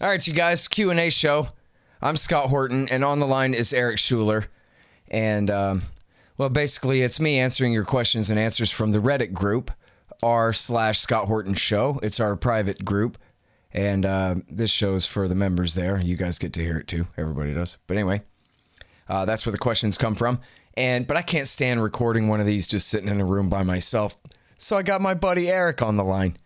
All 0.00 0.08
right, 0.08 0.26
you 0.26 0.34
guys, 0.34 0.66
Q 0.66 0.90
and 0.90 0.98
A 0.98 1.08
show. 1.08 1.46
I'm 2.02 2.16
Scott 2.16 2.50
Horton, 2.50 2.88
and 2.88 3.04
on 3.04 3.20
the 3.20 3.28
line 3.28 3.54
is 3.54 3.72
Eric 3.72 4.00
Schuler, 4.00 4.46
and 5.06 5.48
um, 5.48 5.82
well, 6.36 6.48
basically, 6.48 7.02
it's 7.02 7.20
me 7.20 7.38
answering 7.38 7.72
your 7.72 7.84
questions 7.84 8.28
and 8.28 8.36
answers 8.36 8.72
from 8.72 8.90
the 8.90 8.98
Reddit 8.98 9.32
group 9.32 9.70
r 10.20 10.52
slash 10.52 10.98
Scott 10.98 11.28
Horton 11.28 11.54
Show. 11.54 12.00
It's 12.02 12.18
our 12.18 12.34
private 12.34 12.84
group, 12.84 13.18
and 13.72 14.04
uh, 14.04 14.34
this 14.50 14.72
show 14.72 14.96
is 14.96 15.06
for 15.06 15.28
the 15.28 15.36
members 15.36 15.74
there. 15.74 16.00
You 16.00 16.16
guys 16.16 16.38
get 16.38 16.52
to 16.54 16.60
hear 16.60 16.78
it 16.78 16.88
too. 16.88 17.06
Everybody 17.16 17.54
does. 17.54 17.78
But 17.86 17.96
anyway, 17.96 18.22
uh, 19.08 19.26
that's 19.26 19.46
where 19.46 19.52
the 19.52 19.58
questions 19.58 19.96
come 19.96 20.16
from. 20.16 20.40
And 20.76 21.06
but 21.06 21.16
I 21.16 21.22
can't 21.22 21.46
stand 21.46 21.80
recording 21.80 22.26
one 22.26 22.40
of 22.40 22.46
these 22.46 22.66
just 22.66 22.88
sitting 22.88 23.08
in 23.08 23.20
a 23.20 23.24
room 23.24 23.48
by 23.48 23.62
myself. 23.62 24.16
So 24.56 24.76
I 24.76 24.82
got 24.82 25.00
my 25.00 25.14
buddy 25.14 25.48
Eric 25.48 25.82
on 25.82 25.96
the 25.96 26.04
line 26.04 26.36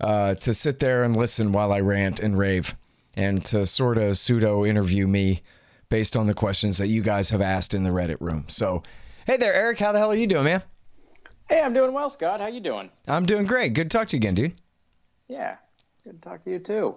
uh, 0.00 0.34
to 0.36 0.54
sit 0.54 0.78
there 0.78 1.02
and 1.04 1.16
listen 1.16 1.52
while 1.52 1.72
I 1.72 1.80
rant 1.80 2.20
and 2.20 2.38
rave, 2.38 2.76
and 3.16 3.44
to 3.46 3.66
sort 3.66 3.98
of 3.98 4.16
pseudo 4.18 4.64
interview 4.64 5.06
me 5.06 5.42
based 5.88 6.16
on 6.16 6.26
the 6.26 6.34
questions 6.34 6.78
that 6.78 6.88
you 6.88 7.02
guys 7.02 7.30
have 7.30 7.40
asked 7.40 7.74
in 7.74 7.82
the 7.82 7.90
Reddit 7.90 8.20
room. 8.20 8.44
So, 8.48 8.82
hey 9.26 9.36
there, 9.36 9.54
Eric. 9.54 9.78
How 9.78 9.92
the 9.92 9.98
hell 9.98 10.10
are 10.10 10.16
you 10.16 10.26
doing, 10.26 10.44
man? 10.44 10.62
Hey, 11.48 11.60
I'm 11.62 11.72
doing 11.72 11.92
well, 11.92 12.10
Scott. 12.10 12.40
How 12.40 12.46
you 12.48 12.60
doing? 12.60 12.90
I'm 13.06 13.24
doing 13.24 13.46
great. 13.46 13.72
Good 13.72 13.90
to 13.90 13.98
talk 13.98 14.08
to 14.08 14.16
you 14.16 14.20
again, 14.20 14.34
dude. 14.34 14.54
Yeah, 15.28 15.56
good 16.04 16.20
to 16.22 16.28
talk 16.28 16.44
to 16.44 16.50
you 16.50 16.58
too. 16.58 16.96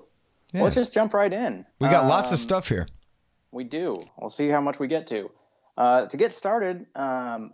Yeah. 0.54 0.64
Let's 0.64 0.76
just 0.76 0.94
jump 0.94 1.14
right 1.14 1.32
in. 1.32 1.66
We 1.80 1.88
got 1.88 2.06
lots 2.08 2.32
of 2.32 2.36
Um, 2.36 2.40
stuff 2.40 2.68
here. 2.68 2.88
We 3.52 3.64
do. 3.64 4.02
We'll 4.18 4.30
see 4.30 4.50
how 4.50 4.60
much 4.62 4.80
we 4.80 4.88
get 4.88 5.08
to. 5.08 5.32
Uh, 5.78 6.06
to 6.06 6.18
get 6.18 6.32
started, 6.32 6.86
um, 6.96 7.54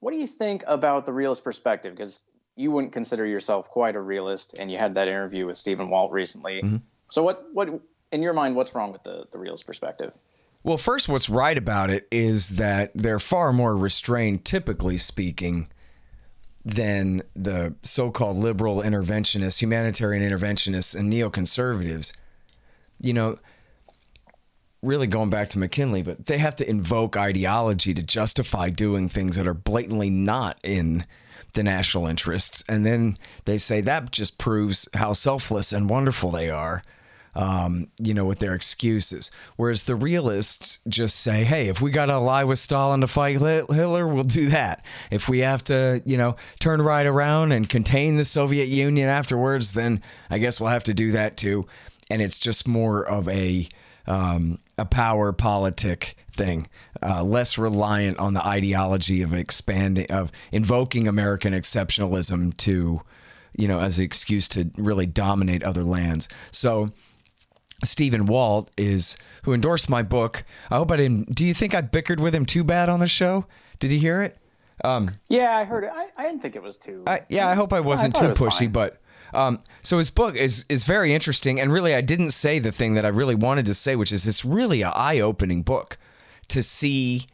what 0.00 0.10
do 0.12 0.18
you 0.18 0.26
think 0.26 0.62
about 0.66 1.06
the 1.06 1.12
realist 1.12 1.42
perspective? 1.42 1.94
Because 1.96 2.30
you 2.58 2.72
wouldn't 2.72 2.92
consider 2.92 3.24
yourself 3.24 3.68
quite 3.68 3.94
a 3.94 4.00
realist, 4.00 4.54
and 4.58 4.70
you 4.70 4.76
had 4.76 4.94
that 4.94 5.06
interview 5.06 5.46
with 5.46 5.56
Stephen 5.56 5.88
Walt 5.90 6.10
recently. 6.10 6.60
Mm-hmm. 6.60 6.76
So, 7.08 7.22
what, 7.22 7.46
what, 7.52 7.68
in 8.10 8.20
your 8.20 8.32
mind, 8.32 8.56
what's 8.56 8.74
wrong 8.74 8.92
with 8.92 9.04
the, 9.04 9.26
the 9.30 9.38
realist 9.38 9.64
perspective? 9.64 10.12
Well, 10.64 10.76
first, 10.76 11.08
what's 11.08 11.30
right 11.30 11.56
about 11.56 11.88
it 11.88 12.08
is 12.10 12.50
that 12.56 12.90
they're 12.96 13.20
far 13.20 13.52
more 13.52 13.76
restrained, 13.76 14.44
typically 14.44 14.96
speaking, 14.96 15.68
than 16.64 17.22
the 17.36 17.76
so 17.82 18.10
called 18.10 18.36
liberal 18.36 18.82
interventionists, 18.82 19.62
humanitarian 19.62 20.28
interventionists, 20.28 20.98
and 20.98 21.12
neoconservatives. 21.12 22.12
You 23.00 23.12
know, 23.12 23.38
really 24.82 25.06
going 25.06 25.30
back 25.30 25.48
to 25.50 25.60
McKinley, 25.60 26.02
but 26.02 26.26
they 26.26 26.38
have 26.38 26.56
to 26.56 26.68
invoke 26.68 27.16
ideology 27.16 27.94
to 27.94 28.02
justify 28.02 28.68
doing 28.68 29.08
things 29.08 29.36
that 29.36 29.46
are 29.46 29.54
blatantly 29.54 30.10
not 30.10 30.58
in 30.64 31.06
the 31.54 31.62
national 31.62 32.06
interests. 32.06 32.64
And 32.68 32.84
then 32.84 33.18
they 33.44 33.58
say 33.58 33.80
that 33.82 34.10
just 34.10 34.38
proves 34.38 34.88
how 34.94 35.12
selfless 35.12 35.72
and 35.72 35.88
wonderful 35.88 36.30
they 36.30 36.50
are 36.50 36.82
um, 37.38 37.86
you 38.00 38.14
know, 38.14 38.24
with 38.24 38.40
their 38.40 38.54
excuses. 38.54 39.30
Whereas 39.56 39.84
the 39.84 39.94
realists 39.94 40.80
just 40.88 41.20
say, 41.20 41.44
hey, 41.44 41.68
if 41.68 41.80
we 41.80 41.92
got 41.92 42.06
to 42.06 42.18
lie 42.18 42.42
with 42.42 42.58
Stalin 42.58 43.00
to 43.02 43.06
fight 43.06 43.40
Hit- 43.40 43.70
Hitler, 43.70 44.08
we'll 44.08 44.24
do 44.24 44.46
that. 44.46 44.84
If 45.12 45.28
we 45.28 45.38
have 45.38 45.62
to, 45.64 46.02
you 46.04 46.16
know, 46.16 46.34
turn 46.58 46.82
right 46.82 47.06
around 47.06 47.52
and 47.52 47.68
contain 47.68 48.16
the 48.16 48.24
Soviet 48.24 48.66
Union 48.66 49.08
afterwards, 49.08 49.72
then 49.72 50.02
I 50.28 50.38
guess 50.38 50.60
we'll 50.60 50.70
have 50.70 50.84
to 50.84 50.94
do 50.94 51.12
that 51.12 51.36
too. 51.36 51.66
And 52.10 52.20
it's 52.20 52.40
just 52.40 52.66
more 52.66 53.06
of 53.06 53.28
a, 53.28 53.68
um, 54.08 54.58
a 54.76 54.84
power 54.84 55.32
politic 55.32 56.16
thing, 56.32 56.66
uh, 57.02 57.22
less 57.22 57.58
reliant 57.58 58.18
on 58.18 58.34
the 58.34 58.46
ideology 58.46 59.22
of 59.22 59.32
expanding, 59.32 60.10
of 60.10 60.32
invoking 60.52 61.08
American 61.08 61.52
exceptionalism 61.52 62.56
to, 62.58 63.00
you 63.56 63.68
know, 63.68 63.80
as 63.80 63.98
an 63.98 64.04
excuse 64.04 64.48
to 64.48 64.70
really 64.76 65.06
dominate 65.06 65.62
other 65.62 65.84
lands. 65.84 66.28
So, 66.50 66.90
Stephen 67.84 68.26
Walt 68.26 68.70
is 68.76 69.16
who 69.44 69.52
endorsed 69.52 69.88
my 69.88 70.02
book. 70.02 70.44
I 70.70 70.76
hope 70.76 70.90
I 70.90 70.96
didn't. 70.96 71.34
Do 71.34 71.44
you 71.44 71.54
think 71.54 71.74
I 71.74 71.80
bickered 71.80 72.20
with 72.20 72.34
him 72.34 72.44
too 72.44 72.64
bad 72.64 72.88
on 72.88 73.00
the 73.00 73.06
show? 73.06 73.46
Did 73.78 73.92
you 73.92 74.00
hear 74.00 74.22
it? 74.22 74.36
Yeah, 75.28 75.56
I 75.56 75.64
heard 75.64 75.84
it. 75.84 75.90
I, 75.92 76.08
I 76.16 76.24
didn't 76.24 76.42
think 76.42 76.56
it 76.56 76.62
was 76.62 76.76
too. 76.76 77.04
I, 77.06 77.20
yeah, 77.28 77.48
I 77.48 77.54
hope 77.54 77.72
I 77.72 77.80
wasn't 77.80 78.14
thought 78.14 78.34
too 78.34 78.44
was 78.44 78.54
pushy, 78.54 78.58
fine. 78.60 78.72
but 78.72 79.00
um, 79.32 79.62
so 79.82 79.98
his 79.98 80.10
book 80.10 80.34
is 80.36 80.64
is 80.68 80.84
very 80.84 81.14
interesting, 81.14 81.60
and 81.60 81.72
really, 81.72 81.94
I 81.94 82.00
didn't 82.00 82.30
say 82.30 82.58
the 82.58 82.72
thing 82.72 82.94
that 82.94 83.04
I 83.04 83.08
really 83.08 83.34
wanted 83.34 83.66
to 83.66 83.74
say, 83.74 83.96
which 83.96 84.12
is 84.12 84.26
it's 84.26 84.44
really 84.44 84.82
an 84.82 84.92
eye 84.94 85.20
opening 85.20 85.62
book 85.62 85.98
to 86.48 86.62
see 86.62 87.26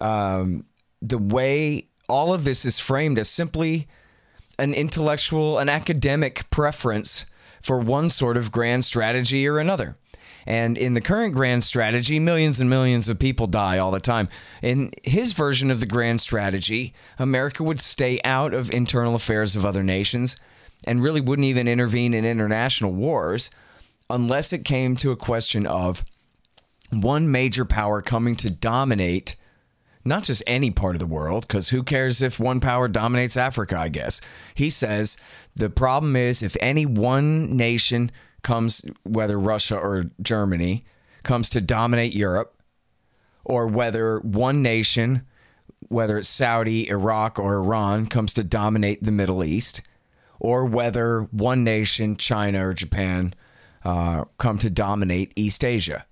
um, 0.00 0.64
the 1.00 1.18
way 1.18 1.88
all 2.08 2.34
of 2.34 2.44
this 2.44 2.64
is 2.64 2.80
framed 2.80 3.18
as 3.18 3.28
simply 3.28 3.86
an 4.58 4.74
intellectual, 4.74 5.58
an 5.58 5.68
academic 5.68 6.48
preference 6.50 7.26
for 7.62 7.78
one 7.78 8.08
sort 8.08 8.36
of 8.36 8.52
grand 8.52 8.84
strategy 8.84 9.46
or 9.48 9.58
another. 9.58 9.96
And 10.44 10.76
in 10.76 10.94
the 10.94 11.00
current 11.00 11.34
grand 11.34 11.62
strategy, 11.62 12.18
millions 12.18 12.60
and 12.60 12.68
millions 12.68 13.08
of 13.08 13.18
people 13.18 13.46
die 13.46 13.78
all 13.78 13.92
the 13.92 14.00
time. 14.00 14.28
In 14.60 14.90
his 15.04 15.32
version 15.32 15.70
of 15.70 15.80
the 15.80 15.86
grand 15.86 16.20
strategy, 16.20 16.94
America 17.18 17.62
would 17.62 17.80
stay 17.80 18.20
out 18.24 18.52
of 18.52 18.70
internal 18.70 19.14
affairs 19.14 19.54
of 19.54 19.64
other 19.64 19.84
nations 19.84 20.36
and 20.84 21.02
really 21.02 21.20
wouldn't 21.20 21.46
even 21.46 21.68
intervene 21.68 22.12
in 22.12 22.24
international 22.24 22.92
wars 22.92 23.50
unless 24.10 24.52
it 24.52 24.64
came 24.64 24.96
to 24.96 25.12
a 25.12 25.16
question 25.16 25.66
of 25.66 26.04
one 26.92 27.30
major 27.30 27.64
power 27.64 28.02
coming 28.02 28.36
to 28.36 28.50
dominate 28.50 29.36
not 30.04 30.24
just 30.24 30.42
any 30.46 30.70
part 30.70 30.94
of 30.94 30.98
the 30.98 31.06
world, 31.06 31.46
because 31.46 31.68
who 31.68 31.82
cares 31.82 32.22
if 32.22 32.40
one 32.40 32.60
power 32.60 32.88
dominates 32.88 33.36
Africa, 33.36 33.78
I 33.78 33.88
guess. 33.88 34.20
He 34.54 34.68
says 34.70 35.16
the 35.54 35.70
problem 35.70 36.16
is 36.16 36.42
if 36.42 36.56
any 36.60 36.86
one 36.86 37.56
nation 37.56 38.10
comes, 38.42 38.84
whether 39.04 39.38
Russia 39.38 39.76
or 39.76 40.10
Germany, 40.20 40.84
comes 41.22 41.48
to 41.50 41.60
dominate 41.60 42.14
Europe, 42.14 42.60
or 43.44 43.66
whether 43.66 44.18
one 44.18 44.62
nation, 44.62 45.24
whether 45.88 46.18
it's 46.18 46.28
Saudi, 46.28 46.88
Iraq, 46.88 47.38
or 47.38 47.56
Iran, 47.56 48.06
comes 48.06 48.34
to 48.34 48.44
dominate 48.44 49.02
the 49.02 49.12
Middle 49.12 49.44
East, 49.44 49.82
or 50.40 50.64
whether 50.64 51.22
one 51.30 51.62
nation, 51.62 52.16
China 52.16 52.68
or 52.68 52.74
Japan, 52.74 53.34
uh, 53.84 54.24
come 54.38 54.58
to 54.58 54.70
dominate 54.70 55.32
East 55.36 55.64
Asia. 55.64 56.04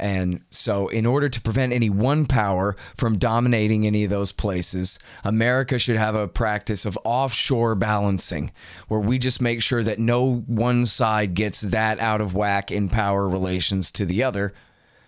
And 0.00 0.40
so, 0.50 0.88
in 0.88 1.04
order 1.04 1.28
to 1.28 1.40
prevent 1.42 1.74
any 1.74 1.90
one 1.90 2.24
power 2.24 2.74
from 2.96 3.18
dominating 3.18 3.86
any 3.86 4.02
of 4.02 4.08
those 4.08 4.32
places, 4.32 4.98
America 5.24 5.78
should 5.78 5.98
have 5.98 6.14
a 6.14 6.26
practice 6.26 6.86
of 6.86 6.98
offshore 7.04 7.74
balancing, 7.74 8.50
where 8.88 8.98
we 8.98 9.18
just 9.18 9.42
make 9.42 9.60
sure 9.60 9.82
that 9.82 9.98
no 9.98 10.36
one 10.46 10.86
side 10.86 11.34
gets 11.34 11.60
that 11.60 12.00
out 12.00 12.22
of 12.22 12.34
whack 12.34 12.72
in 12.72 12.88
power 12.88 13.28
relations 13.28 13.90
to 13.90 14.06
the 14.06 14.22
other, 14.22 14.54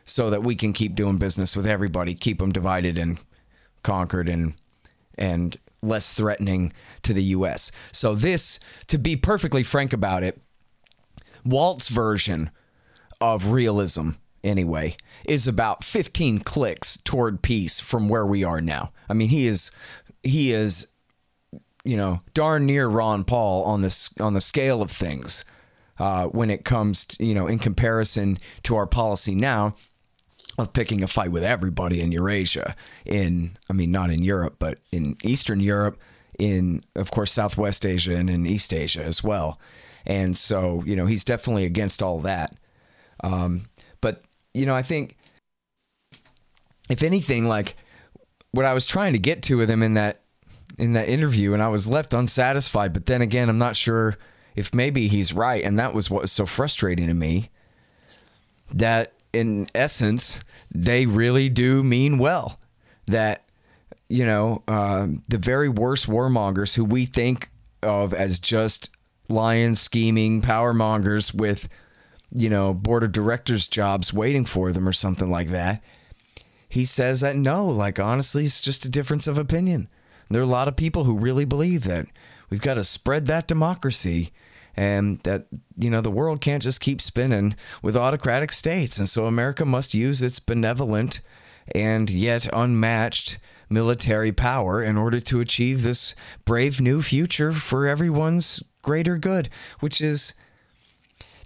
so 0.05 0.29
that 0.29 0.43
we 0.43 0.55
can 0.55 0.75
keep 0.75 0.95
doing 0.95 1.17
business 1.17 1.57
with 1.57 1.67
everybody, 1.67 2.15
keep 2.15 2.39
them 2.39 2.53
divided 2.53 2.99
and 2.99 3.19
conquered 3.83 4.29
and 4.29 4.53
and 5.17 5.57
less 5.81 6.13
threatening 6.13 6.71
to 7.03 7.15
the 7.15 7.25
US. 7.25 7.73
So 7.93 8.15
this 8.15 8.61
to 8.89 8.99
be 8.99 9.17
perfectly 9.17 9.63
frank 9.63 9.95
about 9.95 10.23
it, 10.23 10.39
Walt's 11.47 11.89
version 11.89 12.51
of 13.23 13.53
realism 13.53 14.11
anyway 14.45 14.97
is 15.27 15.47
about 15.47 15.85
15 15.85 16.41
clicks 16.41 16.99
toward 17.05 17.43
peace 17.43 17.81
from 17.81 18.09
where 18.09 18.27
we 18.27 18.45
are 18.45 18.61
now. 18.61 18.93
I 19.09 19.15
mean, 19.15 19.29
he 19.29 19.47
is 19.47 19.71
he 20.23 20.53
is 20.53 20.87
you 21.85 21.97
know, 21.97 22.21
darn 22.35 22.67
near 22.67 22.87
Ron 22.89 23.25
Paul 23.25 23.65
on 23.65 23.83
this 23.83 24.11
on 24.21 24.35
the 24.35 24.41
scale 24.41 24.83
of 24.83 24.91
things. 24.91 25.45
Uh, 25.99 26.27
when 26.27 26.51
it 26.51 26.65
comes, 26.65 27.05
to, 27.05 27.25
you 27.25 27.35
know, 27.35 27.47
in 27.47 27.59
comparison 27.59 28.37
to 28.63 28.75
our 28.75 28.87
policy 28.87 29.35
now 29.35 29.75
of 30.59 30.73
picking 30.73 31.03
a 31.03 31.07
fight 31.07 31.31
with 31.31 31.45
everybody 31.45 32.01
in 32.01 32.11
Eurasia, 32.11 32.75
in 33.05 33.57
I 33.69 33.73
mean, 33.73 33.91
not 33.91 34.11
in 34.11 34.23
Europe, 34.23 34.57
but 34.59 34.79
in 34.91 35.17
Eastern 35.23 35.61
Europe, 35.61 35.99
in 36.39 36.83
of 36.97 37.11
course 37.11 37.31
Southwest 37.31 37.85
Asia 37.85 38.17
and 38.17 38.31
in 38.31 38.47
East 38.47 38.73
Asia 38.73 39.03
as 39.03 39.23
well. 39.23 39.61
And 40.07 40.37
so, 40.37 40.83
you 40.85 40.97
know, 40.97 41.07
he's 41.07 41.25
definitely 41.25 41.65
against 41.65 42.03
all 42.03 42.21
that. 42.21 42.57
Um, 43.23 43.67
but 44.01 44.23
you 44.55 44.67
know, 44.67 44.75
I 44.75 44.83
think 44.83 45.17
if 46.89 47.03
anything, 47.03 47.47
like 47.47 47.77
what 48.53 48.67
I 48.67 48.75
was 48.75 48.87
trying 48.87 49.15
to 49.15 49.19
get 49.19 49.43
to 49.45 49.57
with 49.57 49.71
him 49.71 49.83
in 49.83 49.95
that 49.95 50.19
in 50.79 50.95
that 50.95 51.09
interview, 51.09 51.53
and 51.53 51.63
I 51.63 51.69
was 51.69 51.87
left 51.87 52.15
unsatisfied. 52.15 52.93
But 52.93 53.07
then 53.07 53.23
again, 53.23 53.49
I'm 53.49 53.59
not 53.59 53.77
sure 53.77 54.17
if 54.55 54.75
maybe 54.75 55.09
he's 55.09 55.33
right, 55.33 55.63
and 55.65 55.79
that 55.79 55.95
was 55.95 56.11
what 56.11 56.23
was 56.23 56.33
so 56.33 56.47
frustrating 56.47 57.09
to 57.09 57.15
me. 57.15 57.51
That 58.73 59.13
in 59.33 59.69
essence, 59.75 60.41
they 60.75 61.07
really 61.07 61.49
do 61.49 61.83
mean 61.83 62.19
well. 62.19 62.59
That 63.07 63.45
you 64.09 64.27
know, 64.27 64.63
um, 64.69 65.23
the 65.29 65.39
very 65.39 65.71
worst 65.71 66.07
warmongers 66.07 66.75
who 66.75 66.85
we 66.85 67.07
think 67.07 67.49
of 67.83 68.13
as 68.13 68.39
just 68.39 68.91
lying, 69.29 69.75
scheming 69.75 70.43
power 70.43 70.75
mongers 70.75 71.33
with, 71.33 71.69
you 72.35 72.49
know, 72.49 72.73
board 72.73 73.03
of 73.03 73.13
directors 73.13 73.69
jobs 73.69 74.13
waiting 74.13 74.45
for 74.45 74.73
them 74.73 74.89
or 74.89 74.93
something 74.93 75.31
like 75.31 75.49
that. 75.49 75.83
He 76.69 76.85
says 76.85 77.21
that 77.21 77.37
no, 77.37 77.67
like 77.67 77.99
honestly, 77.99 78.45
it's 78.45 78.61
just 78.61 78.85
a 78.85 78.91
difference 78.91 79.27
of 79.27 79.37
opinion. 79.39 79.89
There 80.31 80.41
are 80.41 80.45
a 80.45 80.49
lot 80.49 80.69
of 80.69 80.77
people 80.77 81.05
who 81.05 81.19
really 81.19 81.45
believe 81.45 81.85
that 81.85 82.07
we've 82.49 82.61
got 82.61 82.75
to 82.75 82.85
spread 82.85 83.27
that 83.27 83.47
democracy 83.47 84.33
and 84.77 85.19
that 85.21 85.47
you 85.77 85.91
know 85.91 86.01
the 86.01 86.11
world 86.11 86.41
can't 86.41 86.63
just 86.63 86.81
keep 86.81 87.01
spinning 87.01 87.55
with 87.83 87.97
autocratic 87.97 88.53
states 88.53 88.99
and 88.99 89.09
so 89.09 89.27
america 89.27 89.65
must 89.65 89.95
use 89.95 90.23
its 90.23 90.39
benevolent 90.39 91.21
and 91.75 92.11
yet 92.11 92.49
unmatched 92.53 93.39
military 93.69 94.33
power 94.33 94.83
in 94.83 94.97
order 94.97 95.21
to 95.21 95.41
achieve 95.41 95.83
this 95.83 96.15
brave 96.45 96.81
new 96.81 97.03
future 97.03 97.53
for 97.53 97.87
everyone's 97.87 98.63
greater 98.83 99.19
good 99.19 99.49
which 99.81 100.01
is 100.01 100.35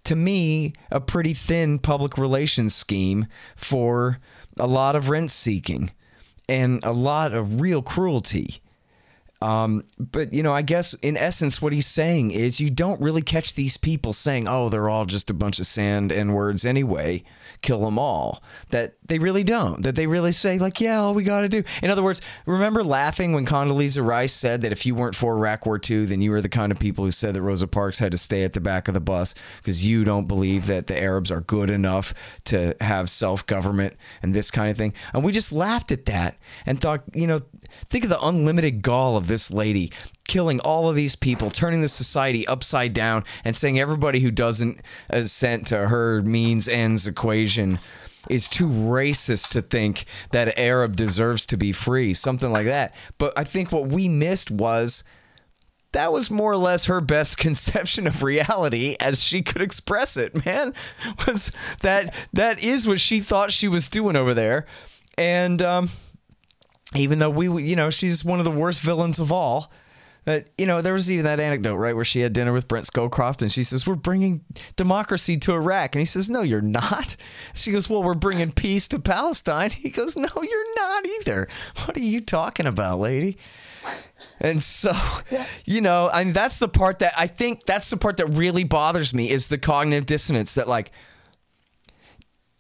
to 0.07 0.17
me 0.17 0.73
a 0.91 1.01
pretty 1.01 1.35
thin 1.35 1.79
public 1.79 2.19
relations 2.19 2.75
scheme 2.75 3.27
for 3.55 4.19
a 4.59 4.67
lot 4.67 4.97
of 4.97 5.11
rent 5.11 5.31
seeking 5.31 5.91
and 6.49 6.83
a 6.85 6.93
lot 6.93 7.33
of 7.33 7.61
real 7.61 7.83
cruelty 7.83 8.61
um, 9.43 9.85
but 9.99 10.33
you 10.33 10.43
know, 10.43 10.53
I 10.53 10.63
guess 10.63 10.95
in 10.95 11.17
essence, 11.17 11.61
what 11.61 11.73
he's 11.73 11.87
saying 11.87 12.31
is 12.31 12.61
you 12.61 12.71
don't 12.71 13.01
really 13.01 13.23
catch 13.23 13.55
these 13.55 13.77
people 13.77 14.13
saying, 14.13 14.49
"Oh, 14.49 14.69
they're 14.69 14.89
all 14.89 15.05
just 15.05 15.31
a 15.31 15.35
bunch 15.35 15.59
of 15.59 15.67
sand 15.67 16.11
and 16.11 16.35
words 16.35 16.65
anyway." 16.65 17.23
Kill 17.63 17.81
them 17.81 17.99
all. 17.99 18.43
That 18.71 18.95
they 19.07 19.19
really 19.19 19.43
don't. 19.43 19.83
That 19.83 19.97
they 19.97 20.07
really 20.07 20.33
say, 20.33 20.59
like, 20.59 20.81
"Yeah, 20.81 20.99
all 20.99 21.15
we 21.15 21.25
got 21.25 21.43
to 21.43 21.49
do." 21.49 21.63
In 21.83 21.91
other 21.91 22.03
words, 22.03 22.21
remember 22.47 22.85
laughing 22.85 23.33
when 23.33 23.47
Condoleezza 23.47 24.05
Rice 24.05 24.33
said 24.33 24.63
that 24.63 24.73
if 24.73 24.87
you 24.87 24.95
weren't 24.95 25.15
for 25.15 25.35
Iraq 25.37 25.67
War 25.67 25.81
II, 25.89 26.05
then 26.07 26.21
you 26.21 26.31
were 26.31 26.41
the 26.41 26.49
kind 26.49 26.73
of 26.73 26.79
people 26.79 27.05
who 27.05 27.11
said 27.11 27.35
that 27.35 27.43
Rosa 27.43 27.67
Parks 27.67 27.99
had 27.99 28.13
to 28.13 28.19
stay 28.19 28.45
at 28.45 28.53
the 28.53 28.61
back 28.61 28.89
of 28.89 28.95
the 28.95 29.01
bus 29.01 29.35
because 29.59 29.87
you 29.87 30.05
don't 30.05 30.27
believe 30.27 30.67
that 30.67 30.87
the 30.87 30.99
Arabs 30.99 31.31
are 31.31 31.41
good 31.41 31.71
enough 31.71 32.15
to 32.45 32.77
have 32.81 33.11
self 33.11 33.47
government 33.47 33.97
and 34.23 34.35
this 34.35 34.51
kind 34.51 34.71
of 34.71 34.77
thing. 34.77 34.95
And 35.13 35.25
we 35.25 35.33
just 35.33 35.53
laughed 35.53 35.93
at 35.93 36.07
that 36.07 36.37
and 36.65 36.81
thought, 36.81 37.03
you 37.15 37.27
know, 37.27 37.41
think 37.89 38.05
of 38.05 38.11
the 38.11 38.21
unlimited 38.21 38.83
gall 38.83 39.17
of 39.17 39.29
this 39.29 39.51
lady 39.51 39.93
killing 40.27 40.61
all 40.61 40.89
of 40.89 40.97
these 40.97 41.17
people, 41.17 41.51
turning 41.51 41.81
the 41.81 41.89
society 41.89 42.47
upside 42.47 42.93
down, 42.93 43.25
and 43.45 43.57
saying 43.57 43.79
everybody 43.79 44.21
who 44.21 44.31
doesn't 44.31 44.81
assent 45.11 45.67
to 45.69 45.89
her 45.89 46.21
means 46.23 46.69
ends 46.69 47.07
equation 47.07 47.79
is 48.29 48.49
too 48.49 48.69
racist 48.69 49.51
to 49.51 49.63
think 49.63 50.05
that 50.33 50.59
Arab 50.59 50.97
deserves 50.97 51.47
to 51.47 51.57
be 51.57 51.73
free, 51.73 52.13
something 52.13 52.53
like 52.53 52.67
that. 52.67 52.95
But 53.19 53.33
I 53.37 53.45
think 53.45 53.71
what 53.71 53.89
we 53.89 54.09
missed 54.09 54.51
was 54.51 55.05
that 55.93 56.13
was 56.13 56.31
more 56.31 56.53
or 56.53 56.57
less 56.57 56.87
her 56.87 57.01
best 57.01 57.39
conception 57.39 58.07
of 58.07 58.23
reality 58.23 58.97
as 59.01 59.23
she 59.23 59.43
could 59.43 59.63
express 59.63 60.17
it, 60.17 60.45
man. 60.45 60.75
Was 61.27 61.53
that 61.81 62.15
that 62.33 62.63
is 62.63 62.87
what 62.87 63.01
she 63.01 63.21
thought 63.21 63.51
she 63.53 63.69
was 63.69 63.89
doing 63.89 64.17
over 64.17 64.35
there. 64.35 64.67
And 65.17 65.63
um 65.63 65.91
even 66.95 67.19
though 67.19 67.31
we, 67.31 67.65
you 67.65 67.77
know, 67.77 67.91
she's 67.91 68.25
one 68.25 68.39
of 68.39 68.45
the 68.45 68.51
worst 68.51 68.81
villains 68.81 69.19
of 69.19 69.33
all. 69.33 69.73
That 70.27 70.49
you 70.59 70.67
know, 70.67 70.83
there 70.83 70.93
was 70.93 71.11
even 71.11 71.25
that 71.25 71.39
anecdote, 71.39 71.77
right, 71.77 71.95
where 71.95 72.05
she 72.05 72.21
had 72.21 72.33
dinner 72.33 72.53
with 72.53 72.67
Brent 72.67 72.85
Scowcroft, 72.85 73.43
and 73.43 73.53
she 73.53 73.63
says, 73.63 73.87
"We're 73.87 73.95
bringing 73.95 74.45
democracy 74.75 75.37
to 75.39 75.55
Iraq," 75.55 75.95
and 75.95 76.01
he 76.01 76.05
says, 76.05 76.29
"No, 76.29 76.43
you're 76.43 76.61
not." 76.61 77.17
She 77.55 77.71
goes, 77.71 77.89
"Well, 77.89 78.03
we're 78.03 78.15
bringing 78.15 78.51
peace 78.51 78.89
to 78.89 78.99
Palestine." 78.99 79.71
He 79.87 79.91
goes, 79.91 80.17
"No, 80.17 80.29
you're 80.37 80.75
not 80.75 81.07
either. 81.07 81.49
What 81.85 81.97
are 81.97 82.01
you 82.01 82.21
talking 82.21 82.67
about, 82.67 82.99
lady?" 82.99 83.39
And 84.41 84.61
so, 84.61 84.93
yeah. 85.31 85.47
you 85.65 85.81
know, 85.81 86.11
I 86.13 86.25
mean, 86.25 86.33
that's 86.33 86.59
the 86.59 86.69
part 86.69 86.99
that 86.99 87.15
I 87.17 87.29
think 87.29 87.65
that's 87.65 87.89
the 87.89 87.97
part 87.97 88.17
that 88.17 88.27
really 88.27 88.65
bothers 88.65 89.15
me 89.15 89.31
is 89.31 89.47
the 89.47 89.59
cognitive 89.59 90.07
dissonance 90.07 90.57
that, 90.57 90.67
like, 90.69 90.91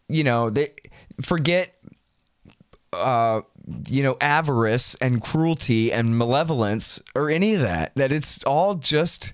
you 0.08 0.24
know, 0.24 0.50
they 0.50 0.70
forget. 1.20 1.72
Uh, 2.92 3.42
you 3.88 4.02
know, 4.02 4.16
avarice 4.20 4.94
and 4.96 5.20
cruelty 5.20 5.92
and 5.92 6.16
malevolence 6.16 7.02
or 7.14 7.30
any 7.30 7.54
of 7.54 7.60
that. 7.60 7.94
That 7.96 8.12
it's 8.12 8.44
all 8.44 8.74
just 8.74 9.32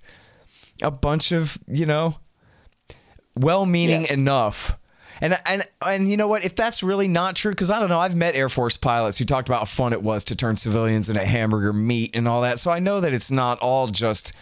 a 0.83 0.91
bunch 0.91 1.33
of, 1.33 1.59
you 1.67 1.87
know, 1.87 2.17
well 3.37 3.67
meaning 3.67 4.05
yeah. 4.05 4.15
enough. 4.15 4.79
And, 5.21 5.39
and 5.47 5.63
and 5.87 6.11
you 6.11 6.17
know 6.17 6.27
what? 6.27 6.45
If 6.45 6.57
that's 6.57 6.83
really 6.83 7.07
not 7.07 7.37
true, 7.37 7.53
because 7.53 7.71
I 7.71 7.79
don't 7.79 7.89
know, 7.89 8.01
I've 8.01 8.17
met 8.17 8.35
Air 8.35 8.49
Force 8.49 8.77
pilots 8.77 9.17
who 9.17 9.25
talked 9.25 9.49
about 9.49 9.61
how 9.61 9.65
fun 9.67 9.93
it 9.93 10.03
was 10.03 10.25
to 10.25 10.37
turn 10.37 10.57
civilians 10.57 11.09
into 11.09 11.25
hamburger 11.25 11.73
meat 11.73 12.11
and 12.15 12.27
all 12.27 12.41
that. 12.43 12.59
So 12.59 12.73
I 12.73 12.81
know 12.81 13.01
that 13.01 13.15
it's 13.15 13.31
not 13.31 13.61
all 13.61 13.87
just 13.87 14.33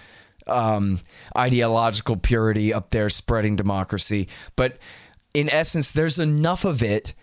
um, 0.47 0.99
ideological 1.37 2.17
purity 2.17 2.73
up 2.73 2.91
there 2.91 3.11
spreading 3.11 3.57
democracy, 3.57 4.29
but 4.57 4.79
in 5.35 5.51
essence, 5.51 5.91
there's 5.91 6.19
enough 6.19 6.65
of 6.65 6.83
it 6.83 7.15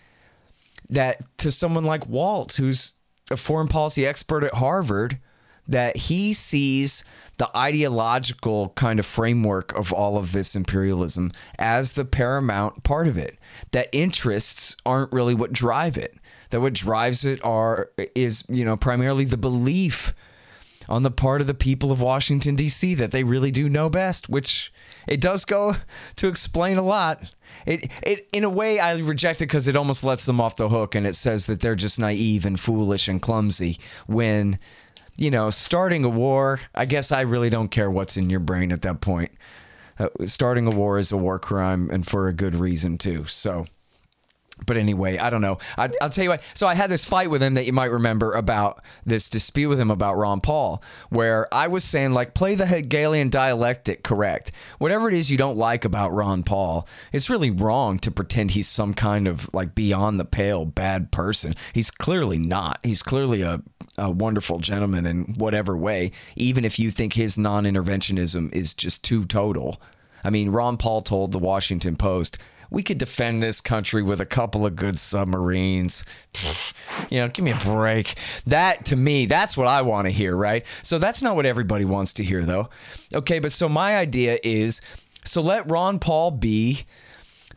that 0.90 1.22
to 1.38 1.50
someone 1.50 1.84
like 1.84 2.06
Walt, 2.06 2.54
who's 2.54 2.94
a 3.30 3.36
foreign 3.36 3.68
policy 3.68 4.06
expert 4.06 4.44
at 4.44 4.54
Harvard, 4.54 5.18
that 5.66 5.96
he 5.96 6.32
sees 6.32 7.04
the 7.36 7.56
ideological 7.56 8.70
kind 8.70 8.98
of 8.98 9.06
framework 9.06 9.74
of 9.74 9.92
all 9.92 10.16
of 10.16 10.32
this 10.32 10.56
imperialism 10.56 11.30
as 11.58 11.92
the 11.92 12.04
paramount 12.04 12.82
part 12.82 13.06
of 13.06 13.18
it. 13.18 13.38
That 13.72 13.88
interests 13.92 14.76
aren't 14.86 15.12
really 15.12 15.34
what 15.34 15.52
drive 15.52 15.98
it. 15.98 16.16
That 16.50 16.62
what 16.62 16.72
drives 16.72 17.24
it 17.24 17.44
are 17.44 17.90
is, 18.14 18.44
you 18.48 18.64
know, 18.64 18.76
primarily 18.76 19.24
the 19.24 19.36
belief 19.36 20.14
on 20.88 21.02
the 21.02 21.10
part 21.10 21.42
of 21.42 21.46
the 21.46 21.54
people 21.54 21.92
of 21.92 22.00
Washington 22.00 22.56
D.C. 22.56 22.94
that 22.94 23.10
they 23.10 23.22
really 23.22 23.50
do 23.50 23.68
know 23.68 23.90
best, 23.90 24.28
which 24.28 24.72
it 25.08 25.20
does 25.20 25.44
go 25.44 25.74
to 26.16 26.28
explain 26.28 26.76
a 26.76 26.82
lot. 26.82 27.32
It, 27.66 27.90
it 28.02 28.28
in 28.32 28.44
a 28.44 28.50
way 28.50 28.78
I 28.78 28.98
reject 28.98 29.40
it 29.40 29.46
because 29.46 29.68
it 29.68 29.76
almost 29.76 30.04
lets 30.04 30.26
them 30.26 30.40
off 30.40 30.56
the 30.56 30.68
hook 30.68 30.94
and 30.94 31.06
it 31.06 31.14
says 31.14 31.46
that 31.46 31.60
they're 31.60 31.74
just 31.74 31.98
naive 31.98 32.46
and 32.46 32.58
foolish 32.60 33.08
and 33.08 33.20
clumsy 33.20 33.78
when 34.06 34.58
you 35.16 35.30
know 35.30 35.50
starting 35.50 36.04
a 36.04 36.08
war 36.08 36.60
I 36.74 36.84
guess 36.84 37.10
I 37.10 37.22
really 37.22 37.50
don't 37.50 37.68
care 37.68 37.90
what's 37.90 38.16
in 38.16 38.30
your 38.30 38.40
brain 38.40 38.70
at 38.70 38.82
that 38.82 39.00
point 39.00 39.32
uh, 39.98 40.08
starting 40.26 40.66
a 40.66 40.70
war 40.70 40.98
is 40.98 41.10
a 41.10 41.16
war 41.16 41.38
crime 41.38 41.90
and 41.90 42.06
for 42.06 42.28
a 42.28 42.32
good 42.32 42.54
reason 42.54 42.98
too 42.98 43.24
so 43.26 43.66
but 44.66 44.76
anyway, 44.76 45.18
I 45.18 45.30
don't 45.30 45.40
know. 45.40 45.58
I, 45.76 45.88
will 46.00 46.08
tell 46.10 46.24
you 46.24 46.30
what. 46.30 46.42
So 46.54 46.66
I 46.66 46.74
had 46.74 46.90
this 46.90 47.04
fight 47.04 47.30
with 47.30 47.42
him 47.42 47.54
that 47.54 47.66
you 47.66 47.72
might 47.72 47.90
remember 47.90 48.34
about 48.34 48.82
this 49.04 49.28
dispute 49.28 49.68
with 49.68 49.80
him 49.80 49.90
about 49.90 50.16
Ron 50.16 50.40
Paul, 50.40 50.82
where 51.10 51.52
I 51.54 51.68
was 51.68 51.84
saying 51.84 52.12
like 52.12 52.34
play 52.34 52.54
the 52.54 52.66
Hegelian 52.66 53.30
dialectic 53.30 54.02
correct. 54.02 54.52
Whatever 54.78 55.08
it 55.08 55.14
is 55.14 55.30
you 55.30 55.36
don't 55.36 55.56
like 55.56 55.84
about 55.84 56.12
Ron 56.12 56.42
Paul, 56.42 56.86
it's 57.12 57.30
really 57.30 57.50
wrong 57.50 57.98
to 58.00 58.10
pretend 58.10 58.50
he's 58.50 58.68
some 58.68 58.94
kind 58.94 59.26
of 59.28 59.52
like 59.54 59.74
beyond 59.74 60.18
the 60.18 60.24
pale 60.24 60.64
bad 60.64 61.10
person. 61.10 61.54
He's 61.72 61.90
clearly 61.90 62.38
not. 62.38 62.78
He's 62.82 63.02
clearly 63.02 63.42
a, 63.42 63.62
a 63.96 64.10
wonderful 64.10 64.58
gentleman 64.58 65.06
in 65.06 65.34
whatever 65.34 65.76
way. 65.76 66.12
Even 66.36 66.64
if 66.64 66.78
you 66.78 66.90
think 66.90 67.14
his 67.14 67.38
non-interventionism 67.38 68.54
is 68.54 68.74
just 68.74 69.04
too 69.04 69.24
total. 69.24 69.80
I 70.24 70.30
mean, 70.30 70.50
Ron 70.50 70.76
Paul 70.76 71.00
told 71.00 71.32
the 71.32 71.38
Washington 71.38 71.96
Post 71.96 72.38
we 72.70 72.82
could 72.82 72.98
defend 72.98 73.42
this 73.42 73.60
country 73.60 74.02
with 74.02 74.20
a 74.20 74.26
couple 74.26 74.66
of 74.66 74.76
good 74.76 74.98
submarines. 74.98 76.04
you 77.10 77.20
know, 77.20 77.28
give 77.28 77.44
me 77.44 77.52
a 77.52 77.64
break. 77.64 78.14
That 78.46 78.86
to 78.86 78.96
me, 78.96 79.26
that's 79.26 79.56
what 79.56 79.66
I 79.66 79.82
want 79.82 80.06
to 80.06 80.10
hear, 80.10 80.36
right? 80.36 80.64
So 80.82 80.98
that's 80.98 81.22
not 81.22 81.36
what 81.36 81.46
everybody 81.46 81.84
wants 81.84 82.14
to 82.14 82.24
hear, 82.24 82.44
though. 82.44 82.68
Okay, 83.14 83.38
but 83.38 83.52
so 83.52 83.68
my 83.68 83.96
idea 83.96 84.38
is 84.42 84.80
so 85.24 85.42
let 85.42 85.70
Ron 85.70 85.98
Paul 85.98 86.30
be 86.30 86.84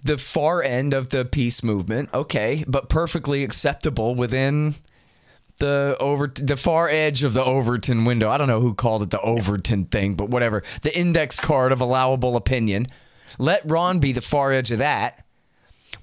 the 0.03 0.17
far 0.17 0.63
end 0.63 0.93
of 0.93 1.09
the 1.09 1.25
peace 1.25 1.63
movement, 1.63 2.09
okay, 2.13 2.63
but 2.67 2.89
perfectly 2.89 3.43
acceptable 3.43 4.15
within 4.15 4.75
the 5.57 5.95
over 5.99 6.27
the 6.27 6.57
far 6.57 6.89
edge 6.89 7.23
of 7.23 7.33
the 7.33 7.43
Overton 7.43 8.03
window. 8.03 8.29
I 8.29 8.37
don't 8.37 8.47
know 8.47 8.59
who 8.59 8.73
called 8.73 9.03
it 9.03 9.11
the 9.11 9.21
Overton 9.21 9.85
thing, 9.85 10.15
but 10.15 10.29
whatever. 10.29 10.63
The 10.81 10.97
index 10.97 11.39
card 11.39 11.71
of 11.71 11.79
allowable 11.81 12.35
opinion. 12.35 12.87
Let 13.41 13.67
Ron 13.67 13.97
be 13.97 14.11
the 14.11 14.21
far 14.21 14.51
edge 14.51 14.69
of 14.69 14.77
that 14.77 15.25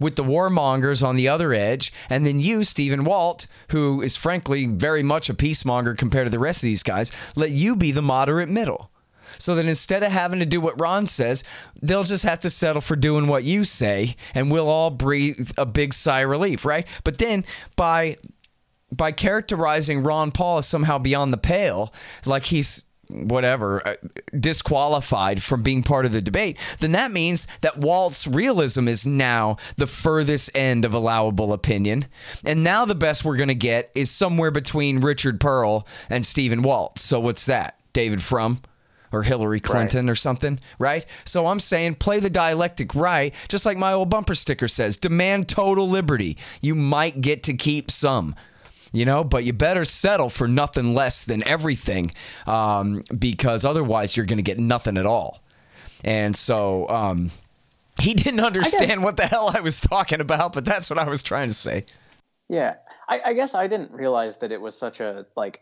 with 0.00 0.16
the 0.16 0.25
warmongers 0.25 1.07
on 1.07 1.14
the 1.14 1.28
other 1.28 1.52
edge, 1.52 1.92
and 2.11 2.26
then 2.26 2.40
you, 2.40 2.64
Stephen 2.64 3.04
Walt, 3.04 3.47
who 3.68 4.02
is 4.02 4.16
frankly 4.16 4.66
very 4.66 5.04
much 5.04 5.30
a 5.30 5.35
peacemonger 5.35 5.97
compared 5.97 6.26
to 6.26 6.30
the 6.33 6.38
rest 6.40 6.59
of 6.59 6.66
these 6.66 6.83
guys, 6.83 7.12
let 7.37 7.50
you 7.50 7.76
be 7.76 7.92
the 7.92 8.02
moderate 8.02 8.49
middle. 8.49 8.90
So 9.38 9.54
that 9.54 9.66
instead 9.66 10.02
of 10.02 10.11
having 10.11 10.40
to 10.40 10.47
do 10.47 10.61
what 10.61 10.80
Ron 10.80 11.07
says, 11.07 11.45
they'll 11.80 12.02
just 12.02 12.25
have 12.25 12.40
to 12.40 12.50
settle 12.50 12.80
for 12.80 12.97
doing 12.97 13.28
what 13.28 13.45
you 13.45 13.62
say, 13.62 14.16
and 14.35 14.50
we'll 14.50 14.68
all 14.68 14.90
breathe 14.90 15.52
a 15.57 15.64
big 15.64 15.95
sigh 15.95 16.23
of 16.23 16.30
relief, 16.30 16.64
right? 16.64 16.88
But 17.04 17.18
then 17.18 17.45
by 17.76 18.16
by 18.90 19.12
characterizing 19.12 20.02
Ron 20.02 20.33
Paul 20.33 20.59
as 20.59 20.66
somehow 20.66 20.99
beyond 20.99 21.33
the 21.33 21.38
pale, 21.38 21.95
like 22.26 22.47
he's 22.47 22.88
whatever 23.11 23.87
uh, 23.87 23.95
disqualified 24.38 25.43
from 25.43 25.62
being 25.62 25.83
part 25.83 26.07
of 26.07 26.12
the 26.12 26.21
debate, 26.21 26.59
then 26.81 26.93
that 26.93 27.12
means 27.12 27.47
that 27.61 27.79
Walt's 27.79 28.27
realism 28.27 28.88
is 28.88 29.07
now 29.07 29.57
the 29.77 29.87
furthest 29.87 30.50
end 30.55 30.85
of 30.85 30.95
allowable 30.95 31.53
opinion. 31.53 32.07
And 32.45 32.62
now 32.62 32.85
the 32.85 32.95
best 32.95 33.25
we're 33.25 33.37
going 33.37 33.49
to 33.49 33.55
get 33.55 33.91
is 33.95 34.11
somewhere 34.11 34.50
between 34.50 35.00
Richard 35.00 35.41
Perle 35.41 35.87
and 36.11 36.25
Stephen 36.25 36.62
Walt. 36.62 36.99
So 36.99 37.21
what's 37.21 37.47
that? 37.47 37.79
David 37.93 38.23
Frum? 38.23 38.61
or 39.12 39.23
Hillary 39.23 39.61
Clinton 39.61 40.07
right. 40.07 40.12
or 40.12 40.15
something, 40.15 40.61
right? 40.79 41.07
So 41.25 41.47
I'm 41.47 41.61
saying 41.61 41.95
play 41.95 42.21
the 42.21 42.31
dialectic 42.31 42.95
right, 42.95 43.35
just 43.49 43.65
like 43.65 43.79
my 43.79 43.93
old 43.93 44.11
bumper 44.11 44.35
sticker 44.35 44.69
says 44.69 44.97
demand 44.97 45.49
total 45.49 45.88
liberty. 45.88 46.37
You 46.61 46.75
might 46.75 47.21
get 47.21 47.43
to 47.45 47.55
keep 47.55 47.91
some 47.91 48.35
you 48.92 49.04
know, 49.04 49.25
but 49.25 49.45
you 49.45 49.52
better 49.52 49.85
settle 49.85 50.28
for 50.28 50.49
nothing 50.49 50.95
less 50.95 51.23
than 51.23 51.47
everything 51.47 52.11
um, 52.47 53.02
because 53.18 53.64
otherwise 53.64 54.16
you're 54.16 54.26
going 54.26 54.38
to 54.38 54.42
get 54.42 54.59
nothing 54.59 54.97
at 54.97 55.07
all. 55.07 55.42
and 56.04 56.35
so 56.35 56.88
um, 56.88 57.30
he 58.00 58.14
didn't 58.14 58.40
understand 58.40 59.02
what 59.02 59.16
the 59.16 59.26
hell 59.26 59.50
I 59.54 59.61
was 59.61 59.80
talking 59.80 60.21
about. 60.21 60.52
But 60.52 60.64
that's 60.64 60.88
what 60.90 60.99
I 60.99 61.09
was 61.09 61.23
trying 61.23 61.49
to 61.49 61.54
say. 61.54 61.85
Yeah, 62.49 62.76
I, 63.09 63.21
I 63.26 63.33
guess 63.35 63.54
I 63.54 63.66
didn't 63.66 63.92
realize 63.92 64.38
that 64.38 64.52
it 64.52 64.61
was 64.61 64.76
such 64.76 65.00
a 65.00 65.26
like. 65.37 65.61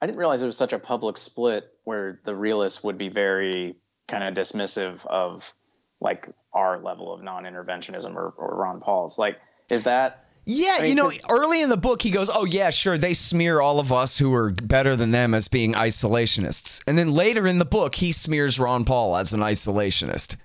I 0.00 0.06
didn't 0.06 0.18
realize 0.18 0.42
it 0.42 0.46
was 0.46 0.56
such 0.56 0.72
a 0.72 0.78
public 0.78 1.16
split 1.16 1.64
where 1.82 2.20
the 2.24 2.34
realists 2.34 2.84
would 2.84 2.98
be 2.98 3.08
very 3.08 3.76
kind 4.06 4.22
of 4.22 4.34
dismissive 4.34 5.04
of 5.06 5.52
like 6.00 6.28
our 6.52 6.78
level 6.78 7.12
of 7.12 7.20
non-interventionism 7.20 8.14
or, 8.14 8.32
or 8.36 8.56
Ron 8.56 8.80
Paul's. 8.80 9.18
Like, 9.18 9.38
is 9.68 9.82
that 9.82 10.27
yeah, 10.50 10.76
I 10.78 10.80
mean, 10.80 10.88
you 10.88 10.94
know, 10.94 11.12
early 11.28 11.60
in 11.60 11.68
the 11.68 11.76
book, 11.76 12.00
he 12.00 12.10
goes, 12.10 12.30
Oh, 12.32 12.46
yeah, 12.46 12.70
sure. 12.70 12.96
They 12.96 13.12
smear 13.12 13.60
all 13.60 13.78
of 13.78 13.92
us 13.92 14.16
who 14.16 14.32
are 14.32 14.50
better 14.50 14.96
than 14.96 15.10
them 15.10 15.34
as 15.34 15.46
being 15.46 15.74
isolationists. 15.74 16.82
And 16.86 16.98
then 16.98 17.12
later 17.12 17.46
in 17.46 17.58
the 17.58 17.66
book, 17.66 17.96
he 17.96 18.12
smears 18.12 18.58
Ron 18.58 18.86
Paul 18.86 19.16
as 19.16 19.34
an 19.34 19.40
isolationist. 19.40 20.36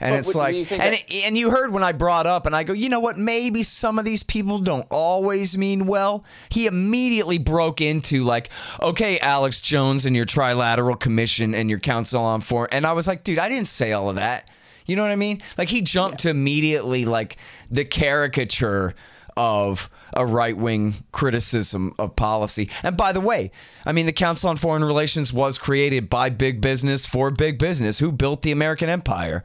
And 0.00 0.16
it's 0.16 0.34
like, 0.34 0.56
and, 0.56 0.66
that- 0.66 1.12
and 1.12 1.38
you 1.38 1.50
heard 1.50 1.72
when 1.72 1.84
I 1.84 1.92
brought 1.92 2.26
up, 2.26 2.46
and 2.46 2.56
I 2.56 2.64
go, 2.64 2.72
you 2.72 2.88
know 2.88 2.98
what? 2.98 3.18
Maybe 3.18 3.62
some 3.62 4.00
of 4.00 4.04
these 4.04 4.24
people 4.24 4.58
don't 4.58 4.86
always 4.90 5.56
mean 5.56 5.86
well. 5.86 6.24
He 6.48 6.66
immediately 6.66 7.38
broke 7.38 7.80
into, 7.80 8.24
like, 8.24 8.48
okay, 8.82 9.20
Alex 9.20 9.60
Jones 9.60 10.06
and 10.06 10.16
your 10.16 10.24
Trilateral 10.24 10.98
Commission 10.98 11.54
and 11.54 11.70
your 11.70 11.78
Council 11.78 12.20
on 12.20 12.40
Foreign. 12.40 12.70
And 12.72 12.84
I 12.84 12.94
was 12.94 13.06
like, 13.06 13.22
dude, 13.22 13.38
I 13.38 13.48
didn't 13.48 13.68
say 13.68 13.92
all 13.92 14.10
of 14.10 14.16
that. 14.16 14.50
You 14.86 14.96
know 14.96 15.02
what 15.02 15.12
I 15.12 15.16
mean? 15.16 15.40
Like, 15.56 15.68
he 15.68 15.82
jumped 15.82 16.24
yeah. 16.24 16.30
to 16.30 16.30
immediately, 16.30 17.04
like, 17.04 17.36
the 17.70 17.84
caricature 17.84 18.96
of 19.36 19.90
a 20.14 20.26
right 20.26 20.56
wing 20.56 20.94
criticism 21.12 21.94
of 21.98 22.16
policy. 22.16 22.70
And 22.82 22.96
by 22.96 23.12
the 23.12 23.20
way, 23.20 23.50
I 23.86 23.92
mean, 23.92 24.06
the 24.06 24.12
Council 24.12 24.50
on 24.50 24.56
Foreign 24.56 24.84
Relations 24.84 25.32
was 25.32 25.58
created 25.58 26.10
by 26.10 26.30
big 26.30 26.60
business 26.60 27.06
for 27.06 27.30
big 27.30 27.58
business 27.58 27.98
who 27.98 28.12
built 28.12 28.42
the 28.42 28.52
American 28.52 28.88
empire. 28.88 29.44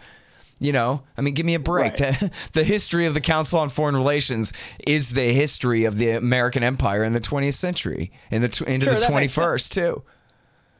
You 0.60 0.72
know, 0.72 1.04
I 1.18 1.22
mean, 1.22 1.34
give 1.34 1.46
me 1.46 1.56
a 1.56 1.60
break. 1.60 2.00
Right. 2.00 2.32
the 2.54 2.64
history 2.64 3.06
of 3.06 3.14
the 3.14 3.22
Council 3.22 3.60
on 3.60 3.70
Foreign 3.70 3.96
Relations 3.96 4.54
is 4.88 5.12
the 5.12 5.34
history 5.34 5.84
of 5.84 5.98
the 5.98 6.12
American 6.12 6.64
empire 6.64 7.04
in 7.04 7.14
the 7.14 7.20
20th 7.20 7.56
century, 7.56 8.12
in 8.32 8.42
the 8.42 8.64
into 8.66 8.86
sure, 8.86 8.94
the 8.94 9.06
21st 9.06 9.70
too. 9.72 10.04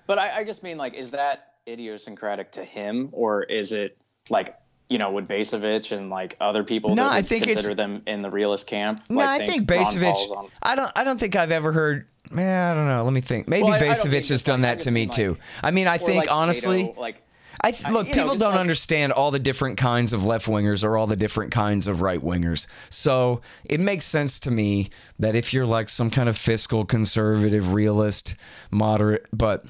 But 0.08 0.18
I, 0.18 0.40
I 0.40 0.44
just 0.46 0.64
mean, 0.64 0.78
like, 0.78 0.94
is 0.94 1.12
that 1.12 1.56
idiosyncratic 1.68 2.54
to 2.54 2.64
him, 2.64 3.10
or 3.12 3.44
is 3.44 3.74
it 3.74 3.98
like 4.30 4.56
you 4.90 4.98
know, 4.98 5.12
would 5.12 5.28
Bacevich 5.28 5.92
and 5.92 6.10
like 6.10 6.38
other 6.40 6.64
people 6.64 6.96
no, 6.96 7.10
I 7.10 7.22
think 7.22 7.46
consider 7.46 7.74
them 7.74 8.04
in 8.06 8.22
the 8.22 8.30
realist 8.30 8.68
camp? 8.68 9.02
No, 9.10 9.18
like, 9.18 9.42
I 9.42 9.46
think, 9.46 9.68
think 9.68 9.82
Bacevich. 9.82 10.32
On... 10.38 10.48
I 10.62 10.76
don't. 10.76 10.92
I 10.96 11.04
don't 11.04 11.20
think 11.20 11.36
I've 11.36 11.52
ever 11.52 11.72
heard. 11.72 12.08
Man, 12.32 12.72
I 12.72 12.76
don't 12.76 12.88
know. 12.88 13.04
Let 13.04 13.14
me 13.14 13.22
think. 13.22 13.48
Maybe 13.48 13.64
well, 13.64 13.80
Bacevich 13.80 14.30
has 14.30 14.44
done 14.44 14.62
that 14.62 14.82
to 14.82 14.92
me 14.92 15.06
like, 15.06 15.12
too. 15.12 15.38
I 15.64 15.72
mean, 15.72 15.88
I 15.88 15.98
think 15.98 16.18
like 16.18 16.32
honestly, 16.32 16.88
Cato, 16.88 17.02
like. 17.02 17.22
I 17.62 17.72
th- 17.72 17.90
look, 17.90 18.08
people 18.08 18.34
know, 18.34 18.38
don't 18.38 18.52
like, 18.52 18.60
understand 18.60 19.14
all 19.14 19.32
the 19.32 19.40
different 19.40 19.78
kinds 19.78 20.12
of 20.12 20.26
left 20.26 20.46
wingers 20.46 20.84
or 20.84 20.98
all 20.98 21.08
the 21.08 21.16
different 21.16 21.54
kinds 21.54 21.88
of 21.88 22.02
right 22.02 22.20
wingers. 22.20 22.68
So 22.90 23.42
it 23.64 23.80
makes 23.80 24.04
sense 24.06 24.42
to 24.42 24.52
me 24.52 24.90
that 25.20 25.36
if 25.38 25.54
you're 25.54 25.66
like 25.66 25.88
some 25.88 26.12
kind 26.12 26.28
of 26.28 26.38
fiscal 26.38 26.84
conservative, 26.84 27.74
realist, 27.74 28.36
moderate, 28.72 29.26
but 29.32 29.64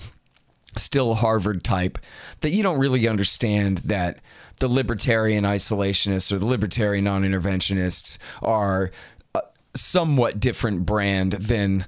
still 0.75 1.13
Harvard 1.13 1.63
type, 1.63 1.99
that 2.41 2.49
you 2.49 2.63
don't 2.63 2.79
really 2.79 3.07
understand 3.07 3.77
that 3.79 4.19
the 4.59 4.67
libertarian 4.67 5.43
isolationists 5.43 6.31
or 6.31 6.39
the 6.39 6.45
libertarian 6.45 7.03
non-interventionists 7.03 8.17
are 8.41 8.91
a 9.33 9.41
somewhat 9.75 10.39
different 10.39 10.85
brand 10.85 11.33
than 11.33 11.85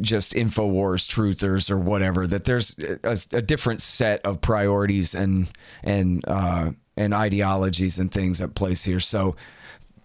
just 0.00 0.32
infowars 0.34 1.08
truthers 1.08 1.70
or 1.70 1.78
whatever 1.78 2.26
that 2.26 2.44
there's 2.44 2.78
a, 2.78 3.16
a 3.36 3.42
different 3.42 3.82
set 3.82 4.24
of 4.24 4.40
priorities 4.40 5.14
and 5.14 5.50
and 5.82 6.26
uh, 6.28 6.70
and 6.96 7.14
ideologies 7.14 7.98
and 7.98 8.10
things 8.10 8.40
at 8.40 8.54
place 8.54 8.84
here 8.84 9.00
so 9.00 9.36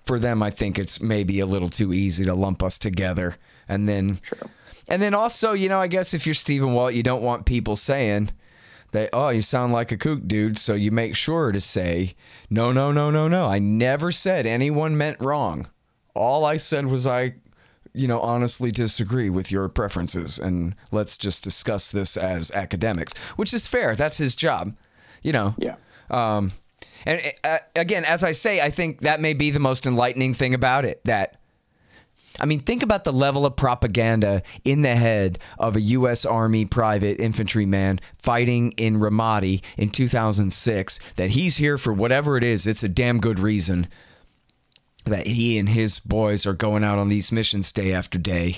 for 0.03 0.19
them 0.19 0.43
i 0.43 0.49
think 0.49 0.77
it's 0.77 1.01
maybe 1.01 1.39
a 1.39 1.45
little 1.45 1.69
too 1.69 1.93
easy 1.93 2.25
to 2.25 2.33
lump 2.33 2.63
us 2.63 2.77
together 2.77 3.37
and 3.67 3.87
then 3.87 4.17
True. 4.21 4.49
and 4.87 5.01
then 5.01 5.13
also 5.13 5.53
you 5.53 5.69
know 5.69 5.79
i 5.79 5.87
guess 5.87 6.13
if 6.13 6.25
you're 6.25 6.33
stephen 6.33 6.73
walt 6.73 6.93
you 6.93 7.03
don't 7.03 7.23
want 7.23 7.45
people 7.45 7.75
saying 7.75 8.29
that, 8.95 9.09
oh, 9.13 9.29
you 9.29 9.41
sound 9.41 9.73
like 9.73 9.91
a 9.91 9.97
kook, 9.97 10.27
dude. 10.27 10.57
So 10.57 10.73
you 10.73 10.91
make 10.91 11.15
sure 11.15 11.51
to 11.51 11.61
say, 11.61 12.13
no, 12.49 12.71
no, 12.71 12.91
no, 12.91 13.11
no, 13.11 13.27
no. 13.27 13.45
I 13.45 13.59
never 13.59 14.11
said 14.11 14.45
anyone 14.45 14.97
meant 14.97 15.21
wrong. 15.21 15.69
All 16.13 16.45
I 16.45 16.57
said 16.57 16.87
was 16.87 17.05
I, 17.05 17.35
you 17.93 18.07
know, 18.07 18.19
honestly 18.21 18.71
disagree 18.71 19.29
with 19.29 19.51
your 19.51 19.67
preferences. 19.69 20.39
And 20.39 20.75
let's 20.91 21.17
just 21.17 21.43
discuss 21.43 21.91
this 21.91 22.17
as 22.17 22.51
academics, 22.51 23.15
which 23.35 23.53
is 23.53 23.67
fair. 23.67 23.95
That's 23.95 24.17
his 24.17 24.35
job, 24.35 24.75
you 25.21 25.33
know. 25.33 25.55
Yeah. 25.57 25.75
Um, 26.09 26.51
and 27.05 27.21
uh, 27.43 27.57
again, 27.75 28.05
as 28.05 28.23
I 28.23 28.31
say, 28.31 28.61
I 28.61 28.69
think 28.69 29.01
that 29.01 29.19
may 29.19 29.33
be 29.33 29.51
the 29.51 29.59
most 29.59 29.85
enlightening 29.85 30.33
thing 30.33 30.53
about 30.53 30.85
it 30.85 31.01
that 31.03 31.39
I 32.39 32.45
mean, 32.45 32.59
think 32.59 32.83
about 32.83 33.03
the 33.03 33.13
level 33.13 33.45
of 33.45 33.55
propaganda 33.55 34.43
in 34.63 34.81
the 34.81 34.95
head 34.95 35.39
of 35.57 35.75
a 35.75 35.81
U.S. 35.81 36.25
Army 36.25 36.65
private 36.65 37.19
infantryman 37.19 37.99
fighting 38.17 38.71
in 38.73 38.99
Ramadi 38.99 39.63
in 39.77 39.89
2006 39.89 40.99
that 41.15 41.31
he's 41.31 41.57
here 41.57 41.77
for 41.77 41.93
whatever 41.93 42.37
it 42.37 42.43
is. 42.43 42.67
It's 42.67 42.83
a 42.83 42.89
damn 42.89 43.19
good 43.19 43.39
reason 43.39 43.87
that 45.05 45.27
he 45.27 45.57
and 45.57 45.69
his 45.69 45.99
boys 45.99 46.45
are 46.45 46.53
going 46.53 46.83
out 46.83 46.99
on 46.99 47.09
these 47.09 47.31
missions 47.31 47.71
day 47.71 47.93
after 47.93 48.17
day, 48.17 48.57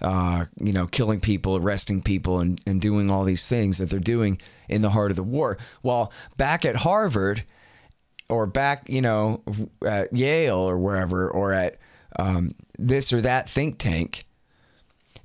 uh, 0.00 0.44
you 0.60 0.72
know, 0.72 0.86
killing 0.86 1.20
people, 1.20 1.56
arresting 1.56 2.02
people, 2.02 2.38
and, 2.38 2.60
and 2.66 2.80
doing 2.80 3.10
all 3.10 3.24
these 3.24 3.48
things 3.48 3.78
that 3.78 3.90
they're 3.90 3.98
doing 3.98 4.40
in 4.68 4.80
the 4.80 4.90
heart 4.90 5.10
of 5.10 5.16
the 5.16 5.22
war. 5.22 5.58
While 5.82 6.12
back 6.36 6.64
at 6.64 6.76
Harvard 6.76 7.44
or 8.28 8.46
back, 8.46 8.88
you 8.88 9.00
know, 9.00 9.42
at 9.84 10.12
Yale 10.16 10.58
or 10.58 10.78
wherever, 10.78 11.28
or 11.28 11.52
at 11.52 11.78
um, 12.16 12.54
this 12.78 13.12
or 13.12 13.20
that 13.20 13.48
think 13.48 13.78
tank. 13.78 14.26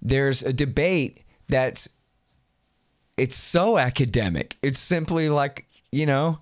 There's 0.02 0.44
a 0.44 0.54
debate 0.54 1.22
that's 1.48 1.90
it's 3.18 3.38
so 3.38 3.78
academic. 3.78 4.58
It's 4.62 4.80
simply 4.80 5.30
like, 5.30 5.68
you 5.92 6.06
know, 6.06 6.40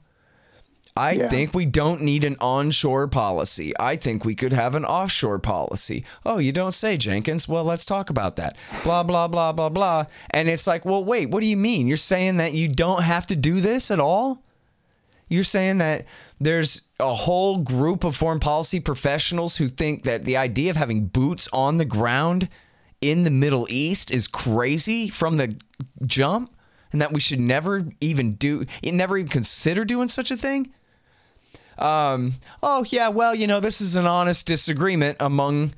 I 0.95 1.13
yeah. 1.13 1.29
think 1.29 1.53
we 1.53 1.65
don't 1.65 2.01
need 2.01 2.24
an 2.24 2.36
onshore 2.41 3.07
policy. 3.07 3.74
I 3.79 3.95
think 3.95 4.25
we 4.25 4.36
could 4.36 4.51
have 4.51 4.75
an 4.75 4.86
offshore 4.86 5.39
policy. 5.39 6.05
Oh, 6.25 6.38
you 6.38 6.51
don't 6.51 6.74
say, 6.74 6.98
Jenkins? 6.98 7.48
Well, 7.48 7.63
let's 7.63 7.86
talk 7.86 8.10
about 8.10 8.36
that. 8.38 8.57
Blah, 8.83 9.03
blah, 9.03 9.27
blah, 9.27 9.53
blah, 9.53 9.69
blah. 9.69 10.05
And 10.31 10.50
it's 10.50 10.67
like, 10.67 10.83
well, 10.83 11.03
wait, 11.03 11.29
what 11.29 11.41
do 11.41 11.48
you 11.48 11.57
mean? 11.57 11.88
You're 11.88 11.98
saying 11.98 12.38
that 12.38 12.53
you 12.53 12.67
don't 12.67 13.03
have 13.03 13.27
to 13.27 13.36
do 13.36 13.62
this 13.62 13.89
at 13.89 14.00
all? 14.00 14.43
You're 15.31 15.45
saying 15.45 15.77
that 15.77 16.05
there's 16.41 16.81
a 17.00 17.13
whole 17.13 17.59
group 17.59 18.03
of 18.03 18.17
foreign 18.17 18.41
policy 18.41 18.81
professionals 18.81 19.55
who 19.55 19.69
think 19.69 20.03
that 20.03 20.25
the 20.25 20.35
idea 20.35 20.69
of 20.71 20.75
having 20.75 21.05
boots 21.05 21.47
on 21.53 21.77
the 21.77 21.85
ground 21.85 22.50
in 23.00 23.23
the 23.23 23.31
Middle 23.31 23.65
East 23.69 24.11
is 24.11 24.27
crazy 24.27 25.07
from 25.07 25.38
the 25.38 25.55
jump 26.05 26.50
and 26.91 27.01
that 27.01 27.13
we 27.13 27.21
should 27.21 27.39
never 27.39 27.88
even 28.01 28.33
do 28.33 28.65
never 28.83 29.17
even 29.17 29.29
consider 29.29 29.85
doing 29.85 30.09
such 30.09 30.31
a 30.31 30.35
thing. 30.35 30.73
Um, 31.77 32.33
oh 32.61 32.85
yeah, 32.89 33.07
well, 33.07 33.33
you 33.33 33.47
know, 33.47 33.61
this 33.61 33.79
is 33.79 33.95
an 33.95 34.05
honest 34.05 34.45
disagreement 34.45 35.15
among 35.21 35.71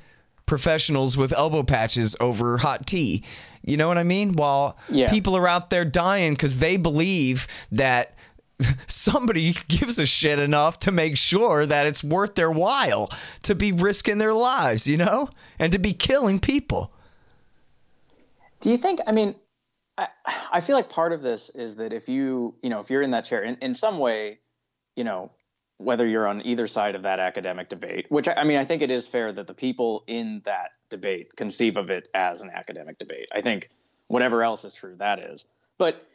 professionals 0.47 1.15
with 1.15 1.31
elbow 1.31 1.61
patches 1.61 2.15
over 2.19 2.57
hot 2.57 2.87
tea. 2.87 3.23
You 3.63 3.77
know 3.77 3.87
what 3.87 3.99
I 3.99 4.03
mean? 4.03 4.33
While 4.33 4.79
yeah. 4.89 5.11
people 5.11 5.37
are 5.37 5.47
out 5.47 5.69
there 5.69 5.85
dying 5.85 6.33
because 6.33 6.57
they 6.57 6.75
believe 6.75 7.47
that 7.71 8.15
somebody 8.87 9.53
gives 9.67 9.99
a 9.99 10.05
shit 10.05 10.39
enough 10.39 10.79
to 10.79 10.91
make 10.91 11.17
sure 11.17 11.65
that 11.65 11.87
it's 11.87 12.03
worth 12.03 12.35
their 12.35 12.51
while 12.51 13.11
to 13.43 13.55
be 13.55 13.71
risking 13.71 14.17
their 14.17 14.33
lives, 14.33 14.87
you 14.87 14.97
know, 14.97 15.29
and 15.59 15.71
to 15.71 15.79
be 15.79 15.93
killing 15.93 16.39
people. 16.39 16.91
Do 18.59 18.69
you 18.69 18.77
think? 18.77 19.01
I 19.05 19.11
mean, 19.11 19.35
I, 19.97 20.07
I 20.51 20.61
feel 20.61 20.75
like 20.75 20.89
part 20.89 21.11
of 21.11 21.21
this 21.21 21.49
is 21.49 21.75
that 21.75 21.93
if 21.93 22.07
you, 22.07 22.55
you 22.61 22.69
know, 22.69 22.79
if 22.79 22.89
you're 22.89 23.01
in 23.01 23.11
that 23.11 23.25
chair 23.25 23.43
in, 23.43 23.57
in 23.61 23.75
some 23.75 23.99
way, 23.99 24.39
you 24.95 25.03
know, 25.03 25.31
whether 25.77 26.07
you're 26.07 26.27
on 26.27 26.45
either 26.45 26.67
side 26.67 26.95
of 26.95 27.03
that 27.03 27.19
academic 27.19 27.69
debate, 27.69 28.05
which 28.09 28.27
I 28.27 28.43
mean, 28.43 28.57
I 28.57 28.65
think 28.65 28.81
it 28.81 28.91
is 28.91 29.05
fair 29.05 29.31
that 29.33 29.47
the 29.47 29.53
people 29.53 30.03
in 30.07 30.41
that 30.45 30.71
debate 30.89 31.35
conceive 31.35 31.77
of 31.77 31.89
it 31.89 32.07
as 32.13 32.41
an 32.41 32.51
academic 32.53 32.97
debate. 32.99 33.27
I 33.33 33.41
think 33.41 33.69
whatever 34.07 34.43
else 34.43 34.63
is 34.63 34.73
true, 34.73 34.95
that 34.97 35.19
is. 35.19 35.45
But 35.77 36.07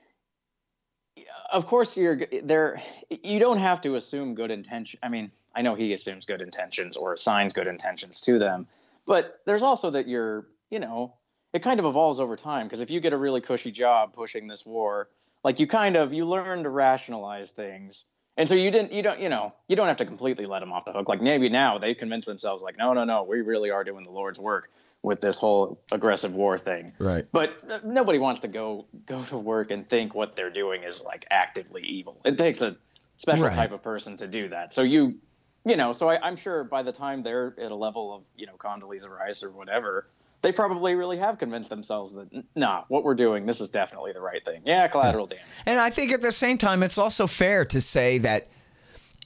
of 1.53 1.67
course 1.67 1.97
you're 1.97 2.21
there 2.43 2.81
you 3.23 3.39
don't 3.39 3.59
have 3.59 3.81
to 3.81 3.95
assume 3.95 4.35
good 4.35 4.51
intention 4.51 4.99
i 5.03 5.09
mean 5.09 5.31
i 5.55 5.63
know 5.63 5.75
he 5.75 5.93
assumes 5.93 6.27
good 6.27 6.41
intentions 6.41 6.97
or 6.97 7.13
assigns 7.13 7.53
good 7.53 7.67
intentions 7.67 8.21
to 8.21 8.39
them 8.39 8.67
but 9.07 9.41
there's 9.47 9.63
also 9.63 9.91
that 9.91 10.09
you're 10.09 10.47
you 10.71 10.79
know 10.79 11.15
it 11.53 11.63
kind 11.63 11.81
of 11.81 11.87
evolves 11.87 12.21
over 12.21 12.37
time 12.37 12.67
because 12.67 12.81
if 12.81 12.91
you 12.91 13.01
get 13.01 13.13
a 13.13 13.17
really 13.17 13.41
cushy 13.41 13.71
job 13.71 14.13
pushing 14.13 14.47
this 14.47 14.67
war 14.67 15.09
like 15.45 15.61
you 15.61 15.67
kind 15.67 15.97
of 15.97 16.13
you 16.13 16.27
learn 16.27 16.63
to 16.65 16.71
rationalize 16.71 17.51
things. 17.51 18.07
And 18.37 18.49
so 18.49 18.55
you 18.55 18.71
didn't 18.71 18.93
you 18.93 19.03
don't 19.03 19.21
you 19.21 19.29
know 19.29 19.53
you 19.67 19.77
don't 19.77 19.89
have 19.89 19.97
to 19.99 20.07
completely 20.07 20.47
let 20.47 20.61
them 20.61 20.73
off 20.73 20.85
the 20.85 20.93
hook. 20.93 21.09
Like 21.09 21.21
maybe 21.21 21.49
now 21.49 21.79
they 21.79 21.95
convince 21.95 22.27
themselves 22.27 22.63
like 22.63 22.79
no 22.79 22.93
no 22.93 23.05
no 23.05 23.25
we 23.25 23.41
really 23.41 23.71
are 23.71 23.85
doing 23.85 24.05
the 24.05 24.11
lord's 24.11 24.39
work 24.39 24.71
with 25.03 25.21
this 25.21 25.39
whole 25.39 25.81
aggressive 25.93 26.35
war 26.35 26.59
thing. 26.59 26.93
Right. 26.99 27.27
But 27.31 27.57
uh, 27.71 27.79
nobody 27.85 28.19
wants 28.19 28.41
to 28.41 28.49
go 28.49 28.87
go 29.07 29.23
to 29.25 29.39
work 29.39 29.71
and 29.71 29.89
think 29.89 30.15
what 30.15 30.35
they're 30.37 30.51
doing 30.51 30.83
is 30.83 31.05
like 31.05 31.27
actively 31.31 31.83
evil. 31.83 32.21
It 32.25 32.37
takes 32.39 32.63
a 32.63 32.77
special 33.17 33.47
Right. 33.47 33.55
type 33.55 33.73
of 33.73 33.83
person 33.83 34.17
to 34.19 34.27
do 34.27 34.49
that. 34.49 34.73
So 34.73 34.83
you, 34.83 35.17
you 35.65 35.77
know, 35.77 35.93
so 35.93 36.09
I, 36.11 36.19
I'm 36.27 36.37
sure 36.37 36.65
by 36.65 36.83
the 36.83 36.93
time 36.93 37.23
they're 37.23 37.55
at 37.61 37.71
a 37.71 37.75
level 37.77 38.15
of 38.15 38.23
you 38.37 38.47
know 38.47 38.55
Condoleezza 38.59 39.09
Rice 39.09 39.43
or 39.45 39.51
whatever, 39.51 40.09
they 40.43 40.53
probably 40.53 40.95
really 40.95 41.19
have 41.19 41.39
convinced 41.39 41.71
themselves 41.71 42.13
that 42.15 42.33
"N- 42.33 42.45
nah, 42.57 42.85
what 42.89 43.05
we're 43.05 43.15
doing, 43.15 43.47
this 43.47 43.61
is 43.61 43.71
definitely 43.71 44.13
the 44.13 44.21
right 44.21 44.45
thing. 44.45 44.63
Yeah, 44.65 44.87
collateral 44.89 45.27
damage. 45.27 45.45
And 45.67 45.79
I 45.79 45.91
think 45.91 46.13
at 46.13 46.23
the 46.23 46.33
same 46.33 46.59
time, 46.59 46.83
it's 46.83 46.99
also 46.99 47.27
fair 47.27 47.65
to 47.67 47.81
say 47.81 48.19
that 48.19 48.49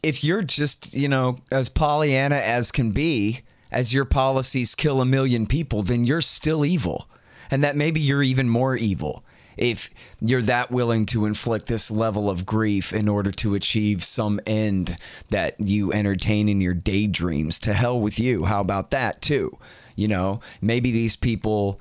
if 0.03 0.25
you're 0.25 0.43
just, 0.43 0.95
you 0.95 1.09
know, 1.09 1.37
as 1.51 1.69
Pollyanna 1.69 2.37
as 2.37 2.73
can 2.73 2.93
be, 2.93 3.41
as 3.73 3.93
your 3.93 4.05
policies 4.05 4.75
kill 4.75 5.01
a 5.01 5.07
million 5.07 5.47
people, 5.47 5.83
then 5.83 6.05
you're 6.05 6.21
still 6.21 6.65
evil. 6.65 7.09
And 7.51 7.65
that 7.65 7.77
maybe 7.77 8.01
you're 8.01 8.23
even 8.23 8.49
more 8.49 8.77
evil 8.77 9.25
if 9.57 9.91
you're 10.21 10.43
that 10.43 10.71
willing 10.71 11.05
to 11.07 11.27
inflict 11.27 11.67
this 11.67 11.91
level 11.91 12.31
of 12.31 12.47
grief 12.47 12.93
in 12.93 13.09
order 13.09 13.31
to 13.31 13.55
achieve 13.55 14.03
some 14.03 14.41
end 14.47 14.97
that 15.29 15.61
you 15.61 15.93
entertain 15.93 16.49
in 16.49 16.61
your 16.61 16.75
daydreams. 16.75 17.59
To 17.61 17.75
hell 17.75 18.01
with 18.01 18.19
you. 18.19 18.45
How 18.45 18.61
about 18.61 18.91
that, 18.91 19.21
too? 19.21 19.59
You 19.97 20.09
know, 20.09 20.41
maybe 20.61 20.91
these 20.91 21.17
people 21.17 21.81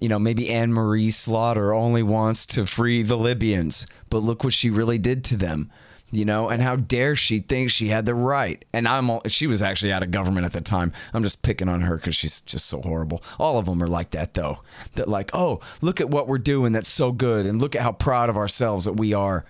you 0.00 0.08
know, 0.08 0.18
maybe 0.18 0.48
Anne 0.48 0.72
Marie 0.72 1.10
Slaughter 1.10 1.74
only 1.74 2.02
wants 2.02 2.46
to 2.46 2.64
free 2.64 3.02
the 3.02 3.18
Libyans, 3.18 3.86
but 4.08 4.18
look 4.18 4.42
what 4.42 4.54
she 4.54 4.70
really 4.70 4.96
did 4.96 5.22
to 5.24 5.36
them. 5.36 5.70
You 6.12 6.24
know, 6.24 6.48
and 6.48 6.60
how 6.60 6.74
dare 6.74 7.14
she 7.14 7.38
think 7.38 7.70
she 7.70 7.88
had 7.88 8.04
the 8.04 8.14
right? 8.14 8.64
And 8.72 8.88
I'm 8.88 9.08
all, 9.10 9.22
she 9.28 9.46
was 9.46 9.62
actually 9.62 9.92
out 9.92 10.02
of 10.02 10.10
government 10.10 10.44
at 10.44 10.52
the 10.52 10.60
time. 10.60 10.92
I'm 11.14 11.22
just 11.22 11.42
picking 11.42 11.68
on 11.68 11.82
her 11.82 11.96
because 11.96 12.16
she's 12.16 12.40
just 12.40 12.66
so 12.66 12.80
horrible. 12.82 13.22
All 13.38 13.58
of 13.58 13.66
them 13.66 13.80
are 13.80 13.88
like 13.88 14.10
that, 14.10 14.34
though. 14.34 14.62
That 14.96 15.08
like, 15.08 15.30
oh, 15.32 15.60
look 15.82 16.00
at 16.00 16.10
what 16.10 16.26
we're 16.26 16.38
doing. 16.38 16.72
That's 16.72 16.88
so 16.88 17.12
good, 17.12 17.46
and 17.46 17.60
look 17.60 17.76
at 17.76 17.82
how 17.82 17.92
proud 17.92 18.28
of 18.28 18.36
ourselves 18.36 18.86
that 18.86 18.94
we 18.94 19.14
are. 19.14 19.44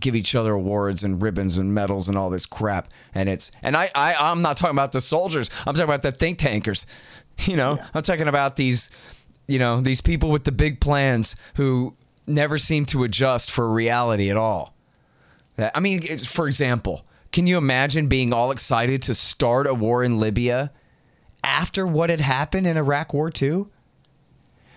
Give 0.00 0.16
each 0.16 0.34
other 0.34 0.52
awards 0.52 1.04
and 1.04 1.20
ribbons 1.20 1.58
and 1.58 1.74
medals 1.74 2.08
and 2.08 2.16
all 2.16 2.30
this 2.30 2.46
crap. 2.46 2.88
And 3.14 3.28
it's 3.28 3.52
and 3.62 3.76
I, 3.76 3.90
I 3.94 4.14
I'm 4.14 4.42
not 4.42 4.56
talking 4.56 4.76
about 4.76 4.92
the 4.92 5.00
soldiers. 5.00 5.50
I'm 5.66 5.74
talking 5.74 5.84
about 5.84 6.02
the 6.02 6.12
think 6.12 6.38
tankers. 6.38 6.86
You 7.46 7.56
know, 7.56 7.78
I'm 7.94 8.02
talking 8.02 8.28
about 8.28 8.56
these 8.56 8.90
you 9.50 9.58
know, 9.58 9.80
these 9.80 10.00
people 10.00 10.30
with 10.30 10.44
the 10.44 10.52
big 10.52 10.80
plans 10.80 11.34
who 11.54 11.94
never 12.26 12.56
seem 12.56 12.84
to 12.86 13.02
adjust 13.02 13.50
for 13.50 13.68
reality 13.70 14.30
at 14.30 14.36
all. 14.36 14.74
I 15.74 15.80
mean, 15.80 16.02
for 16.18 16.46
example, 16.46 17.04
can 17.32 17.46
you 17.46 17.58
imagine 17.58 18.08
being 18.08 18.32
all 18.32 18.50
excited 18.50 19.02
to 19.02 19.14
start 19.14 19.66
a 19.66 19.74
war 19.74 20.02
in 20.02 20.18
Libya 20.18 20.72
after 21.44 21.86
what 21.86 22.10
had 22.10 22.20
happened 22.20 22.66
in 22.66 22.76
Iraq 22.76 23.12
War 23.12 23.30
II? 23.40 23.66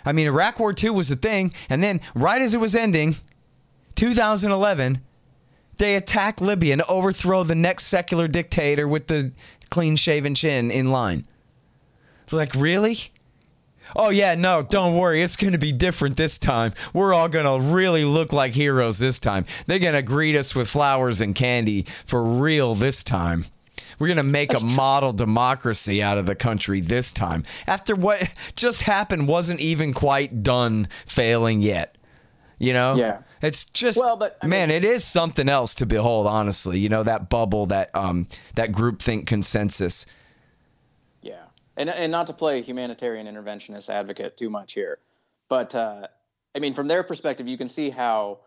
I 0.05 0.11
mean, 0.11 0.27
Iraq 0.27 0.59
War 0.59 0.73
II 0.77 0.91
was 0.91 1.09
a 1.11 1.15
thing, 1.15 1.53
and 1.69 1.83
then 1.83 2.01
right 2.13 2.41
as 2.41 2.53
it 2.53 2.59
was 2.59 2.75
ending, 2.75 3.15
2011, 3.95 5.01
they 5.77 5.95
attack 5.95 6.41
Libya 6.41 6.73
and 6.73 6.81
overthrow 6.83 7.43
the 7.43 7.55
next 7.55 7.85
secular 7.85 8.27
dictator 8.27 8.87
with 8.87 9.07
the 9.07 9.31
clean 9.69 9.95
shaven 9.95 10.35
chin 10.35 10.69
in 10.69 10.91
line. 10.91 11.25
Like, 12.31 12.53
really? 12.55 12.97
Oh, 13.95 14.09
yeah, 14.09 14.35
no, 14.35 14.61
don't 14.61 14.95
worry. 14.95 15.21
It's 15.21 15.35
going 15.35 15.53
to 15.53 15.59
be 15.59 15.71
different 15.71 16.17
this 16.17 16.37
time. 16.37 16.73
We're 16.93 17.13
all 17.13 17.27
going 17.29 17.45
to 17.45 17.73
really 17.73 18.05
look 18.05 18.33
like 18.33 18.53
heroes 18.53 18.99
this 18.99 19.19
time. 19.19 19.45
They're 19.67 19.79
going 19.79 19.93
to 19.93 20.01
greet 20.01 20.35
us 20.35 20.55
with 20.55 20.67
flowers 20.69 21.21
and 21.21 21.35
candy 21.35 21.83
for 22.05 22.23
real 22.23 22.75
this 22.75 23.03
time. 23.03 23.45
We're 23.99 24.07
going 24.07 24.17
to 24.17 24.23
make 24.23 24.53
a 24.59 24.63
model 24.63 25.13
democracy 25.13 26.01
out 26.01 26.17
of 26.17 26.25
the 26.25 26.35
country 26.35 26.79
this 26.81 27.11
time. 27.11 27.43
After 27.67 27.95
what 27.95 28.27
just 28.55 28.81
happened 28.83 29.27
wasn't 29.27 29.61
even 29.61 29.93
quite 29.93 30.43
done 30.43 30.87
failing 31.05 31.61
yet. 31.61 31.95
You 32.59 32.73
know? 32.73 32.95
Yeah. 32.95 33.19
It's 33.41 33.65
just 33.65 33.99
Well, 33.99 34.15
but, 34.15 34.37
I 34.41 34.47
man, 34.47 34.69
mean- 34.69 34.77
it 34.77 34.85
is 34.85 35.03
something 35.03 35.49
else 35.49 35.75
to 35.75 35.85
behold, 35.85 36.27
honestly. 36.27 36.79
You 36.79 36.89
know, 36.89 37.03
that 37.03 37.29
bubble, 37.29 37.65
that 37.67 37.89
um 37.93 38.27
that 38.55 38.71
groupthink 38.71 39.27
consensus. 39.27 40.05
And 41.75 41.89
and 41.89 42.11
not 42.11 42.27
to 42.27 42.33
play 42.33 42.61
humanitarian 42.61 43.27
interventionist 43.27 43.89
advocate 43.89 44.37
too 44.37 44.49
much 44.49 44.73
here, 44.73 44.99
but 45.49 45.73
uh, 45.73 46.07
I 46.55 46.59
mean, 46.59 46.73
from 46.73 46.87
their 46.87 47.03
perspective, 47.03 47.47
you 47.47 47.57
can 47.57 47.67
see 47.67 47.89
how 47.89 48.39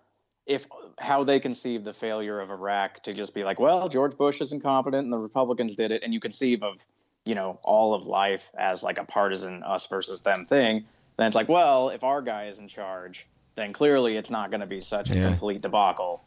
if 0.47 0.67
how 0.99 1.25
they 1.25 1.41
conceive 1.41 1.83
the 1.83 1.93
failure 1.93 2.41
of 2.41 2.51
Iraq 2.51 3.03
to 3.03 3.13
just 3.13 3.35
be 3.35 3.43
like, 3.43 3.59
well, 3.59 3.89
George 3.89 4.17
Bush 4.17 4.41
is 4.41 4.53
incompetent 4.53 5.05
and 5.05 5.13
the 5.13 5.19
Republicans 5.19 5.75
did 5.75 5.91
it, 5.91 6.03
and 6.05 6.15
you 6.15 6.21
conceive 6.21 6.63
of 6.63 6.87
you 7.25 7.35
know 7.35 7.59
all 7.65 7.95
of 7.95 8.07
life 8.07 8.51
as 8.57 8.85
like 8.85 8.99
a 8.99 9.05
partisan 9.05 9.65
us 9.65 9.87
versus 9.89 10.23
them 10.23 10.47
thing. 10.47 10.85
Then 11.17 11.27
it's 11.27 11.35
like, 11.37 11.49
well, 11.49 11.89
if 11.89 12.05
our 12.05 12.23
guy 12.23 12.47
is 12.47 12.59
in 12.59 12.69
charge, 12.69 13.27
then 13.57 13.73
clearly 13.73 14.17
it's 14.17 14.31
not 14.31 14.51
going 14.51 14.61
to 14.61 14.67
be 14.67 14.81
such 14.81 15.11
a 15.11 15.15
Yeah. 15.15 15.31
complete 15.31 15.63
debacle. 15.63 16.23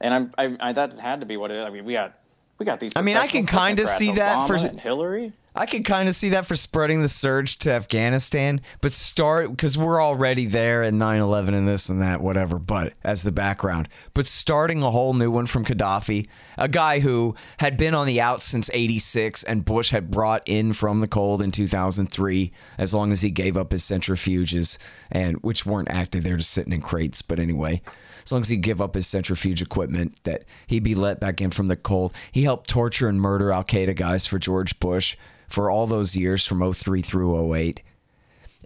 And 0.00 0.12
I'm, 0.14 0.30
I, 0.36 0.68
I, 0.68 0.72
that 0.74 0.98
had 0.98 1.20
to 1.20 1.26
be 1.26 1.36
what 1.36 1.50
it. 1.50 1.58
I 1.58 1.70
mean, 1.70 1.84
we 1.84 1.94
got. 1.94 2.18
We 2.58 2.66
got 2.66 2.80
these. 2.80 2.92
I 2.94 3.02
mean, 3.02 3.16
I 3.16 3.26
can 3.26 3.46
kinda 3.46 3.82
technocrats, 3.82 3.88
see 3.96 4.12
that 4.12 4.46
for- 4.46 4.58
Hillary. 4.78 5.32
I 5.56 5.66
can 5.66 5.84
kind 5.84 6.08
of 6.08 6.16
see 6.16 6.30
that 6.30 6.46
for 6.46 6.56
spreading 6.56 7.00
the 7.00 7.08
surge 7.08 7.58
to 7.58 7.72
Afghanistan, 7.72 8.60
but 8.80 8.90
start 8.90 9.50
because 9.50 9.78
we're 9.78 10.02
already 10.02 10.46
there 10.46 10.82
at 10.82 10.92
9 10.92 11.20
11 11.20 11.54
and 11.54 11.68
this 11.68 11.88
and 11.88 12.02
that, 12.02 12.20
whatever, 12.20 12.58
but 12.58 12.94
as 13.04 13.22
the 13.22 13.30
background. 13.30 13.88
But 14.14 14.26
starting 14.26 14.82
a 14.82 14.90
whole 14.90 15.14
new 15.14 15.30
one 15.30 15.46
from 15.46 15.64
Gaddafi, 15.64 16.26
a 16.58 16.66
guy 16.66 16.98
who 16.98 17.36
had 17.58 17.76
been 17.76 17.94
on 17.94 18.08
the 18.08 18.20
out 18.20 18.42
since 18.42 18.68
86 18.74 19.44
and 19.44 19.64
Bush 19.64 19.90
had 19.90 20.10
brought 20.10 20.42
in 20.44 20.72
from 20.72 20.98
the 20.98 21.06
cold 21.06 21.40
in 21.40 21.52
2003, 21.52 22.50
as 22.76 22.92
long 22.92 23.12
as 23.12 23.22
he 23.22 23.30
gave 23.30 23.56
up 23.56 23.70
his 23.70 23.84
centrifuges, 23.84 24.76
and 25.12 25.36
which 25.42 25.64
weren't 25.64 25.88
active, 25.90 26.24
they 26.24 26.32
were 26.32 26.38
just 26.38 26.50
sitting 26.50 26.72
in 26.72 26.80
crates. 26.80 27.22
But 27.22 27.38
anyway, 27.38 27.80
as 28.24 28.32
long 28.32 28.40
as 28.40 28.48
he 28.48 28.56
give 28.56 28.80
up 28.80 28.94
his 28.94 29.06
centrifuge 29.06 29.60
equipment, 29.60 30.22
that 30.24 30.44
he'd 30.66 30.82
be 30.82 30.94
let 30.94 31.20
back 31.20 31.40
in 31.40 31.50
from 31.50 31.66
the 31.66 31.76
cold. 31.76 32.14
He 32.32 32.42
helped 32.42 32.68
torture 32.68 33.08
and 33.08 33.20
murder 33.20 33.52
Al 33.52 33.64
Qaeda 33.64 33.94
guys 33.94 34.26
for 34.26 34.38
George 34.38 34.80
Bush 34.80 35.16
for 35.46 35.70
all 35.70 35.86
those 35.86 36.16
years 36.16 36.46
from 36.46 36.72
03 36.72 37.02
through 37.02 37.54
08, 37.54 37.82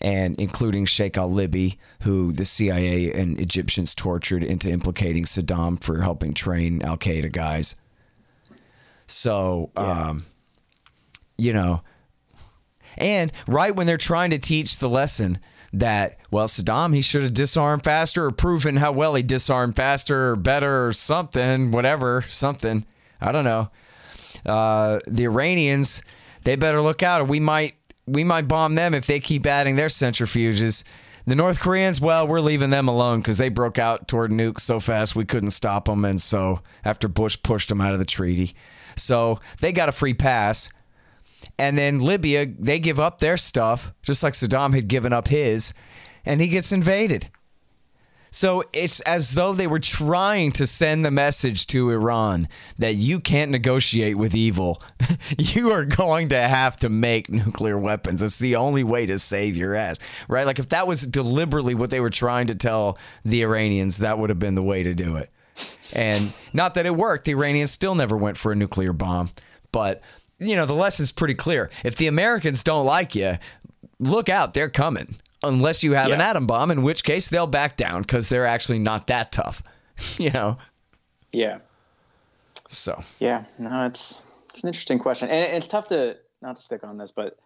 and 0.01 0.41
including 0.41 0.85
Sheikh 0.85 1.19
Al 1.19 1.31
Libi, 1.31 1.77
who 2.05 2.33
the 2.33 2.45
CIA 2.45 3.13
and 3.13 3.41
Egyptians 3.41 3.95
tortured 3.95 4.45
into 4.45 4.71
implicating 4.71 5.25
Saddam 5.25 5.83
for 5.83 6.03
helping 6.03 6.35
train 6.35 6.81
Al 6.83 6.97
Qaeda 6.97 7.33
guys. 7.33 7.75
So, 9.09 9.71
um, 9.75 10.25
you 11.37 11.53
know, 11.53 11.83
and 12.97 13.33
right 13.47 13.75
when 13.75 13.87
they're 13.87 13.97
trying 13.97 14.31
to 14.31 14.39
teach 14.39 14.79
the 14.79 14.89
lesson 14.89 15.39
that, 15.73 16.19
well, 16.31 16.47
Saddam, 16.47 16.95
he 16.95 17.03
should 17.03 17.23
have 17.23 17.35
disarmed 17.35 17.85
faster 17.85 18.27
or 18.27 18.31
proven 18.33 18.77
how 18.77 18.93
well 18.93 19.15
he 19.15 19.23
disarmed 19.23 19.77
faster 19.77 20.31
or 20.31 20.37
better 20.37 20.87
or 20.87 20.93
something, 20.93 21.71
whatever, 21.71 22.23
something. 22.29 22.87
I 23.21 23.33
don't 23.33 23.45
know. 23.45 23.71
Uh, 24.47 25.01
the 25.07 25.25
Iranians, 25.25 26.03
they 26.45 26.57
better 26.57 26.81
look 26.81 27.03
out 27.03 27.21
or 27.21 27.25
we 27.25 27.41
might 27.41 27.75
we 28.07 28.25
might 28.25 28.49
bomb 28.49 28.75
them 28.75 28.95
if 28.95 29.07
they 29.07 29.21
keep 29.21 29.47
adding 29.47 29.77
their 29.77 29.89
centrifuges. 29.89 30.83
The 31.27 31.37
North 31.37 31.61
Koreans, 31.61 32.01
well, 32.01 32.27
we're 32.27 32.41
leaving 32.41 32.71
them 32.71 32.89
alone 32.89 33.21
because 33.21 33.37
they 33.37 33.51
broke 33.51 33.79
out 33.79 34.09
toward 34.09 34.31
nukes 34.31 34.61
so 34.61 34.81
fast 34.81 35.15
we 35.15 35.27
couldn't 35.27 35.51
stop 35.51 35.85
them. 35.85 36.07
And 36.07 36.19
so 36.19 36.61
after 36.87 37.07
Bush 37.07 37.37
pushed 37.43 37.69
them 37.69 37.83
out 37.83 37.93
of 37.93 37.99
the 37.99 38.07
treaty, 38.07 38.55
so 38.97 39.39
they 39.61 39.73
got 39.73 39.91
a 39.91 39.93
free 39.93 40.15
pass. 40.15 40.71
And 41.59 41.77
then 41.77 41.99
Libya, 41.99 42.47
they 42.47 42.79
give 42.79 43.01
up 43.01 43.19
their 43.19 43.37
stuff, 43.37 43.93
just 44.03 44.23
like 44.23 44.35
Saddam 44.35 44.75
had 44.75 44.89
given 44.89 45.13
up 45.13 45.29
his, 45.29 45.73
and 46.25 46.41
he 46.41 46.49
gets 46.49 46.73
invaded. 46.73 47.29
So 48.31 48.63
it's 48.73 49.01
as 49.01 49.33
though 49.33 49.53
they 49.53 49.67
were 49.67 49.79
trying 49.79 50.53
to 50.53 50.67
send 50.67 51.05
the 51.05 51.11
message 51.11 51.67
to 51.69 51.91
Iran 51.91 52.49
that 52.79 52.95
you 52.95 53.21
can't 53.21 53.51
negotiate 53.51 54.19
with 54.19 54.35
evil. 54.35 54.83
you 55.39 55.71
are 55.71 55.85
going 55.85 56.29
to 56.31 56.41
have 56.41 56.77
to 56.79 56.89
make 56.89 57.31
nuclear 57.31 57.79
weapons. 57.79 58.23
It's 58.23 58.39
the 58.39 58.57
only 58.57 58.85
way 58.85 59.07
to 59.07 59.19
save 59.19 59.57
your 59.57 59.75
ass, 59.75 59.99
right? 60.29 60.47
Like 60.47 60.59
if 60.59 60.69
that 60.69 60.87
was 60.87 61.07
deliberately 61.07 61.75
what 61.75 61.91
they 61.91 62.01
were 62.01 62.11
trying 62.11 62.49
to 62.49 62.55
tell 62.55 62.99
the 63.25 63.43
Iranians, 63.43 63.99
that 63.99 64.19
would 64.19 64.31
have 64.31 64.39
been 64.39 64.55
the 64.55 64.63
way 64.63 64.83
to 64.83 64.95
do 64.95 65.17
it. 65.17 65.31
And 65.95 66.33
not 66.53 66.75
that 66.75 66.87
it 66.87 66.95
worked. 66.95 67.25
The 67.25 67.33
Iranians 67.33 67.73
still 67.73 67.95
never 67.95 68.17
went 68.17 68.37
for 68.37 68.53
a 68.53 68.57
nuclear 68.57 68.93
bomb, 68.93 69.31
but 69.73 70.03
you 70.39 70.57
know, 70.57 70.67
the 70.67 70.75
lesson's 70.75 71.13
pretty 71.13 71.35
clear. 71.35 71.71
If 71.85 71.97
the 71.97 72.07
Americans 72.07 72.63
don't 72.63 72.87
like 72.87 73.15
you, 73.15 73.39
look 73.99 74.29
out, 74.29 74.55
they're 74.55 74.69
coming. 74.69 75.17
Unless 75.43 75.85
you 75.85 75.93
have 75.93 76.11
an 76.11 76.21
atom 76.21 76.49
bomb, 76.49 76.73
in 76.73 76.83
which 76.83 77.05
case 77.05 77.29
they'll 77.29 77.47
back 77.47 77.77
down 77.77 78.03
because 78.03 78.29
they're 78.29 78.47
actually 78.47 78.81
not 78.81 79.07
that 79.07 79.31
tough. 79.31 79.63
you 80.19 80.31
know? 80.31 80.57
Yeah. 81.33 81.59
So, 82.69 83.03
Yeah, 83.19 83.45
no, 83.59 83.87
it's 83.87 84.21
it's 84.51 84.63
an 84.63 84.69
interesting 84.69 84.99
question, 84.99 85.31
and 85.31 85.57
it's 85.57 85.69
tough 85.69 85.89
to 85.89 86.17
not 86.43 86.57
to 86.57 86.63
stick 86.63 86.85
on 86.85 86.99
this, 86.99 87.13
but 87.13 87.39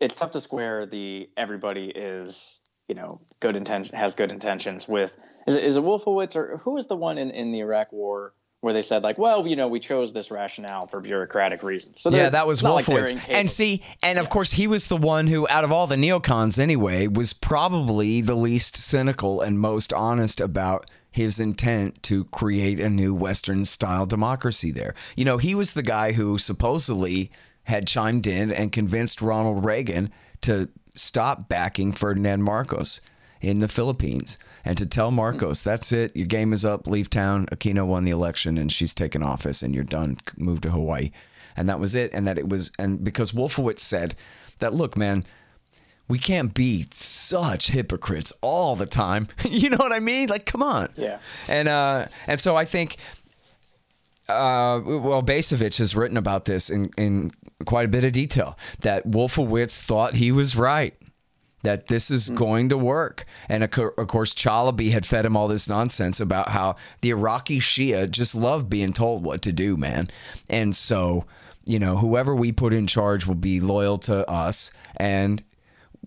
it's 0.00 0.14
tough 0.14 0.32
to 0.32 0.40
square 0.40 0.86
the 0.86 1.28
everybody 1.36 1.86
is 1.86 2.60
you 2.88 2.94
know 2.94 3.20
good 3.40 3.56
intention 3.56 3.96
has 3.96 4.14
good 4.14 4.32
intentions 4.32 4.88
with 4.88 5.16
is 5.46 5.56
it, 5.56 5.64
is 5.64 5.76
it 5.76 5.82
Wolfowitz 5.82 6.36
or 6.36 6.58
who 6.58 6.72
was 6.72 6.86
the 6.86 6.96
one 6.96 7.18
in 7.18 7.30
in 7.30 7.52
the 7.52 7.60
Iraq 7.60 7.92
War 7.92 8.34
where 8.60 8.72
they 8.72 8.82
said 8.82 9.02
like, 9.02 9.18
well, 9.18 9.46
you 9.46 9.54
know, 9.54 9.68
we 9.68 9.78
chose 9.78 10.12
this 10.12 10.30
rationale 10.30 10.86
for 10.86 11.00
bureaucratic 11.00 11.62
reasons. 11.62 12.00
So 12.00 12.10
yeah, 12.10 12.28
that 12.30 12.46
was 12.46 12.62
not 12.62 12.74
like 12.74 12.86
Wolfowitz. 12.86 13.20
and 13.28 13.48
see, 13.48 13.82
and 14.02 14.18
of 14.18 14.30
course, 14.30 14.52
he 14.52 14.66
was 14.66 14.88
the 14.88 14.96
one 14.96 15.26
who, 15.28 15.46
out 15.48 15.64
of 15.64 15.70
all 15.72 15.86
the 15.86 15.96
neocons 15.96 16.58
anyway, 16.58 17.06
was 17.06 17.32
probably 17.32 18.20
the 18.20 18.34
least 18.34 18.76
cynical 18.76 19.40
and 19.40 19.60
most 19.60 19.92
honest 19.92 20.40
about 20.40 20.90
his 21.10 21.40
intent 21.40 22.02
to 22.02 22.24
create 22.24 22.80
a 22.80 22.90
new 22.90 23.14
Western 23.14 23.64
style 23.64 24.06
democracy 24.06 24.70
there. 24.70 24.94
You 25.16 25.24
know, 25.24 25.38
he 25.38 25.54
was 25.54 25.72
the 25.72 25.82
guy 25.82 26.12
who 26.12 26.38
supposedly 26.38 27.30
had 27.64 27.86
chimed 27.86 28.26
in 28.26 28.50
and 28.52 28.72
convinced 28.72 29.22
Ronald 29.22 29.64
Reagan 29.64 30.10
to 30.42 30.68
stop 30.94 31.48
backing 31.48 31.92
Ferdinand 31.92 32.42
Marcos 32.42 33.00
in 33.40 33.60
the 33.60 33.68
Philippines 33.68 34.36
and 34.68 34.76
to 34.76 34.84
tell 34.84 35.10
Marcos, 35.10 35.62
that's 35.62 35.92
it, 35.92 36.14
your 36.14 36.26
game 36.26 36.52
is 36.52 36.62
up, 36.62 36.86
leave 36.86 37.08
town. 37.08 37.46
Aquino 37.46 37.86
won 37.86 38.04
the 38.04 38.10
election 38.10 38.58
and 38.58 38.70
she's 38.70 38.92
taken 38.92 39.22
office 39.22 39.62
and 39.62 39.74
you're 39.74 39.82
done, 39.82 40.18
move 40.36 40.60
to 40.60 40.70
Hawaii. 40.70 41.10
And 41.56 41.70
that 41.70 41.80
was 41.80 41.94
it. 41.94 42.12
And 42.12 42.26
that 42.28 42.36
it 42.36 42.50
was, 42.50 42.70
and 42.78 43.02
because 43.02 43.32
Wolfowitz 43.32 43.78
said 43.78 44.14
that, 44.58 44.74
look, 44.74 44.94
man, 44.94 45.24
we 46.06 46.18
can't 46.18 46.52
be 46.52 46.84
such 46.92 47.68
hypocrites 47.68 48.30
all 48.42 48.76
the 48.76 48.84
time. 48.84 49.28
you 49.48 49.70
know 49.70 49.78
what 49.78 49.94
I 49.94 50.00
mean? 50.00 50.28
Like, 50.28 50.44
come 50.44 50.62
on. 50.62 50.90
Yeah. 50.96 51.18
And 51.48 51.66
uh, 51.66 52.08
and 52.26 52.38
so 52.38 52.54
I 52.54 52.66
think, 52.66 52.98
uh, 54.28 54.82
well, 54.84 55.22
Bacevich 55.22 55.78
has 55.78 55.96
written 55.96 56.18
about 56.18 56.44
this 56.44 56.68
in 56.68 56.90
in 56.98 57.32
quite 57.64 57.86
a 57.86 57.88
bit 57.88 58.04
of 58.04 58.12
detail. 58.12 58.58
That 58.80 59.06
Wolfowitz 59.06 59.80
thought 59.80 60.16
he 60.16 60.30
was 60.30 60.56
right. 60.56 60.94
That 61.64 61.88
this 61.88 62.10
is 62.10 62.28
hmm. 62.28 62.34
going 62.34 62.68
to 62.68 62.78
work, 62.78 63.24
and 63.48 63.64
of 63.64 63.70
of 63.98 64.06
course, 64.08 64.34
Chalabi 64.34 64.90
had 64.90 65.04
fed 65.04 65.26
him 65.26 65.36
all 65.36 65.48
this 65.48 65.68
nonsense 65.68 66.20
about 66.20 66.50
how 66.50 66.76
the 67.00 67.10
Iraqi 67.10 67.58
Shia 67.58 68.10
just 68.10 68.34
love 68.34 68.70
being 68.70 68.92
told 68.92 69.24
what 69.24 69.42
to 69.42 69.52
do, 69.52 69.76
man. 69.76 70.08
And 70.48 70.74
so, 70.74 71.24
you 71.64 71.78
know, 71.78 71.96
whoever 71.96 72.34
we 72.34 72.52
put 72.52 72.72
in 72.72 72.86
charge 72.86 73.26
will 73.26 73.34
be 73.34 73.60
loyal 73.60 73.98
to 73.98 74.28
us, 74.30 74.70
and 74.96 75.42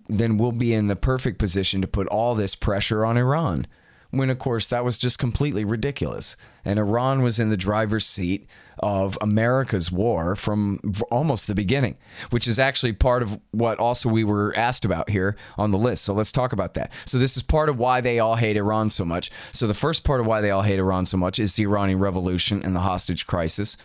then 0.08 0.36
we'll 0.36 0.52
be 0.52 0.74
in 0.74 0.86
the 0.86 0.96
perfect 0.96 1.38
position 1.38 1.80
to 1.82 1.88
put 1.88 2.06
all 2.08 2.34
this 2.34 2.54
pressure 2.54 3.04
on 3.04 3.16
Iran. 3.16 3.66
When, 4.12 4.28
of 4.28 4.38
course, 4.38 4.66
that 4.66 4.84
was 4.84 4.98
just 4.98 5.18
completely 5.18 5.64
ridiculous. 5.64 6.36
And 6.66 6.78
Iran 6.78 7.22
was 7.22 7.38
in 7.40 7.48
the 7.48 7.56
driver's 7.56 8.06
seat 8.06 8.46
of 8.78 9.16
America's 9.22 9.90
war 9.90 10.36
from 10.36 10.80
almost 11.10 11.46
the 11.46 11.54
beginning, 11.54 11.96
which 12.28 12.46
is 12.46 12.58
actually 12.58 12.92
part 12.92 13.22
of 13.22 13.40
what 13.52 13.78
also 13.78 14.10
we 14.10 14.22
were 14.22 14.52
asked 14.54 14.84
about 14.84 15.08
here 15.08 15.34
on 15.56 15.70
the 15.70 15.78
list. 15.78 16.04
So 16.04 16.12
let's 16.12 16.30
talk 16.30 16.52
about 16.52 16.74
that. 16.74 16.92
So, 17.06 17.18
this 17.18 17.38
is 17.38 17.42
part 17.42 17.70
of 17.70 17.78
why 17.78 18.02
they 18.02 18.18
all 18.18 18.36
hate 18.36 18.58
Iran 18.58 18.90
so 18.90 19.06
much. 19.06 19.30
So, 19.54 19.66
the 19.66 19.72
first 19.72 20.04
part 20.04 20.20
of 20.20 20.26
why 20.26 20.42
they 20.42 20.50
all 20.50 20.62
hate 20.62 20.78
Iran 20.78 21.06
so 21.06 21.16
much 21.16 21.38
is 21.38 21.54
the 21.54 21.62
Iranian 21.62 21.98
Revolution 21.98 22.62
and 22.62 22.76
the 22.76 22.80
hostage 22.80 23.26
crisis. 23.26 23.78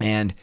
And 0.00 0.34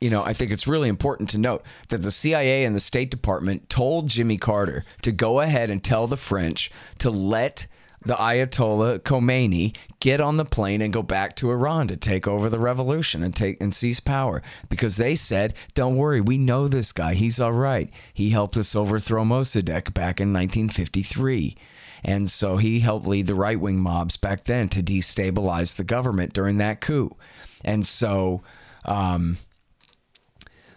you 0.00 0.10
know, 0.10 0.22
I 0.22 0.32
think 0.32 0.52
it's 0.52 0.68
really 0.68 0.88
important 0.88 1.30
to 1.30 1.38
note 1.38 1.64
that 1.88 2.02
the 2.02 2.12
CIA 2.12 2.64
and 2.64 2.76
the 2.76 2.80
State 2.80 3.10
Department 3.10 3.68
told 3.68 4.08
Jimmy 4.08 4.36
Carter 4.36 4.84
to 5.02 5.10
go 5.10 5.40
ahead 5.40 5.70
and 5.70 5.82
tell 5.82 6.06
the 6.06 6.16
French 6.16 6.70
to 6.98 7.10
let 7.10 7.66
the 8.02 8.14
Ayatollah 8.14 9.00
Khomeini 9.00 9.76
get 10.00 10.20
on 10.20 10.36
the 10.36 10.44
plane 10.44 10.80
and 10.80 10.92
go 10.92 11.02
back 11.02 11.36
to 11.36 11.50
Iran 11.50 11.88
to 11.88 11.96
take 11.96 12.26
over 12.26 12.48
the 12.48 12.58
revolution 12.58 13.22
and 13.22 13.34
take 13.34 13.60
and 13.60 13.74
seize 13.74 14.00
power 14.00 14.42
because 14.68 14.96
they 14.96 15.14
said, 15.14 15.54
"Don't 15.74 15.96
worry, 15.96 16.20
we 16.20 16.38
know 16.38 16.68
this 16.68 16.92
guy. 16.92 17.14
He's 17.14 17.40
all 17.40 17.52
right. 17.52 17.90
He 18.14 18.30
helped 18.30 18.56
us 18.56 18.76
overthrow 18.76 19.24
Mossadegh 19.24 19.92
back 19.94 20.20
in 20.20 20.32
1953." 20.32 21.56
And 22.04 22.30
so 22.30 22.58
he 22.58 22.80
helped 22.80 23.06
lead 23.06 23.26
the 23.26 23.34
right 23.34 23.58
wing 23.58 23.80
mobs 23.80 24.16
back 24.16 24.44
then 24.44 24.68
to 24.68 24.82
destabilize 24.82 25.74
the 25.74 25.84
government 25.84 26.32
during 26.32 26.58
that 26.58 26.80
coup. 26.80 27.16
And 27.64 27.84
so 27.84 28.42
um, 28.84 29.38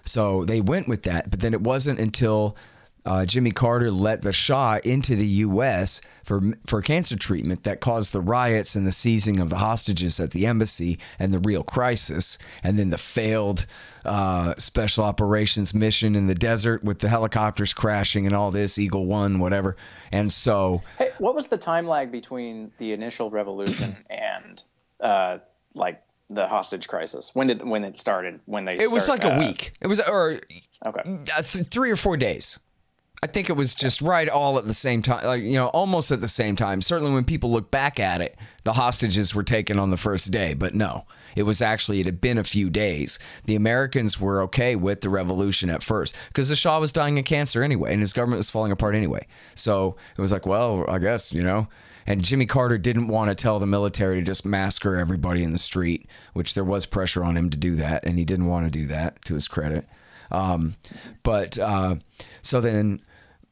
so 0.06 0.44
they 0.46 0.62
went 0.62 0.88
with 0.88 1.04
that, 1.04 1.30
but 1.30 1.40
then 1.40 1.54
it 1.54 1.62
wasn't 1.62 2.00
until 2.00 2.58
uh, 3.06 3.26
Jimmy 3.26 3.52
Carter 3.52 3.90
let 3.92 4.22
the 4.22 4.34
Shah 4.34 4.80
into 4.84 5.16
the 5.16 5.28
U.S. 5.28 6.02
for 6.24 6.42
for 6.68 6.82
cancer 6.82 7.16
treatment 7.18 7.64
that 7.64 7.80
caused 7.82 8.14
the 8.14 8.22
riots 8.22 8.76
and 8.76 8.86
the 8.86 8.92
seizing 8.92 9.40
of 9.40 9.50
the 9.50 9.58
hostages 9.58 10.20
at 10.20 10.32
the 10.32 10.46
embassy 10.46 11.00
and 11.18 11.34
the 11.34 11.40
real 11.40 11.64
crisis, 11.64 12.38
and 12.64 12.78
then 12.78 12.90
the 12.92 12.98
failed 12.98 13.66
uh, 14.06 14.54
special 14.58 15.04
operations 15.04 15.74
mission 15.74 16.16
in 16.16 16.28
the 16.28 16.36
desert 16.36 16.84
with 16.84 17.00
the 17.00 17.10
helicopters 17.10 17.74
crashing 17.74 18.26
and 18.26 18.36
all 18.36 18.52
this 18.52 18.78
Eagle 18.78 19.06
One, 19.06 19.40
whatever. 19.40 19.76
And 20.12 20.32
so, 20.32 20.82
Hey, 20.98 21.12
what 21.18 21.36
was 21.36 21.48
the 21.48 21.58
time 21.58 21.88
lag 21.88 22.12
between 22.12 22.72
the 22.78 22.94
initial 22.94 23.30
revolution 23.30 23.96
and 24.10 24.62
uh, 25.00 25.40
like 25.74 26.02
the 26.30 26.48
hostage 26.48 26.88
crisis? 26.88 27.34
When 27.34 27.48
did 27.48 27.64
when 27.68 27.84
it 27.84 27.98
started? 27.98 28.40
When 28.46 28.66
they 28.66 28.78
it 28.78 28.92
was 28.92 29.10
like 29.10 29.24
a 29.24 29.34
uh, 29.36 29.40
week. 29.40 29.74
It 29.82 29.88
was 29.88 30.00
or 30.00 30.40
Okay. 30.86 31.20
th- 31.44 31.68
three 31.68 31.92
or 31.92 31.96
four 31.96 32.18
days. 32.18 32.60
I 33.24 33.28
think 33.28 33.52
it 33.52 33.54
was 33.54 33.76
just 33.76 34.02
right 34.02 34.28
all 34.28 34.58
at 34.58 34.66
the 34.66 34.74
same 34.74 35.04
time, 35.04 35.24
like 35.24 35.44
you 35.44 35.54
know, 35.54 35.68
almost 35.68 36.10
at 36.10 36.22
the 36.22 36.28
same 36.28 36.56
time. 36.56 36.82
Certainly, 36.82 37.14
when 37.14 37.24
people 37.24 37.52
look 37.52 37.70
back 37.70 38.00
at 38.00 38.20
it, 38.20 38.36
the 38.64 38.74
hostages 38.74 39.36
were 39.36 39.44
taken 39.44 39.78
on 39.78 39.92
the 39.92 39.98
first 39.98 40.32
day, 40.32 40.56
but 40.56 40.74
no, 40.74 41.06
it 41.36 41.44
was 41.44 41.62
actually 41.62 42.00
it 42.00 42.08
had 42.08 42.20
been 42.20 42.40
a 42.40 42.44
few 42.44 42.72
days. 42.72 43.20
The 43.46 43.56
Americans 43.56 44.20
were 44.20 44.42
okay 44.44 44.76
with 44.76 45.02
the 45.02 45.10
revolution 45.10 45.70
at 45.70 45.84
first 45.84 46.16
because 46.30 46.50
the 46.50 46.56
Shah 46.56 46.80
was 46.80 46.92
dying 46.92 47.20
of 47.20 47.26
cancer 47.26 47.62
anyway, 47.62 47.94
and 47.94 48.02
his 48.02 48.12
government 48.12 48.40
was 48.40 48.50
falling 48.50 48.72
apart 48.72 48.96
anyway. 48.96 49.28
So 49.54 49.98
it 50.18 50.22
was 50.22 50.32
like, 50.32 50.48
well, 50.48 50.84
I 50.88 50.98
guess 50.98 51.32
you 51.32 51.44
know. 51.44 51.68
And 52.08 52.24
Jimmy 52.24 52.48
Carter 52.48 52.80
didn't 52.80 53.08
want 53.08 53.30
to 53.30 53.36
tell 53.36 53.60
the 53.60 53.68
military 53.68 54.16
to 54.16 54.26
just 54.26 54.48
massacre 54.48 54.96
everybody 54.96 55.44
in 55.44 55.52
the 55.52 55.60
street, 55.60 56.08
which 56.34 56.56
there 56.56 56.64
was 56.64 56.88
pressure 56.88 57.24
on 57.24 57.38
him 57.38 57.52
to 57.52 57.58
do 57.58 57.76
that, 57.76 58.04
and 58.04 58.18
he 58.18 58.26
didn't 58.26 58.48
want 58.48 58.66
to 58.66 58.72
do 58.72 58.88
that 58.88 59.24
to 59.26 59.36
his 59.36 59.48
credit. 59.48 59.88
Um, 60.32 60.76
but 61.22 61.60
uh, 61.60 61.98
so 62.42 62.62
then 62.62 63.02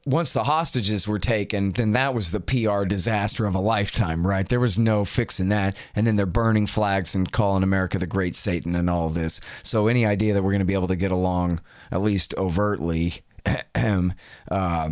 once 0.06 0.34
the 0.34 0.46
hostages 0.46 1.08
were 1.08 1.20
taken, 1.20 1.72
then 1.72 1.92
that 1.92 2.14
was 2.14 2.32
the 2.32 2.40
PR 2.40 2.86
disaster 2.86 3.46
of 3.46 3.56
a 3.56 3.60
lifetime, 3.60 4.26
right? 4.26 4.48
There 4.48 4.60
was 4.60 4.80
no 4.80 5.04
fixing 5.04 5.50
that. 5.50 5.76
And 5.96 6.08
then 6.08 6.16
they're 6.16 6.26
burning 6.26 6.68
flags 6.68 7.16
and 7.16 7.32
calling 7.32 7.64
America 7.64 8.00
the 8.00 8.08
Great 8.08 8.36
Satan 8.36 8.76
and 8.76 8.90
all 8.90 9.10
this. 9.10 9.42
So 9.62 9.88
any 9.88 10.06
idea 10.06 10.34
that 10.34 10.42
we're 10.42 10.52
going 10.52 10.60
to 10.60 10.66
be 10.66 10.74
able 10.74 10.88
to 10.88 10.96
get 10.96 11.12
along, 11.12 11.60
at 11.92 12.02
least 12.02 12.34
overtly, 12.38 13.14
uh, 13.76 14.90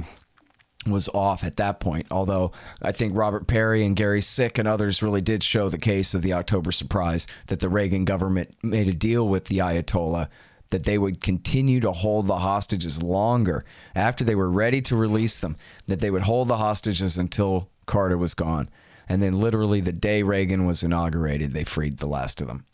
was 0.86 1.10
off 1.10 1.44
at 1.44 1.58
that 1.58 1.80
point. 1.80 2.08
Although 2.12 2.52
I 2.82 2.92
think 2.92 3.16
Robert 3.16 3.48
Parry 3.48 3.86
and 3.86 3.96
Gary 3.96 4.22
Sick 4.22 4.58
and 4.58 4.68
others 4.68 5.04
really 5.04 5.22
did 5.22 5.44
show 5.44 5.70
the 5.70 5.78
case 5.78 6.14
of 6.14 6.22
the 6.22 6.34
October 6.34 6.72
surprise 6.72 7.28
that 7.48 7.60
the 7.60 7.70
Reagan 7.70 8.06
government 8.06 8.56
made 8.64 8.88
a 8.88 8.94
deal 8.94 9.28
with 9.28 9.46
the 9.46 9.60
Ayatollah 9.60 10.30
that 10.70 10.84
they 10.84 10.98
would 10.98 11.22
continue 11.22 11.80
to 11.80 11.92
hold 11.92 12.28
the 12.28 12.40
hostages 12.40 13.02
longer 13.02 13.64
after 13.96 14.24
they 14.24 14.36
were 14.36 14.50
ready 14.50 14.82
to 14.82 14.96
release 14.96 15.40
them, 15.40 15.56
that 15.88 16.00
they 16.00 16.12
would 16.12 16.24
hold 16.24 16.48
the 16.48 16.58
hostages 16.58 17.18
until 17.18 17.70
Carter 17.86 18.18
was 18.18 18.34
gone. 18.34 18.70
And 19.10 19.22
then, 19.22 19.40
literally, 19.40 19.80
the 19.80 19.94
day 19.94 20.24
Reagan 20.24 20.66
was 20.66 20.84
inaugurated, 20.84 21.54
they 21.54 21.64
freed 21.64 21.98
the 21.98 22.08
last 22.08 22.42
of 22.42 22.48
them. 22.48 22.66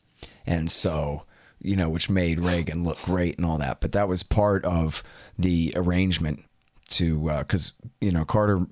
And 0.46 0.70
so, 0.70 1.26
you 1.60 1.76
know, 1.76 1.90
which 1.90 2.10
made 2.10 2.40
Reagan 2.40 2.84
look 2.84 3.00
great 3.04 3.38
and 3.38 3.46
all 3.46 3.60
that. 3.60 3.80
But 3.82 3.92
that 3.92 4.08
was 4.08 4.24
part 4.24 4.66
of 4.66 5.04
the 5.38 5.74
arrangement 5.76 6.44
to, 6.90 7.30
uh, 7.30 7.40
because, 7.40 7.74
you 8.02 8.12
know, 8.12 8.26
Carter 8.26 8.66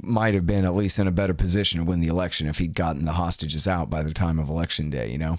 might 0.00 0.34
have 0.34 0.46
been 0.46 0.64
at 0.64 0.74
least 0.74 0.98
in 0.98 1.06
a 1.06 1.12
better 1.12 1.34
position 1.34 1.78
to 1.78 1.84
win 1.84 2.00
the 2.00 2.08
election 2.08 2.48
if 2.48 2.58
he'd 2.58 2.74
gotten 2.74 3.04
the 3.04 3.12
hostages 3.12 3.68
out 3.68 3.88
by 3.88 4.02
the 4.02 4.12
time 4.12 4.38
of 4.38 4.48
election 4.48 4.90
day, 4.90 5.10
you 5.10 5.18
know? 5.18 5.36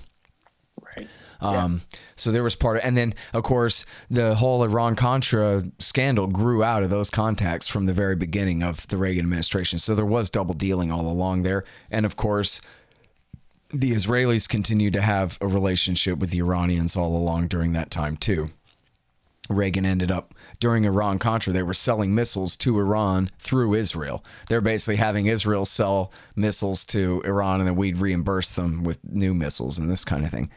Right. 0.96 1.08
Um, 1.44 1.82
So 2.16 2.32
there 2.32 2.44
was 2.44 2.56
part 2.56 2.78
of, 2.78 2.84
and 2.84 2.96
then 2.96 3.14
of 3.34 3.44
course 3.44 3.86
the 4.10 4.36
whole 4.36 4.64
Iran 4.64 4.96
Contra 4.96 5.64
scandal 5.80 6.28
grew 6.28 6.64
out 6.64 6.84
of 6.84 6.90
those 6.90 7.10
contacts 7.10 7.68
from 7.68 7.86
the 7.86 7.94
very 7.94 8.16
beginning 8.16 8.64
of 8.64 8.88
the 8.88 8.98
Reagan 8.98 9.26
administration. 9.26 9.80
So 9.80 9.96
there 9.96 10.06
was 10.06 10.30
double 10.30 10.54
dealing 10.54 10.92
all 10.92 11.08
along 11.08 11.44
there, 11.44 11.64
and 11.90 12.06
of 12.06 12.16
course 12.16 12.62
the 13.74 13.92
Israelis 13.92 14.48
continued 14.48 14.94
to 14.94 15.02
have 15.02 15.38
a 15.42 15.48
relationship 15.48 16.20
with 16.20 16.30
the 16.30 16.38
Iranians 16.40 16.96
all 16.96 17.18
along 17.18 17.48
during 17.48 17.74
that 17.74 17.90
time 17.90 18.16
too. 18.16 18.50
Reagan 19.50 19.86
ended 19.86 20.12
up 20.12 20.34
during 20.60 20.86
Iran 20.86 21.20
Contra, 21.20 21.52
they 21.52 21.64
were 21.64 21.74
selling 21.74 22.16
missiles 22.16 22.56
to 22.58 22.80
Iran 22.80 23.30
through 23.40 23.74
Israel. 23.74 24.24
They're 24.48 24.62
basically 24.62 24.96
having 24.98 25.26
Israel 25.26 25.66
sell 25.66 26.12
missiles 26.36 26.86
to 26.86 27.22
Iran 27.26 27.60
and 27.60 27.68
then 27.68 27.76
we'd 27.76 27.98
reimburse 27.98 28.54
them 28.54 28.84
with 28.84 29.00
new 29.04 29.34
missiles 29.34 29.80
and 29.80 29.90
this 29.90 30.06
kind 30.06 30.24
of 30.24 30.32
thing. 30.32 30.50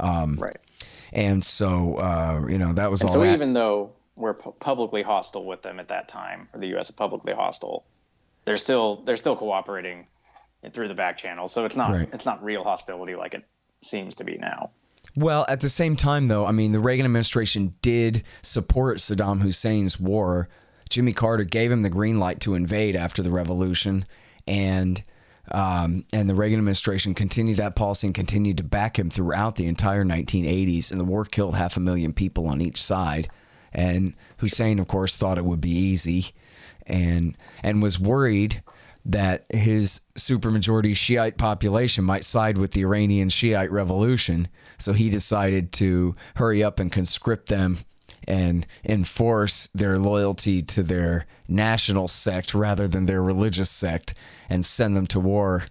Right. 0.00 0.56
And 1.12 1.44
so, 1.44 1.96
uh, 1.96 2.46
you 2.48 2.58
know, 2.58 2.72
that 2.72 2.90
was 2.90 3.02
all 3.02 3.08
So 3.08 3.20
that. 3.20 3.34
even 3.34 3.52
though 3.52 3.90
we're 4.16 4.34
pu- 4.34 4.52
publicly 4.60 5.02
hostile 5.02 5.44
with 5.44 5.62
them 5.62 5.78
at 5.80 5.88
that 5.88 6.08
time, 6.08 6.48
or 6.54 6.60
the 6.60 6.68
U.S. 6.68 6.86
is 6.88 6.96
publicly 6.96 7.32
hostile, 7.34 7.84
they're 8.44 8.56
still 8.56 9.02
they're 9.04 9.16
still 9.16 9.36
cooperating 9.36 10.06
through 10.72 10.88
the 10.88 10.94
back 10.94 11.18
channel. 11.18 11.48
So 11.48 11.64
it's 11.64 11.76
not 11.76 11.90
Right. 11.92 12.08
it's 12.12 12.24
not 12.26 12.42
real 12.42 12.64
hostility 12.64 13.14
like 13.14 13.34
it 13.34 13.44
seems 13.82 14.14
to 14.16 14.24
be 14.24 14.38
now. 14.38 14.70
Well, 15.16 15.44
at 15.48 15.60
the 15.60 15.68
same 15.68 15.96
time, 15.96 16.28
though, 16.28 16.46
I 16.46 16.52
mean, 16.52 16.72
the 16.72 16.78
Reagan 16.80 17.04
administration 17.04 17.74
did 17.82 18.22
support 18.40 18.98
Saddam 18.98 19.42
Hussein's 19.42 20.00
war. 20.00 20.48
Jimmy 20.88 21.12
Carter 21.12 21.44
gave 21.44 21.70
him 21.70 21.82
the 21.82 21.90
green 21.90 22.18
light 22.18 22.40
to 22.40 22.54
invade 22.54 22.96
after 22.96 23.22
the 23.22 23.30
revolution, 23.30 24.06
and 24.46 25.02
um, 25.50 26.04
and 26.12 26.28
the 26.28 26.34
Reagan 26.34 26.58
administration 26.58 27.14
continued 27.14 27.58
that 27.58 27.74
policy 27.74 28.06
and 28.06 28.14
continued 28.14 28.58
to 28.58 28.64
back 28.64 28.98
him 28.98 29.10
throughout 29.10 29.56
the 29.56 29.66
entire 29.66 30.04
1980s. 30.04 30.90
And 30.90 31.00
the 31.00 31.04
war 31.04 31.24
killed 31.24 31.56
half 31.56 31.76
a 31.76 31.80
million 31.80 32.12
people 32.12 32.46
on 32.46 32.60
each 32.60 32.80
side. 32.80 33.28
And 33.72 34.14
Hussein, 34.38 34.78
of 34.78 34.86
course, 34.86 35.16
thought 35.16 35.38
it 35.38 35.44
would 35.44 35.60
be 35.60 35.70
easy, 35.70 36.26
and 36.86 37.36
and 37.62 37.82
was 37.82 37.98
worried 37.98 38.62
that 39.04 39.46
his 39.48 40.02
supermajority 40.14 40.94
Shiite 40.94 41.38
population 41.38 42.04
might 42.04 42.22
side 42.22 42.58
with 42.58 42.72
the 42.72 42.82
Iranian 42.82 43.30
Shiite 43.30 43.72
revolution. 43.72 44.48
So 44.78 44.92
he 44.92 45.10
decided 45.10 45.72
to 45.74 46.14
hurry 46.36 46.62
up 46.62 46.78
and 46.78 46.92
conscript 46.92 47.48
them 47.48 47.78
and 48.26 48.66
enforce 48.84 49.68
their 49.74 49.98
loyalty 49.98 50.62
to 50.62 50.82
their 50.82 51.26
national 51.48 52.08
sect 52.08 52.54
rather 52.54 52.88
than 52.88 53.06
their 53.06 53.22
religious 53.22 53.70
sect 53.70 54.14
and 54.48 54.64
send 54.64 54.96
them 54.96 55.06
to 55.06 55.20
war 55.20 55.64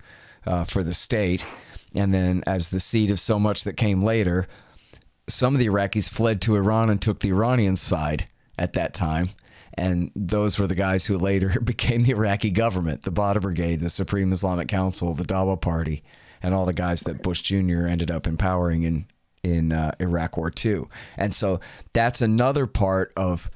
uh, 0.45 0.63
for 0.63 0.83
the 0.83 0.93
state. 0.93 1.45
And 1.93 2.13
then, 2.13 2.43
as 2.47 2.69
the 2.69 2.79
seed 2.79 3.11
of 3.11 3.19
so 3.19 3.37
much 3.39 3.63
that 3.65 3.75
came 3.77 4.01
later, 4.01 4.47
some 5.27 5.53
of 5.53 5.59
the 5.59 5.67
Iraqis 5.67 6.09
fled 6.09 6.41
to 6.41 6.55
Iran 6.55 6.89
and 6.89 7.01
took 7.01 7.19
the 7.19 7.29
Iranian 7.29 7.75
side 7.75 8.27
at 8.57 8.73
that 8.73 8.93
time. 8.93 9.29
And 9.75 10.11
those 10.15 10.59
were 10.59 10.67
the 10.67 10.75
guys 10.75 11.05
who 11.05 11.17
later 11.17 11.59
became 11.63 12.03
the 12.03 12.11
Iraqi 12.11 12.51
government, 12.51 13.03
the 13.03 13.11
Badr 13.11 13.39
Brigade, 13.39 13.79
the 13.79 13.89
Supreme 13.89 14.31
Islamic 14.31 14.67
Council, 14.67 15.13
the 15.13 15.23
Dawa 15.23 15.59
Party, 15.59 16.03
and 16.41 16.53
all 16.53 16.65
the 16.65 16.73
guys 16.73 17.01
that 17.01 17.23
Bush 17.23 17.41
Jr. 17.41 17.85
ended 17.85 18.11
up 18.11 18.27
empowering 18.27 18.83
in 18.83 19.05
in 19.43 19.71
uh, 19.71 19.91
Iraq 19.99 20.38
War 20.38 20.51
II. 20.63 20.84
And 21.17 21.34
so 21.34 21.60
that's 21.93 22.21
another 22.21 22.67
part 22.67 23.12
of 23.15 23.49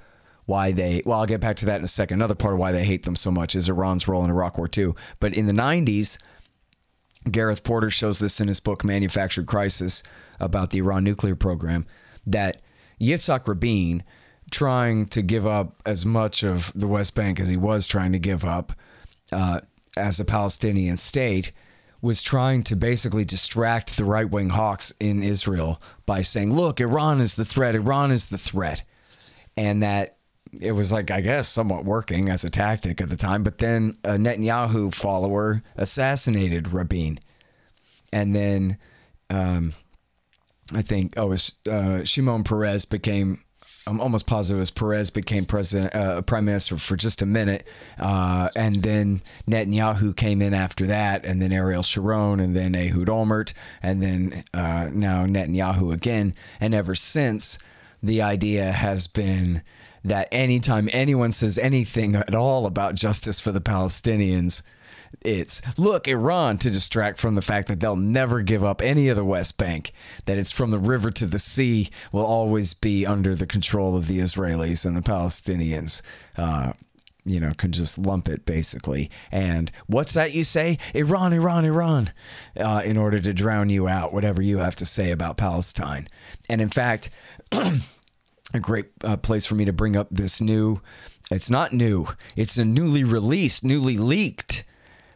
why 0.46 0.72
they. 0.72 1.02
Well, 1.06 1.20
I'll 1.20 1.26
get 1.26 1.42
back 1.42 1.58
to 1.58 1.66
that 1.66 1.80
in 1.80 1.84
a 1.84 1.88
second. 1.88 2.18
Another 2.18 2.36
part 2.36 2.54
of 2.54 2.60
why 2.60 2.72
they 2.72 2.86
hate 2.86 3.04
them 3.04 3.16
so 3.16 3.32
much 3.32 3.56
is 3.56 3.70
Iran's 3.70 4.08
role 4.08 4.24
in 4.24 4.30
Iraq 4.30 4.58
War 4.58 4.70
II. 4.76 4.92
But 5.20 5.34
in 5.34 5.46
the 5.46 5.54
'90s. 5.54 6.18
Gareth 7.32 7.64
Porter 7.64 7.90
shows 7.90 8.20
this 8.20 8.40
in 8.40 8.48
his 8.48 8.60
book 8.60 8.86
Manufactured 8.86 9.48
Crisis 9.48 10.04
about 10.40 10.70
the 10.70 10.78
Iran 10.78 11.04
nuclear 11.04 11.36
program 11.36 11.88
that 12.28 12.62
Yitzhak 13.02 13.48
Rabin 13.48 14.04
trying 14.52 15.08
to 15.08 15.22
give 15.22 15.48
up 15.48 15.82
as 15.86 16.06
much 16.06 16.44
of 16.44 16.72
the 16.76 16.88
West 16.88 17.16
Bank 17.16 17.40
as 17.40 17.50
he 17.50 17.58
was 17.58 17.88
trying 17.88 18.12
to 18.12 18.20
give 18.20 18.46
up 18.46 18.74
uh, 19.32 19.62
as 19.98 20.20
a 20.20 20.26
Palestinian 20.26 20.98
state 20.98 21.52
was 22.06 22.22
trying 22.22 22.62
to 22.62 22.76
basically 22.76 23.26
distract 23.26 23.98
the 23.98 24.06
right 24.06 24.30
wing 24.30 24.50
hawks 24.50 24.94
in 25.00 25.24
Israel 25.24 25.82
by 26.06 26.22
saying, 26.22 26.54
look, 26.54 26.80
Iran 26.80 27.20
is 27.20 27.34
the 27.34 27.44
threat, 27.44 27.76
Iran 27.76 28.12
is 28.12 28.28
the 28.28 28.38
threat. 28.38 28.84
And 29.58 29.82
that 29.82 30.18
it 30.62 30.74
was 30.74 30.92
like, 30.92 31.10
I 31.10 31.22
guess, 31.22 31.50
somewhat 31.50 31.84
working 31.84 32.30
as 32.30 32.46
a 32.46 32.50
tactic 32.52 33.02
at 33.02 33.10
the 33.10 33.18
time. 33.18 33.44
But 33.44 33.58
then 33.58 33.98
a 34.04 34.12
Netanyahu 34.12 34.94
follower 34.94 35.64
assassinated 35.76 36.72
Rabin. 36.72 37.20
And 38.14 38.36
then 38.36 38.78
um, 39.32 39.74
I 40.74 40.84
think, 40.84 41.16
oh, 41.18 41.26
it 41.26 41.30
was 41.30 41.52
uh, 41.70 42.04
Shimon 42.04 42.44
Peres 42.44 42.86
became 42.86 43.42
I'm 43.88 44.02
almost 44.02 44.26
positive 44.26 44.60
as 44.60 44.72
Peres 44.72 45.12
became 45.12 45.46
president, 45.46 45.94
uh, 45.94 46.22
prime 46.24 46.46
minister 46.46 46.76
for 46.78 46.96
just 46.96 47.22
a 47.22 47.26
minute, 47.26 47.68
uh, 48.00 48.50
and 48.56 48.82
then 48.82 49.22
Netanyahu 49.48 50.16
came 50.16 50.42
in 50.42 50.56
after 50.56 50.88
that, 50.88 51.24
and 51.24 51.40
then 51.40 51.52
Ariel 51.52 51.84
Sharon, 51.84 52.40
and 52.40 52.56
then 52.56 52.74
Ehud 52.74 53.08
Olmert, 53.08 53.54
and 53.84 54.02
then 54.02 54.44
uh, 54.56 54.90
now 54.92 55.28
Netanyahu 55.28 55.94
again. 55.94 56.34
And 56.60 56.74
ever 56.74 56.96
since, 56.96 57.60
the 58.02 58.24
idea 58.24 58.72
has 58.72 59.06
been 59.06 59.62
that 60.04 60.30
anytime 60.32 60.90
anyone 60.92 61.32
says 61.32 61.60
anything 61.60 62.16
at 62.16 62.34
all 62.34 62.66
about 62.66 62.96
justice 62.96 63.40
for 63.40 63.52
the 63.52 63.62
Palestinians, 63.62 64.64
it's 65.22 65.62
look 65.78 66.08
Iran 66.08 66.58
to 66.60 66.70
distract 66.70 67.20
from 67.20 67.36
the 67.36 67.42
fact 67.42 67.68
that 67.68 67.80
they'll 67.80 67.96
never 67.96 68.42
give 68.42 68.64
up 68.64 68.82
any 68.82 69.10
of 69.10 69.18
the 69.18 69.26
West 69.26 69.58
Bank, 69.58 69.92
that 70.26 70.38
it's 70.38 70.52
from 70.52 70.72
the 70.72 70.80
river 70.80 71.12
to 71.12 71.26
the 71.26 71.40
sea 71.40 71.90
will 72.12 72.26
always 72.26 72.74
be 72.74 73.06
under 73.06 73.36
the 73.36 73.48
control 73.48 73.96
of 73.96 74.08
the 74.08 74.20
Israelis 74.20 74.86
and 74.86 74.96
the 74.96 75.02
Palestinians. 75.02 76.02
Uh, 76.38 76.74
you 77.26 77.40
know, 77.40 77.54
can 77.54 77.72
just 77.72 77.98
lump 77.98 78.30
it 78.30 78.46
basically. 78.46 79.10
And 79.32 79.72
what's 79.88 80.14
that 80.14 80.34
you 80.34 80.44
say? 80.44 80.78
Iran, 80.94 81.34
Iran, 81.34 81.66
Iran, 81.66 82.14
uh, 82.56 82.84
in 82.86 82.98
order 82.98 83.20
to 83.20 83.34
drown 83.34 83.70
you 83.70 83.88
out, 83.88 84.14
whatever 84.14 84.42
you 84.42 84.60
have 84.60 84.76
to 84.78 84.86
say 84.86 85.10
about 85.12 85.38
Palestine. 85.38 86.08
And 86.50 86.62
in 86.62 86.70
fact, 86.70 87.10
a 87.52 88.60
great 88.62 88.86
uh, 89.04 89.18
place 89.18 89.46
for 89.46 89.56
me 89.56 89.66
to 89.66 89.74
bring 89.74 89.96
up 89.96 90.08
this 90.12 90.40
new, 90.40 90.82
it's 91.32 91.50
not 91.50 91.74
new, 91.74 92.06
it's 92.38 92.58
a 92.58 92.66
newly 92.66 93.04
released, 93.04 93.64
newly 93.64 93.98
leaked 93.98 94.64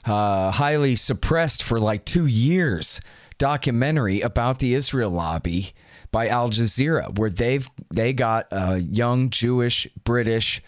uh, 0.05 0.51
highly 0.51 0.95
suppressed 0.95 1.63
for 1.63 1.79
like 1.79 2.05
two 2.05 2.25
years 2.25 3.01
documentary 3.37 4.21
about 4.21 4.59
the 4.59 4.73
Israel 4.73 5.11
lobby 5.11 5.71
by 6.11 6.27
Al 6.27 6.49
Jazeera, 6.49 7.17
where 7.17 7.29
they've 7.29 7.69
they 7.89 8.13
got 8.13 8.47
a 8.51 8.77
young 8.77 9.29
Jewish 9.29 9.87
British 10.03 10.61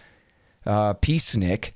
uh, 0.65 0.93
peacenik 0.95 1.71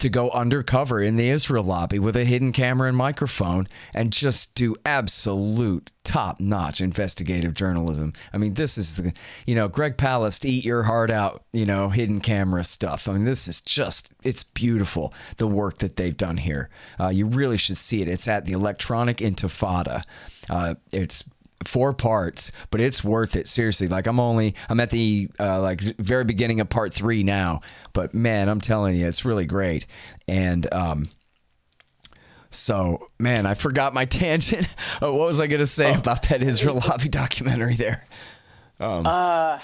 to 0.00 0.08
go 0.08 0.30
undercover 0.30 1.00
in 1.00 1.16
the 1.16 1.28
Israel 1.28 1.64
lobby 1.64 1.98
with 1.98 2.16
a 2.16 2.24
hidden 2.24 2.52
camera 2.52 2.88
and 2.88 2.96
microphone 2.96 3.68
and 3.94 4.12
just 4.12 4.54
do 4.54 4.74
absolute 4.84 5.90
top 6.04 6.40
notch 6.40 6.80
investigative 6.80 7.54
journalism. 7.54 8.12
I 8.32 8.38
mean, 8.38 8.54
this 8.54 8.78
is 8.78 8.96
the, 8.96 9.12
you 9.46 9.54
know, 9.54 9.68
Greg 9.68 9.96
Palast, 9.96 10.44
eat 10.44 10.64
your 10.64 10.82
heart 10.82 11.10
out, 11.10 11.44
you 11.52 11.66
know, 11.66 11.90
hidden 11.90 12.20
camera 12.20 12.64
stuff. 12.64 13.08
I 13.08 13.12
mean, 13.12 13.24
this 13.24 13.46
is 13.46 13.60
just, 13.60 14.10
it's 14.24 14.42
beautiful, 14.42 15.12
the 15.36 15.46
work 15.46 15.78
that 15.78 15.96
they've 15.96 16.16
done 16.16 16.38
here. 16.38 16.70
Uh, 16.98 17.08
you 17.08 17.26
really 17.26 17.58
should 17.58 17.76
see 17.76 18.00
it. 18.00 18.08
It's 18.08 18.26
at 18.26 18.46
the 18.46 18.52
Electronic 18.52 19.18
Intifada. 19.18 20.02
Uh, 20.48 20.74
it's 20.92 21.24
four 21.64 21.92
parts, 21.92 22.52
but 22.70 22.80
it's 22.80 23.04
worth 23.04 23.36
it. 23.36 23.46
Seriously, 23.46 23.88
like 23.88 24.06
I'm 24.06 24.20
only 24.20 24.54
I'm 24.68 24.80
at 24.80 24.90
the 24.90 25.28
uh, 25.38 25.60
like 25.60 25.80
very 25.80 26.24
beginning 26.24 26.60
of 26.60 26.68
part 26.68 26.92
three 26.92 27.22
now, 27.22 27.60
but 27.92 28.14
man, 28.14 28.48
I'm 28.48 28.60
telling 28.60 28.96
you, 28.96 29.06
it's 29.06 29.24
really 29.24 29.46
great. 29.46 29.86
And 30.26 30.72
um, 30.72 31.08
so 32.50 33.08
man, 33.18 33.46
I 33.46 33.54
forgot 33.54 33.94
my 33.94 34.04
tangent. 34.06 34.66
oh, 35.02 35.14
what 35.14 35.26
was 35.26 35.40
I 35.40 35.46
gonna 35.46 35.66
say 35.66 35.94
oh. 35.94 35.98
about 35.98 36.24
that 36.24 36.42
Israel 36.42 36.82
lobby 36.86 37.08
documentary 37.08 37.74
there? 37.74 38.06
Um, 38.78 39.06
uh, 39.06 39.10
I, 39.10 39.60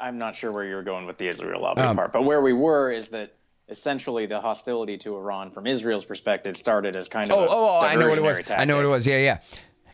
I'm 0.00 0.18
not 0.18 0.34
sure 0.34 0.50
where 0.50 0.64
you 0.64 0.74
were 0.74 0.82
going 0.82 1.06
with 1.06 1.18
the 1.18 1.28
Israel 1.28 1.62
lobby 1.62 1.82
um, 1.82 1.96
part, 1.96 2.12
but 2.12 2.22
where 2.22 2.42
we 2.42 2.52
were 2.52 2.90
is 2.90 3.10
that 3.10 3.34
essentially 3.68 4.26
the 4.26 4.40
hostility 4.40 4.98
to 4.98 5.16
Iran 5.16 5.50
from 5.50 5.66
Israel's 5.66 6.04
perspective 6.04 6.56
started 6.56 6.96
as 6.96 7.08
kind 7.08 7.30
of 7.30 7.38
oh 7.38 7.46
oh, 7.48 7.80
oh 7.80 7.86
I 7.86 7.94
know 7.94 8.08
what 8.08 8.18
it 8.18 8.22
was 8.22 8.38
tactic. 8.38 8.58
I 8.58 8.64
know 8.64 8.76
what 8.76 8.84
it 8.84 8.88
was 8.88 9.06
yeah 9.06 9.18
yeah 9.18 9.40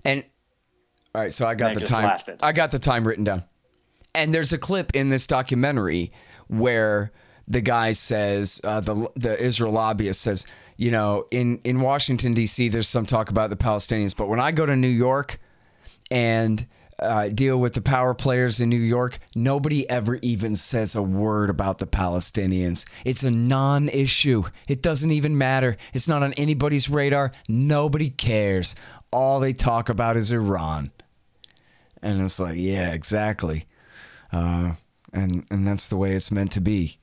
and 0.04 0.24
all 1.14 1.20
right, 1.22 1.32
so 1.32 1.46
I 1.46 1.54
got 1.54 1.74
the 1.74 1.80
time. 1.80 2.04
Lasted. 2.04 2.38
I 2.42 2.52
got 2.52 2.70
the 2.70 2.78
time 2.78 3.06
written 3.06 3.24
down. 3.24 3.44
And 4.14 4.34
there's 4.34 4.52
a 4.52 4.58
clip 4.58 4.94
in 4.94 5.08
this 5.08 5.26
documentary 5.26 6.12
where 6.48 7.12
the 7.48 7.60
guy 7.60 7.92
says, 7.92 8.60
uh, 8.62 8.80
the 8.80 9.08
the 9.16 9.40
Israel 9.42 9.72
lobbyist 9.72 10.20
says, 10.20 10.46
you 10.76 10.90
know, 10.90 11.26
in 11.30 11.60
in 11.64 11.80
Washington 11.80 12.32
D.C. 12.32 12.68
there's 12.68 12.88
some 12.88 13.06
talk 13.06 13.30
about 13.30 13.50
the 13.50 13.56
Palestinians, 13.56 14.16
but 14.16 14.28
when 14.28 14.40
I 14.40 14.52
go 14.52 14.66
to 14.66 14.76
New 14.76 14.88
York 14.88 15.38
and 16.10 16.64
uh, 17.00 17.28
deal 17.28 17.58
with 17.58 17.72
the 17.72 17.80
power 17.80 18.14
players 18.14 18.60
in 18.60 18.68
New 18.68 18.76
York, 18.76 19.18
nobody 19.34 19.88
ever 19.88 20.18
even 20.22 20.54
says 20.54 20.94
a 20.94 21.02
word 21.02 21.50
about 21.50 21.78
the 21.78 21.86
Palestinians. 21.86 22.86
It's 23.04 23.24
a 23.24 23.30
non 23.30 23.88
issue. 23.88 24.44
It 24.68 24.82
doesn't 24.82 25.10
even 25.10 25.38
matter. 25.38 25.76
It's 25.92 26.08
not 26.08 26.22
on 26.22 26.34
anybody's 26.34 26.88
radar. 26.88 27.32
Nobody 27.48 28.10
cares. 28.10 28.74
All 29.10 29.40
they 29.40 29.52
talk 29.52 29.88
about 29.88 30.16
is 30.16 30.30
Iran. 30.30 30.92
And 32.02 32.22
it's 32.22 32.40
like, 32.40 32.56
yeah, 32.56 32.92
exactly. 32.92 33.66
Uh, 34.32 34.74
and 35.12 35.44
and 35.50 35.66
that's 35.66 35.88
the 35.88 35.96
way 35.96 36.12
it's 36.12 36.30
meant 36.30 36.52
to 36.52 36.60
be. 36.60 36.98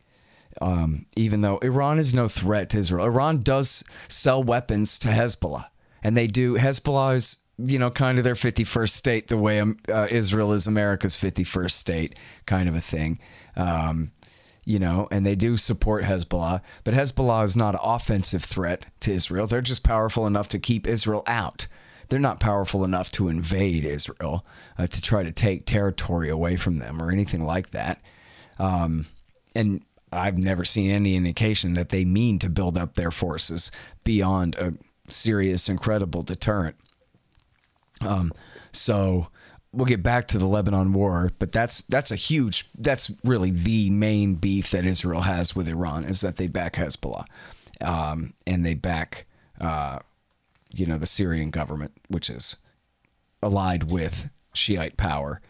Um, 0.62 1.05
even 1.15 1.41
though 1.41 1.57
Iran 1.60 1.99
is 1.99 2.13
no 2.13 2.27
threat 2.27 2.71
to 2.71 2.79
Israel, 2.79 3.05
Iran 3.05 3.41
does 3.41 3.83
sell 4.07 4.43
weapons 4.43 4.97
to 4.99 5.10
Hezbollah, 5.10 5.67
and 6.03 6.17
they 6.17 6.27
do. 6.27 6.55
Hezbollah 6.55 7.15
is 7.15 7.38
you 7.57 7.77
know 7.77 7.89
kind 7.89 8.17
of 8.17 8.23
their 8.23 8.33
51st 8.33 8.89
state, 8.89 9.27
the 9.27 9.38
way 9.38 9.60
um, 9.60 9.77
uh, 9.89 10.07
Israel 10.10 10.53
is 10.53 10.65
America's 10.65 11.15
51st 11.15 11.71
state, 11.71 12.15
kind 12.45 12.67
of 12.67 12.75
a 12.75 12.81
thing. 12.81 13.19
Um, 13.55 14.12
you 14.65 14.79
know, 14.79 15.07
and 15.12 15.25
they 15.25 15.36
do 15.36 15.55
support 15.55 16.03
Hezbollah, 16.03 16.62
but 16.83 16.93
Hezbollah 16.93 17.45
is 17.45 17.55
not 17.55 17.75
an 17.75 17.81
offensive 17.81 18.43
threat 18.43 18.88
to 19.01 19.13
Israel. 19.13 19.47
They're 19.47 19.62
just 19.62 19.83
powerful 19.83 20.27
enough 20.27 20.49
to 20.49 20.60
keep 20.60 20.86
Israel 20.86 21.23
out 21.25 21.67
they're 22.10 22.20
not 22.20 22.39
powerful 22.39 22.84
enough 22.84 23.12
to 23.13 23.28
invade 23.28 23.86
Israel, 23.86 24.46
uh, 24.78 24.88
to 24.88 25.02
try 25.02 25.24
to 25.24 25.32
take 25.32 25.65
territory 25.65 26.30
away 26.30 26.56
from 26.56 26.78
them 26.78 27.02
or 27.02 27.12
anything 27.12 27.43
like 27.46 27.72
that. 27.72 28.02
Um, 28.60 29.06
and 29.56 29.82
I've 30.12 30.38
never 30.38 30.63
seen 30.63 30.91
any 30.91 31.15
indication 31.15 31.74
that 31.74 31.89
they 31.89 32.06
mean 32.06 32.39
to 32.39 32.50
build 32.50 32.78
up 32.78 32.93
their 32.93 33.12
forces 33.12 33.72
beyond 34.04 34.56
a 34.56 34.74
serious, 35.08 35.70
incredible 35.70 36.22
deterrent. 36.22 36.76
Um, 38.02 38.32
so 38.72 39.28
we'll 39.74 39.86
get 39.86 40.04
back 40.04 40.28
to 40.30 40.38
the 40.38 40.48
Lebanon 40.48 40.93
war, 40.93 41.32
but 41.39 41.52
that's 41.52 41.82
that's 41.84 42.12
a 42.12 42.15
huge 42.15 42.70
that's 42.78 43.12
really 43.24 43.52
the 43.52 43.89
main 43.89 44.36
beef 44.36 44.72
that 44.72 44.86
Israel 44.86 45.22
has 45.22 45.56
with 45.56 45.67
Iran 45.67 46.06
is 46.06 46.22
that 46.22 46.38
they 46.38 46.48
back 46.48 46.76
Hezbollah, 46.76 47.26
um, 47.82 48.34
and 48.46 48.65
they 48.65 48.76
back 48.76 49.26
uh, 49.60 50.00
you 50.77 50.85
know, 50.85 50.97
the 50.97 51.07
Syrian 51.07 51.49
government, 51.49 51.93
which 52.07 52.29
is 52.29 52.57
allied 53.41 53.91
with 53.91 54.29
Shiite 54.53 54.97
power 54.97 55.41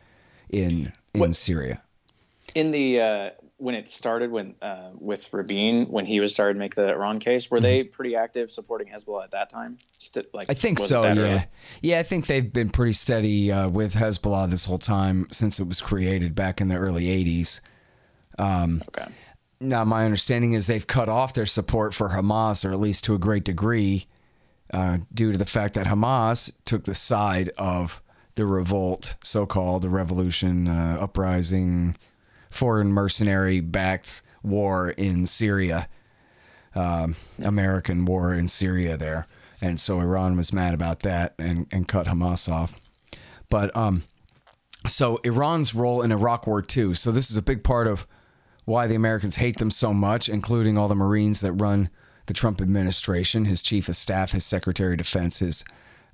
in 0.50 0.94
in 1.14 1.20
what, 1.20 1.36
Syria. 1.36 1.82
in 2.56 2.72
the 2.72 3.02
uh, 3.02 3.30
when 3.58 3.76
it 3.76 3.90
started 3.90 4.32
when 4.32 4.56
uh, 4.62 4.90
with 4.98 5.32
Rabin 5.34 5.86
when 5.86 6.06
he 6.06 6.20
was 6.20 6.34
started 6.34 6.54
to 6.54 6.60
make 6.60 6.76
the 6.76 6.90
Iran 6.90 7.20
case, 7.20 7.50
were 7.50 7.60
they 7.60 7.84
pretty 7.84 8.16
active 8.16 8.52
supporting 8.52 8.88
Hezbollah 8.88 9.26
at 9.26 9.32
that 9.32 9.50
time? 9.50 9.78
St- 9.98 10.34
like 10.34 10.50
I 10.50 10.54
think 10.54 10.80
so. 10.80 11.04
Yeah, 11.04 11.12
early? 11.12 11.46
yeah. 11.82 12.00
I 12.00 12.04
think 12.04 12.28
they've 12.28 12.52
been 12.52 12.70
pretty 12.70 12.94
steady 12.94 13.52
uh, 13.52 13.70
with 13.70 13.94
Hezbollah 13.96 14.50
this 14.50 14.66
whole 14.66 14.78
time 14.78 15.28
since 15.32 15.60
it 15.60 15.68
was 15.68 15.82
created 15.82 16.36
back 16.36 16.62
in 16.62 16.68
the 16.68 16.76
early 16.76 17.06
'80s. 17.06 17.62
Okay. 18.40 19.08
Now, 19.60 19.84
my 19.84 20.06
understanding 20.06 20.54
is 20.54 20.68
they've 20.68 20.86
cut 20.86 21.10
off 21.10 21.34
their 21.34 21.48
support 21.48 21.94
for 21.94 22.10
Hamas, 22.10 22.64
or 22.64 22.72
at 22.72 22.80
least 22.80 23.06
to 23.06 23.16
a 23.16 23.18
great 23.18 23.44
degree, 23.44 24.06
uh, 24.74 25.00
due 25.14 25.32
to 25.32 25.38
the 25.38 25.46
fact 25.46 25.74
that 25.76 25.88
Hamas 25.88 26.52
took 26.66 26.84
the 26.84 26.94
side 26.94 27.50
of 27.58 28.02
the 28.36 28.46
revolt, 28.46 29.16
so-called 29.24 29.82
the 29.82 29.90
revolution, 29.90 30.68
uh, 30.68 30.98
uprising, 31.00 31.96
foreign 32.50 32.92
mercenary-backed 32.92 34.22
war 34.44 34.92
in 34.92 35.26
Syria, 35.26 35.90
um, 36.76 37.16
American 37.44 38.06
war 38.06 38.34
in 38.34 38.48
Syria 38.48 38.98
there, 38.98 39.26
and 39.62 39.80
so 39.80 40.00
Iran 40.00 40.38
was 40.38 40.54
mad 40.54 40.74
about 40.74 41.00
that 41.00 41.34
and 41.40 41.66
and 41.72 41.88
cut 41.88 42.06
Hamas 42.06 42.52
off. 42.52 42.80
But 43.50 43.76
um, 43.76 44.04
so 44.86 45.18
Iran's 45.24 45.74
role 45.74 46.02
in 46.02 46.12
Iraq 46.12 46.48
War 46.48 46.64
II. 46.64 46.94
So 46.94 47.12
this 47.12 47.32
is 47.32 47.38
a 47.38 47.42
big 47.42 47.64
part 47.64 47.88
of 47.88 48.06
why 48.66 48.88
the 48.88 48.96
Americans 48.96 49.38
hate 49.38 49.58
them 49.58 49.72
so 49.72 49.94
much, 49.94 50.30
including 50.30 50.78
all 50.78 50.88
the 50.88 50.96
Marines 50.96 51.42
that 51.42 51.54
run 51.54 51.90
the 52.28 52.34
Trump 52.34 52.62
administration, 52.62 53.46
his 53.46 53.62
chief 53.62 53.90
of 53.90 53.96
staff, 53.96 54.32
his 54.32 54.46
secretary 54.46 54.94
of 54.94 54.98
defense, 55.00 55.40
his 55.40 55.66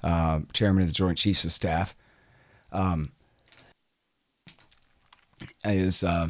uh, 0.04 0.40
chairman 0.54 0.84
of 0.84 0.90
the 0.90 0.94
Joint 0.94 1.18
Chiefs 1.18 1.44
of 1.44 1.52
Staff. 1.52 1.96
Um, 2.72 3.12
is 5.66 6.04
uh, 6.04 6.30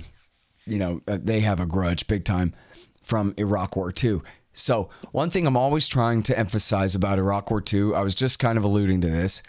you 0.66 0.78
know 0.78 1.02
uh, 1.08 1.18
they 1.22 1.42
have 1.42 1.60
a 1.60 1.66
grudge 1.66 2.08
big 2.08 2.26
time 2.26 2.54
from 3.02 3.34
Iraq 3.38 3.76
War 3.76 3.94
II. 4.04 4.22
So 4.54 4.90
one 5.12 5.30
thing 5.30 5.48
I'm 5.48 5.58
always 5.58 5.88
trying 5.88 6.24
to 6.24 6.38
emphasize 6.38 6.96
about 6.96 7.18
Iraq 7.18 7.50
War 7.50 7.64
II, 7.72 7.94
I 7.94 8.02
was 8.02 8.16
just 8.16 8.40
kind 8.40 8.58
of 8.58 8.64
alluding 8.64 9.02
to 9.02 9.10
this, 9.10 9.42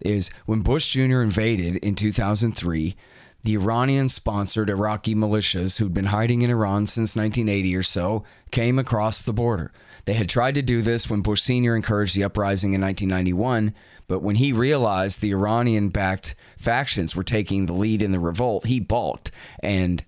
is 0.00 0.30
when 0.46 0.60
Bush 0.60 0.88
Jr. 0.90 1.20
invaded 1.20 1.76
in 1.76 1.94
2003, 1.94 2.94
the 3.42 3.54
Iranian 3.54 4.08
sponsored 4.08 4.70
Iraqi 4.70 5.16
militias 5.16 5.78
who'd 5.78 5.92
been 5.92 6.06
hiding 6.06 6.42
in 6.42 6.50
Iran 6.50 6.86
since 6.86 7.16
1980 7.16 7.76
or 7.76 7.82
so 7.82 8.24
came 8.52 8.78
across 8.78 9.22
the 9.22 9.32
border. 9.32 9.72
They 10.04 10.14
had 10.14 10.28
tried 10.28 10.54
to 10.56 10.62
do 10.62 10.82
this 10.82 11.08
when 11.08 11.20
Bush 11.20 11.42
Sr. 11.42 11.76
encouraged 11.76 12.16
the 12.16 12.24
uprising 12.24 12.74
in 12.74 12.80
1991, 12.80 13.74
but 14.08 14.20
when 14.22 14.36
he 14.36 14.52
realized 14.52 15.20
the 15.20 15.32
Iranian 15.32 15.88
backed 15.88 16.34
factions 16.56 17.14
were 17.14 17.22
taking 17.22 17.66
the 17.66 17.72
lead 17.72 18.02
in 18.02 18.12
the 18.12 18.18
revolt, 18.18 18.66
he 18.66 18.80
balked 18.80 19.30
and 19.62 20.04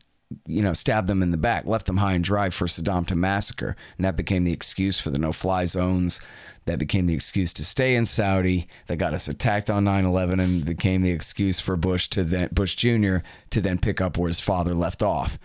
you 0.47 0.63
know, 0.63 0.73
stabbed 0.73 1.09
them 1.09 1.23
in 1.23 1.31
the 1.31 1.37
back, 1.37 1.65
left 1.67 1.87
them 1.87 1.99
high 1.99 2.15
and 2.15 2.25
dry 2.25 2.51
for 2.51 2.67
Saddam 2.67 3.07
to 3.07 3.15
massacre. 3.15 3.77
And 3.97 4.05
that 4.05 4.17
became 4.17 4.45
the 4.45 4.53
excuse 4.53 5.01
for 5.01 5.11
the 5.11 5.19
no 5.19 5.33
fly 5.33 5.65
zones. 5.65 6.21
That 6.67 6.79
became 6.79 7.07
the 7.07 7.15
excuse 7.15 7.53
to 7.55 7.65
stay 7.65 7.95
in 7.95 8.07
Saudi. 8.07 8.69
That 8.87 8.97
got 8.97 9.13
us 9.13 9.29
attacked 9.29 9.69
on 9.71 9.85
9 9.85 10.07
11 10.07 10.41
and 10.41 10.65
became 10.65 11.03
the 11.03 11.11
excuse 11.11 11.61
for 11.61 11.77
Bush 11.77 12.09
to 12.09 12.25
then, 12.25 12.49
Bush 12.53 12.75
Jr. 12.75 13.19
to 13.51 13.61
then 13.61 13.79
pick 13.79 14.01
up 14.01 14.17
where 14.17 14.29
his 14.29 14.41
father 14.41 14.75
left 14.75 15.03
off. 15.03 15.39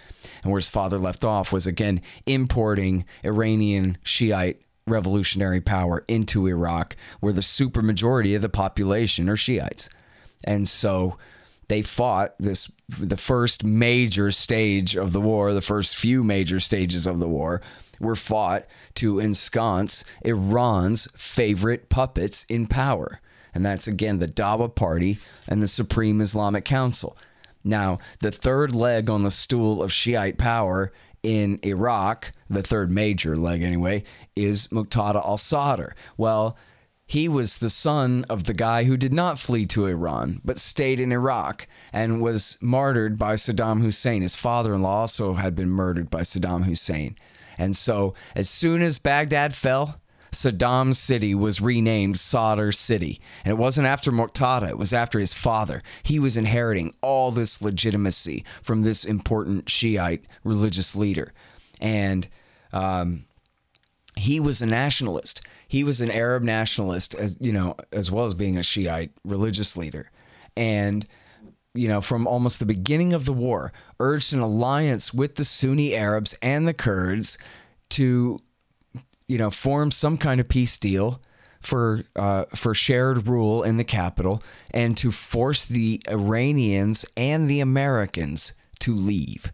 And 0.44 0.52
where 0.52 0.60
his 0.60 0.70
father 0.70 0.98
left 0.98 1.26
off 1.26 1.52
was 1.52 1.68
again 1.68 2.02
importing 2.26 3.06
Iranian 3.26 3.98
Shiite 4.04 4.62
revolutionary 4.88 5.62
power 5.62 6.04
into 6.08 6.48
Iraq, 6.48 6.96
where 7.20 7.34
the 7.34 7.42
supermajority 7.42 8.36
of 8.36 8.42
the 8.42 8.50
population 8.50 9.30
are 9.30 9.36
Shiites. 9.36 9.90
And 10.46 10.68
so 10.68 11.18
they 11.68 11.82
fought 11.82 12.34
this 12.40 12.72
the 12.88 13.18
first 13.18 13.64
major 13.64 14.32
stage 14.32 14.96
of 14.96 15.14
the 15.14 15.22
war, 15.22 15.54
the 15.54 15.62
first 15.62 15.96
few 15.96 16.24
major 16.24 16.60
stages 16.60 17.06
of 17.06 17.20
the 17.20 17.28
war 17.28 17.62
were 18.00 18.16
fought 18.16 18.66
to 18.96 19.20
ensconce 19.20 20.04
Iran's 20.24 21.08
favorite 21.16 21.90
puppets 21.90 22.46
in 22.46 22.68
power. 22.68 23.22
And 23.54 23.66
that's 23.66 23.88
again 23.88 24.20
the 24.20 24.28
Dawa 24.28 24.74
Party 24.74 25.18
and 25.48 25.62
the 25.62 25.68
Supreme 25.68 26.22
Islamic 26.22 26.66
Council. 26.66 27.18
Now, 27.64 28.00
the 28.22 28.32
third 28.32 28.74
leg 28.74 29.10
on 29.10 29.24
the 29.24 29.32
stool 29.32 29.84
of 29.84 29.92
Shiite 29.92 30.38
power 30.38 30.94
in 31.24 31.60
Iraq, 31.64 32.32
the 32.50 32.64
third 32.64 32.90
major 32.90 33.36
leg 33.36 33.62
anyway, 33.62 34.04
is 34.36 34.68
Muqtada 34.68 35.16
al 35.16 35.38
Sadr. 35.38 35.94
Well, 36.18 36.58
he 37.06 37.28
was 37.28 37.58
the 37.58 37.72
son 37.72 38.24
of 38.30 38.44
the 38.44 38.54
guy 38.54 38.84
who 38.84 38.96
did 38.96 39.12
not 39.12 39.40
flee 39.40 39.66
to 39.66 39.88
Iran, 39.88 40.42
but 40.46 40.60
stayed 40.60 41.00
in 41.00 41.12
Iraq 41.12 41.68
and 41.92 42.22
was 42.22 42.58
martyred 42.62 43.18
by 43.18 43.34
Saddam 43.34 43.82
Hussein. 43.82 44.22
His 44.22 44.36
father 44.36 44.76
in 44.76 44.84
law 44.84 45.00
also 45.02 45.34
had 45.34 45.56
been 45.56 45.72
murdered 45.72 46.12
by 46.12 46.22
Saddam 46.22 46.66
Hussein. 46.66 47.18
And 47.60 47.76
so, 47.76 48.16
as 48.36 48.50
soon 48.50 48.82
as 48.82 48.98
Baghdad 48.98 49.54
fell, 49.54 50.00
Saddam's 50.32 50.98
city 50.98 51.36
was 51.36 51.62
renamed 51.62 52.18
Sadr 52.18 52.72
City. 52.72 53.20
And 53.44 53.52
it 53.52 53.58
wasn't 53.58 53.88
after 53.88 54.12
Muqtada, 54.12 54.70
it 54.70 54.78
was 54.78 54.94
after 54.94 55.20
his 55.20 55.34
father. 55.34 55.82
He 56.04 56.20
was 56.20 56.38
inheriting 56.38 56.94
all 57.02 57.32
this 57.32 57.62
legitimacy 57.62 58.46
from 58.62 58.82
this 58.82 59.04
important 59.04 59.70
Shiite 59.70 60.26
religious 60.44 60.96
leader. 60.96 61.34
And 61.82 62.28
um, 62.72 63.26
he 64.16 64.40
was 64.40 64.62
a 64.62 64.66
nationalist. 64.66 65.42
He 65.68 65.84
was 65.84 66.02
an 66.02 66.12
Arab 66.12 66.44
nationalist, 66.44 67.16
as 67.16 67.38
you 67.40 67.52
know, 67.52 67.76
as 67.92 68.12
well 68.12 68.26
as 68.26 68.34
being 68.34 68.58
a 68.58 68.64
Shiite 68.64 69.12
religious 69.24 69.76
leader, 69.78 70.12
and 70.58 71.06
you 71.74 71.88
know, 71.88 72.02
from 72.02 72.28
almost 72.28 72.60
the 72.60 72.66
beginning 72.66 73.14
of 73.14 73.26
the 73.26 73.34
war, 73.34 73.72
urged 74.00 74.34
an 74.34 74.40
alliance 74.40 75.14
with 75.14 75.36
the 75.36 75.46
Sunni 75.46 75.96
Arabs 75.96 76.36
and 76.42 76.68
the 76.68 76.74
Kurds 76.74 77.38
to, 77.90 78.42
you 79.28 79.38
know, 79.38 79.50
form 79.50 79.92
some 79.92 80.18
kind 80.18 80.40
of 80.42 80.50
peace 80.50 80.78
deal 80.78 81.22
for 81.60 82.04
uh, 82.16 82.46
for 82.56 82.74
shared 82.74 83.28
rule 83.28 83.64
in 83.64 83.78
the 83.78 83.84
capital 83.84 84.42
and 84.72 84.98
to 84.98 85.12
force 85.12 85.66
the 85.66 86.02
Iranians 86.10 87.06
and 87.18 87.50
the 87.50 87.60
Americans 87.60 88.54
to 88.80 88.96
leave. 88.96 89.52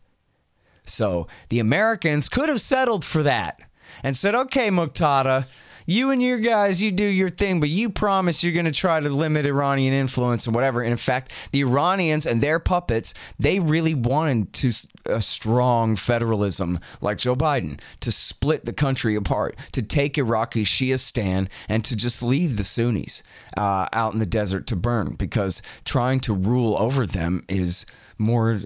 So 0.85 1.27
the 1.49 1.59
Americans 1.59 2.29
could 2.29 2.47
have 2.47 2.61
settled 2.61 3.03
for 3.03 3.23
that 3.23 3.59
and 4.03 4.15
said, 4.15 4.35
okay, 4.35 4.69
Muqtada, 4.69 5.47
you 5.85 6.11
and 6.11 6.21
your 6.21 6.39
guys, 6.39 6.81
you 6.81 6.91
do 6.91 7.05
your 7.05 7.29
thing, 7.29 7.59
but 7.59 7.69
you 7.69 7.89
promise 7.89 8.43
you're 8.43 8.53
going 8.53 8.65
to 8.65 8.71
try 8.71 8.99
to 8.99 9.09
limit 9.09 9.45
Iranian 9.45 9.93
influence 9.93 10.45
and 10.45 10.55
whatever. 10.55 10.81
And 10.81 10.91
in 10.91 10.97
fact, 10.97 11.31
the 11.51 11.61
Iranians 11.61 12.25
and 12.25 12.41
their 12.41 12.59
puppets, 12.59 13.13
they 13.39 13.59
really 13.59 13.93
wanted 13.93 14.53
to 14.53 14.71
a 15.05 15.21
strong 15.21 15.95
federalism 15.95 16.79
like 17.01 17.17
Joe 17.17 17.35
Biden 17.35 17.79
to 17.99 18.11
split 18.11 18.65
the 18.65 18.73
country 18.73 19.15
apart, 19.15 19.55
to 19.73 19.81
take 19.81 20.17
Iraqi 20.17 20.63
Shiistan 20.63 21.47
and 21.69 21.85
to 21.85 21.95
just 21.95 22.23
leave 22.23 22.57
the 22.57 22.63
Sunnis 22.63 23.23
uh, 23.57 23.87
out 23.93 24.13
in 24.13 24.19
the 24.19 24.25
desert 24.25 24.67
to 24.67 24.75
burn 24.75 25.15
because 25.15 25.61
trying 25.83 26.19
to 26.21 26.33
rule 26.33 26.75
over 26.81 27.05
them 27.05 27.43
is 27.47 27.85
more 28.17 28.61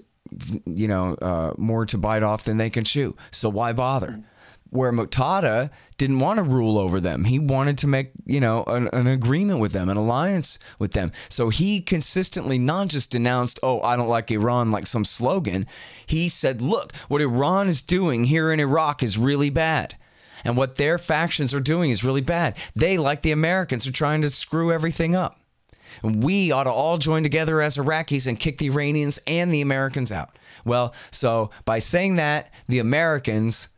you 0.64 0.86
know, 0.86 1.14
uh, 1.14 1.52
more 1.58 1.84
to 1.86 1.98
bite 1.98 2.22
off 2.22 2.44
than 2.44 2.56
they 2.56 2.70
can 2.70 2.84
chew. 2.84 3.16
So 3.30 3.48
why 3.48 3.72
bother? 3.72 4.22
Where 4.70 4.92
Muqtada 4.92 5.70
didn't 5.96 6.20
want 6.20 6.38
to 6.38 6.42
rule 6.42 6.78
over 6.78 7.00
them. 7.00 7.24
He 7.24 7.38
wanted 7.38 7.76
to 7.78 7.86
make, 7.86 8.12
you 8.24 8.40
know, 8.40 8.64
an, 8.64 8.88
an, 8.92 9.06
agreement 9.06 9.60
with 9.60 9.72
them, 9.72 9.88
an 9.88 9.96
alliance 9.96 10.58
with 10.78 10.92
them. 10.92 11.12
So 11.28 11.48
he 11.48 11.80
consistently 11.80 12.58
not 12.58 12.88
just 12.88 13.10
denounced, 13.10 13.58
oh, 13.62 13.82
I 13.82 13.96
don't 13.96 14.08
like 14.08 14.30
Iran 14.30 14.70
like 14.70 14.86
some 14.86 15.04
slogan. 15.04 15.66
He 16.06 16.28
said, 16.28 16.62
look, 16.62 16.94
what 17.08 17.20
Iran 17.20 17.68
is 17.68 17.82
doing 17.82 18.24
here 18.24 18.52
in 18.52 18.60
Iraq 18.60 19.02
is 19.02 19.18
really 19.18 19.50
bad. 19.50 19.96
And 20.44 20.56
what 20.56 20.76
their 20.76 20.98
factions 20.98 21.52
are 21.52 21.60
doing 21.60 21.90
is 21.90 22.04
really 22.04 22.20
bad. 22.20 22.56
They, 22.74 22.96
like 22.96 23.22
the 23.22 23.32
Americans, 23.32 23.86
are 23.86 23.92
trying 23.92 24.22
to 24.22 24.30
screw 24.30 24.72
everything 24.72 25.14
up. 25.14 25.38
And 26.02 26.22
we 26.22 26.50
ought 26.50 26.64
to 26.64 26.70
all 26.70 26.96
join 26.96 27.22
together 27.22 27.60
as 27.60 27.76
Iraqis 27.76 28.26
and 28.26 28.38
kick 28.38 28.58
the 28.58 28.70
Iranians 28.70 29.18
and 29.26 29.52
the 29.52 29.60
Americans 29.60 30.12
out. 30.12 30.38
Well, 30.64 30.94
so 31.10 31.50
by 31.64 31.78
saying 31.78 32.16
that, 32.16 32.52
the 32.68 32.78
Americans, 32.78 33.68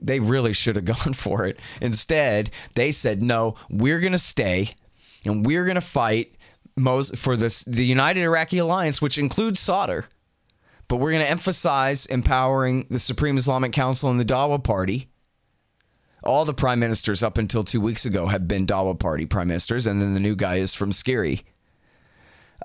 they 0.00 0.20
really 0.20 0.52
should 0.52 0.76
have 0.76 0.84
gone 1.04 1.12
for 1.12 1.46
it. 1.46 1.58
Instead, 1.80 2.50
they 2.74 2.90
said, 2.90 3.22
no, 3.22 3.54
we're 3.68 4.00
going 4.00 4.12
to 4.12 4.18
stay 4.18 4.74
and 5.24 5.44
we're 5.44 5.64
going 5.64 5.74
to 5.76 5.80
fight 5.80 6.36
most 6.76 7.16
for 7.16 7.36
this, 7.36 7.62
the 7.64 7.84
United 7.84 8.22
Iraqi 8.22 8.58
Alliance, 8.58 9.02
which 9.02 9.18
includes 9.18 9.60
Sadr. 9.60 10.00
But 10.88 10.96
we're 10.96 11.12
going 11.12 11.24
to 11.24 11.30
emphasize 11.30 12.06
empowering 12.06 12.86
the 12.90 12.98
Supreme 12.98 13.36
Islamic 13.36 13.72
Council 13.72 14.10
and 14.10 14.18
the 14.18 14.24
Dawa 14.24 14.62
Party 14.62 15.08
all 16.22 16.44
the 16.44 16.54
prime 16.54 16.78
ministers 16.80 17.22
up 17.22 17.38
until 17.38 17.64
two 17.64 17.80
weeks 17.80 18.04
ago 18.04 18.26
have 18.26 18.46
been 18.46 18.66
Dawa 18.66 18.98
Party 18.98 19.26
prime 19.26 19.48
ministers, 19.48 19.86
and 19.86 20.00
then 20.00 20.14
the 20.14 20.20
new 20.20 20.36
guy 20.36 20.56
is 20.56 20.74
from 20.74 20.90
SCIRI. 20.92 21.42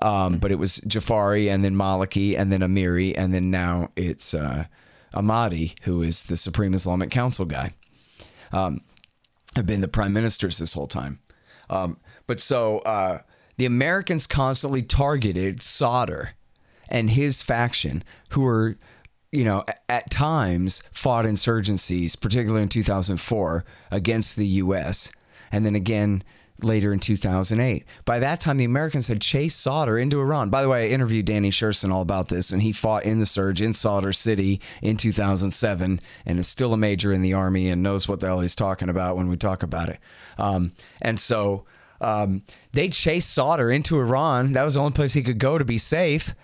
Um, 0.02 0.38
but 0.38 0.52
it 0.52 0.58
was 0.58 0.80
Jafari, 0.80 1.52
and 1.52 1.64
then 1.64 1.74
Maliki, 1.74 2.38
and 2.38 2.52
then 2.52 2.60
Amiri, 2.60 3.14
and 3.16 3.32
then 3.32 3.50
now 3.50 3.90
it's 3.96 4.34
uh, 4.34 4.66
Ahmadi, 5.16 5.74
who 5.82 6.02
is 6.02 6.24
the 6.24 6.36
Supreme 6.36 6.74
Islamic 6.74 7.10
Council 7.10 7.44
guy. 7.44 7.70
Um, 8.52 8.80
have 9.56 9.66
been 9.66 9.80
the 9.80 9.88
prime 9.88 10.12
ministers 10.12 10.58
this 10.58 10.74
whole 10.74 10.86
time. 10.86 11.18
Um, 11.70 11.98
but 12.26 12.40
so 12.40 12.80
uh, 12.80 13.20
the 13.56 13.66
Americans 13.66 14.26
constantly 14.26 14.82
targeted 14.82 15.62
Sadr 15.62 16.30
and 16.88 17.10
his 17.10 17.42
faction, 17.42 18.04
who 18.30 18.42
were 18.42 18.76
you 19.32 19.44
know, 19.44 19.64
at 19.88 20.10
times 20.10 20.82
fought 20.92 21.24
insurgencies, 21.24 22.18
particularly 22.18 22.62
in 22.62 22.68
2004 22.68 23.64
against 23.90 24.36
the 24.36 24.46
U.S. 24.46 25.10
and 25.50 25.66
then 25.66 25.74
again 25.74 26.22
later 26.62 26.92
in 26.92 26.98
2008. 26.98 27.84
By 28.04 28.18
that 28.18 28.40
time, 28.40 28.56
the 28.56 28.64
Americans 28.64 29.08
had 29.08 29.20
chased 29.20 29.60
Sadr 29.60 29.98
into 29.98 30.20
Iran. 30.20 30.50
By 30.50 30.62
the 30.62 30.68
way, 30.68 30.84
I 30.84 30.94
interviewed 30.94 31.26
Danny 31.26 31.50
Sjursen 31.50 31.92
all 31.92 32.02
about 32.02 32.28
this, 32.28 32.52
and 32.52 32.62
he 32.62 32.72
fought 32.72 33.04
in 33.04 33.20
the 33.20 33.26
surge 33.26 33.60
in 33.60 33.74
Sadr 33.74 34.12
City 34.12 34.60
in 34.82 34.96
2007 34.96 36.00
and 36.24 36.38
is 36.38 36.48
still 36.48 36.72
a 36.72 36.78
major 36.78 37.12
in 37.12 37.22
the 37.22 37.34
army 37.34 37.68
and 37.68 37.82
knows 37.82 38.08
what 38.08 38.20
the 38.20 38.26
hell 38.26 38.40
he's 38.40 38.56
talking 38.56 38.88
about 38.88 39.16
when 39.16 39.28
we 39.28 39.36
talk 39.36 39.62
about 39.62 39.88
it. 39.88 39.98
Um, 40.38 40.72
and 41.02 41.20
so 41.20 41.64
um, 42.00 42.42
they 42.72 42.88
chased 42.88 43.32
Sadr 43.32 43.70
into 43.70 43.98
Iran. 43.98 44.52
That 44.52 44.64
was 44.64 44.74
the 44.74 44.80
only 44.80 44.92
place 44.92 45.12
he 45.12 45.22
could 45.22 45.38
go 45.38 45.58
to 45.58 45.64
be 45.64 45.78
safe 45.78 46.34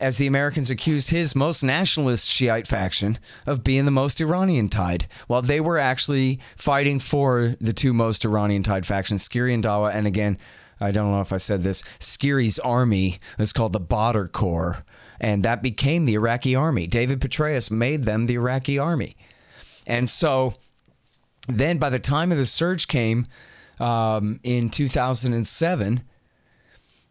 as 0.00 0.18
the 0.18 0.26
Americans 0.26 0.68
accused 0.68 1.10
his 1.10 1.34
most 1.34 1.62
nationalist 1.62 2.28
Shiite 2.28 2.66
faction 2.66 3.18
of 3.46 3.64
being 3.64 3.84
the 3.84 3.90
most 3.90 4.20
Iranian 4.20 4.68
tied, 4.68 5.06
while 5.26 5.42
they 5.42 5.60
were 5.60 5.78
actually 5.78 6.40
fighting 6.56 6.98
for 6.98 7.56
the 7.60 7.72
two 7.72 7.94
most 7.94 8.24
Iranian 8.24 8.62
tied 8.62 8.86
factions, 8.86 9.26
SCIRI 9.26 9.54
and 9.54 9.64
Dawa. 9.64 9.94
And 9.94 10.06
again, 10.06 10.38
I 10.80 10.90
don't 10.90 11.10
know 11.10 11.20
if 11.20 11.32
I 11.32 11.38
said 11.38 11.62
this, 11.62 11.82
SCIRI's 11.98 12.58
army 12.58 13.18
is 13.38 13.52
called 13.52 13.72
the 13.72 13.80
Badr 13.80 14.26
Corps, 14.26 14.84
and 15.18 15.42
that 15.44 15.62
became 15.62 16.04
the 16.04 16.14
Iraqi 16.14 16.54
army. 16.54 16.86
David 16.86 17.20
Petraeus 17.20 17.70
made 17.70 18.04
them 18.04 18.26
the 18.26 18.34
Iraqi 18.34 18.78
army. 18.78 19.16
And 19.86 20.10
so 20.10 20.54
then 21.48 21.78
by 21.78 21.90
the 21.90 21.98
time 21.98 22.32
of 22.32 22.38
the 22.38 22.46
surge 22.46 22.88
came 22.88 23.26
um, 23.80 24.40
in 24.42 24.68
2007, 24.68 26.02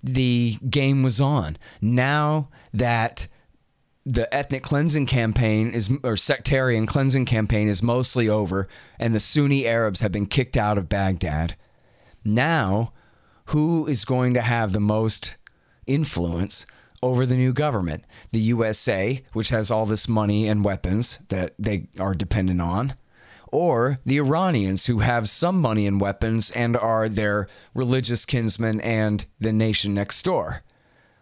the 0.06 0.58
game 0.70 1.04
was 1.04 1.20
on. 1.20 1.58
Now 1.82 2.50
that 2.74 3.28
the 4.06 4.32
ethnic 4.34 4.62
cleansing 4.62 5.08
campaign 5.08 5.72
is 5.72 5.92
or 6.04 6.16
sectarian 6.16 6.86
cleansing 6.86 7.26
campaign 7.26 7.68
is 7.68 7.82
mostly 7.82 8.30
over 8.30 8.68
and 9.00 9.16
the 9.16 9.20
Sunni 9.20 9.66
Arabs 9.66 10.02
have 10.02 10.12
been 10.12 10.28
kicked 10.28 10.56
out 10.56 10.78
of 10.78 10.88
Baghdad. 10.88 11.56
Now, 12.24 12.94
who 13.46 13.88
is 13.88 14.06
going 14.06 14.36
to 14.36 14.42
have 14.42 14.74
the 14.74 14.80
most 14.80 15.38
influence 15.88 16.68
over 17.02 17.26
the 17.26 17.36
new 17.36 17.52
government? 17.52 18.06
The 18.32 18.40
USA, 18.40 19.24
which 19.34 19.50
has 19.50 19.72
all 19.72 19.88
this 19.88 20.08
money 20.08 20.48
and 20.48 20.64
weapons 20.64 21.20
that 21.30 21.56
they 21.58 21.88
are 22.00 22.14
dependent 22.14 22.62
on, 22.62 22.94
or 23.56 24.00
the 24.06 24.18
Iranians 24.18 24.88
who 24.88 25.00
have 25.00 25.30
some 25.30 25.62
money 25.62 25.88
and 25.88 26.02
weapons 26.02 26.52
and 26.52 26.76
are 26.76 27.08
their 27.08 27.48
religious 27.74 28.26
kinsmen 28.26 28.82
and 28.82 29.26
the 29.40 29.54
nation 29.54 29.94
next 29.94 30.24
door. 30.24 30.62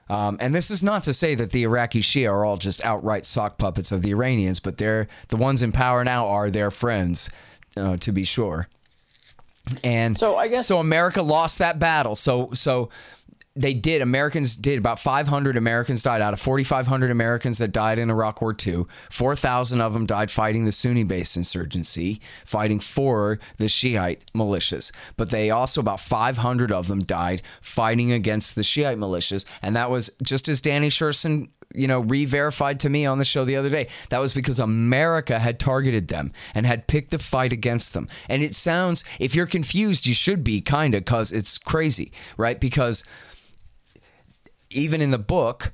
Um, 0.10 0.38
and 0.40 0.54
this 0.56 0.72
is 0.72 0.82
not 0.82 1.04
to 1.04 1.14
say 1.14 1.36
that 1.36 1.52
the 1.52 1.62
Iraqi 1.62 2.00
Shia 2.00 2.32
are 2.32 2.44
all 2.44 2.58
just 2.58 2.84
outright 2.84 3.28
sock 3.28 3.60
puppets 3.60 3.92
of 3.92 4.02
the 4.02 4.10
Iranians, 4.10 4.60
but 4.60 4.80
they're 4.80 5.08
the 5.28 5.38
ones 5.38 5.62
in 5.62 5.72
power 5.72 6.04
now 6.04 6.26
are 6.26 6.50
their 6.50 6.72
friends, 6.72 7.30
uh, 7.78 7.98
to 7.98 8.12
be 8.12 8.24
sure. 8.24 8.68
And 9.84 10.18
so 10.18 10.36
I 10.36 10.48
guess 10.48 10.66
so 10.66 10.80
America 10.80 11.22
lost 11.22 11.60
that 11.60 11.78
battle. 11.78 12.16
So 12.16 12.50
so 12.54 12.90
they 13.56 13.74
did. 13.74 14.02
Americans 14.02 14.56
did. 14.56 14.80
About 14.80 15.00
500 15.00 15.58
Americans 15.58 16.02
died 16.02 16.22
out 16.22 16.34
of 16.34 16.40
4,500 16.40 17.12
Americans 17.12 17.60
that 17.60 17.72
died 17.72 18.00
in 18.00 18.10
Iraq 18.10 18.42
War 18.42 18.56
II. 18.66 18.86
4,000 19.12 19.80
of 19.80 19.94
them 19.94 20.06
died 20.08 20.32
fighting 20.32 20.66
the 20.66 20.72
Sunni 20.72 21.04
based 21.04 21.38
insurgency, 21.38 22.20
fighting 22.46 22.80
for 22.80 23.40
the 23.58 23.70
Shiite 23.70 24.24
militias. 24.34 24.92
But 25.18 25.30
they 25.30 25.52
also, 25.52 25.82
about 25.82 26.00
500 26.00 26.72
of 26.72 26.88
them 26.88 27.04
died 27.04 27.44
fighting 27.62 28.12
against 28.12 28.56
the 28.56 28.64
Shiite 28.64 28.98
militias. 28.98 29.46
And 29.62 29.76
that 29.76 29.92
was 29.92 30.10
just 30.24 30.50
as 30.50 30.60
Danny 30.60 30.90
Sjursen 30.90 31.50
you 31.76 31.88
know, 31.88 32.02
re-verified 32.02 32.80
to 32.82 32.88
me 32.88 33.04
on 33.04 33.18
the 33.18 33.26
show 33.26 33.46
the 33.46 33.56
other 33.56 33.70
day. 33.70 33.88
That 34.10 34.20
was 34.20 34.32
because 34.32 34.60
America 34.60 35.40
had 35.40 35.60
targeted 35.60 36.08
them 36.08 36.32
and 36.54 36.68
had 36.68 36.86
picked 36.86 37.16
a 37.16 37.18
fight 37.18 37.52
against 37.52 37.94
them. 37.94 38.08
And 38.30 38.44
it 38.44 38.54
sounds, 38.54 39.04
if 39.20 39.34
you're 39.34 39.48
confused, 39.48 40.06
you 40.06 40.14
should 40.14 40.44
be 40.44 40.62
kind 40.62 40.94
of, 40.94 41.04
because 41.04 41.32
it's 41.32 41.58
crazy, 41.58 42.12
right? 42.38 42.60
Because 42.60 43.04
even 44.74 45.02
in 45.02 45.12
the 45.12 45.18
book, 45.18 45.72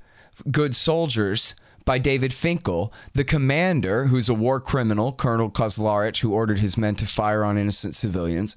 Good 0.51 0.75
Soldiers 0.75 1.55
by 1.85 1.97
David 1.97 2.33
Finkel, 2.33 2.93
the 3.13 3.23
commander, 3.23 4.07
who's 4.07 4.29
a 4.29 4.33
war 4.33 4.59
criminal, 4.59 5.11
Colonel 5.11 5.49
Kauzlarich, 5.49 6.21
who 6.21 6.33
ordered 6.33 6.59
his 6.59 6.77
men 6.77 6.95
to 6.95 7.05
fire 7.05 7.43
on 7.43 7.57
innocent 7.57 7.95
civilians, 7.95 8.55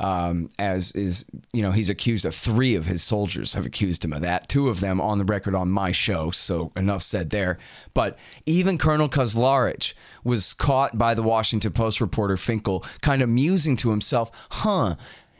um, 0.00 0.48
as 0.58 0.92
is, 0.92 1.24
you 1.52 1.60
know, 1.60 1.72
he's 1.72 1.90
accused 1.90 2.24
of 2.24 2.34
three 2.34 2.76
of 2.76 2.86
his 2.86 3.02
soldiers 3.02 3.54
have 3.54 3.66
accused 3.66 4.04
him 4.04 4.12
of 4.12 4.22
that. 4.22 4.48
Two 4.48 4.68
of 4.68 4.80
them 4.80 5.00
on 5.00 5.18
the 5.18 5.24
record 5.24 5.54
on 5.54 5.70
my 5.70 5.90
show, 5.90 6.30
so 6.30 6.70
enough 6.76 7.02
said 7.02 7.30
there. 7.30 7.58
But 7.94 8.16
even 8.46 8.78
Colonel 8.78 9.08
Kauzlarich 9.08 9.94
was 10.22 10.54
caught 10.54 10.96
by 10.96 11.14
the 11.14 11.22
Washington 11.22 11.72
Post 11.72 12.00
reporter 12.00 12.36
Finkel, 12.36 12.84
kind 13.02 13.22
of 13.22 13.28
musing 13.28 13.74
to 13.76 13.90
himself, 13.90 14.30
huh, 14.50 14.94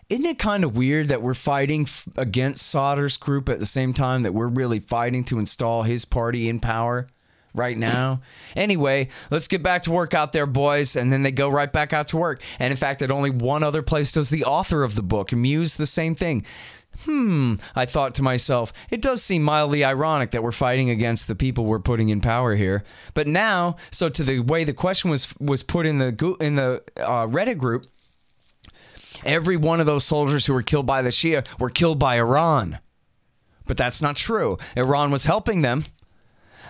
isn't 0.08 0.24
it 0.24 0.38
kind 0.38 0.64
of 0.64 0.76
weird 0.76 1.08
that 1.08 1.20
we're 1.20 1.34
fighting 1.34 1.82
f- 1.82 2.08
against 2.16 2.66
Sadr's 2.66 3.16
group 3.16 3.48
at 3.48 3.58
the 3.58 3.66
same 3.66 3.92
time 3.92 4.22
that 4.22 4.32
we're 4.32 4.48
really 4.48 4.80
fighting 4.80 5.24
to 5.24 5.38
install 5.38 5.82
his 5.82 6.04
party 6.04 6.48
in 6.48 6.60
power 6.60 7.08
right 7.54 7.76
now? 7.76 8.22
Anyway, 8.56 9.08
let's 9.30 9.48
get 9.48 9.62
back 9.62 9.82
to 9.82 9.90
work 9.90 10.14
out 10.14 10.32
there, 10.32 10.46
boys. 10.46 10.96
And 10.96 11.12
then 11.12 11.22
they 11.22 11.30
go 11.30 11.50
right 11.50 11.70
back 11.70 11.92
out 11.92 12.08
to 12.08 12.16
work. 12.16 12.40
And 12.58 12.70
in 12.70 12.76
fact, 12.76 13.02
at 13.02 13.10
only 13.10 13.30
one 13.30 13.62
other 13.62 13.82
place 13.82 14.10
does 14.10 14.30
the 14.30 14.44
author 14.44 14.82
of 14.82 14.94
the 14.94 15.02
book 15.02 15.32
muse 15.32 15.74
the 15.74 15.86
same 15.86 16.14
thing. 16.14 16.44
Hmm, 17.04 17.56
I 17.76 17.84
thought 17.84 18.14
to 18.16 18.22
myself, 18.22 18.72
it 18.90 19.02
does 19.02 19.22
seem 19.22 19.42
mildly 19.42 19.84
ironic 19.84 20.32
that 20.32 20.42
we're 20.42 20.52
fighting 20.52 20.90
against 20.90 21.28
the 21.28 21.36
people 21.36 21.64
we're 21.64 21.78
putting 21.78 22.08
in 22.08 22.20
power 22.20 22.56
here. 22.56 22.82
But 23.14 23.26
now, 23.28 23.76
so 23.90 24.08
to 24.08 24.24
the 24.24 24.40
way 24.40 24.64
the 24.64 24.72
question 24.72 25.10
was 25.10 25.32
was 25.38 25.62
put 25.62 25.86
in 25.86 25.98
the 25.98 26.36
in 26.40 26.56
the 26.56 26.82
uh, 26.96 27.26
Reddit 27.26 27.58
group, 27.58 27.84
Every 29.24 29.56
one 29.56 29.80
of 29.80 29.86
those 29.86 30.04
soldiers 30.04 30.46
who 30.46 30.54
were 30.54 30.62
killed 30.62 30.86
by 30.86 31.02
the 31.02 31.10
Shia 31.10 31.46
were 31.58 31.70
killed 31.70 31.98
by 31.98 32.16
Iran. 32.16 32.78
But 33.66 33.76
that's 33.76 34.00
not 34.00 34.16
true. 34.16 34.58
Iran 34.76 35.10
was 35.10 35.24
helping 35.24 35.62
them. 35.62 35.84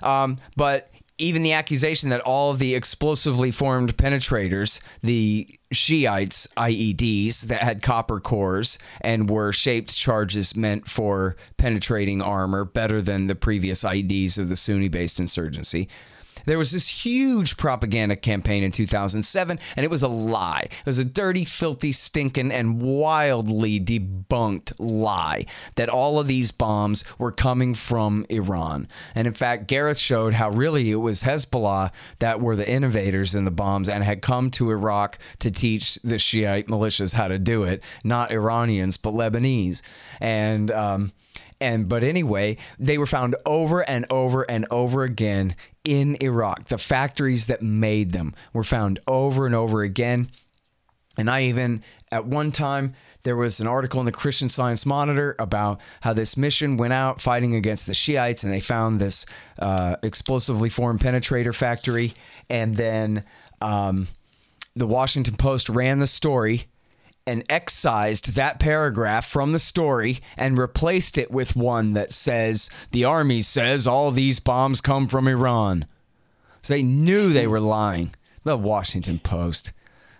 Um, 0.02 0.38
but 0.56 0.90
even 1.18 1.42
the 1.42 1.52
accusation 1.52 2.10
that 2.10 2.20
all 2.20 2.54
the 2.54 2.74
explosively 2.76 3.50
formed 3.50 3.96
penetrators, 3.96 4.80
the 5.02 5.48
Shiites 5.72 6.46
IEDs 6.56 7.42
that 7.42 7.62
had 7.62 7.82
copper 7.82 8.20
cores 8.20 8.78
and 9.00 9.28
were 9.28 9.52
shaped 9.52 9.94
charges 9.94 10.54
meant 10.54 10.88
for 10.88 11.36
penetrating 11.56 12.22
armor 12.22 12.64
better 12.64 13.00
than 13.02 13.26
the 13.26 13.34
previous 13.34 13.82
IEDs 13.82 14.38
of 14.38 14.48
the 14.48 14.56
Sunni 14.56 14.88
based 14.88 15.18
insurgency, 15.18 15.88
there 16.48 16.58
was 16.58 16.70
this 16.70 16.88
huge 16.88 17.58
propaganda 17.58 18.16
campaign 18.16 18.62
in 18.62 18.72
2007, 18.72 19.58
and 19.76 19.84
it 19.84 19.90
was 19.90 20.02
a 20.02 20.08
lie. 20.08 20.62
It 20.64 20.86
was 20.86 20.98
a 20.98 21.04
dirty, 21.04 21.44
filthy, 21.44 21.92
stinking, 21.92 22.50
and 22.52 22.80
wildly 22.80 23.78
debunked 23.78 24.72
lie 24.78 25.44
that 25.76 25.90
all 25.90 26.18
of 26.18 26.26
these 26.26 26.50
bombs 26.50 27.04
were 27.18 27.32
coming 27.32 27.74
from 27.74 28.24
Iran. 28.30 28.88
And 29.14 29.26
in 29.26 29.34
fact, 29.34 29.66
Gareth 29.66 29.98
showed 29.98 30.32
how 30.32 30.48
really 30.48 30.90
it 30.90 30.96
was 30.96 31.22
Hezbollah 31.22 31.92
that 32.20 32.40
were 32.40 32.56
the 32.56 32.68
innovators 32.68 33.34
in 33.34 33.44
the 33.44 33.50
bombs 33.50 33.90
and 33.90 34.02
had 34.02 34.22
come 34.22 34.50
to 34.52 34.70
Iraq 34.70 35.18
to 35.40 35.50
teach 35.50 35.96
the 35.96 36.18
Shiite 36.18 36.68
militias 36.68 37.12
how 37.12 37.28
to 37.28 37.38
do 37.38 37.64
it, 37.64 37.84
not 38.04 38.32
Iranians, 38.32 38.96
but 38.96 39.12
Lebanese. 39.12 39.82
And, 40.18 40.70
um, 40.70 41.12
and 41.60 41.88
but 41.88 42.02
anyway, 42.02 42.56
they 42.78 42.98
were 42.98 43.06
found 43.06 43.34
over 43.44 43.88
and 43.88 44.06
over 44.10 44.42
and 44.42 44.66
over 44.70 45.02
again 45.02 45.56
in 45.84 46.16
Iraq. 46.22 46.66
The 46.66 46.78
factories 46.78 47.46
that 47.46 47.62
made 47.62 48.12
them 48.12 48.34
were 48.52 48.64
found 48.64 49.00
over 49.06 49.46
and 49.46 49.54
over 49.54 49.82
again. 49.82 50.28
And 51.16 51.28
I 51.28 51.42
even 51.42 51.82
at 52.12 52.26
one 52.26 52.52
time 52.52 52.94
there 53.24 53.34
was 53.36 53.58
an 53.58 53.66
article 53.66 53.98
in 53.98 54.06
the 54.06 54.12
Christian 54.12 54.48
Science 54.48 54.86
Monitor 54.86 55.34
about 55.40 55.80
how 56.00 56.12
this 56.12 56.36
mission 56.36 56.76
went 56.76 56.92
out 56.92 57.20
fighting 57.20 57.56
against 57.56 57.86
the 57.86 57.94
Shiites, 57.94 58.44
and 58.44 58.52
they 58.52 58.60
found 58.60 59.00
this 59.00 59.26
uh, 59.58 59.96
explosively 60.04 60.68
formed 60.68 61.00
penetrator 61.00 61.54
factory. 61.54 62.14
And 62.48 62.76
then 62.76 63.24
um, 63.60 64.06
the 64.76 64.86
Washington 64.86 65.36
Post 65.36 65.68
ran 65.68 65.98
the 65.98 66.06
story 66.06 66.66
and 67.28 67.44
excised 67.50 68.34
that 68.34 68.58
paragraph 68.58 69.26
from 69.26 69.52
the 69.52 69.58
story 69.58 70.18
and 70.36 70.56
replaced 70.56 71.18
it 71.18 71.30
with 71.30 71.54
one 71.54 71.92
that 71.92 72.10
says 72.10 72.70
the 72.90 73.04
army 73.04 73.42
says 73.42 73.86
all 73.86 74.10
these 74.10 74.40
bombs 74.40 74.80
come 74.80 75.06
from 75.06 75.28
Iran. 75.28 75.84
So 76.62 76.74
they 76.74 76.82
knew 76.82 77.32
they 77.32 77.46
were 77.46 77.60
lying. 77.60 78.14
The 78.44 78.56
Washington 78.56 79.18
Post. 79.18 79.72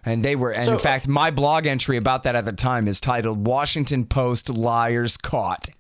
And 0.04 0.24
they 0.24 0.36
were, 0.36 0.52
and 0.52 0.66
so, 0.66 0.74
in 0.74 0.78
fact, 0.78 1.08
my 1.08 1.30
blog 1.30 1.66
entry 1.66 1.96
about 1.96 2.24
that 2.24 2.36
at 2.36 2.44
the 2.44 2.52
time 2.52 2.86
is 2.86 3.00
titled 3.00 3.46
Washington 3.46 4.04
Post 4.04 4.50
Liars 4.50 5.16
Caught. 5.16 5.70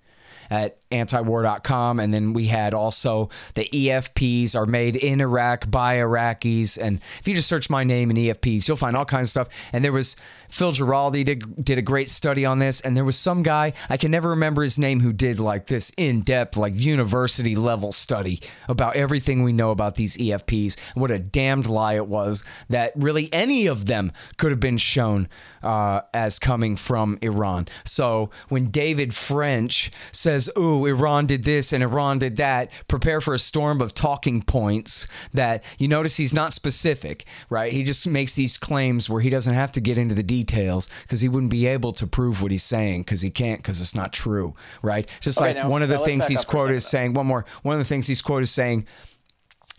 At 0.50 0.78
antiwar.com. 0.90 2.00
And 2.00 2.12
then 2.12 2.32
we 2.32 2.46
had 2.46 2.74
also 2.74 3.28
the 3.54 3.68
EFPs 3.72 4.54
are 4.54 4.66
made 4.66 4.96
in 4.96 5.20
Iraq 5.20 5.70
by 5.70 5.96
Iraqis. 5.96 6.78
And 6.80 7.00
if 7.18 7.28
you 7.28 7.34
just 7.34 7.48
search 7.48 7.68
my 7.68 7.84
name 7.84 8.10
and 8.10 8.18
EFPs, 8.18 8.66
you'll 8.66 8.76
find 8.76 8.96
all 8.96 9.04
kinds 9.04 9.26
of 9.26 9.30
stuff. 9.30 9.48
And 9.72 9.84
there 9.84 9.92
was 9.92 10.16
Phil 10.48 10.72
Giraldi 10.72 11.24
did, 11.24 11.64
did 11.64 11.78
a 11.78 11.82
great 11.82 12.08
study 12.08 12.46
on 12.46 12.58
this. 12.58 12.80
And 12.80 12.96
there 12.96 13.04
was 13.04 13.18
some 13.18 13.42
guy, 13.42 13.74
I 13.90 13.96
can 13.96 14.10
never 14.10 14.30
remember 14.30 14.62
his 14.62 14.78
name, 14.78 15.00
who 15.00 15.12
did 15.12 15.38
like 15.38 15.66
this 15.66 15.92
in 15.96 16.22
depth, 16.22 16.56
like 16.56 16.74
university 16.74 17.54
level 17.54 17.92
study 17.92 18.40
about 18.68 18.96
everything 18.96 19.42
we 19.42 19.52
know 19.52 19.70
about 19.70 19.96
these 19.96 20.16
EFPs. 20.16 20.76
And 20.94 21.02
what 21.02 21.10
a 21.10 21.18
damned 21.18 21.66
lie 21.66 21.94
it 21.94 22.06
was 22.06 22.42
that 22.70 22.92
really 22.96 23.28
any 23.32 23.66
of 23.66 23.86
them 23.86 24.12
could 24.38 24.50
have 24.50 24.60
been 24.60 24.78
shown 24.78 25.28
uh, 25.62 26.00
as 26.14 26.38
coming 26.38 26.76
from 26.76 27.18
Iran. 27.20 27.68
So 27.84 28.30
when 28.48 28.70
David 28.70 29.14
French 29.14 29.90
says, 30.12 30.37
Ooh, 30.58 30.84
Iran 30.86 31.26
did 31.26 31.44
this 31.44 31.72
and 31.72 31.82
Iran 31.82 32.18
did 32.18 32.36
that, 32.36 32.70
prepare 32.86 33.20
for 33.20 33.34
a 33.34 33.38
storm 33.38 33.80
of 33.80 33.94
talking 33.94 34.42
points 34.42 35.08
that 35.32 35.64
you 35.78 35.88
notice 35.88 36.16
he's 36.16 36.34
not 36.34 36.52
specific, 36.52 37.24
right? 37.48 37.72
He 37.72 37.82
just 37.82 38.06
makes 38.06 38.34
these 38.34 38.58
claims 38.58 39.08
where 39.08 39.20
he 39.22 39.30
doesn't 39.30 39.54
have 39.54 39.72
to 39.72 39.80
get 39.80 39.96
into 39.98 40.14
the 40.14 40.22
details 40.22 40.88
because 41.02 41.20
he 41.20 41.28
wouldn't 41.28 41.50
be 41.50 41.66
able 41.66 41.92
to 41.92 42.06
prove 42.06 42.42
what 42.42 42.50
he's 42.52 42.62
saying 42.62 43.02
because 43.02 43.22
he 43.22 43.30
can't 43.30 43.60
because 43.60 43.80
it's 43.80 43.94
not 43.94 44.12
true, 44.12 44.54
right? 44.82 45.08
Just 45.20 45.38
Okay, 45.38 45.48
like 45.48 45.56
now- 45.56 45.68
one 45.68 45.82
of 45.82 45.88
the 45.88 45.98
things 46.00 46.26
he's 46.26 46.40
up 46.40 46.46
for 46.46 46.50
a 46.50 46.52
quoted 46.52 46.76
as 46.76 46.86
saying, 46.86 47.14
one 47.14 47.26
more, 47.26 47.44
one 47.62 47.72
of 47.72 47.78
the 47.78 47.84
things 47.84 48.06
he's 48.06 48.22
quoted 48.22 48.42
as 48.42 48.50
saying, 48.50 48.86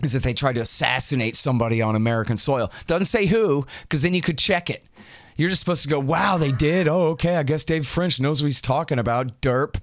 is 0.01 0.13
that 0.13 0.23
they 0.23 0.33
tried 0.33 0.55
to 0.55 0.61
assassinate 0.61 1.35
somebody 1.35 1.81
on 1.81 1.95
American 1.95 2.37
soil. 2.37 2.71
Doesn't 2.87 3.05
say 3.05 3.25
who, 3.25 3.65
because 3.81 4.01
then 4.01 4.13
you 4.13 4.21
could 4.21 4.37
check 4.37 4.69
it. 4.69 4.85
You're 5.35 5.49
just 5.49 5.61
supposed 5.61 5.83
to 5.83 5.89
go, 5.89 5.99
wow, 5.99 6.37
they 6.37 6.51
did. 6.51 6.89
Oh, 6.89 7.07
okay. 7.11 7.37
I 7.37 7.43
guess 7.43 7.63
Dave 7.63 7.87
French 7.87 8.19
knows 8.19 8.41
what 8.41 8.47
he's 8.47 8.59
talking 8.61 8.99
about, 8.99 9.41
derp. 9.41 9.75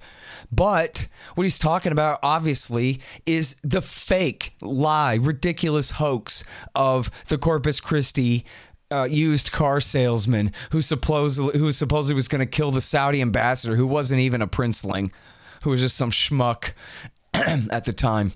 But 0.51 1.07
what 1.35 1.43
he's 1.43 1.59
talking 1.59 1.91
about, 1.91 2.19
obviously, 2.23 3.01
is 3.25 3.57
the 3.63 3.81
fake, 3.81 4.53
lie, 4.61 5.15
ridiculous 5.15 5.91
hoax 5.91 6.43
of 6.75 7.09
the 7.27 7.37
Corpus 7.37 7.79
Christi 7.79 8.45
uh, 8.89 9.03
used 9.03 9.51
car 9.51 9.81
salesman 9.81 10.53
who 10.71 10.81
supposedly 10.81 11.59
who 11.59 11.73
supposedly 11.73 12.15
was 12.15 12.29
going 12.29 12.39
to 12.39 12.45
kill 12.45 12.71
the 12.71 12.81
Saudi 12.81 13.21
ambassador, 13.21 13.75
who 13.75 13.85
wasn't 13.85 14.21
even 14.21 14.41
a 14.41 14.47
princeling, 14.47 15.11
who 15.63 15.71
was 15.71 15.81
just 15.81 15.97
some 15.97 16.11
schmuck 16.11 16.71
at 17.33 17.83
the 17.85 17.93
time 17.93 18.31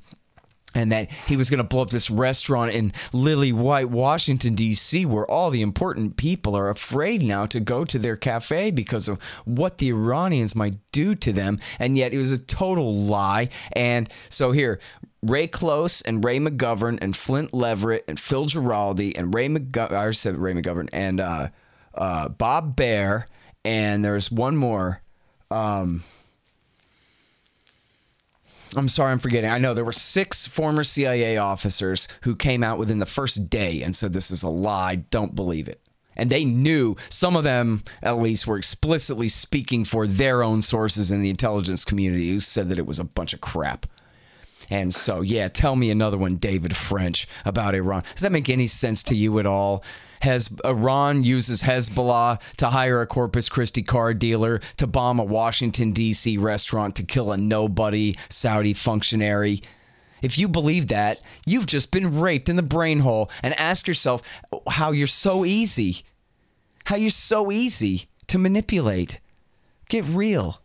and 0.73 0.91
that 0.91 1.11
he 1.11 1.37
was 1.37 1.49
going 1.49 1.57
to 1.57 1.63
blow 1.63 1.81
up 1.81 1.89
this 1.89 2.09
restaurant 2.09 2.71
in 2.71 2.93
Lily 3.13 3.51
White, 3.51 3.89
Washington, 3.89 4.55
D.C., 4.55 5.05
where 5.05 5.29
all 5.29 5.49
the 5.49 5.61
important 5.61 6.17
people 6.17 6.55
are 6.55 6.69
afraid 6.69 7.21
now 7.21 7.45
to 7.47 7.59
go 7.59 7.83
to 7.85 7.99
their 7.99 8.15
cafe 8.15 8.71
because 8.71 9.07
of 9.07 9.21
what 9.45 9.77
the 9.79 9.89
Iranians 9.89 10.55
might 10.55 10.75
do 10.91 11.15
to 11.15 11.33
them. 11.33 11.59
And 11.79 11.97
yet 11.97 12.13
it 12.13 12.17
was 12.17 12.31
a 12.31 12.37
total 12.37 12.95
lie. 12.95 13.49
And 13.73 14.09
so 14.29 14.51
here, 14.51 14.79
Ray 15.21 15.47
Close 15.47 16.01
and 16.01 16.23
Ray 16.23 16.39
McGovern 16.39 16.97
and 17.01 17.15
Flint 17.15 17.53
Leverett 17.53 18.05
and 18.07 18.19
Phil 18.19 18.45
Giraldi 18.45 19.17
and 19.17 19.33
Ray 19.33 19.49
McGovern, 19.49 19.91
I 19.91 20.11
said 20.11 20.37
Ray 20.37 20.53
McGovern, 20.53 20.89
and 20.91 21.19
uh, 21.19 21.49
uh, 21.93 22.29
Bob 22.29 22.75
Baer, 22.75 23.27
and 23.63 24.03
there's 24.03 24.31
one 24.31 24.55
more. 24.55 25.01
Um, 25.51 26.03
I'm 28.75 28.87
sorry, 28.87 29.11
I'm 29.11 29.19
forgetting. 29.19 29.49
I 29.49 29.57
know 29.57 29.73
there 29.73 29.85
were 29.85 29.91
six 29.91 30.47
former 30.47 30.83
CIA 30.83 31.37
officers 31.37 32.07
who 32.21 32.35
came 32.35 32.63
out 32.63 32.77
within 32.77 32.99
the 32.99 33.05
first 33.05 33.49
day 33.49 33.81
and 33.81 33.95
said 33.95 34.13
this 34.13 34.31
is 34.31 34.43
a 34.43 34.49
lie. 34.49 34.95
Don't 34.95 35.35
believe 35.35 35.67
it. 35.67 35.81
And 36.15 36.29
they 36.29 36.43
knew, 36.45 36.95
some 37.09 37.35
of 37.35 37.43
them 37.43 37.83
at 38.01 38.19
least, 38.19 38.45
were 38.45 38.57
explicitly 38.57 39.27
speaking 39.27 39.85
for 39.85 40.07
their 40.07 40.43
own 40.43 40.61
sources 40.61 41.11
in 41.11 41.21
the 41.21 41.29
intelligence 41.29 41.85
community 41.85 42.29
who 42.29 42.39
said 42.39 42.69
that 42.69 42.79
it 42.79 42.85
was 42.85 42.99
a 42.99 43.05
bunch 43.05 43.33
of 43.33 43.41
crap. 43.41 43.85
And 44.69 44.93
so, 44.93 45.21
yeah, 45.21 45.47
tell 45.47 45.75
me 45.75 45.89
another 45.89 46.17
one, 46.17 46.35
David 46.35 46.75
French, 46.75 47.27
about 47.43 47.75
Iran. 47.75 48.03
Does 48.13 48.21
that 48.21 48.31
make 48.31 48.49
any 48.49 48.67
sense 48.67 49.03
to 49.03 49.15
you 49.15 49.39
at 49.39 49.45
all? 49.45 49.83
Has 50.21 50.49
Iran 50.63 51.17
uh, 51.17 51.21
uses 51.21 51.63
Hezbollah 51.63 52.39
to 52.57 52.69
hire 52.69 53.01
a 53.01 53.07
Corpus 53.07 53.49
Christi 53.49 53.81
car 53.81 54.13
dealer 54.13 54.61
to 54.77 54.87
bomb 54.87 55.19
a 55.19 55.23
Washington 55.23 55.91
D.C. 55.91 56.37
restaurant 56.37 56.95
to 56.97 57.03
kill 57.03 57.31
a 57.31 57.37
nobody 57.37 58.15
Saudi 58.29 58.73
functionary? 58.73 59.61
If 60.21 60.37
you 60.37 60.47
believe 60.47 60.87
that, 60.89 61.21
you've 61.45 61.65
just 61.65 61.91
been 61.91 62.19
raped 62.19 62.49
in 62.49 62.55
the 62.55 62.61
brain 62.61 62.99
hole. 62.99 63.31
And 63.41 63.59
ask 63.59 63.87
yourself 63.87 64.21
how 64.69 64.91
you're 64.91 65.07
so 65.07 65.45
easy, 65.45 66.03
how 66.85 66.95
you're 66.95 67.09
so 67.09 67.51
easy 67.51 68.07
to 68.27 68.37
manipulate. 68.37 69.19
Get 69.89 70.05
real. 70.05 70.60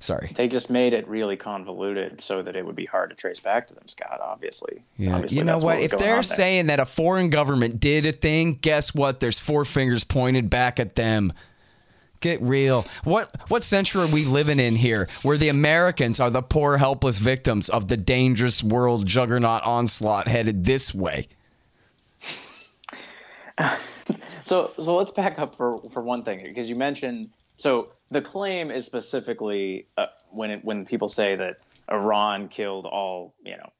Sorry. 0.00 0.32
They 0.34 0.48
just 0.48 0.70
made 0.70 0.94
it 0.94 1.06
really 1.06 1.36
convoluted 1.36 2.22
so 2.22 2.42
that 2.42 2.56
it 2.56 2.64
would 2.64 2.74
be 2.74 2.86
hard 2.86 3.10
to 3.10 3.16
trace 3.16 3.38
back 3.38 3.68
to 3.68 3.74
them, 3.74 3.86
Scott. 3.86 4.18
Obviously. 4.22 4.82
Yeah. 4.96 5.14
Obviously, 5.14 5.38
you 5.38 5.44
know 5.44 5.54
that's 5.54 5.64
what? 5.64 5.80
If 5.80 5.90
they're 5.92 6.22
saying 6.22 6.66
that 6.66 6.80
a 6.80 6.86
foreign 6.86 7.28
government 7.28 7.78
did 7.78 8.06
a 8.06 8.12
thing, 8.12 8.54
guess 8.54 8.94
what? 8.94 9.20
There's 9.20 9.38
four 9.38 9.66
fingers 9.66 10.02
pointed 10.02 10.48
back 10.48 10.80
at 10.80 10.94
them. 10.94 11.34
Get 12.20 12.40
real. 12.40 12.86
What 13.04 13.34
what 13.48 13.62
century 13.62 14.02
are 14.02 14.06
we 14.06 14.24
living 14.24 14.58
in 14.58 14.74
here 14.74 15.08
where 15.22 15.36
the 15.36 15.50
Americans 15.50 16.18
are 16.18 16.30
the 16.30 16.42
poor 16.42 16.78
helpless 16.78 17.18
victims 17.18 17.68
of 17.68 17.88
the 17.88 17.96
dangerous 17.98 18.62
world 18.62 19.06
juggernaut 19.06 19.62
onslaught 19.64 20.28
headed 20.28 20.64
this 20.64 20.94
way? 20.94 21.28
So 24.42 24.72
so 24.82 24.96
let's 24.96 25.12
back 25.12 25.38
up 25.38 25.54
for 25.56 25.80
for 25.92 26.02
one 26.02 26.24
thing 26.24 26.42
because 26.42 26.68
you 26.68 26.74
mentioned 26.74 27.30
so 27.60 27.90
the 28.10 28.22
claim 28.22 28.70
is 28.70 28.86
specifically 28.86 29.86
uh, 29.96 30.06
when 30.30 30.50
it, 30.50 30.64
when 30.64 30.86
people 30.86 31.08
say 31.08 31.36
that 31.36 31.58
Iran 31.90 32.48
killed 32.48 32.86
all 32.86 33.34
you 33.44 33.56
know 33.56 33.70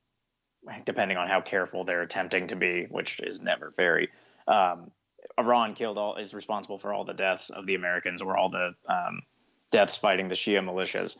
depending 0.84 1.16
on 1.16 1.28
how 1.28 1.40
careful 1.40 1.84
they're 1.84 2.02
attempting 2.02 2.48
to 2.48 2.56
be 2.56 2.86
which 2.90 3.18
is 3.20 3.42
never 3.42 3.72
very 3.76 4.08
um, 4.46 4.90
Iran 5.38 5.74
killed 5.74 5.98
all 5.98 6.16
is 6.16 6.34
responsible 6.34 6.78
for 6.78 6.92
all 6.92 7.04
the 7.04 7.14
deaths 7.14 7.50
of 7.50 7.66
the 7.66 7.74
Americans 7.74 8.20
or 8.22 8.36
all 8.36 8.50
the 8.50 8.74
um, 8.88 9.22
deaths 9.70 9.96
fighting 9.96 10.28
the 10.28 10.34
Shia 10.34 10.62
militias. 10.64 11.16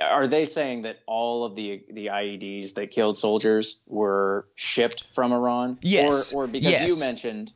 Are 0.00 0.28
they 0.28 0.44
saying 0.44 0.82
that 0.82 0.98
all 1.06 1.44
of 1.44 1.56
the 1.56 1.82
the 1.92 2.06
IEDs 2.06 2.74
that 2.74 2.92
killed 2.92 3.18
soldiers 3.18 3.82
were 3.86 4.46
shipped 4.54 5.06
from 5.14 5.32
Iran? 5.32 5.78
Yes. 5.82 6.32
Or, 6.32 6.44
or 6.44 6.46
because 6.46 6.70
Yes. 6.70 6.88
you 6.88 7.00
mentioned 7.00 7.52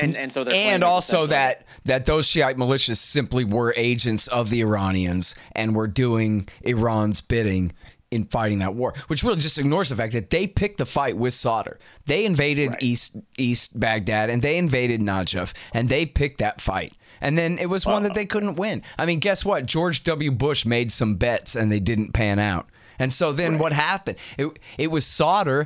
and 0.00 0.16
and 0.16 0.32
so 0.32 0.42
and 0.42 0.82
also 0.82 1.26
that 1.26 1.64
that 1.84 2.06
those 2.06 2.26
Shiite 2.26 2.56
militias 2.56 2.96
simply 2.96 3.44
were 3.44 3.74
agents 3.76 4.26
of 4.28 4.50
the 4.50 4.60
Iranians 4.60 5.34
and 5.52 5.74
were 5.74 5.86
doing 5.86 6.48
Iran's 6.62 7.20
bidding 7.20 7.72
in 8.10 8.24
fighting 8.24 8.58
that 8.58 8.74
war, 8.74 8.92
which 9.06 9.22
really 9.22 9.38
just 9.38 9.58
ignores 9.58 9.90
the 9.90 9.96
fact 9.96 10.12
that 10.14 10.30
they 10.30 10.46
picked 10.46 10.78
the 10.78 10.86
fight 10.86 11.16
with 11.16 11.32
Sadr. 11.32 11.78
They 12.06 12.24
invaded 12.24 12.70
Right. 12.70 12.82
East 12.82 13.16
East 13.38 13.78
Baghdad 13.78 14.30
and 14.30 14.42
they 14.42 14.58
invaded 14.58 15.00
Najaf 15.00 15.52
and 15.72 15.88
they 15.88 16.06
picked 16.06 16.38
that 16.38 16.60
fight. 16.60 16.92
And 17.20 17.36
then 17.36 17.58
it 17.58 17.66
was 17.66 17.84
one 17.84 18.02
that 18.04 18.14
they 18.14 18.24
couldn't 18.24 18.54
win. 18.56 18.82
I 18.98 19.04
mean, 19.04 19.18
guess 19.18 19.44
what? 19.44 19.66
George 19.66 20.04
W. 20.04 20.30
Bush 20.30 20.64
made 20.64 20.90
some 20.90 21.16
bets 21.16 21.54
and 21.54 21.70
they 21.70 21.78
didn't 21.80 22.12
pan 22.12 22.38
out. 22.38 22.68
And 22.98 23.12
so 23.12 23.32
then 23.32 23.58
what 23.58 23.72
happened? 23.72 24.18
It 24.38 24.58
it 24.78 24.90
was 24.90 25.06
Sadr 25.06 25.62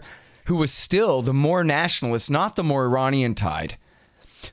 who 0.47 0.57
was 0.57 0.73
still 0.73 1.23
the 1.23 1.33
more 1.33 1.65
nationalist, 1.65 2.31
not 2.31 2.57
the 2.57 2.65
more 2.65 2.85
Iranian 2.85 3.35
tied 3.35 3.77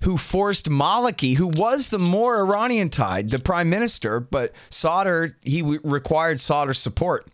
who 0.03 0.17
forced 0.17 0.69
Maliki, 0.69 1.35
who 1.35 1.47
was 1.47 1.89
the 1.89 1.99
more 1.99 2.39
Iranian 2.39 2.89
tied, 2.89 3.29
the 3.29 3.39
prime 3.39 3.69
minister, 3.69 4.19
but 4.19 4.53
Sadr, 4.69 5.37
he 5.41 5.61
required 5.61 6.39
Sadr's 6.39 6.79
support. 6.79 7.27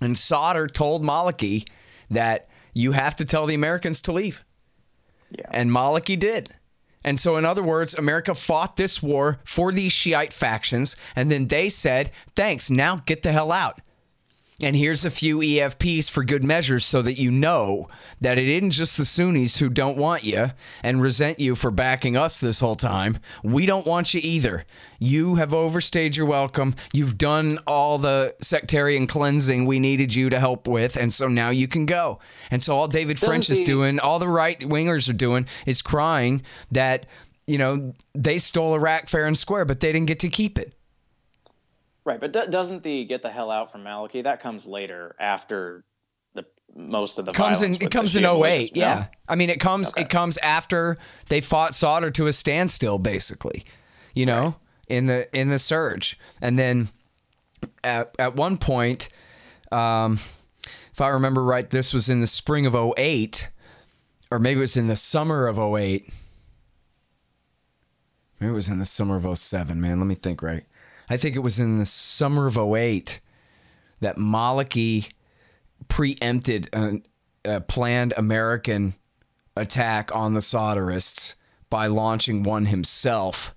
And 0.00 0.16
Sadr 0.16 0.66
told 0.66 1.04
Maliki 1.04 1.68
that 2.10 2.48
you 2.72 2.92
have 2.92 3.16
to 3.16 3.24
tell 3.24 3.46
the 3.46 3.54
Americans 3.54 4.00
to 4.02 4.12
leave. 4.12 4.44
Yeah. 5.30 5.46
And 5.50 5.70
Maliki 5.70 6.18
did. 6.18 6.50
And 7.04 7.18
so, 7.18 7.36
in 7.36 7.44
other 7.44 7.62
words, 7.62 7.94
America 7.94 8.34
fought 8.34 8.76
this 8.76 9.02
war 9.02 9.40
for 9.44 9.72
these 9.72 9.92
Shiite 9.92 10.32
factions, 10.32 10.96
and 11.16 11.30
then 11.30 11.48
they 11.48 11.68
said, 11.68 12.12
thanks, 12.36 12.70
now 12.70 12.96
get 13.06 13.22
the 13.22 13.32
hell 13.32 13.50
out. 13.50 13.80
And 14.62 14.76
here's 14.76 15.04
a 15.04 15.10
few 15.10 15.38
EFPs 15.38 16.08
for 16.08 16.22
good 16.22 16.44
measures 16.44 16.84
so 16.84 17.02
that 17.02 17.18
you 17.18 17.32
know 17.32 17.88
that 18.20 18.38
it 18.38 18.46
isn't 18.46 18.70
just 18.70 18.96
the 18.96 19.04
Sunnis 19.04 19.58
who 19.58 19.68
don't 19.68 19.96
want 19.96 20.22
you 20.22 20.52
and 20.84 21.02
resent 21.02 21.40
you 21.40 21.56
for 21.56 21.72
backing 21.72 22.16
us 22.16 22.38
this 22.38 22.60
whole 22.60 22.76
time. 22.76 23.18
We 23.42 23.66
don't 23.66 23.84
want 23.84 24.14
you 24.14 24.20
either. 24.22 24.64
You 25.00 25.34
have 25.34 25.52
overstayed 25.52 26.16
your 26.16 26.26
welcome. 26.26 26.76
You've 26.92 27.18
done 27.18 27.58
all 27.66 27.98
the 27.98 28.36
sectarian 28.40 29.08
cleansing 29.08 29.66
we 29.66 29.80
needed 29.80 30.14
you 30.14 30.30
to 30.30 30.38
help 30.38 30.68
with, 30.68 30.96
and 30.96 31.12
so 31.12 31.26
now 31.26 31.50
you 31.50 31.66
can 31.66 31.84
go. 31.84 32.20
And 32.52 32.62
so 32.62 32.76
all 32.76 32.86
David 32.86 33.18
French 33.18 33.50
is 33.50 33.60
doing, 33.62 33.98
all 33.98 34.20
the 34.20 34.28
right 34.28 34.60
wingers 34.60 35.10
are 35.10 35.14
doing, 35.14 35.48
is 35.66 35.82
crying 35.82 36.40
that, 36.70 37.06
you 37.48 37.58
know, 37.58 37.94
they 38.14 38.38
stole 38.38 38.74
Iraq 38.74 39.08
fair 39.08 39.26
and 39.26 39.36
square, 39.36 39.64
but 39.64 39.80
they 39.80 39.90
didn't 39.90 40.06
get 40.06 40.20
to 40.20 40.28
keep 40.28 40.56
it. 40.56 40.72
Right, 42.04 42.20
but 42.20 42.32
do- 42.32 42.46
doesn't 42.48 42.82
the 42.82 43.04
get 43.04 43.22
the 43.22 43.30
hell 43.30 43.50
out 43.50 43.70
from 43.70 43.84
Maliki 43.84 44.24
that 44.24 44.40
comes 44.40 44.66
later 44.66 45.14
after 45.20 45.84
the 46.34 46.44
most 46.74 47.18
of 47.18 47.26
the 47.26 47.32
comes 47.32 47.62
in 47.62 47.74
it 47.74 47.90
comes 47.90 48.16
in 48.16 48.24
Shia 48.24 48.44
08 48.46 48.72
militias? 48.72 48.76
yeah 48.76 48.94
No? 48.94 49.06
i 49.28 49.36
mean 49.36 49.50
it 49.50 49.60
comes 49.60 49.92
it 49.96 50.08
comes 50.08 50.38
after 50.38 50.96
they 51.28 51.40
fought 51.40 51.74
Sadr 51.74 52.10
to 52.10 52.26
a 52.26 52.32
standstill 52.32 52.98
basically 52.98 53.64
you 54.14 54.24
know 54.26 54.56
in 54.88 55.06
the 55.06 55.28
in 55.38 55.48
the 55.50 55.58
surge 55.58 56.18
and 56.40 56.58
then 56.58 56.88
at 57.84 58.14
at 58.18 58.34
one 58.34 58.58
point, 58.58 59.08
um, 59.70 60.18
if 60.92 61.00
I 61.00 61.08
remember 61.08 61.42
right, 61.42 61.68
this 61.68 61.94
was 61.94 62.08
in 62.08 62.20
the 62.20 62.26
spring 62.26 62.66
of 62.66 62.74
08, 62.74 63.48
or 64.30 64.38
maybe 64.38 64.58
it 64.58 64.62
was 64.62 64.76
in 64.76 64.88
the 64.88 64.96
summer 64.96 65.46
of 65.46 65.58
08. 65.58 66.12
Maybe 68.40 68.50
it 68.50 68.54
was 68.54 68.68
in 68.68 68.78
the 68.78 68.84
summer 68.84 69.16
of 69.16 69.38
07, 69.38 69.80
man. 69.80 69.98
Let 69.98 70.06
me 70.06 70.14
think 70.14 70.42
right. 70.42 70.64
I 71.12 71.18
think 71.18 71.36
it 71.36 71.40
was 71.40 71.60
in 71.60 71.76
the 71.76 71.84
summer 71.84 72.46
of 72.46 72.56
08 72.56 73.20
that 74.00 74.16
Maliki 74.16 75.10
preempted 75.88 76.70
a, 77.44 77.60
planned 77.60 78.14
American 78.16 78.94
attack 79.54 80.10
on 80.14 80.32
the 80.32 80.40
Sadrists 80.40 81.34
by 81.68 81.86
launching 81.86 82.44
one 82.44 82.64
himself 82.64 83.54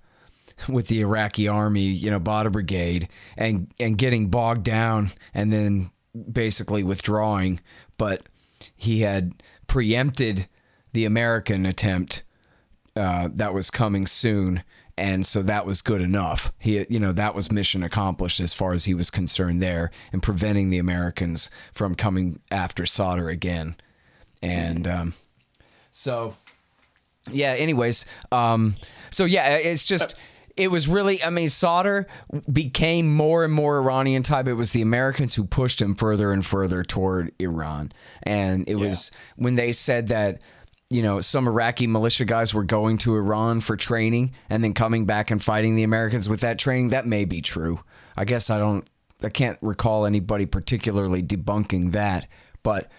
with 0.68 0.88
the 0.88 1.00
Iraqi 1.00 1.48
army, 1.48 1.84
you 1.84 2.12
know, 2.12 2.20
Badr 2.20 2.50
Brigade, 2.50 3.08
and 3.38 3.72
and 3.80 3.98
getting 3.98 4.28
bogged 4.28 4.64
down 4.64 5.12
and 5.34 5.54
then 5.54 5.92
basically 6.30 6.84
withdrawing. 6.84 7.62
But 7.98 8.28
he 8.76 9.00
had 9.00 9.32
preempted 9.68 10.50
the 10.92 11.06
American 11.06 11.66
attempt 11.66 12.26
uh, 12.98 13.30
that 13.34 13.54
was 13.54 13.72
coming 13.72 14.08
soon, 14.08 14.62
and 14.98 15.26
so 15.26 15.42
that 15.44 15.66
was 15.66 15.82
good 15.82 16.02
enough. 16.02 16.54
He, 16.60 16.86
you 16.90 17.00
know, 17.00 17.12
that 17.12 17.36
was 17.36 17.52
mission 17.52 17.84
accomplished 17.84 18.40
as 18.40 18.54
far 18.54 18.74
as 18.74 18.86
he 18.86 18.94
was 18.94 19.10
concerned 19.10 19.62
there, 19.62 19.92
and 20.12 20.22
preventing 20.24 20.70
the 20.70 20.78
Americans 20.78 21.50
from 21.74 21.96
coming 21.96 22.42
after 22.52 22.86
Sadr 22.86 23.30
again, 23.30 23.76
and 24.42 24.88
um, 24.88 25.14
so 25.92 26.36
yeah. 27.32 27.52
Anyways, 27.52 28.06
um, 28.32 28.76
so 29.12 29.26
yeah, 29.26 29.56
it's 29.58 29.86
just 29.86 30.16
it 30.58 30.72
was 30.72 30.88
really, 30.88 31.22
I 31.22 31.30
mean, 31.30 31.50
Sadr 31.50 32.02
became 32.52 33.14
more 33.14 33.44
and 33.44 33.54
more 33.54 33.78
Iranian 33.78 34.24
type. 34.24 34.48
It 34.48 34.54
was 34.54 34.72
the 34.72 34.82
Americans 34.82 35.36
who 35.36 35.44
pushed 35.44 35.82
him 35.82 35.96
further 35.96 36.32
and 36.32 36.46
further 36.46 36.84
toward 36.84 37.34
Iran. 37.40 37.92
And 38.24 38.68
it 38.68 38.78
yeah. 38.78 38.88
was 38.88 39.12
when 39.36 39.56
they 39.56 39.72
said 39.74 40.08
that, 40.08 40.42
you 40.90 41.02
know, 41.02 41.20
some 41.20 41.48
Iraqi 41.48 41.88
militia 41.88 42.26
guys 42.26 42.54
were 42.54 42.64
going 42.64 42.98
to 43.00 43.16
Iran 43.16 43.62
for 43.62 43.76
training 43.76 44.34
and 44.50 44.64
then 44.64 44.74
coming 44.74 45.06
back 45.06 45.32
and 45.32 45.44
fighting 45.44 45.76
the 45.76 45.84
Americans 45.84 46.30
with 46.30 46.42
that 46.42 46.60
training. 46.60 46.90
That 46.90 47.08
may 47.08 47.26
be 47.26 47.42
true. 47.42 47.80
I 48.16 48.26
guess 48.26 48.50
I 48.50 48.60
don't, 48.60 48.88
I 49.24 49.30
can't 49.30 49.58
recall 49.62 50.06
anybody 50.06 50.46
particularly 50.46 51.24
debunking 51.24 51.94
that. 51.94 52.28
But 52.62 52.92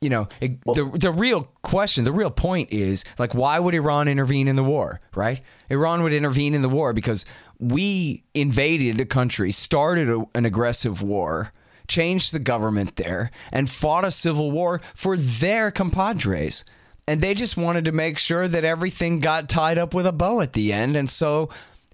you 0.00 0.10
know, 0.10 0.28
it, 0.38 0.60
the 0.66 0.84
the 1.00 1.10
real 1.10 1.48
question, 1.62 2.04
the 2.04 2.12
real 2.12 2.30
point 2.30 2.70
is 2.70 3.04
like, 3.18 3.34
why 3.34 3.58
would 3.58 3.74
Iran 3.74 4.06
intervene 4.06 4.48
in 4.48 4.54
the 4.54 4.62
war? 4.62 5.00
Right? 5.14 5.40
Iran 5.70 6.02
would 6.02 6.12
intervene 6.12 6.54
in 6.54 6.60
the 6.60 6.68
war 6.68 6.92
because 6.92 7.24
we 7.58 8.22
invaded 8.34 9.00
a 9.00 9.06
country, 9.06 9.50
started 9.50 10.10
a, 10.10 10.24
an 10.34 10.44
aggressive 10.44 11.00
war, 11.00 11.54
changed 11.88 12.34
the 12.34 12.38
government 12.38 12.96
there, 12.96 13.30
and 13.50 13.70
fought 13.70 14.04
a 14.04 14.10
civil 14.10 14.50
war 14.50 14.82
for 14.94 15.16
their 15.16 15.70
compadres. 15.70 16.66
And 17.06 17.20
they 17.20 17.34
just 17.34 17.56
wanted 17.56 17.84
to 17.84 17.92
make 17.92 18.18
sure 18.18 18.48
that 18.48 18.64
everything 18.64 19.20
got 19.20 19.48
tied 19.48 19.78
up 19.78 19.92
with 19.92 20.06
a 20.06 20.12
bow 20.12 20.40
at 20.40 20.54
the 20.54 20.72
end. 20.72 20.96
And 20.96 21.10
so 21.10 21.50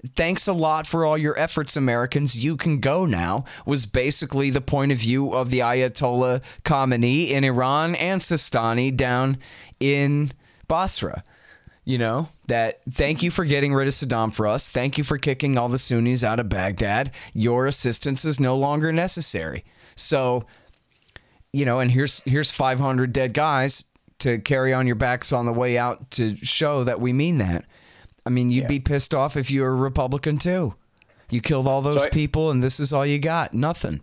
thanks 0.07 0.47
a 0.47 0.53
lot 0.53 0.87
for 0.87 1.05
all 1.05 1.19
your 1.19 1.39
efforts, 1.39 1.77
Americans. 1.77 2.39
You 2.43 2.57
can 2.57 2.81
go 2.81 3.05
now, 3.07 3.45
was 3.67 3.87
basically 3.87 4.51
the 4.51 4.61
point 4.61 4.93
of 4.93 4.99
view 4.99 5.33
of 5.33 5.51
the 5.51 5.61
Ayatollah 5.61 6.43
Khamenei 6.65 7.31
in 7.31 7.45
Iran 7.45 7.95
and 7.97 8.21
Sistani 8.21 8.97
down 8.97 9.39
in 9.79 10.31
Basra. 10.69 11.25
You 11.85 11.99
know, 11.99 12.29
that 12.47 12.81
thank 12.89 13.23
you 13.23 13.33
for 13.33 13.45
getting 13.45 13.75
rid 13.75 13.89
of 13.89 13.95
Saddam 13.95 14.33
for 14.33 14.47
us. 14.47 14.69
Thank 14.69 14.97
you 14.97 15.03
for 15.03 15.19
kicking 15.19 15.59
all 15.59 15.69
the 15.69 15.79
Sunnis 15.79 16.23
out 16.23 16.39
of 16.39 16.49
Baghdad. 16.49 17.11
Your 17.33 17.67
assistance 17.67 18.25
is 18.25 18.39
no 18.39 18.57
longer 18.57 18.93
necessary. 18.93 19.65
So, 19.97 20.47
you 21.53 21.65
know, 21.65 21.81
and 21.81 21.91
here's 21.91 22.21
here's 22.21 22.53
500 22.53 23.13
dead 23.13 23.33
guys 23.33 23.87
to 24.21 24.39
carry 24.39 24.73
on 24.73 24.87
your 24.87 24.97
backs 24.97 25.33
on 25.33 25.47
the 25.47 25.53
way 25.53 25.79
out 25.79 26.11
to 26.13 26.37
show 26.37 26.85
that 26.85 27.01
we 27.01 27.13
mean 27.13 27.39
that. 27.39 27.65
I 28.25 28.31
mean, 28.31 28.51
you'd 28.51 28.63
yeah. 28.63 28.69
be 28.69 28.81
pissed 28.81 29.15
off 29.15 29.37
if 29.37 29.51
you 29.51 29.63
were 29.63 29.69
a 29.69 29.75
Republican 29.75 30.39
too. 30.39 30.75
You 31.31 31.41
killed 31.41 31.67
all 31.67 31.83
those 31.83 32.03
so 32.03 32.09
I, 32.09 32.11
people, 32.11 32.51
and 32.51 32.63
this 32.63 32.81
is 32.81 32.93
all 32.93 33.07
you 33.07 33.19
got. 33.19 33.55
Nothing. 33.55 34.01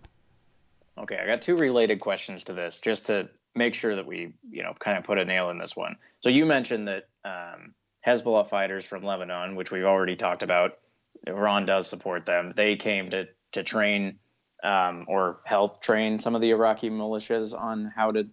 Okay, 0.96 1.18
I 1.22 1.26
got 1.26 1.42
two 1.42 1.56
related 1.56 2.00
questions 2.00 2.44
to 2.44 2.52
this, 2.52 2.80
just 2.80 3.06
to 3.06 3.28
make 3.54 3.74
sure 3.74 3.94
that 3.94 4.06
we, 4.06 4.32
you 4.50 4.62
know, 4.62 4.74
kind 4.78 4.98
of 4.98 5.04
put 5.04 5.18
a 5.18 5.24
nail 5.24 5.50
in 5.50 5.58
this 5.58 5.76
one. 5.76 5.96
So 6.20 6.30
you 6.30 6.46
mentioned 6.46 6.88
that 6.88 7.08
um, 7.24 7.74
Hezbollah 8.06 8.48
fighters 8.48 8.84
from 8.84 9.04
Lebanon, 9.04 9.56
which 9.56 9.70
we've 9.70 9.84
already 9.84 10.16
talked 10.16 10.42
about, 10.42 10.78
Iran 11.26 11.66
does 11.66 11.88
support 11.88 12.26
them. 12.26 12.52
They 12.56 12.76
came 12.76 13.10
to 13.10 13.28
to 13.52 13.62
train 13.62 14.18
um, 14.62 15.06
or 15.08 15.40
help 15.44 15.82
train 15.82 16.18
some 16.18 16.34
of 16.34 16.40
the 16.40 16.50
Iraqi 16.50 16.90
militias 16.90 17.58
on 17.58 17.92
how 17.94 18.08
to 18.08 18.28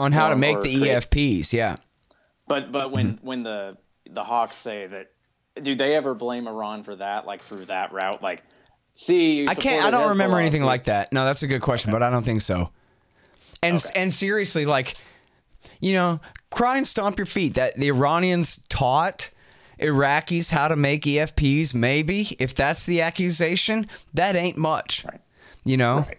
on 0.00 0.12
how 0.12 0.30
to 0.30 0.36
make 0.36 0.60
the 0.62 0.78
create. 0.78 0.96
EFPs. 0.96 1.52
Yeah. 1.52 1.76
But 2.48 2.72
but 2.72 2.90
when 2.90 3.14
mm-hmm. 3.14 3.26
when 3.26 3.42
the 3.42 3.76
the 4.10 4.24
Hawks 4.24 4.56
say 4.56 4.86
that 4.86 5.12
do 5.62 5.74
they 5.74 5.94
ever 5.94 6.14
blame 6.14 6.48
Iran 6.48 6.82
for 6.84 6.96
that, 6.96 7.26
like 7.26 7.42
through 7.42 7.66
that 7.66 7.92
route? 7.92 8.22
Like, 8.22 8.42
see, 8.92 9.46
I 9.48 9.54
can't. 9.54 9.84
I 9.84 9.90
don't 9.90 10.10
remember 10.10 10.38
anything 10.38 10.64
like 10.64 10.84
that. 10.84 11.12
No, 11.12 11.24
that's 11.24 11.42
a 11.42 11.46
good 11.46 11.62
question, 11.62 11.90
okay. 11.90 11.98
but 11.98 12.02
I 12.02 12.10
don't 12.10 12.24
think 12.24 12.40
so. 12.40 12.70
And 13.62 13.76
okay. 13.76 14.00
and 14.00 14.12
seriously, 14.12 14.66
like, 14.66 14.96
you 15.80 15.94
know, 15.94 16.20
cry 16.50 16.76
and 16.76 16.86
stomp 16.86 17.18
your 17.18 17.26
feet 17.26 17.54
that 17.54 17.76
the 17.76 17.88
Iranians 17.88 18.64
taught 18.68 19.30
Iraqis 19.80 20.50
how 20.50 20.68
to 20.68 20.76
make 20.76 21.02
EFPs. 21.02 21.74
Maybe 21.74 22.36
if 22.38 22.54
that's 22.54 22.86
the 22.86 23.02
accusation, 23.02 23.88
that 24.14 24.36
ain't 24.36 24.56
much. 24.56 25.04
Right. 25.04 25.20
You 25.64 25.76
know. 25.76 25.98
Right. 25.98 26.18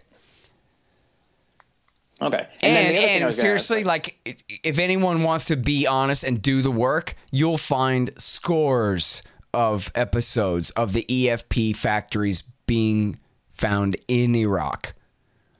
Okay. 2.21 2.47
And 2.61 2.95
and, 2.95 3.23
and 3.23 3.33
seriously, 3.33 3.83
like 3.83 4.15
if 4.63 4.77
anyone 4.77 5.23
wants 5.23 5.45
to 5.45 5.55
be 5.55 5.87
honest 5.87 6.23
and 6.23 6.41
do 6.41 6.61
the 6.61 6.71
work, 6.71 7.15
you'll 7.31 7.57
find 7.57 8.11
scores 8.17 9.23
of 9.53 9.91
episodes 9.95 10.69
of 10.71 10.93
the 10.93 11.03
EFP 11.09 11.75
factories 11.75 12.43
being 12.67 13.19
found 13.49 13.97
in 14.07 14.35
Iraq. 14.35 14.93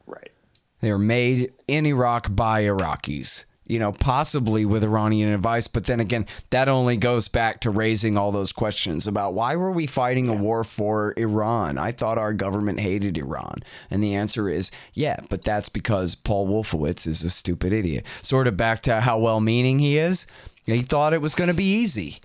Right. 0.06 0.32
They 0.82 0.92
are 0.92 1.00
made 1.00 1.52
in 1.68 1.86
Iraq 1.86 2.36
by 2.36 2.64
Iraqis 2.64 3.46
you 3.72 3.80
know, 3.80 3.94
possibly 3.94 4.66
with 4.66 4.84
Iranian 4.84 5.34
advice. 5.34 5.66
But 5.66 5.86
then 5.86 6.02
again, 6.02 6.26
that 6.50 6.68
only 6.68 6.98
goes 6.98 7.30
back 7.30 7.62
to 7.62 7.72
raising 7.72 8.18
all 8.18 8.34
those 8.34 8.52
questions 8.52 9.08
about 9.08 9.34
why 9.34 9.56
were 9.56 9.72
we 9.72 9.88
fighting 9.88 10.28
a 10.28 10.34
war 10.34 10.66
for 10.66 11.14
Iran? 11.16 11.78
I 11.78 11.94
thought 11.94 12.18
our 12.18 12.34
government 12.34 12.82
hated 12.82 13.18
Iran. 13.18 13.64
And 13.90 14.04
the 14.04 14.14
answer 14.14 14.50
is, 14.50 14.72
yeah, 14.94 15.22
but 15.30 15.46
that's 15.46 15.70
because 15.70 16.16
Paul 16.16 16.50
Wolfowitz 16.50 17.08
is 17.08 17.24
a 17.24 17.30
stupid 17.30 17.72
idiot. 17.72 18.06
Sort 18.22 18.48
of 18.48 18.58
back 18.58 18.82
to 18.82 19.00
how 19.00 19.20
well 19.20 19.40
meaning 19.40 19.80
he 19.80 19.98
is. 19.98 20.28
He 20.66 20.82
thought 20.82 21.14
it 21.14 21.22
was 21.22 21.34
going 21.34 21.48
to 21.48 21.54
be 21.54 21.64
easy. 21.64 22.20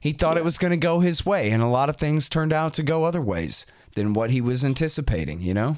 He 0.00 0.10
thought 0.10 0.38
it 0.38 0.44
was 0.44 0.58
going 0.58 0.72
to 0.72 0.76
go 0.76 0.98
his 0.98 1.24
way. 1.24 1.52
And 1.52 1.62
a 1.62 1.68
lot 1.68 1.88
of 1.88 1.98
things 1.98 2.28
turned 2.28 2.52
out 2.52 2.74
to 2.74 2.82
go 2.82 3.04
other 3.04 3.22
ways 3.22 3.64
than 3.94 4.12
what 4.12 4.32
he 4.32 4.40
was 4.40 4.64
anticipating, 4.64 5.40
you 5.40 5.54
know? 5.54 5.76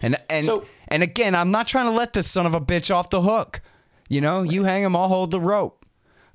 And 0.00 0.16
and 0.30 0.46
so, 0.46 0.64
and 0.86 1.02
again, 1.02 1.34
I'm 1.34 1.50
not 1.50 1.66
trying 1.66 1.86
to 1.86 1.90
let 1.90 2.12
this 2.12 2.30
son 2.30 2.46
of 2.46 2.54
a 2.54 2.60
bitch 2.60 2.94
off 2.94 3.10
the 3.10 3.22
hook. 3.22 3.60
You 4.08 4.20
know, 4.20 4.42
you 4.42 4.64
hang 4.64 4.82
them, 4.82 4.96
I'll 4.96 5.08
hold 5.08 5.30
the 5.30 5.40
rope. 5.40 5.84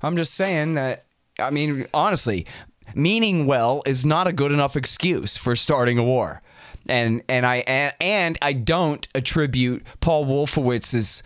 I'm 0.02 0.16
just 0.16 0.34
saying 0.34 0.74
that. 0.74 1.04
I 1.38 1.50
mean, 1.50 1.86
honestly, 1.92 2.46
meaning 2.94 3.46
well 3.46 3.82
is 3.86 4.06
not 4.06 4.26
a 4.26 4.32
good 4.32 4.52
enough 4.52 4.76
excuse 4.76 5.36
for 5.36 5.56
starting 5.56 5.98
a 5.98 6.04
war. 6.04 6.40
And 6.88 7.22
and 7.28 7.46
I 7.46 7.56
and, 7.66 7.94
and 8.00 8.38
I 8.42 8.52
don't 8.52 9.06
attribute 9.14 9.84
Paul 10.00 10.26
Wolfowitz's 10.26 11.22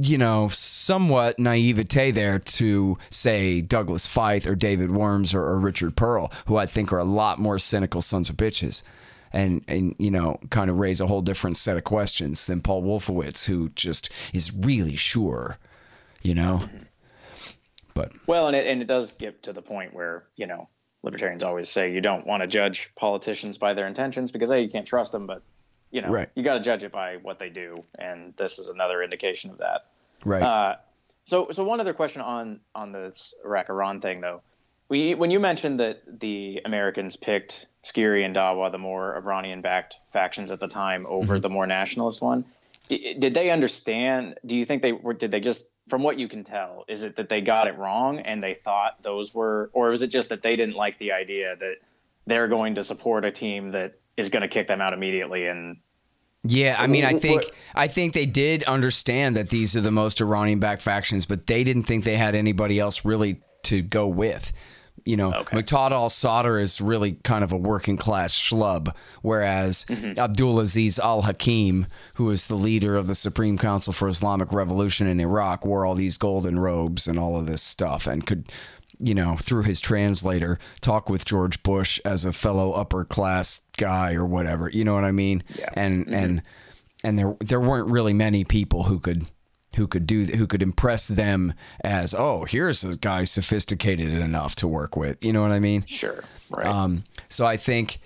you 0.00 0.16
know, 0.16 0.48
somewhat 0.48 1.40
naivete 1.40 2.12
there 2.12 2.38
to 2.38 2.96
say 3.10 3.60
Douglas 3.60 4.06
Feith 4.06 4.46
or 4.46 4.54
David 4.54 4.90
Wurmser 4.90 5.34
or, 5.34 5.48
or, 5.48 5.58
Richard 5.58 5.96
Perle, 5.96 6.32
who 6.46 6.56
I 6.56 6.66
think 6.66 6.92
are 6.92 7.00
a 7.00 7.04
lot 7.04 7.40
more 7.40 7.58
cynical 7.58 8.00
sons 8.00 8.30
of 8.30 8.36
bitches, 8.36 8.84
and 9.32 9.64
and 9.66 9.96
you 9.98 10.12
know, 10.12 10.38
kind 10.50 10.70
of 10.70 10.78
raise 10.78 11.00
a 11.00 11.08
whole 11.08 11.20
different 11.20 11.56
set 11.56 11.76
of 11.76 11.82
questions 11.82 12.46
than 12.46 12.60
Paul 12.60 12.84
Wolfowitz, 12.84 13.46
who 13.46 13.70
just 13.70 14.08
is 14.32 14.54
really 14.54 14.94
sure 14.94 15.58
you 16.22 16.34
know. 16.34 16.60
But 17.94 18.12
well, 18.26 18.46
and 18.46 18.56
it 18.56 18.66
and 18.66 18.80
it 18.80 18.86
does 18.86 19.12
get 19.12 19.44
to 19.44 19.52
the 19.52 19.62
point 19.62 19.92
where 19.94 20.24
you 20.36 20.46
know 20.46 20.68
libertarians 21.02 21.42
always 21.42 21.68
say 21.68 21.92
you 21.92 22.00
don't 22.00 22.26
want 22.26 22.42
to 22.42 22.46
judge 22.46 22.90
politicians 22.96 23.58
by 23.58 23.74
their 23.74 23.86
intentions 23.86 24.30
because 24.30 24.50
hey, 24.50 24.62
you 24.62 24.68
can't 24.68 24.86
trust 24.86 25.12
them, 25.12 25.26
but 25.26 25.42
you 25.90 26.02
know 26.02 26.10
right. 26.10 26.28
you 26.34 26.42
got 26.42 26.54
to 26.54 26.60
judge 26.60 26.84
it 26.84 26.92
by 26.92 27.16
what 27.16 27.38
they 27.38 27.48
do, 27.48 27.84
and 27.98 28.34
this 28.36 28.58
is 28.58 28.68
another 28.68 29.02
indication 29.02 29.50
of 29.50 29.58
that. 29.58 29.86
Right. 30.24 30.42
Uh, 30.42 30.76
so 31.26 31.48
so 31.50 31.64
one 31.64 31.80
other 31.80 31.92
question 31.92 32.22
on 32.22 32.60
on 32.74 32.92
this 32.92 33.34
Iraq 33.44 33.68
Iran 33.68 34.00
thing 34.00 34.20
though. 34.20 34.42
We, 34.88 35.14
when 35.14 35.30
you 35.30 35.38
mentioned 35.38 35.80
that 35.80 36.00
the 36.06 36.62
Americans 36.64 37.16
picked 37.16 37.66
SCIRI 37.82 38.24
and 38.24 38.34
Dawa, 38.34 38.72
the 38.72 38.78
more 38.78 39.14
Iranian-backed 39.16 39.96
factions 40.14 40.50
at 40.50 40.60
the 40.60 40.68
time, 40.68 41.04
over 41.06 41.34
mm-hmm. 41.34 41.42
the 41.42 41.50
more 41.50 41.66
nationalist 41.66 42.22
one, 42.22 42.46
did, 42.88 43.20
did 43.20 43.34
they 43.34 43.50
understand? 43.50 44.38
Do 44.46 44.56
you 44.56 44.64
think 44.64 44.80
they 44.80 44.92
were? 44.92 45.12
Did 45.12 45.30
they 45.30 45.40
just 45.40 45.66
from 45.88 46.02
what 46.02 46.18
you 46.18 46.28
can 46.28 46.44
tell, 46.44 46.84
is 46.88 47.02
it 47.02 47.16
that 47.16 47.28
they 47.28 47.40
got 47.40 47.66
it 47.66 47.76
wrong 47.78 48.20
and 48.20 48.42
they 48.42 48.54
thought 48.54 49.02
those 49.02 49.34
were, 49.34 49.70
or 49.72 49.90
was 49.90 50.02
it 50.02 50.08
just 50.08 50.28
that 50.28 50.42
they 50.42 50.56
didn't 50.56 50.76
like 50.76 50.98
the 50.98 51.12
idea 51.12 51.56
that 51.56 51.76
they're 52.26 52.48
going 52.48 52.74
to 52.76 52.84
support 52.84 53.24
a 53.24 53.30
team 53.30 53.72
that 53.72 53.94
is 54.16 54.28
going 54.28 54.42
to 54.42 54.48
kick 54.48 54.68
them 54.68 54.80
out 54.80 54.92
immediately 54.92 55.46
and 55.46 55.78
Yeah, 56.44 56.76
I 56.78 56.86
mean, 56.86 57.04
I 57.04 57.14
think 57.14 57.44
I 57.74 57.88
think 57.88 58.14
they 58.14 58.26
did 58.26 58.62
understand 58.64 59.36
that 59.36 59.50
these 59.50 59.74
are 59.74 59.80
the 59.80 59.90
most 59.90 60.20
Iranian-backed 60.20 60.82
factions, 60.82 61.26
but 61.26 61.46
they 61.46 61.64
didn't 61.64 61.84
think 61.84 62.04
they 62.04 62.16
had 62.16 62.34
anybody 62.34 62.78
else 62.78 63.04
really 63.04 63.40
to 63.64 63.82
go 63.82 64.06
with. 64.06 64.52
You 65.08 65.16
know, 65.16 65.32
Okay. 65.32 65.56
Muqtada 65.56 65.92
al-Sadr 65.92 66.58
is 66.58 66.82
really 66.82 67.12
kind 67.24 67.42
of 67.42 67.50
a 67.50 67.56
working-class 67.56 68.34
schlub, 68.34 68.94
whereas 69.22 69.86
mm-hmm. 69.88 70.12
Abdulaziz 70.20 70.98
al-Hakim, 70.98 71.86
who 72.14 72.30
is 72.30 72.46
the 72.46 72.56
leader 72.56 72.94
of 72.94 73.06
the 73.06 73.14
Supreme 73.14 73.56
Council 73.56 73.94
for 73.94 74.06
Islamic 74.06 74.52
Revolution 74.52 75.06
in 75.06 75.18
Iraq, 75.18 75.64
wore 75.64 75.86
all 75.86 75.94
these 75.94 76.18
golden 76.18 76.58
robes 76.60 77.08
and 77.08 77.18
all 77.18 77.36
of 77.38 77.46
this 77.46 77.62
stuff, 77.62 78.06
and 78.06 78.26
could, 78.26 78.52
you 78.98 79.14
know, 79.14 79.36
through 79.36 79.62
his 79.62 79.80
translator, 79.80 80.58
talk 80.82 81.08
with 81.08 81.24
George 81.24 81.62
Bush 81.62 81.98
as 82.04 82.26
a 82.26 82.32
fellow 82.32 82.72
upper-class 82.72 83.62
guy 83.78 84.12
or 84.12 84.26
whatever. 84.26 84.68
You 84.68 84.84
know 84.84 84.92
what 84.92 85.04
I 85.04 85.12
mean? 85.12 85.42
Yeah. 85.54 85.70
and 85.72 86.04
mm-hmm. 86.04 86.14
and 86.14 86.42
and 87.02 87.18
there 87.18 87.34
there 87.40 87.60
weren't 87.60 87.90
really 87.90 88.12
many 88.12 88.44
people 88.44 88.82
who 88.82 88.98
could 88.98 89.24
who 89.78 89.86
could 89.86 90.06
do 90.06 90.24
who 90.24 90.46
could 90.46 90.62
impress 90.62 91.08
them 91.08 91.54
as 91.82 92.14
oh 92.14 92.44
here's 92.44 92.84
a 92.84 92.96
guy 92.96 93.24
sophisticated 93.24 94.12
enough 94.12 94.54
to 94.56 94.68
work 94.68 94.96
with 94.96 95.24
you 95.24 95.32
know 95.32 95.40
what 95.40 95.52
I 95.52 95.60
mean 95.60 95.84
Sure. 95.86 96.22
Right. 96.50 96.66
um, 96.66 97.04
so 97.30 97.46
I 97.46 97.56
think 97.56 98.00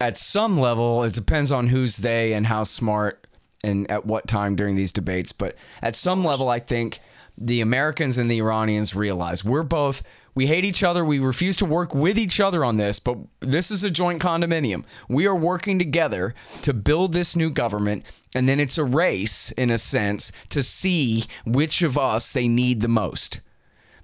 at 0.00 0.16
some 0.16 0.58
level 0.58 1.04
it 1.04 1.14
depends 1.14 1.52
on 1.52 1.68
who's 1.68 1.98
they 1.98 2.32
and 2.34 2.44
how 2.46 2.64
smart 2.64 3.26
and 3.62 3.88
at 3.90 4.04
what 4.04 4.26
time 4.26 4.56
during 4.56 4.74
these 4.74 4.90
debates 4.92 5.30
but 5.32 5.54
at 5.80 5.94
some 5.94 6.24
level 6.24 6.48
I 6.48 6.58
think 6.58 6.98
the 7.38 7.60
Americans 7.60 8.18
and 8.18 8.30
the 8.30 8.38
Iranians 8.38 8.94
realize 8.96 9.44
we're 9.44 9.62
both 9.62 10.02
we 10.34 10.46
hate 10.46 10.64
each 10.64 10.82
other 10.82 11.04
we 11.04 11.18
refuse 11.18 11.56
to 11.56 11.64
work 11.64 11.94
with 11.94 12.18
each 12.18 12.40
other 12.40 12.64
on 12.64 12.76
this 12.76 12.98
but 12.98 13.18
this 13.40 13.70
is 13.70 13.84
a 13.84 13.90
joint 13.90 14.20
condominium 14.20 14.84
we 15.08 15.26
are 15.26 15.34
working 15.34 15.78
together 15.78 16.34
to 16.62 16.72
build 16.72 17.12
this 17.12 17.36
new 17.36 17.50
government 17.50 18.04
and 18.34 18.48
then 18.48 18.60
it's 18.60 18.78
a 18.78 18.84
race 18.84 19.50
in 19.52 19.70
a 19.70 19.78
sense 19.78 20.32
to 20.48 20.62
see 20.62 21.24
which 21.44 21.82
of 21.82 21.96
us 21.96 22.32
they 22.32 22.48
need 22.48 22.80
the 22.80 22.88
most 22.88 23.40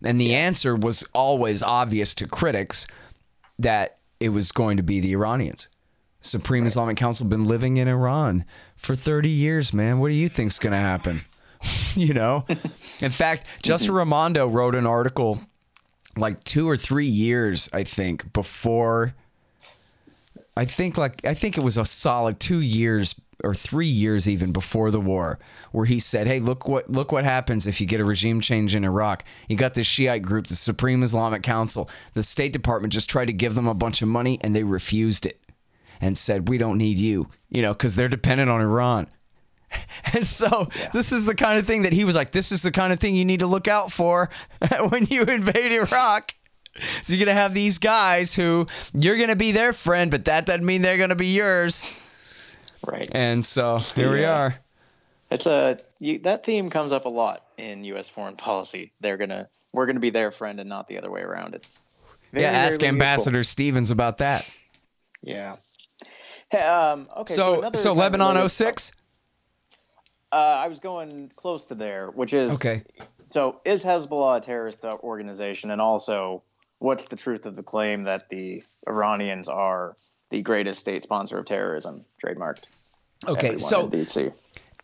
and 0.03 0.21
the 0.21 0.35
answer 0.35 0.75
was 0.75 1.05
always 1.15 1.63
obvious 1.63 2.15
to 2.15 2.27
critics 2.27 2.87
that 3.59 3.99
it 4.19 4.31
was 4.31 4.53
going 4.53 4.77
to 4.77 4.83
be 4.83 5.01
the 5.01 5.13
Iranians. 5.13 5.69
Supreme 6.23 6.67
Islamic 6.67 6.97
Council 6.97 7.27
been 7.27 7.45
living 7.45 7.79
in 7.79 7.89
Iran 7.89 8.45
for 8.77 8.95
30 8.95 9.29
years, 9.29 9.73
man. 9.73 9.99
What 9.99 10.09
do 10.09 10.15
you 10.15 10.29
think's 10.29 10.59
going 10.59 10.73
to 10.73 10.79
happen? 10.79 11.19
you 11.95 12.13
know? 12.13 12.47
In 13.01 13.11
fact, 13.11 13.47
Justin 13.63 13.91
mm-hmm. 13.91 13.99
Raimondo 13.99 14.47
wrote 14.47 14.75
an 14.75 14.87
article 14.87 15.41
like 16.17 16.43
2 16.45 16.69
or 16.69 16.77
3 16.77 17.07
years, 17.07 17.69
I 17.73 17.85
think, 17.85 18.33
before 18.33 19.15
I 20.57 20.65
think 20.65 20.99
like 20.99 21.25
I 21.25 21.35
think 21.35 21.57
it 21.57 21.63
was 21.63 21.77
a 21.77 21.85
solid 21.85 22.41
2 22.41 22.61
years 22.61 23.19
or 23.43 23.55
3 23.55 23.87
years 23.87 24.29
even 24.29 24.53
before 24.53 24.91
the 24.91 25.01
war 25.01 25.39
where 25.73 25.87
he 25.87 25.99
said, 25.99 26.27
"Hey, 26.27 26.41
look 26.41 26.69
what 26.69 26.91
look 26.91 27.13
what 27.13 27.25
happens 27.25 27.67
if 27.67 27.81
you 27.81 27.87
get 27.87 28.01
a 28.01 28.05
regime 28.05 28.41
change 28.41 28.75
in 28.75 28.85
Iraq. 28.85 29.25
You 29.49 29.57
got 29.57 29.75
this 29.75 29.87
Shiite 29.87 30.23
group, 30.23 30.49
the 30.49 30.57
Supreme 30.57 31.03
Islamic 31.03 31.43
Council. 31.43 31.89
The 32.15 32.23
State 32.23 32.53
Department 32.53 32.93
just 32.93 33.09
tried 33.09 33.27
to 33.27 33.33
give 33.33 33.55
them 33.55 33.69
a 33.69 33.75
bunch 33.75 34.03
of 34.03 34.09
money 34.09 34.39
and 34.43 34.55
they 34.55 34.65
refused 34.65 35.25
it 35.25 35.41
and 36.01 36.19
said, 36.19 36.49
"We 36.49 36.59
don't 36.59 36.79
need 36.79 36.99
you." 36.99 37.31
You 37.49 37.63
know, 37.63 37.75
cuz 37.75 37.95
they're 37.95 38.09
dependent 38.09 38.51
on 38.51 38.61
Iran. 38.61 39.07
And 40.13 40.27
so 40.27 40.69
this 40.93 41.13
is 41.13 41.25
the 41.25 41.35
kind 41.35 41.59
of 41.59 41.67
thing 41.67 41.83
that 41.83 41.93
he 41.93 42.05
was 42.05 42.17
like, 42.17 42.33
this 42.33 42.51
is 42.51 42.63
the 42.63 42.73
kind 42.73 42.93
of 42.93 42.99
thing 42.99 43.15
you 43.15 43.25
need 43.25 43.41
to 43.41 43.47
look 43.47 43.69
out 43.69 43.93
for 43.93 44.29
when 44.89 45.05
you 45.05 45.23
invade 45.23 45.71
Iraq. 45.73 46.35
So 47.03 47.15
you're 47.15 47.25
gonna 47.27 47.39
have 47.39 47.55
these 47.55 47.79
guys 47.79 48.35
who 48.35 48.67
you're 48.95 49.19
gonna 49.19 49.37
be 49.37 49.53
their 49.53 49.73
friend, 49.73 50.11
but 50.11 50.25
that 50.25 50.47
doesn't 50.47 50.65
mean 50.67 50.83
they're 50.83 50.97
gonna 50.99 51.15
be 51.15 51.29
yours. 51.29 51.85
right. 52.87 53.09
And 53.13 53.45
so 53.45 53.79
here 53.79 54.13
we 54.13 54.25
are. 54.25 54.57
It's 55.31 55.47
a 55.47 55.79
you, 55.99 56.19
that 56.21 56.45
theme 56.45 56.71
comes 56.71 56.91
up 56.93 57.05
a 57.05 57.09
lot 57.11 57.45
in 57.57 57.85
U.S. 57.85 58.09
foreign 58.09 58.37
policy. 58.37 58.93
They're 59.01 59.19
gonna 59.19 59.49
we're 59.73 59.87
gonna 59.87 60.01
be 60.01 60.11
their 60.11 60.33
friend 60.33 60.59
and 60.59 60.69
not 60.69 60.89
the 60.89 60.99
other 60.99 61.11
way 61.11 61.21
around. 61.21 61.55
It's 61.55 61.83
very, 62.33 62.45
Yeah, 62.45 62.51
very 62.53 62.65
ask 62.65 62.73
useful. 62.81 62.89
Ambassador 62.89 63.45
Stevens 63.45 63.91
about 63.93 64.19
that. 64.19 64.49
Yeah. 65.23 65.57
Hey, 66.51 66.59
um, 66.59 67.07
okay. 67.19 67.35
So 67.35 67.59
another 67.61 67.79
so 67.79 67.93
Lebanon 67.93 68.29
related- 68.35 68.49
06? 68.49 68.93
Uh, 70.33 70.37
I 70.37 70.69
was 70.69 70.79
going 70.79 71.31
close 71.37 71.65
to 71.67 71.75
there, 71.75 72.09
which 72.09 72.33
is 72.33 72.53
Okay. 72.53 72.83
So 73.31 73.61
is 73.65 73.85
Hezbollah 73.85 74.39
a 74.39 74.41
terrorist 74.41 74.85
organization, 74.85 75.71
and 75.71 75.81
also 75.81 76.43
what's 76.79 77.07
the 77.07 77.17
truth 77.17 77.47
of 77.47 77.57
the 77.57 77.63
claim 77.63 78.05
that 78.05 78.29
the 78.29 78.63
Iranians 78.89 79.49
are 79.49 79.97
the 80.31 80.43
greatest 80.43 80.81
state 80.81 81.03
sponsor 81.03 81.39
of 81.39 81.47
terrorism, 81.47 82.05
trademarked? 82.25 82.65
Okay, 83.29 83.59
so 83.59 83.89
DC. 83.89 84.33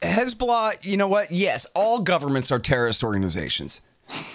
Hezbollah, 0.03 0.84
you 0.84 0.97
know 0.97 1.09
what? 1.09 1.30
Yes, 1.30 1.66
all 1.74 2.01
governments 2.01 2.53
are 2.53 2.59
terrorist 2.59 3.03
organizations. 3.03 3.80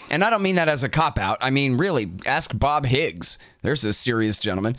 And 0.09 0.23
I 0.23 0.29
don't 0.29 0.41
mean 0.41 0.55
that 0.55 0.67
as 0.67 0.83
a 0.83 0.89
cop 0.89 1.17
out. 1.17 1.37
I 1.39 1.49
mean, 1.49 1.77
really, 1.77 2.11
ask 2.25 2.51
Bob 2.57 2.85
Higgs. 2.85 3.37
There's 3.61 3.85
a 3.85 3.93
serious 3.93 4.37
gentleman. 4.39 4.75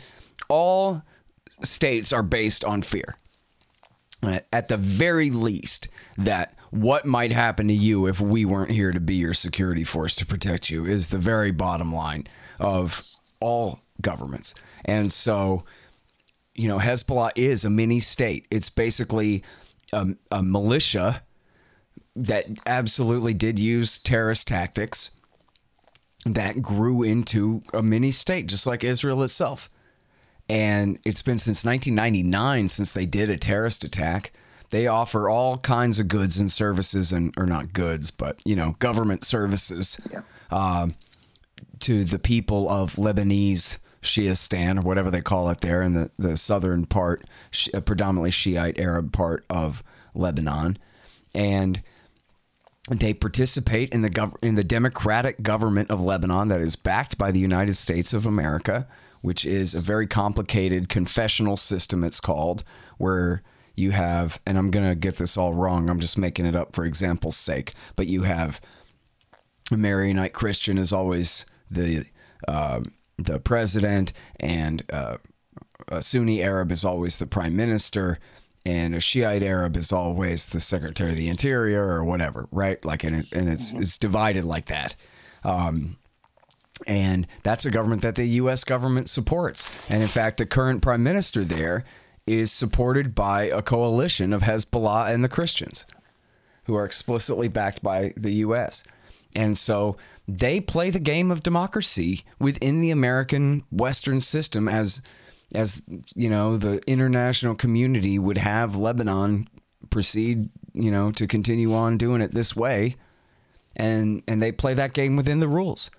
All 0.49 1.01
states 1.63 2.13
are 2.13 2.21
based 2.21 2.63
on 2.63 2.81
fear. 2.81 3.15
At 4.23 4.67
the 4.67 4.77
very 4.77 5.29
least, 5.29 5.87
that 6.17 6.55
what 6.69 7.05
might 7.05 7.31
happen 7.31 7.67
to 7.67 7.73
you 7.73 8.07
if 8.07 8.19
we 8.19 8.45
weren't 8.45 8.71
here 8.71 8.91
to 8.91 8.99
be 8.99 9.15
your 9.15 9.33
security 9.33 9.83
force 9.83 10.15
to 10.17 10.25
protect 10.25 10.69
you 10.69 10.85
is 10.85 11.09
the 11.09 11.17
very 11.17 11.51
bottom 11.51 11.93
line 11.93 12.27
of 12.59 13.03
all 13.39 13.79
governments. 14.01 14.55
And 14.85 15.11
so, 15.11 15.65
you 16.55 16.67
know, 16.67 16.79
Hezbollah 16.79 17.31
is 17.35 17.63
a 17.63 17.69
mini 17.69 17.99
state. 17.99 18.47
It's 18.49 18.69
basically 18.69 19.43
a, 19.91 20.15
a 20.31 20.41
militia 20.41 21.21
that 22.15 22.45
absolutely 22.65 23.33
did 23.33 23.59
use 23.59 23.99
terrorist 23.99 24.47
tactics 24.47 25.11
that 26.25 26.61
grew 26.61 27.03
into 27.03 27.61
a 27.73 27.83
mini 27.83 28.11
state, 28.11 28.47
just 28.47 28.65
like 28.65 28.83
Israel 28.83 29.23
itself. 29.23 29.69
And 30.49 30.99
it's 31.05 31.21
been 31.21 31.39
since 31.39 31.63
1999 31.65 32.69
since 32.69 32.91
they 32.91 33.05
did 33.05 33.29
a 33.29 33.37
terrorist 33.37 33.83
attack. 33.83 34.33
They 34.69 34.87
offer 34.87 35.29
all 35.29 35.57
kinds 35.59 35.99
of 35.99 36.07
goods 36.07 36.37
and 36.37 36.51
services, 36.51 37.13
and 37.13 37.33
or 37.37 37.45
not 37.45 37.73
goods, 37.73 38.11
but 38.11 38.39
you 38.43 38.55
know, 38.55 38.75
government 38.79 39.23
services 39.23 39.99
um, 40.49 40.95
to 41.79 42.03
the 42.03 42.19
people 42.19 42.69
of 42.69 42.95
Lebanese 42.95 43.77
Shiistan 44.03 44.79
or 44.79 44.81
whatever 44.81 45.09
they 45.09 45.21
call 45.21 45.49
it 45.49 45.61
there 45.61 45.81
in 45.81 45.93
the, 45.93 46.11
the 46.17 46.37
southern 46.37 46.85
part, 46.85 47.23
uh, 47.73 47.79
predominantly 47.81 48.31
Shiite 48.31 48.79
Arab 48.79 49.11
part 49.11 49.45
of 49.49 49.83
Lebanon, 50.13 50.77
and 51.33 51.81
they 52.89 53.13
participate 53.13 53.89
in 53.93 54.01
the 54.01 54.09
gov- 54.09 54.35
in 54.43 54.55
the 54.55 54.63
democratic 54.63 55.41
government 55.41 55.89
of 55.89 56.01
Lebanon 56.01 56.49
that 56.49 56.61
is 56.61 56.75
backed 56.75 57.17
by 57.17 57.31
the 57.31 57.39
United 57.39 57.75
States 57.75 58.13
of 58.13 58.25
America, 58.25 58.87
which 59.23 59.45
is 59.45 59.73
a 59.73 59.79
very 59.79 60.05
complicated 60.05 60.89
confessional 60.89 61.57
system. 61.57 62.03
It's 62.03 62.19
called 62.19 62.63
where 62.97 63.41
you 63.73 63.91
have, 63.91 64.39
and 64.45 64.57
I'm 64.57 64.69
gonna 64.69 64.95
get 64.95 65.17
this 65.17 65.37
all 65.37 65.53
wrong. 65.53 65.89
I'm 65.89 65.99
just 65.99 66.17
making 66.17 66.45
it 66.45 66.55
up 66.55 66.75
for 66.75 66.85
example's 66.85 67.37
sake, 67.37 67.73
but 67.95 68.05
you 68.05 68.23
have 68.23 68.61
a 69.71 69.77
Maronite 69.77 70.33
Christian 70.33 70.77
is 70.77 70.93
always 70.93 71.45
the 71.71 72.05
um 72.47 72.91
the 73.17 73.39
president, 73.39 74.11
and 74.39 74.83
uh, 74.91 75.17
a 75.87 76.01
Sunni 76.01 76.43
Arab 76.43 76.71
is 76.71 76.83
always 76.83 77.17
the 77.17 77.25
prime 77.25 77.55
minister, 77.55 78.17
and 78.65 78.93
a 78.93 78.99
Shiite 78.99 79.43
Arab 79.43 79.77
is 79.77 79.91
always 79.91 80.47
the 80.47 80.59
secretary 80.59 81.11
of 81.11 81.17
the 81.17 81.29
interior 81.29 81.83
or 81.83 82.03
whatever, 82.03 82.47
right? 82.51 82.83
Like, 82.83 83.03
and, 83.03 83.15
it, 83.15 83.31
and 83.31 83.47
it's 83.47 83.71
it's 83.71 83.97
divided 83.97 84.43
like 84.43 84.65
that. 84.65 84.95
Um, 85.43 85.97
and 86.85 87.27
that's 87.43 87.65
a 87.65 87.71
government 87.71 88.01
that 88.01 88.15
the 88.15 88.25
U.S. 88.25 88.63
government 88.63 89.09
supports. 89.09 89.67
And 89.89 90.01
in 90.01 90.09
fact, 90.09 90.37
the 90.37 90.45
current 90.45 90.81
prime 90.81 91.03
minister 91.03 91.43
there 91.43 91.83
is 92.25 92.51
supported 92.51 93.13
by 93.13 93.43
a 93.43 93.61
coalition 93.61 94.33
of 94.33 94.41
Hezbollah 94.41 95.13
and 95.13 95.23
the 95.23 95.29
Christians 95.29 95.85
who 96.65 96.75
are 96.75 96.85
explicitly 96.85 97.47
backed 97.47 97.83
by 97.83 98.13
the 98.15 98.31
U.S. 98.35 98.83
And 99.35 99.57
so 99.57 99.97
they 100.27 100.61
play 100.61 100.89
the 100.89 100.99
game 100.99 101.31
of 101.31 101.43
democracy 101.43 102.23
within 102.39 102.81
the 102.81 102.91
American 102.91 103.63
Western 103.71 104.19
system 104.19 104.67
as 104.67 105.01
as 105.53 105.83
you 106.15 106.29
know 106.29 106.57
the 106.57 106.81
international 106.89 107.53
community 107.53 108.17
would 108.17 108.37
have 108.37 108.75
Lebanon 108.75 109.47
proceed 109.89 110.49
you 110.73 110.89
know 110.89 111.11
to 111.11 111.27
continue 111.27 111.73
on 111.73 111.97
doing 111.97 112.21
it 112.21 112.31
this 112.31 112.55
way 112.55 112.95
and 113.75 114.23
and 114.27 114.41
they 114.41 114.51
play 114.51 114.73
that 114.73 114.93
game 114.93 115.15
within 115.15 115.39
the 115.39 115.47
rules 115.47 115.91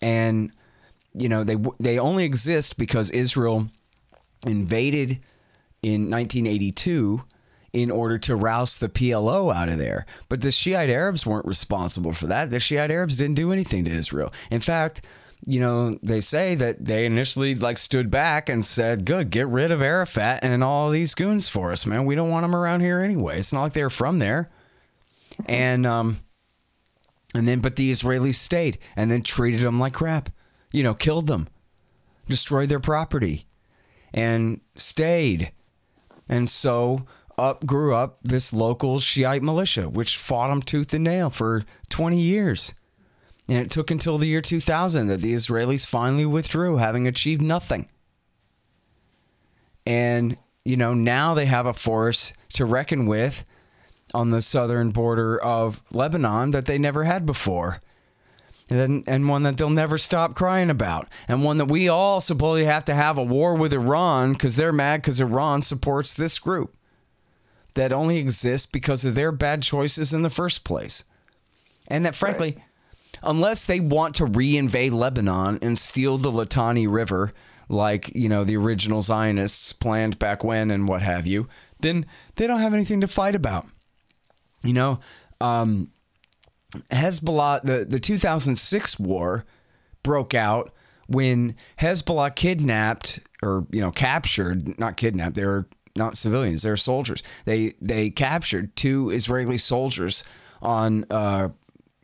and 0.00 0.52
you 1.14 1.28
know 1.28 1.44
they 1.44 1.56
they 1.80 1.98
only 1.98 2.24
exist 2.24 2.78
because 2.78 3.10
Israel 3.10 3.68
invaded 4.46 5.20
in 5.82 6.10
1982 6.10 7.22
in 7.72 7.90
order 7.90 8.18
to 8.18 8.34
roust 8.34 8.80
the 8.80 8.88
PLO 8.88 9.54
out 9.54 9.68
of 9.68 9.78
there. 9.78 10.06
But 10.28 10.40
the 10.40 10.50
Shiite 10.50 10.88
Arabs 10.88 11.26
weren't 11.26 11.46
responsible 11.46 12.12
for 12.12 12.26
that. 12.28 12.50
The 12.50 12.60
Shiite 12.60 12.90
Arabs 12.90 13.16
didn't 13.16 13.34
do 13.34 13.52
anything 13.52 13.84
to 13.84 13.90
Israel. 13.90 14.32
In 14.50 14.60
fact, 14.60 15.04
you 15.44 15.60
know, 15.60 15.98
they 16.02 16.20
say 16.20 16.54
that 16.54 16.82
they 16.82 17.04
initially 17.04 17.54
like 17.54 17.76
stood 17.78 18.10
back 18.10 18.48
and 18.48 18.64
said, 18.64 19.04
"Good, 19.04 19.30
get 19.30 19.48
rid 19.48 19.70
of 19.70 19.82
Arafat 19.82 20.40
and 20.42 20.64
all 20.64 20.90
these 20.90 21.14
goons 21.14 21.48
for 21.48 21.70
us, 21.70 21.84
man. 21.86 22.06
We 22.06 22.14
don't 22.14 22.30
want 22.30 22.44
them 22.44 22.56
around 22.56 22.80
here 22.80 23.00
anyway." 23.00 23.38
It's 23.38 23.52
not 23.52 23.62
like 23.62 23.72
they're 23.74 23.90
from 23.90 24.18
there. 24.18 24.50
And 25.44 25.86
um 25.86 26.18
and 27.36 27.46
then 27.46 27.60
but 27.60 27.76
the 27.76 27.90
Israelis 27.90 28.34
stayed 28.34 28.78
and 28.96 29.10
then 29.10 29.22
treated 29.22 29.60
them 29.60 29.78
like 29.78 29.92
crap. 29.92 30.30
You 30.72 30.82
know, 30.82 30.94
killed 30.94 31.26
them. 31.26 31.48
Destroyed 32.28 32.68
their 32.68 32.80
property 32.80 33.46
and 34.12 34.60
stayed. 34.74 35.52
And 36.28 36.48
so 36.48 37.06
up 37.38 37.66
grew 37.66 37.94
up 37.94 38.18
this 38.22 38.52
local 38.52 38.98
Shiite 38.98 39.42
militia, 39.42 39.88
which 39.88 40.16
fought 40.16 40.48
them 40.48 40.62
tooth 40.62 40.92
and 40.94 41.04
nail 41.04 41.30
for 41.30 41.64
20 41.90 42.18
years. 42.18 42.74
And 43.48 43.58
it 43.58 43.70
took 43.70 43.90
until 43.90 44.18
the 44.18 44.26
year 44.26 44.40
2000 44.40 45.06
that 45.06 45.20
the 45.20 45.34
Israelis 45.34 45.86
finally 45.86 46.26
withdrew, 46.26 46.78
having 46.78 47.06
achieved 47.06 47.42
nothing. 47.42 47.88
And, 49.86 50.36
you 50.64 50.76
know, 50.76 50.94
now 50.94 51.34
they 51.34 51.46
have 51.46 51.66
a 51.66 51.72
force 51.72 52.32
to 52.54 52.64
reckon 52.64 53.06
with 53.06 53.44
on 54.16 54.30
the 54.30 54.40
southern 54.40 54.90
border 54.90 55.40
of 55.40 55.82
Lebanon 55.92 56.50
that 56.52 56.64
they 56.64 56.78
never 56.78 57.04
had 57.04 57.26
before. 57.26 57.80
And, 58.68 59.04
and 59.06 59.28
one 59.28 59.44
that 59.44 59.58
they'll 59.58 59.70
never 59.70 59.98
stop 59.98 60.34
crying 60.34 60.70
about. 60.70 61.06
And 61.28 61.44
one 61.44 61.58
that 61.58 61.66
we 61.66 61.88
all 61.88 62.20
supposedly 62.20 62.64
have 62.64 62.84
to 62.86 62.94
have 62.94 63.18
a 63.18 63.22
war 63.22 63.54
with 63.54 63.72
Iran 63.72 64.32
because 64.32 64.56
they're 64.56 64.72
mad 64.72 65.02
because 65.02 65.20
Iran 65.20 65.62
supports 65.62 66.14
this 66.14 66.38
group 66.38 66.74
that 67.74 67.92
only 67.92 68.16
exists 68.16 68.66
because 68.66 69.04
of 69.04 69.14
their 69.14 69.30
bad 69.30 69.62
choices 69.62 70.12
in 70.12 70.22
the 70.22 70.30
first 70.30 70.64
place. 70.64 71.04
And 71.88 72.04
that, 72.06 72.14
frankly, 72.14 72.54
right. 72.56 72.64
unless 73.22 73.66
they 73.66 73.78
want 73.78 74.16
to 74.16 74.24
reinvade 74.24 74.92
Lebanon 74.92 75.58
and 75.62 75.78
steal 75.78 76.18
the 76.18 76.32
Litani 76.32 76.90
River, 76.90 77.32
like, 77.68 78.10
you 78.16 78.28
know, 78.28 78.44
the 78.44 78.56
original 78.56 79.02
Zionists 79.02 79.72
planned 79.72 80.18
back 80.18 80.42
when 80.42 80.70
and 80.70 80.88
what 80.88 81.02
have 81.02 81.26
you, 81.26 81.48
then 81.80 82.06
they 82.36 82.46
don't 82.46 82.60
have 82.60 82.74
anything 82.74 83.00
to 83.02 83.06
fight 83.06 83.34
about. 83.34 83.66
You 84.66 84.72
know, 84.72 85.00
um, 85.40 85.90
Hezbollah, 86.90 87.62
the, 87.62 87.84
the 87.84 88.00
2006 88.00 88.98
war 88.98 89.44
broke 90.02 90.34
out 90.34 90.72
when 91.08 91.56
Hezbollah 91.78 92.34
kidnapped 92.34 93.20
or, 93.42 93.66
you 93.70 93.80
know, 93.80 93.90
captured, 93.90 94.78
not 94.78 94.96
kidnapped, 94.96 95.36
they 95.36 95.44
were 95.44 95.68
not 95.94 96.16
civilians, 96.16 96.62
they 96.62 96.70
were 96.70 96.76
soldiers. 96.76 97.22
They, 97.44 97.74
they 97.80 98.10
captured 98.10 98.74
two 98.76 99.10
Israeli 99.10 99.58
soldiers 99.58 100.24
on, 100.60 101.06
uh, 101.10 101.50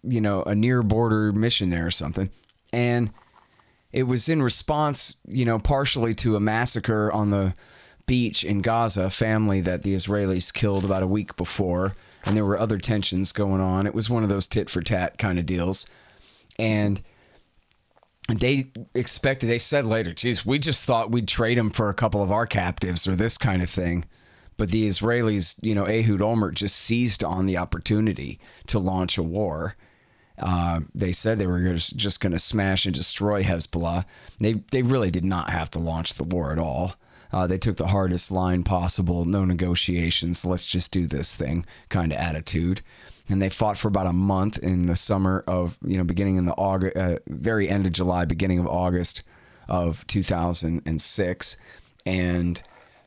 you 0.02 0.20
know, 0.20 0.42
a 0.44 0.54
near 0.54 0.82
border 0.82 1.32
mission 1.32 1.70
there 1.70 1.86
or 1.86 1.90
something. 1.90 2.30
And 2.72 3.10
it 3.92 4.04
was 4.04 4.28
in 4.28 4.42
response, 4.42 5.16
you 5.28 5.44
know, 5.44 5.58
partially 5.58 6.14
to 6.16 6.36
a 6.36 6.40
massacre 6.40 7.12
on 7.12 7.30
the 7.30 7.54
beach 8.06 8.44
in 8.44 8.62
Gaza, 8.62 9.04
a 9.04 9.10
family 9.10 9.60
that 9.60 9.82
the 9.82 9.94
Israelis 9.94 10.52
killed 10.52 10.84
about 10.84 11.02
a 11.02 11.06
week 11.06 11.36
before 11.36 11.94
and 12.24 12.36
there 12.36 12.44
were 12.44 12.58
other 12.58 12.78
tensions 12.78 13.32
going 13.32 13.60
on. 13.60 13.86
It 13.86 13.94
was 13.94 14.10
one 14.10 14.22
of 14.22 14.28
those 14.28 14.46
tit 14.46 14.70
for 14.70 14.82
tat 14.82 15.18
kind 15.18 15.38
of 15.38 15.46
deals. 15.46 15.86
And 16.58 17.02
they 18.28 18.70
expected, 18.94 19.48
they 19.48 19.58
said 19.58 19.84
later, 19.84 20.12
geez, 20.12 20.46
we 20.46 20.58
just 20.58 20.84
thought 20.84 21.10
we'd 21.10 21.28
trade 21.28 21.58
them 21.58 21.70
for 21.70 21.88
a 21.88 21.94
couple 21.94 22.22
of 22.22 22.30
our 22.30 22.46
captives 22.46 23.08
or 23.08 23.16
this 23.16 23.36
kind 23.36 23.62
of 23.62 23.70
thing. 23.70 24.04
But 24.56 24.70
the 24.70 24.86
Israelis, 24.86 25.58
you 25.62 25.74
know, 25.74 25.86
Ehud 25.86 26.20
Olmert 26.20 26.54
just 26.54 26.76
seized 26.76 27.24
on 27.24 27.46
the 27.46 27.56
opportunity 27.56 28.38
to 28.68 28.78
launch 28.78 29.18
a 29.18 29.22
war. 29.22 29.76
Uh, 30.38 30.80
they 30.94 31.12
said 31.12 31.38
they 31.38 31.46
were 31.46 31.74
just 31.74 32.20
going 32.20 32.32
to 32.32 32.38
smash 32.38 32.86
and 32.86 32.94
destroy 32.94 33.42
Hezbollah. 33.42 34.04
They 34.38 34.54
they 34.70 34.82
really 34.82 35.10
did 35.10 35.24
not 35.24 35.50
have 35.50 35.70
to 35.70 35.78
launch 35.78 36.14
the 36.14 36.24
war 36.24 36.52
at 36.52 36.58
all. 36.58 36.94
Uh, 37.32 37.46
they 37.46 37.58
took 37.58 37.76
the 37.76 37.86
hardest 37.86 38.30
line 38.30 38.62
possible, 38.62 39.24
no 39.24 39.44
negotiations, 39.44 40.44
let's 40.44 40.66
just 40.66 40.92
do 40.92 41.06
this 41.06 41.34
thing 41.34 41.64
kind 41.88 42.12
of 42.12 42.18
attitude. 42.18 42.82
And 43.28 43.40
they 43.40 43.48
fought 43.48 43.78
for 43.78 43.88
about 43.88 44.06
a 44.06 44.12
month 44.12 44.58
in 44.58 44.82
the 44.82 44.96
summer 44.96 45.42
of, 45.46 45.78
you 45.84 45.96
know, 45.96 46.04
beginning 46.04 46.36
in 46.36 46.44
the 46.44 46.52
August, 46.52 46.96
uh, 46.96 47.18
very 47.26 47.68
end 47.68 47.86
of 47.86 47.92
July, 47.92 48.24
beginning 48.24 48.58
of 48.58 48.66
August 48.66 49.22
of 49.68 50.06
2006. 50.08 51.56
And 52.04 52.62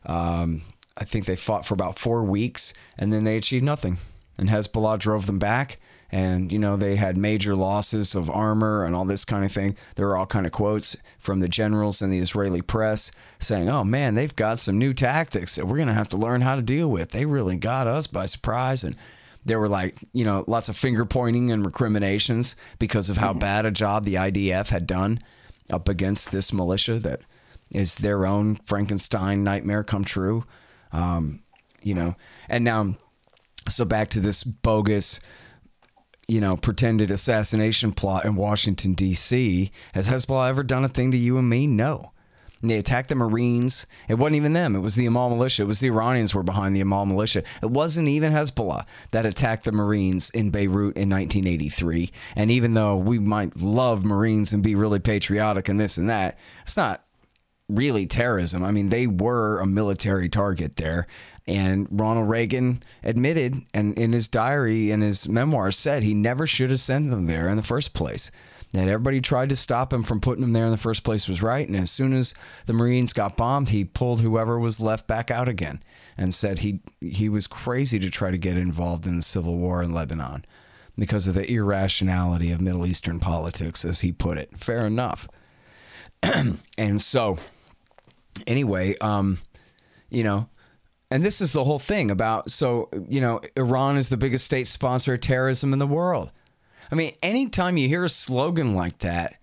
um, 0.05 0.61
I 0.97 1.03
think 1.03 1.25
they 1.25 1.35
fought 1.35 1.65
for 1.65 1.73
about 1.73 1.99
four 1.99 2.23
weeks 2.23 2.73
and 2.97 3.11
then 3.11 3.25
they 3.25 3.37
achieved 3.37 3.65
nothing. 3.65 3.97
And 4.37 4.49
Hezbollah 4.49 4.99
drove 4.99 5.27
them 5.27 5.39
back 5.39 5.77
and 6.15 6.49
you 6.49 6.57
know 6.57 6.77
they 6.77 6.95
had 6.95 7.17
major 7.17 7.57
losses 7.57 8.15
of 8.15 8.29
armor 8.29 8.85
and 8.85 8.95
all 8.95 9.03
this 9.03 9.25
kind 9.25 9.43
of 9.43 9.51
thing. 9.51 9.75
There 9.95 10.07
were 10.07 10.15
all 10.15 10.25
kind 10.25 10.45
of 10.45 10.53
quotes 10.53 10.95
from 11.19 11.41
the 11.41 11.49
generals 11.49 12.01
in 12.01 12.09
the 12.09 12.19
israeli 12.19 12.61
press 12.61 13.11
saying 13.37 13.69
oh 13.69 13.83
man 13.83 14.15
they've 14.15 14.35
got 14.35 14.57
some 14.57 14.79
new 14.79 14.93
tactics 14.93 15.55
that 15.55 15.67
we're 15.67 15.75
going 15.75 15.89
to 15.89 15.93
have 15.93 16.07
to 16.09 16.17
learn 16.17 16.39
how 16.39 16.55
to 16.55 16.61
deal 16.61 16.89
with. 16.89 17.09
They 17.09 17.25
really 17.25 17.57
got 17.57 17.87
us 17.87 18.07
by 18.07 18.27
surprise. 18.27 18.85
And 18.85 18.95
there 19.43 19.59
were 19.59 19.67
like 19.67 19.97
you 20.13 20.23
know 20.23 20.45
lots 20.47 20.69
of 20.69 20.77
finger 20.77 21.05
pointing 21.05 21.51
and 21.51 21.65
recriminations 21.65 22.55
because 22.79 23.09
of 23.09 23.17
how 23.17 23.31
mm-hmm. 23.31 23.39
bad 23.39 23.65
a 23.65 23.71
job 23.71 24.05
the 24.05 24.15
idf 24.15 24.69
had 24.69 24.87
done 24.87 25.19
up 25.69 25.89
against 25.89 26.31
this 26.31 26.53
militia 26.53 26.97
that 26.97 27.19
is 27.71 27.95
their 27.95 28.25
own 28.25 28.55
frankenstein 28.63 29.43
nightmare 29.43 29.83
come 29.83 30.05
true. 30.05 30.45
Um, 30.93 31.41
you 31.81 31.93
know 31.93 32.15
and 32.47 32.63
now 32.63 32.95
so 33.67 33.83
back 33.83 34.11
to 34.11 34.21
this 34.21 34.45
bogus 34.45 35.19
you 36.27 36.41
know, 36.41 36.57
pretended 36.57 37.11
assassination 37.11 37.91
plot 37.91 38.25
in 38.25 38.35
Washington, 38.35 38.93
D.C. 38.93 39.71
Has 39.93 40.07
Hezbollah 40.07 40.49
ever 40.49 40.63
done 40.63 40.83
a 40.83 40.89
thing 40.89 41.11
to 41.11 41.17
you 41.17 41.37
and 41.37 41.49
me? 41.49 41.67
No. 41.67 42.11
And 42.61 42.71
they 42.71 42.77
attacked 42.77 43.09
the 43.09 43.15
Marines. 43.15 43.85
It 44.09 44.15
wasn't 44.15 44.37
even 44.37 44.53
them. 44.53 44.75
It 44.75 44.79
was 44.79 44.95
the 44.95 45.05
Amal 45.05 45.29
militia. 45.29 45.63
It 45.63 45.67
was 45.67 45.81
the 45.81 45.89
Iranians 45.89 46.33
were 46.33 46.41
behind 46.41 46.75
the 46.75 46.81
Amal 46.81 47.05
militia. 47.05 47.43
It 47.61 47.69
wasn't 47.69 48.07
even 48.07 48.33
Hezbollah 48.33 48.85
that 49.11 49.25
attacked 49.25 49.65
the 49.65 49.71
Marines 49.71 50.31
in 50.31 50.49
Beirut 50.49 50.97
in 50.97 51.09
1983. 51.09 52.09
And 52.35 52.49
even 52.49 52.73
though 52.73 52.95
we 52.95 53.19
might 53.19 53.57
love 53.57 54.03
Marines 54.03 54.51
and 54.51 54.63
be 54.63 54.73
really 54.73 54.99
patriotic 54.99 55.69
and 55.69 55.79
this 55.79 55.97
and 55.97 56.09
that, 56.09 56.39
it's 56.63 56.77
not 56.77 57.04
really 57.67 58.05
terrorism. 58.05 58.63
I 58.63 58.71
mean, 58.71 58.89
they 58.89 59.07
were 59.07 59.59
a 59.59 59.65
military 59.65 60.29
target 60.29 60.75
there. 60.75 61.07
And 61.47 61.87
Ronald 61.91 62.29
Reagan 62.29 62.81
admitted, 63.03 63.55
and 63.73 63.97
in 63.97 64.13
his 64.13 64.27
diary 64.27 64.91
and 64.91 65.03
his 65.03 65.29
memoirs 65.29 65.77
said 65.77 66.03
he 66.03 66.13
never 66.13 66.47
should 66.47 66.71
have 66.71 66.79
sent 66.79 67.11
them 67.11 67.25
there 67.25 67.47
in 67.49 67.55
the 67.55 67.63
first 67.63 67.93
place. 67.93 68.31
That 68.71 68.89
everybody 68.89 69.21
tried 69.21 69.49
to 69.49 69.55
stop 69.55 69.93
him 69.93 70.03
from 70.03 70.19
putting 70.19 70.41
them 70.41 70.51
there 70.51 70.65
in 70.65 70.71
the 70.71 70.77
first 70.77 71.03
place 71.03 71.29
was 71.29 71.41
right. 71.41 71.65
And 71.65 71.77
as 71.77 71.91
soon 71.91 72.13
as 72.13 72.33
the 72.65 72.73
Marines 72.73 73.13
got 73.13 73.37
bombed, 73.37 73.69
he 73.69 73.85
pulled 73.85 74.19
whoever 74.19 74.59
was 74.59 74.81
left 74.81 75.07
back 75.07 75.31
out 75.31 75.47
again 75.47 75.81
and 76.17 76.33
said 76.33 76.59
he 76.59 76.81
he 76.99 77.29
was 77.29 77.47
crazy 77.47 77.99
to 77.99 78.09
try 78.09 78.31
to 78.31 78.37
get 78.37 78.57
involved 78.57 79.05
in 79.05 79.15
the 79.15 79.21
civil 79.21 79.55
war 79.55 79.81
in 79.81 79.93
Lebanon 79.93 80.45
because 80.97 81.27
of 81.27 81.35
the 81.35 81.49
irrationality 81.49 82.51
of 82.51 82.59
Middle 82.59 82.85
Eastern 82.85 83.19
politics, 83.19 83.85
as 83.85 84.01
he 84.01 84.11
put 84.11 84.37
it. 84.37 84.57
Fair 84.57 84.85
enough. 84.85 85.27
and 86.77 87.01
so, 87.01 87.37
anyway, 88.47 88.97
um, 88.99 89.37
you 90.09 90.23
know, 90.23 90.49
and 91.11 91.23
this 91.23 91.41
is 91.41 91.53
the 91.53 91.63
whole 91.63 91.79
thing 91.79 92.11
about 92.11 92.49
so, 92.49 92.89
you 93.07 93.21
know, 93.21 93.39
Iran 93.55 93.97
is 93.97 94.09
the 94.09 94.17
biggest 94.17 94.45
state 94.45 94.67
sponsor 94.67 95.13
of 95.13 95.21
terrorism 95.21 95.73
in 95.73 95.79
the 95.79 95.87
world. 95.87 96.31
I 96.91 96.95
mean, 96.95 97.13
anytime 97.23 97.77
you 97.77 97.87
hear 97.87 98.03
a 98.03 98.09
slogan 98.09 98.75
like 98.75 98.99
that, 98.99 99.35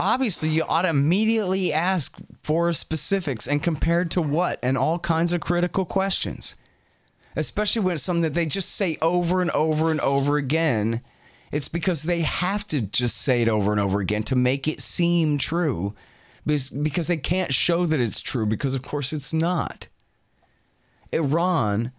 obviously 0.00 0.48
you 0.48 0.64
ought 0.68 0.82
to 0.82 0.88
immediately 0.88 1.72
ask 1.72 2.16
for 2.42 2.72
specifics 2.72 3.46
and 3.46 3.62
compared 3.62 4.10
to 4.12 4.22
what 4.22 4.58
and 4.62 4.78
all 4.78 4.98
kinds 4.98 5.32
of 5.32 5.40
critical 5.40 5.84
questions. 5.84 6.56
Especially 7.36 7.82
when 7.82 7.94
it's 7.94 8.02
something 8.02 8.22
that 8.22 8.34
they 8.34 8.46
just 8.46 8.74
say 8.74 8.96
over 9.00 9.40
and 9.40 9.50
over 9.52 9.90
and 9.90 10.00
over 10.00 10.36
again. 10.36 11.02
It's 11.52 11.68
because 11.68 12.02
they 12.02 12.20
have 12.20 12.66
to 12.68 12.80
just 12.80 13.16
say 13.18 13.42
it 13.42 13.48
over 13.48 13.70
and 13.70 13.80
over 13.80 14.00
again 14.00 14.22
to 14.24 14.36
make 14.36 14.66
it 14.66 14.80
seem 14.80 15.38
true 15.38 15.94
because 16.48 17.06
they 17.06 17.16
can't 17.16 17.54
show 17.54 17.86
that 17.86 18.00
it's 18.00 18.20
true 18.20 18.46
because, 18.46 18.74
of 18.74 18.82
course, 18.82 19.12
it's 19.12 19.32
not. 19.32 19.88
Iran, 21.12 21.92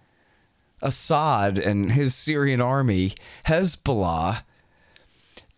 Assad 0.82 1.58
and 1.58 1.92
his 1.92 2.16
Syrian 2.16 2.62
army, 2.62 3.14
Hezbollah, 3.48 4.44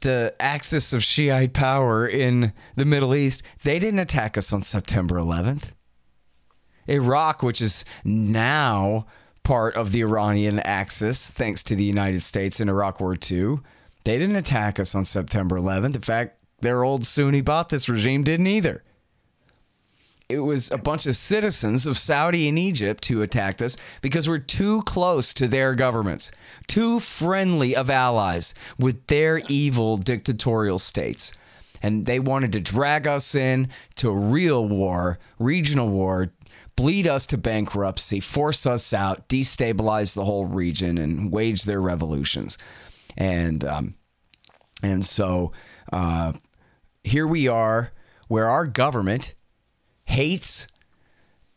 the 0.02 0.34
axis 0.40 0.94
of 0.94 1.04
Shiite 1.04 1.54
power 1.54 2.08
in 2.08 2.54
the 2.76 2.86
Middle 2.86 3.16
East, 3.16 3.44
they 3.64 3.80
didn't 3.80 4.00
attack 4.00 4.38
us 4.38 4.52
on 4.52 4.62
September 4.62 5.16
11th. 5.16 5.72
Iraq, 6.88 7.44
which 7.44 7.62
is 7.62 7.86
now 8.04 9.06
part 9.44 9.76
of 9.76 9.92
the 9.92 10.02
Iranian 10.02 10.60
axis, 10.60 11.30
thanks 11.30 11.64
to 11.64 11.76
the 11.76 11.84
United 11.84 12.22
States 12.22 12.60
in 12.60 12.70
Iraq 12.70 13.00
War 13.00 13.16
II, 13.16 13.60
they 14.04 14.18
didn't 14.18 14.36
attack 14.36 14.80
us 14.80 14.96
on 14.96 15.06
September 15.06 15.58
11th. 15.58 15.96
In 15.96 16.02
fact, 16.02 16.41
their 16.62 16.84
old 16.84 17.06
Sunni 17.06 17.42
Ba'athist 17.42 17.90
regime 17.90 18.24
didn't 18.24 18.48
either 18.48 18.84
it 20.32 20.40
was 20.40 20.72
a 20.72 20.78
bunch 20.78 21.06
of 21.06 21.16
citizens 21.16 21.86
of 21.86 21.98
Saudi 21.98 22.48
and 22.48 22.58
Egypt 22.58 23.06
who 23.06 23.22
attacked 23.22 23.62
us 23.62 23.76
because 24.02 24.30
we're 24.30 24.38
too 24.38 24.82
close 24.84 25.34
to 25.34 25.48
their 25.48 25.76
governments, 25.76 26.32
too 26.68 27.00
friendly 27.00 27.76
of 27.76 27.90
allies 27.90 28.54
with 28.80 29.06
their 29.08 29.42
evil 29.50 29.98
dictatorial 29.98 30.80
states. 30.80 31.34
and 31.84 32.06
they 32.06 32.20
wanted 32.20 32.54
to 32.54 32.60
drag 32.60 33.08
us 33.08 33.34
in 33.34 33.68
to 33.96 34.10
a 34.10 34.16
real 34.16 34.68
war, 34.68 35.18
regional 35.40 35.90
war, 35.90 36.32
bleed 36.76 37.08
us 37.08 37.26
to 37.26 37.38
bankruptcy, 37.38 38.20
force 38.20 38.68
us 38.68 38.94
out, 38.94 39.28
destabilize 39.28 40.14
the 40.14 40.24
whole 40.24 40.46
region, 40.46 41.00
and 41.00 41.32
wage 41.32 41.64
their 41.64 41.82
revolutions. 41.82 42.58
And 43.18 43.66
um, 43.66 43.96
and 44.84 45.04
so 45.04 45.54
uh, 45.92 46.34
here 47.04 47.28
we 47.28 47.48
are, 47.48 47.92
where 48.28 48.50
our 48.50 48.66
government 48.66 49.36
hates 50.06 50.68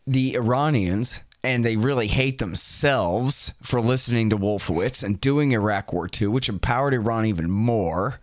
the 0.05 0.35
Iranians 0.35 1.23
and 1.43 1.63
they 1.63 1.75
really 1.77 2.07
hate 2.07 2.39
themselves 2.39 3.53
for 3.61 3.79
listening 3.79 4.31
to 4.31 4.37
Wolfowitz 4.37 5.03
and 5.03 5.21
doing 5.21 5.51
Iraq 5.51 5.93
War 5.93 6.09
II, 6.21 6.29
which 6.29 6.49
empowered 6.49 6.93
Iran 6.93 7.25
even 7.25 7.49
more. 7.49 8.19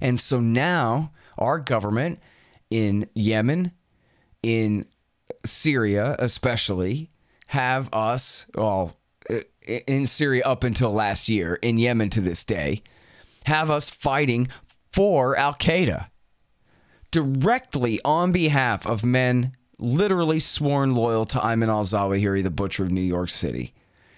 And 0.00 0.18
so 0.18 0.40
now 0.40 1.12
our 1.36 1.58
government 1.58 2.20
in 2.70 3.08
Yemen, 3.14 3.72
in 4.42 4.86
Syria 5.44 6.16
especially, 6.18 7.10
have 7.48 7.90
us, 7.92 8.50
well, 8.54 8.96
in 9.86 10.06
Syria 10.06 10.42
up 10.44 10.64
until 10.64 10.92
last 10.92 11.28
year, 11.28 11.56
in 11.56 11.76
Yemen 11.76 12.08
to 12.10 12.20
this 12.20 12.44
day, 12.44 12.82
have 13.44 13.70
us 13.70 13.90
fighting 13.90 14.48
for 14.92 15.36
Al 15.36 15.54
Qaeda 15.54 16.09
directly 17.10 18.00
on 18.04 18.32
behalf 18.32 18.86
of 18.86 19.04
men 19.04 19.52
literally 19.78 20.38
sworn 20.38 20.94
loyal 20.94 21.24
to 21.24 21.38
Ayman 21.38 21.68
al 21.68 21.84
Zawahiri, 21.84 22.42
the 22.42 22.50
butcher 22.50 22.82
of 22.82 22.90
New 22.90 23.00
York 23.00 23.30
City, 23.30 23.72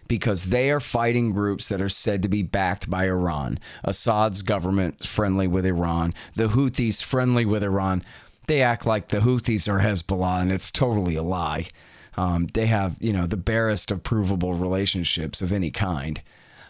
because 0.09 0.45
they 0.45 0.71
are 0.71 0.81
fighting 0.81 1.33
groups 1.33 1.69
that 1.69 1.81
are 1.81 1.89
said 1.89 2.23
to 2.23 2.29
be 2.29 2.43
backed 2.43 2.91
by 2.91 3.07
Iran. 3.07 3.59
Assad's 3.85 4.43
government 4.43 5.05
friendly 5.05 5.47
with 5.47 5.65
Iran, 5.65 6.15
the 6.35 6.49
Houthis 6.49 7.03
friendly 7.03 7.45
with 7.47 7.63
Iran. 7.63 8.05
They 8.47 8.61
act 8.61 8.85
like 8.87 9.09
the 9.09 9.21
Houthis 9.21 9.69
are 9.69 9.81
Hezbollah, 9.81 10.43
and 10.43 10.53
it's 10.53 10.71
totally 10.71 11.15
a 11.15 11.23
lie. 11.23 11.69
Um, 12.17 12.49
they 12.53 12.67
have, 12.67 12.97
you 13.01 13.13
know, 13.13 13.27
the 13.27 13.37
barest 13.37 13.91
of 13.91 14.03
provable 14.03 14.53
relationships 14.53 15.41
of 15.41 15.53
any 15.53 15.71
kind. 15.71 16.21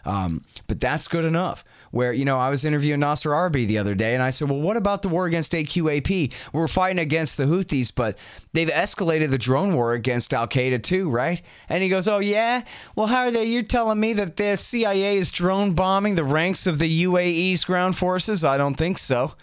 Um, 0.05 0.45
but 0.67 0.79
that's 0.79 1.07
good 1.07 1.25
enough 1.25 1.63
where, 1.93 2.11
you 2.11 2.25
know, 2.25 2.39
I 2.39 2.49
was 2.49 2.65
interviewing 2.65 3.01
Nasser 3.01 3.29
Arrabyee 3.29 3.67
the 3.67 3.77
other 3.77 3.93
day 3.93 4.15
and 4.15 4.23
I 4.23 4.31
said, 4.31 4.49
well, 4.49 4.59
what 4.59 4.77
about 4.77 5.03
the 5.03 5.09
war 5.09 5.27
against 5.27 5.51
AQAP? 5.51 6.33
We're 6.51 6.67
fighting 6.67 6.97
against 6.97 7.37
the 7.37 7.43
Houthis, 7.43 7.93
but 7.93 8.17
they've 8.51 8.67
escalated 8.67 9.29
the 9.29 9.37
drone 9.37 9.75
war 9.75 9.93
against 9.93 10.33
Al 10.33 10.47
Qaeda 10.47 10.81
too, 10.81 11.07
right? 11.11 11.39
And 11.69 11.83
he 11.83 11.89
goes, 11.89 12.07
oh, 12.07 12.17
yeah? 12.17 12.63
Well, 12.95 13.05
how 13.05 13.19
are 13.19 13.31
they? 13.31 13.45
You're 13.45 13.61
telling 13.61 13.99
me 13.99 14.13
that 14.13 14.37
the 14.37 14.55
CIA 14.55 15.17
is 15.17 15.29
drone 15.29 15.75
bombing 15.75 16.15
the 16.15 16.23
ranks 16.23 16.65
of 16.65 16.79
the 16.79 17.03
UAE's 17.03 17.63
ground 17.63 17.95
forces? 17.95 18.43
I 18.43 18.57
don't 18.57 18.73
think 18.73 18.97
so. 18.97 19.35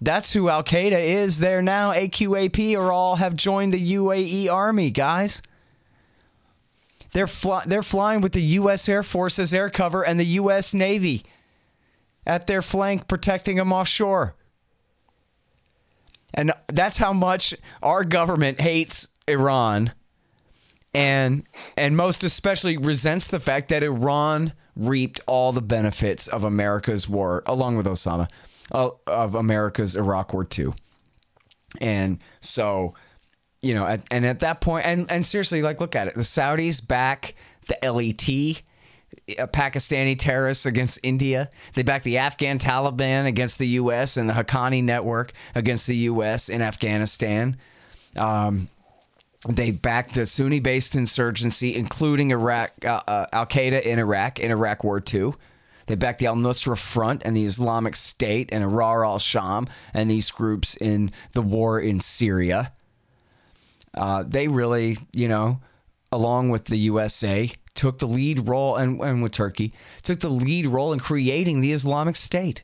That's 0.00 0.32
who 0.32 0.48
Al 0.48 0.64
Qaeda 0.64 0.98
is 0.98 1.40
there 1.40 1.60
now. 1.60 1.92
AQAP 1.92 2.74
or 2.74 2.90
all 2.90 3.16
have 3.16 3.36
joined 3.36 3.74
the 3.74 3.92
UAE 3.96 4.50
army, 4.50 4.90
guys. 4.90 5.42
They're, 7.12 7.26
fly- 7.26 7.64
they're 7.66 7.82
flying 7.82 8.22
with 8.22 8.32
the 8.32 8.40
U.S. 8.40 8.88
Air 8.88 9.02
Force's 9.02 9.52
air 9.52 9.68
cover 9.68 10.02
and 10.02 10.18
the 10.18 10.24
U.S. 10.24 10.72
Navy 10.72 11.22
at 12.26 12.46
their 12.46 12.62
flank 12.62 13.08
protecting 13.08 13.56
them 13.56 13.72
offshore. 13.72 14.34
And 16.34 16.52
that's 16.68 16.98
how 16.98 17.12
much 17.12 17.54
our 17.82 18.04
government 18.04 18.60
hates 18.60 19.08
Iran 19.28 19.92
and 20.94 21.44
and 21.76 21.96
most 21.96 22.24
especially 22.24 22.76
resents 22.76 23.28
the 23.28 23.40
fact 23.40 23.68
that 23.68 23.82
Iran 23.82 24.52
reaped 24.76 25.20
all 25.26 25.52
the 25.52 25.62
benefits 25.62 26.28
of 26.28 26.44
America's 26.44 27.08
war 27.08 27.42
along 27.46 27.76
with 27.76 27.86
Osama 27.86 28.28
uh, 28.72 28.90
of 29.06 29.34
America's 29.34 29.96
Iraq 29.96 30.32
War 30.32 30.44
too. 30.44 30.74
And 31.80 32.18
so, 32.40 32.94
you 33.62 33.74
know, 33.74 33.86
and 34.10 34.26
at 34.26 34.40
that 34.40 34.60
point 34.60 34.86
and 34.86 35.10
and 35.10 35.24
seriously 35.24 35.62
like 35.62 35.80
look 35.80 35.96
at 35.96 36.08
it. 36.08 36.14
The 36.14 36.20
Saudis 36.22 36.86
back 36.86 37.34
the 37.66 37.78
LET 37.82 38.62
Pakistani 39.28 40.18
terrorists 40.18 40.66
against 40.66 40.98
India. 41.02 41.50
They 41.74 41.82
backed 41.82 42.04
the 42.04 42.18
Afghan 42.18 42.58
Taliban 42.58 43.26
against 43.26 43.58
the 43.58 43.68
U.S. 43.68 44.16
and 44.16 44.28
the 44.28 44.34
Haqqani 44.34 44.82
network 44.82 45.32
against 45.54 45.86
the 45.86 45.96
U.S. 45.96 46.48
in 46.48 46.62
Afghanistan. 46.62 47.56
Um, 48.16 48.68
they 49.48 49.70
backed 49.70 50.14
the 50.14 50.26
Sunni 50.26 50.60
based 50.60 50.94
insurgency, 50.94 51.74
including 51.74 52.30
Iraq, 52.30 52.72
uh, 52.84 53.02
uh, 53.06 53.26
Al 53.32 53.46
Qaeda 53.46 53.82
in 53.82 53.98
Iraq, 53.98 54.38
in 54.38 54.50
Iraq 54.50 54.84
War 54.84 55.02
II. 55.12 55.32
They 55.86 55.96
backed 55.96 56.20
the 56.20 56.26
Al 56.26 56.36
Nusra 56.36 56.78
Front 56.78 57.22
and 57.24 57.36
the 57.36 57.44
Islamic 57.44 57.96
State 57.96 58.50
and 58.52 58.64
Ahrar 58.64 59.06
al 59.06 59.18
Sham 59.18 59.66
and 59.92 60.08
these 60.08 60.30
groups 60.30 60.76
in 60.76 61.10
the 61.32 61.42
war 61.42 61.80
in 61.80 62.00
Syria. 62.00 62.72
Uh, 63.94 64.22
they 64.26 64.48
really, 64.48 64.96
you 65.12 65.28
know, 65.28 65.60
along 66.12 66.50
with 66.50 66.66
the 66.66 66.76
USA, 66.76 67.50
took 67.74 67.98
the 67.98 68.06
lead 68.06 68.48
role, 68.48 68.76
and, 68.76 69.00
and 69.00 69.22
with 69.22 69.32
Turkey, 69.32 69.72
took 70.02 70.20
the 70.20 70.28
lead 70.28 70.66
role 70.66 70.92
in 70.92 71.00
creating 71.00 71.60
the 71.60 71.72
Islamic 71.72 72.16
State. 72.16 72.62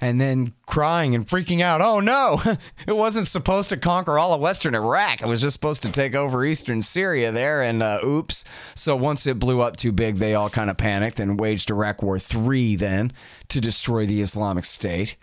And 0.00 0.20
then 0.20 0.52
crying 0.66 1.14
and 1.14 1.24
freaking 1.24 1.60
out, 1.60 1.80
oh 1.80 2.00
no, 2.00 2.40
it 2.86 2.94
wasn't 2.94 3.28
supposed 3.28 3.68
to 3.70 3.76
conquer 3.76 4.18
all 4.18 4.34
of 4.34 4.40
Western 4.40 4.74
Iraq. 4.74 5.22
It 5.22 5.28
was 5.28 5.40
just 5.40 5.54
supposed 5.54 5.82
to 5.82 5.92
take 5.92 6.14
over 6.14 6.44
Eastern 6.44 6.82
Syria 6.82 7.30
there, 7.30 7.62
and 7.62 7.82
uh, 7.82 8.00
oops. 8.04 8.44
So 8.74 8.96
once 8.96 9.26
it 9.26 9.38
blew 9.38 9.62
up 9.62 9.76
too 9.76 9.92
big, 9.92 10.16
they 10.16 10.34
all 10.34 10.50
kind 10.50 10.68
of 10.68 10.76
panicked 10.76 11.20
and 11.20 11.40
waged 11.40 11.70
Iraq 11.70 12.02
War 12.02 12.18
III 12.18 12.76
then 12.76 13.12
to 13.48 13.60
destroy 13.60 14.04
the 14.04 14.20
Islamic 14.20 14.64
State. 14.64 15.16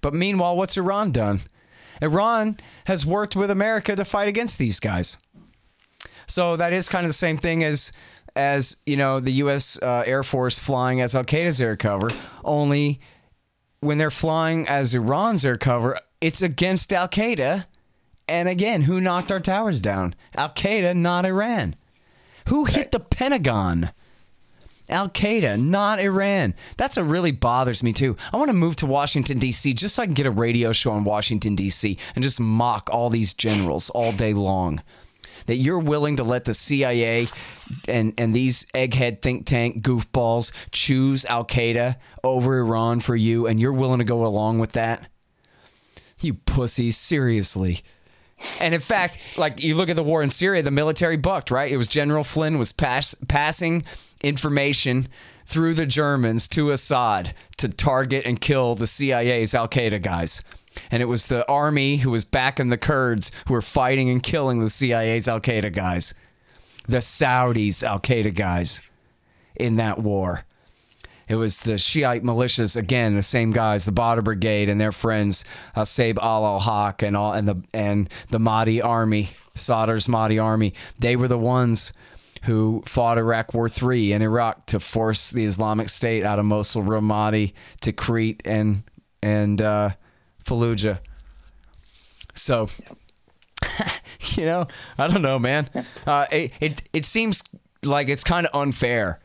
But 0.00 0.14
meanwhile, 0.14 0.56
what's 0.56 0.76
Iran 0.76 1.12
done? 1.12 1.40
Iran 2.02 2.58
has 2.86 3.04
worked 3.04 3.36
with 3.36 3.50
America 3.50 3.94
to 3.94 4.04
fight 4.04 4.28
against 4.28 4.58
these 4.58 4.80
guys. 4.80 5.18
So 6.30 6.56
that 6.56 6.72
is 6.72 6.88
kind 6.88 7.04
of 7.04 7.10
the 7.10 7.14
same 7.14 7.38
thing 7.38 7.64
as 7.64 7.92
as 8.36 8.76
you 8.86 8.96
know 8.96 9.20
the 9.20 9.32
U.S. 9.32 9.78
Uh, 9.82 10.04
Air 10.06 10.22
Force 10.22 10.58
flying 10.58 11.00
as 11.00 11.14
Al 11.14 11.24
Qaeda's 11.24 11.60
air 11.60 11.76
cover. 11.76 12.08
Only 12.44 13.00
when 13.80 13.98
they're 13.98 14.10
flying 14.10 14.68
as 14.68 14.94
Iran's 14.94 15.44
air 15.44 15.56
cover, 15.56 15.98
it's 16.20 16.42
against 16.42 16.92
Al 16.92 17.08
Qaeda. 17.08 17.66
And 18.28 18.48
again, 18.48 18.82
who 18.82 19.00
knocked 19.00 19.32
our 19.32 19.40
towers 19.40 19.80
down? 19.80 20.14
Al 20.36 20.50
Qaeda, 20.50 20.96
not 20.96 21.24
Iran. 21.24 21.74
Who 22.48 22.66
hit 22.66 22.92
the 22.92 23.00
Pentagon? 23.00 23.90
Al 24.88 25.08
Qaeda, 25.08 25.60
not 25.60 26.00
Iran. 26.00 26.54
That's 26.76 26.96
what 26.96 27.06
really 27.06 27.32
bothers 27.32 27.82
me 27.82 27.92
too. 27.92 28.16
I 28.32 28.36
want 28.36 28.50
to 28.50 28.56
move 28.56 28.76
to 28.76 28.86
Washington, 28.86 29.38
D.C., 29.38 29.72
just 29.74 29.96
so 29.96 30.02
I 30.02 30.06
can 30.06 30.14
get 30.14 30.26
a 30.26 30.30
radio 30.30 30.72
show 30.72 30.96
in 30.96 31.04
Washington, 31.04 31.54
D.C., 31.54 31.96
and 32.14 32.22
just 32.22 32.40
mock 32.40 32.88
all 32.92 33.10
these 33.10 33.32
generals 33.32 33.90
all 33.90 34.12
day 34.12 34.32
long 34.32 34.80
that 35.50 35.56
you're 35.56 35.80
willing 35.80 36.16
to 36.16 36.22
let 36.22 36.44
the 36.44 36.54
CIA 36.54 37.26
and 37.88 38.14
and 38.16 38.32
these 38.32 38.66
egghead 38.66 39.20
think 39.20 39.46
tank 39.46 39.82
goofballs 39.82 40.52
choose 40.70 41.24
Al 41.24 41.44
Qaeda 41.44 41.96
over 42.22 42.58
Iran 42.58 43.00
for 43.00 43.16
you, 43.16 43.48
and 43.48 43.60
you're 43.60 43.72
willing 43.72 43.98
to 43.98 44.04
go 44.04 44.24
along 44.24 44.60
with 44.60 44.72
that? 44.72 45.08
You 46.20 46.34
pussies, 46.34 46.96
seriously. 46.96 47.80
And 48.60 48.74
in 48.74 48.80
fact, 48.80 49.18
like 49.36 49.62
you 49.62 49.74
look 49.74 49.88
at 49.88 49.96
the 49.96 50.04
war 50.04 50.22
in 50.22 50.30
Syria, 50.30 50.62
the 50.62 50.70
military 50.70 51.16
bucked, 51.16 51.50
right? 51.50 51.70
It 51.70 51.76
was 51.76 51.88
General 51.88 52.22
Flynn 52.22 52.56
was 52.56 52.72
pass, 52.72 53.14
passing 53.26 53.82
information 54.22 55.08
through 55.46 55.74
the 55.74 55.84
Germans 55.84 56.46
to 56.48 56.70
Assad 56.70 57.34
to 57.56 57.68
target 57.68 58.24
and 58.24 58.40
kill 58.40 58.76
the 58.76 58.86
CIA's 58.86 59.52
Al 59.52 59.66
Qaeda 59.66 60.00
guys. 60.00 60.42
And 60.90 61.02
it 61.02 61.06
was 61.06 61.26
the 61.26 61.46
army 61.48 61.96
who 61.96 62.10
was 62.10 62.24
backing 62.24 62.68
the 62.68 62.78
Kurds 62.78 63.32
who 63.46 63.54
were 63.54 63.62
fighting 63.62 64.08
and 64.08 64.22
killing 64.22 64.60
the 64.60 64.68
CIA's 64.68 65.28
Al 65.28 65.40
Qaeda 65.40 65.72
guys, 65.72 66.14
the 66.86 66.98
Saudis' 66.98 67.82
Al 67.82 68.00
Qaeda 68.00 68.34
guys 68.34 68.88
in 69.56 69.76
that 69.76 69.98
war. 69.98 70.44
It 71.28 71.36
was 71.36 71.60
the 71.60 71.78
Shiite 71.78 72.24
militias 72.24 72.76
again, 72.76 73.14
the 73.14 73.22
same 73.22 73.52
guys, 73.52 73.84
the 73.84 73.92
Badr 73.92 74.20
Brigade 74.20 74.68
and 74.68 74.80
their 74.80 74.90
friends, 74.90 75.44
uh, 75.76 75.82
Asa'ib 75.82 76.18
Ahl 76.18 76.44
al 76.44 76.58
Haq 76.58 77.02
and 77.02 77.16
all, 77.16 77.32
and 77.32 77.46
the 77.46 77.62
and 77.72 78.10
the 78.30 78.40
Mahdi 78.40 78.82
army, 78.82 79.30
Sadr's 79.54 80.08
Mahdi 80.08 80.40
army. 80.40 80.74
They 80.98 81.14
were 81.14 81.28
the 81.28 81.38
ones 81.38 81.92
who 82.42 82.82
fought 82.84 83.16
Iraq 83.16 83.54
War 83.54 83.68
III 83.68 84.12
in 84.12 84.22
Iraq 84.22 84.66
to 84.66 84.80
force 84.80 85.30
the 85.30 85.44
Islamic 85.44 85.88
State 85.88 86.24
out 86.24 86.40
of 86.40 86.46
Mosul, 86.46 86.82
Ramadi, 86.82 87.52
Tikrit, 87.80 88.40
and 88.44 88.82
and 89.22 89.60
uh, 89.62 89.90
Fallujah. 90.44 90.98
So, 92.34 92.68
you 94.36 94.44
know, 94.44 94.66
I 94.98 95.06
don't 95.06 95.22
know, 95.22 95.38
man. 95.38 95.68
Uh, 96.06 96.26
it, 96.30 96.52
it 96.60 96.82
it 96.92 97.04
seems 97.04 97.42
like 97.82 98.08
it's 98.08 98.24
kind 98.24 98.46
of 98.46 98.60
unfair 98.60 99.20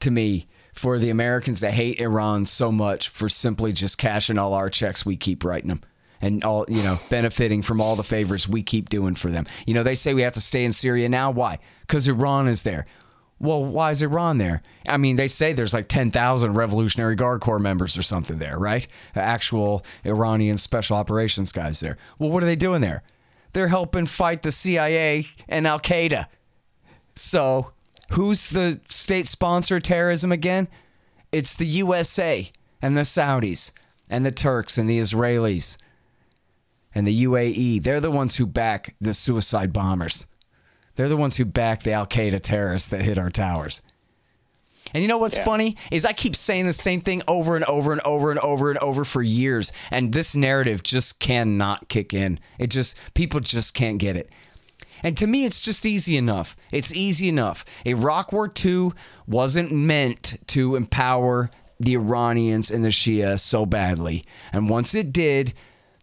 to 0.00 0.10
me 0.10 0.46
for 0.72 0.98
the 0.98 1.10
Americans 1.10 1.60
to 1.60 1.70
hate 1.70 2.00
Iran 2.00 2.46
so 2.46 2.70
much 2.70 3.08
for 3.08 3.28
simply 3.28 3.72
just 3.72 3.98
cashing 3.98 4.38
all 4.38 4.54
our 4.54 4.70
checks 4.70 5.04
we 5.04 5.16
keep 5.16 5.42
writing 5.44 5.68
them 5.68 5.82
and 6.20 6.44
all 6.44 6.64
you 6.68 6.82
know 6.82 6.98
benefiting 7.10 7.62
from 7.62 7.80
all 7.80 7.96
the 7.96 8.04
favors 8.04 8.48
we 8.48 8.62
keep 8.62 8.88
doing 8.88 9.14
for 9.14 9.30
them. 9.30 9.46
You 9.66 9.74
know, 9.74 9.82
they 9.82 9.94
say 9.94 10.14
we 10.14 10.22
have 10.22 10.34
to 10.34 10.40
stay 10.40 10.64
in 10.64 10.72
Syria 10.72 11.08
now. 11.08 11.30
Why? 11.30 11.58
Because 11.82 12.08
Iran 12.08 12.48
is 12.48 12.62
there. 12.62 12.86
Well, 13.40 13.64
why 13.64 13.92
is 13.92 14.02
Iran 14.02 14.38
there? 14.38 14.62
I 14.88 14.96
mean, 14.96 15.16
they 15.16 15.28
say 15.28 15.52
there's 15.52 15.74
like 15.74 15.88
10,000 15.88 16.54
Revolutionary 16.54 17.14
Guard 17.14 17.40
Corps 17.40 17.60
members 17.60 17.96
or 17.96 18.02
something 18.02 18.38
there, 18.38 18.58
right? 18.58 18.86
Actual 19.14 19.84
Iranian 20.04 20.58
special 20.58 20.96
operations 20.96 21.52
guys 21.52 21.80
there. 21.80 21.98
Well, 22.18 22.30
what 22.30 22.42
are 22.42 22.46
they 22.46 22.56
doing 22.56 22.80
there? 22.80 23.02
They're 23.52 23.68
helping 23.68 24.06
fight 24.06 24.42
the 24.42 24.52
CIA 24.52 25.26
and 25.48 25.66
Al 25.66 25.78
Qaeda. 25.78 26.26
So, 27.14 27.72
who's 28.12 28.48
the 28.48 28.80
state 28.88 29.26
sponsor 29.26 29.76
of 29.76 29.82
terrorism 29.82 30.32
again? 30.32 30.68
It's 31.30 31.54
the 31.54 31.66
USA 31.66 32.50
and 32.82 32.96
the 32.96 33.02
Saudis 33.02 33.72
and 34.10 34.24
the 34.26 34.30
Turks 34.30 34.78
and 34.78 34.88
the 34.88 34.98
Israelis 34.98 35.76
and 36.94 37.06
the 37.06 37.24
UAE. 37.24 37.82
They're 37.82 38.00
the 38.00 38.10
ones 38.10 38.36
who 38.36 38.46
back 38.46 38.94
the 39.00 39.14
suicide 39.14 39.72
bombers. 39.72 40.26
They're 40.98 41.08
the 41.08 41.16
ones 41.16 41.36
who 41.36 41.44
backed 41.44 41.84
the 41.84 41.92
Al 41.92 42.08
Qaeda 42.08 42.40
terrorists 42.42 42.88
that 42.88 43.02
hit 43.02 43.18
our 43.18 43.30
towers. 43.30 43.82
And 44.92 45.00
you 45.00 45.06
know 45.06 45.18
what's 45.18 45.36
Yeah. 45.36 45.44
funny 45.44 45.76
is 45.92 46.04
I 46.04 46.12
keep 46.12 46.34
saying 46.34 46.66
the 46.66 46.72
same 46.72 47.02
thing 47.02 47.22
over 47.28 47.54
and 47.54 47.64
over 47.66 47.92
and 47.92 48.00
over 48.00 48.32
and 48.32 48.40
over 48.40 48.68
and 48.68 48.80
over 48.80 49.04
for 49.04 49.22
years, 49.22 49.70
and 49.92 50.12
this 50.12 50.34
narrative 50.34 50.82
just 50.82 51.20
cannot 51.20 51.88
kick 51.88 52.12
in. 52.12 52.40
It 52.58 52.70
just 52.70 52.96
people 53.14 53.38
just 53.38 53.74
can't 53.74 53.98
get 53.98 54.16
it. 54.16 54.28
And 55.04 55.16
to 55.18 55.28
me, 55.28 55.44
it's 55.44 55.60
just 55.60 55.86
easy 55.86 56.16
enough. 56.16 56.56
It's 56.72 56.92
easy 56.92 57.28
enough. 57.28 57.64
Iraq 57.86 58.32
War 58.32 58.50
II 58.64 58.90
wasn't 59.28 59.70
meant 59.70 60.38
to 60.48 60.74
empower 60.74 61.52
the 61.78 61.94
Iranians 61.94 62.72
and 62.72 62.84
the 62.84 62.88
Shia 62.88 63.38
so 63.38 63.64
badly. 63.66 64.24
And 64.52 64.68
once 64.68 64.96
it 64.96 65.12
did, 65.12 65.54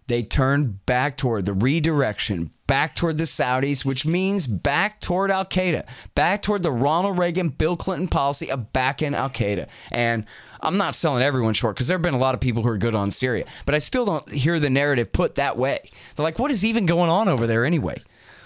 they 0.08 0.22
turned 0.22 0.86
back 0.86 1.18
toward 1.18 1.46
the 1.46 1.54
redirection, 1.54 2.52
back 2.68 2.96
toward 2.96 3.18
the 3.18 3.24
Saudis, 3.24 3.84
which 3.84 4.06
means 4.06 4.46
back 4.46 5.00
toward 5.02 5.32
Al 5.32 5.46
Qaeda, 5.46 5.86
back 6.14 6.42
toward 6.42 6.62
the 6.64 6.72
Ronald 6.72 7.18
Reagan, 7.18 7.50
Bill 7.50 7.76
Clinton 7.76 8.08
policy 8.08 8.52
of 8.52 8.72
back 8.72 9.02
in 9.02 9.16
Al 9.16 9.30
Qaeda. 9.30 9.68
And 9.92 10.26
I'm 10.62 10.78
not 10.78 10.94
selling 10.94 11.24
everyone 11.24 11.54
short 11.54 11.76
because 11.76 11.88
there 11.88 11.98
have 11.98 12.04
been 12.04 12.14
a 12.14 12.20
lot 12.20 12.36
of 12.36 12.42
people 12.42 12.62
who 12.62 12.70
are 12.70 12.78
good 12.78 12.96
on 12.96 13.10
Syria, 13.10 13.46
but 13.66 13.74
I 13.74 13.80
still 13.80 14.06
don't 14.06 14.32
hear 14.32 14.60
the 14.60 14.70
narrative 14.70 15.12
put 15.12 15.36
that 15.36 15.58
way. 15.58 15.80
They're 16.16 16.24
like, 16.24 16.40
what 16.40 16.52
is 16.52 16.64
even 16.64 16.86
going 16.86 17.10
on 17.10 17.28
over 17.28 17.48
there 17.48 17.66
anyway? 17.66 17.98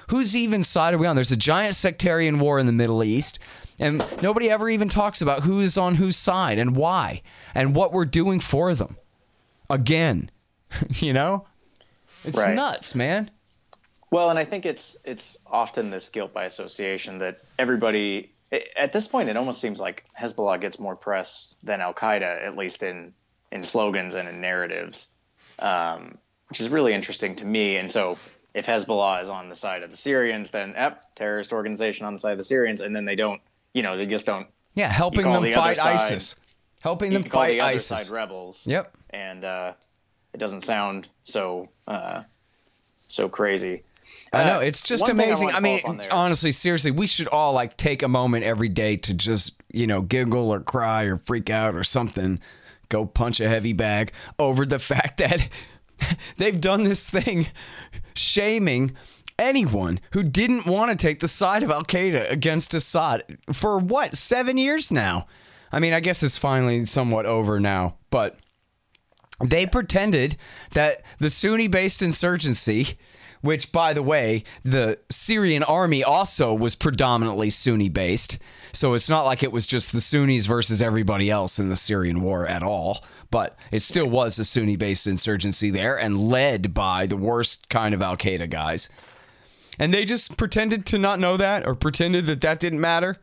Who's 0.09 0.35
even 0.35 0.63
side 0.63 0.93
are 0.93 0.97
we 0.97 1.07
on? 1.07 1.15
There's 1.15 1.31
a 1.31 1.37
giant 1.37 1.75
sectarian 1.75 2.39
war 2.39 2.57
in 2.57 2.65
the 2.65 2.71
Middle 2.71 3.03
East. 3.03 3.39
And 3.79 4.03
nobody 4.21 4.49
ever 4.49 4.69
even 4.69 4.89
talks 4.89 5.21
about 5.21 5.43
who 5.43 5.59
is 5.61 5.77
on 5.77 5.95
whose 5.95 6.17
side 6.17 6.57
and 6.57 6.75
why 6.75 7.21
and 7.55 7.75
what 7.75 7.93
we're 7.93 8.05
doing 8.05 8.39
for 8.39 8.73
them. 8.75 8.97
Again, 9.69 10.31
you 10.95 11.13
know? 11.13 11.45
It's 12.25 12.37
Right. 12.37 12.55
nuts, 12.55 12.95
man. 12.95 13.31
Well, 14.11 14.29
and 14.29 14.39
I 14.39 14.45
think 14.45 14.65
it's 14.65 14.97
it's 15.03 15.37
often 15.45 15.91
this 15.91 16.09
guilt 16.09 16.33
by 16.33 16.45
association 16.45 17.19
that 17.19 17.41
everybody 17.59 18.31
at 18.75 18.91
this 18.91 19.07
point 19.07 19.29
it 19.29 19.37
almost 19.37 19.61
seems 19.61 19.79
like 19.79 20.03
Hezbollah 20.19 20.59
gets 20.59 20.79
more 20.79 20.95
press 20.95 21.53
than 21.63 21.81
Al 21.81 21.93
Qaeda, 21.93 22.45
at 22.45 22.57
least 22.57 22.81
in 22.83 23.13
in 23.51 23.61
slogans 23.63 24.15
and 24.15 24.27
in 24.27 24.41
narratives, 24.41 25.09
um, 25.59 26.17
which 26.49 26.59
is 26.59 26.69
really 26.69 26.93
interesting 26.93 27.35
to 27.37 27.45
me. 27.45 27.77
And 27.77 27.91
so, 27.91 28.17
if 28.53 28.65
Hezbollah 28.65 29.21
is 29.23 29.29
on 29.29 29.49
the 29.49 29.55
side 29.55 29.83
of 29.83 29.91
the 29.91 29.97
Syrians, 29.97 30.51
then 30.51 30.73
ep, 30.75 31.15
terrorist 31.15 31.51
organization 31.53 32.05
on 32.05 32.13
the 32.13 32.19
side 32.19 32.31
of 32.33 32.37
the 32.39 32.43
Syrians, 32.43 32.81
and 32.81 32.95
then 32.95 33.05
they 33.05 33.15
don't, 33.15 33.41
you 33.73 33.81
know, 33.83 33.97
they 33.97 34.05
just 34.07 34.25
don't. 34.25 34.47
Yeah, 34.75 34.87
helping 34.91 35.25
them 35.31 35.43
the 35.43 35.51
fight 35.51 35.77
side- 35.77 35.93
ISIS. 35.93 36.35
Helping 36.81 37.11
them 37.13 37.23
fight 37.23 37.53
the 37.55 37.61
ISIS. 37.61 38.09
rebels. 38.09 38.61
Yep. 38.65 38.95
and 39.09 39.43
uh, 39.43 39.73
it 40.33 40.37
doesn't 40.37 40.61
sound 40.63 41.07
so 41.23 41.67
uh, 41.89 42.23
so 43.09 43.27
crazy. 43.27 43.83
I 44.31 44.43
know 44.43 44.57
Uh, 44.59 44.61
it's 44.61 44.83
just 44.83 45.07
thing 45.07 45.15
amazing. 45.15 45.45
wanna 45.47 45.57
I, 45.57 45.59
mean, 45.59 45.79
follow 45.79 45.93
up 45.95 45.97
on 46.01 46.05
there- 46.05 46.13
honestly, 46.13 46.51
seriously, 46.51 46.91
we 46.91 47.07
should 47.07 47.27
all 47.29 47.51
like 47.53 47.75
take 47.77 48.03
a 48.03 48.07
moment 48.07 48.45
every 48.45 48.69
day 48.69 48.95
to 48.97 49.13
just 49.13 49.55
you 49.73 49.87
know 49.87 50.01
giggle 50.03 50.53
or 50.53 50.59
cry 50.61 51.03
or 51.03 51.17
freak 51.25 51.49
out 51.49 51.73
or 51.75 51.83
something. 51.83 52.39
Go 52.89 53.05
punch 53.05 53.39
a 53.39 53.49
heavy 53.49 53.73
bag 53.73 54.11
over 54.37 54.65
the 54.65 54.79
fact 54.91 55.17
that 55.17 55.49
they've 56.37 56.61
done 56.61 56.83
this 56.83 57.09
thing, 57.09 57.47
shaming 58.15 58.91
anyone 59.37 59.99
who 60.11 60.21
didn't 60.23 60.65
want 60.67 60.91
to 60.91 60.97
take 60.97 61.19
the 61.19 61.27
side 61.27 61.63
of 61.63 61.71
Al 61.71 61.83
Qaeda 61.83 62.29
against 62.31 62.73
Assad 62.73 63.23
for 63.53 63.77
what 63.77 64.15
seven 64.15 64.57
years 64.57 64.91
now. 64.91 65.25
I 65.71 65.79
mean, 65.79 65.93
I 65.93 65.99
guess 66.01 66.23
it's 66.23 66.37
finally 66.37 66.85
somewhat 66.85 67.25
over 67.25 67.59
now, 67.59 67.95
but 68.09 68.37
they 69.43 69.65
pretended 69.65 70.35
that 70.71 71.03
the 71.19 71.29
Sunni 71.29 71.67
based 71.67 72.01
insurgency, 72.01 72.97
which, 73.41 73.71
by 73.71 73.93
the 73.93 74.03
way, 74.03 74.43
the 74.63 74.99
Syrian 75.09 75.63
army 75.63 76.03
also 76.03 76.53
was 76.53 76.75
predominantly 76.75 77.49
Sunni 77.49 77.89
based. 77.89 78.37
So 78.71 78.93
it's 78.93 79.09
not 79.09 79.25
like 79.25 79.41
it 79.41 79.51
was 79.51 79.65
just 79.65 79.91
the 79.93 80.01
Sunnis 80.01 80.45
versus 80.45 80.81
everybody 80.81 81.31
else 81.31 81.57
in 81.57 81.69
the 81.69 81.75
Syrian 81.75 82.21
war 82.21 82.45
at 82.45 82.63
all. 82.63 83.03
But 83.31 83.57
it 83.71 83.81
still 83.81 84.07
was 84.07 84.37
a 84.39 84.45
Sunni 84.45 84.75
based 84.75 85.07
insurgency 85.07 85.69
there 85.69 85.97
and 85.97 86.29
led 86.29 86.73
by 86.73 87.05
the 87.05 87.17
worst 87.17 87.69
kind 87.69 87.93
of 87.93 88.01
Al 88.01 88.17
Qaeda 88.17 88.49
guys. 88.49 88.89
And 89.79 89.93
they 89.93 90.03
just 90.03 90.35
pretended 90.35 90.85
to 90.87 90.97
not 90.97 91.19
know 91.19 91.37
that 91.37 91.65
or 91.65 91.73
pretended 91.73 92.25
that 92.25 92.41
that 92.41 92.59
didn't 92.59 92.81
matter. 92.81 93.17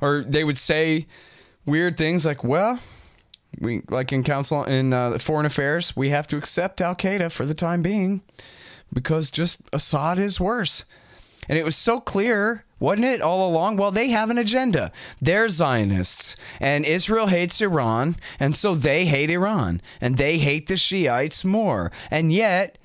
Or 0.00 0.22
they 0.22 0.44
would 0.44 0.58
say 0.58 1.06
weird 1.64 1.96
things 1.96 2.26
like, 2.26 2.44
well, 2.44 2.78
we 3.60 3.82
like 3.88 4.12
in 4.12 4.22
council 4.22 4.64
in 4.64 4.92
uh, 4.92 5.18
foreign 5.18 5.46
affairs, 5.46 5.96
we 5.96 6.10
have 6.10 6.26
to 6.28 6.36
accept 6.36 6.80
Al 6.80 6.94
Qaeda 6.94 7.30
for 7.30 7.46
the 7.46 7.54
time 7.54 7.82
being 7.82 8.22
because 8.92 9.30
just 9.30 9.60
Assad 9.72 10.18
is 10.18 10.40
worse. 10.40 10.84
And 11.48 11.58
it 11.58 11.64
was 11.64 11.76
so 11.76 12.00
clear, 12.00 12.64
wasn't 12.78 13.04
it, 13.06 13.20
all 13.20 13.46
along? 13.48 13.76
Well, 13.76 13.90
they 13.90 14.08
have 14.08 14.30
an 14.30 14.38
agenda. 14.38 14.90
They're 15.20 15.50
Zionists, 15.50 16.36
and 16.58 16.86
Israel 16.86 17.26
hates 17.26 17.60
Iran, 17.60 18.16
and 18.40 18.56
so 18.56 18.74
they 18.74 19.04
hate 19.04 19.28
Iran, 19.28 19.82
and 20.00 20.16
they 20.16 20.38
hate 20.38 20.68
the 20.68 20.78
Shiites 20.78 21.44
more. 21.44 21.92
And 22.10 22.32
yet, 22.32 22.78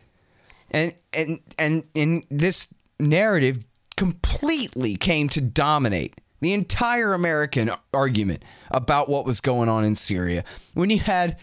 and 0.71 0.93
and 1.13 1.39
and 1.57 1.83
in 1.93 2.23
this 2.29 2.67
narrative 2.99 3.63
completely 3.95 4.95
came 4.95 5.29
to 5.29 5.41
dominate 5.41 6.19
the 6.39 6.53
entire 6.53 7.13
American 7.13 7.71
argument 7.93 8.43
about 8.71 9.09
what 9.09 9.25
was 9.25 9.41
going 9.41 9.69
on 9.69 9.83
in 9.83 9.95
Syria 9.95 10.43
when 10.73 10.89
you 10.89 10.99
had 10.99 11.37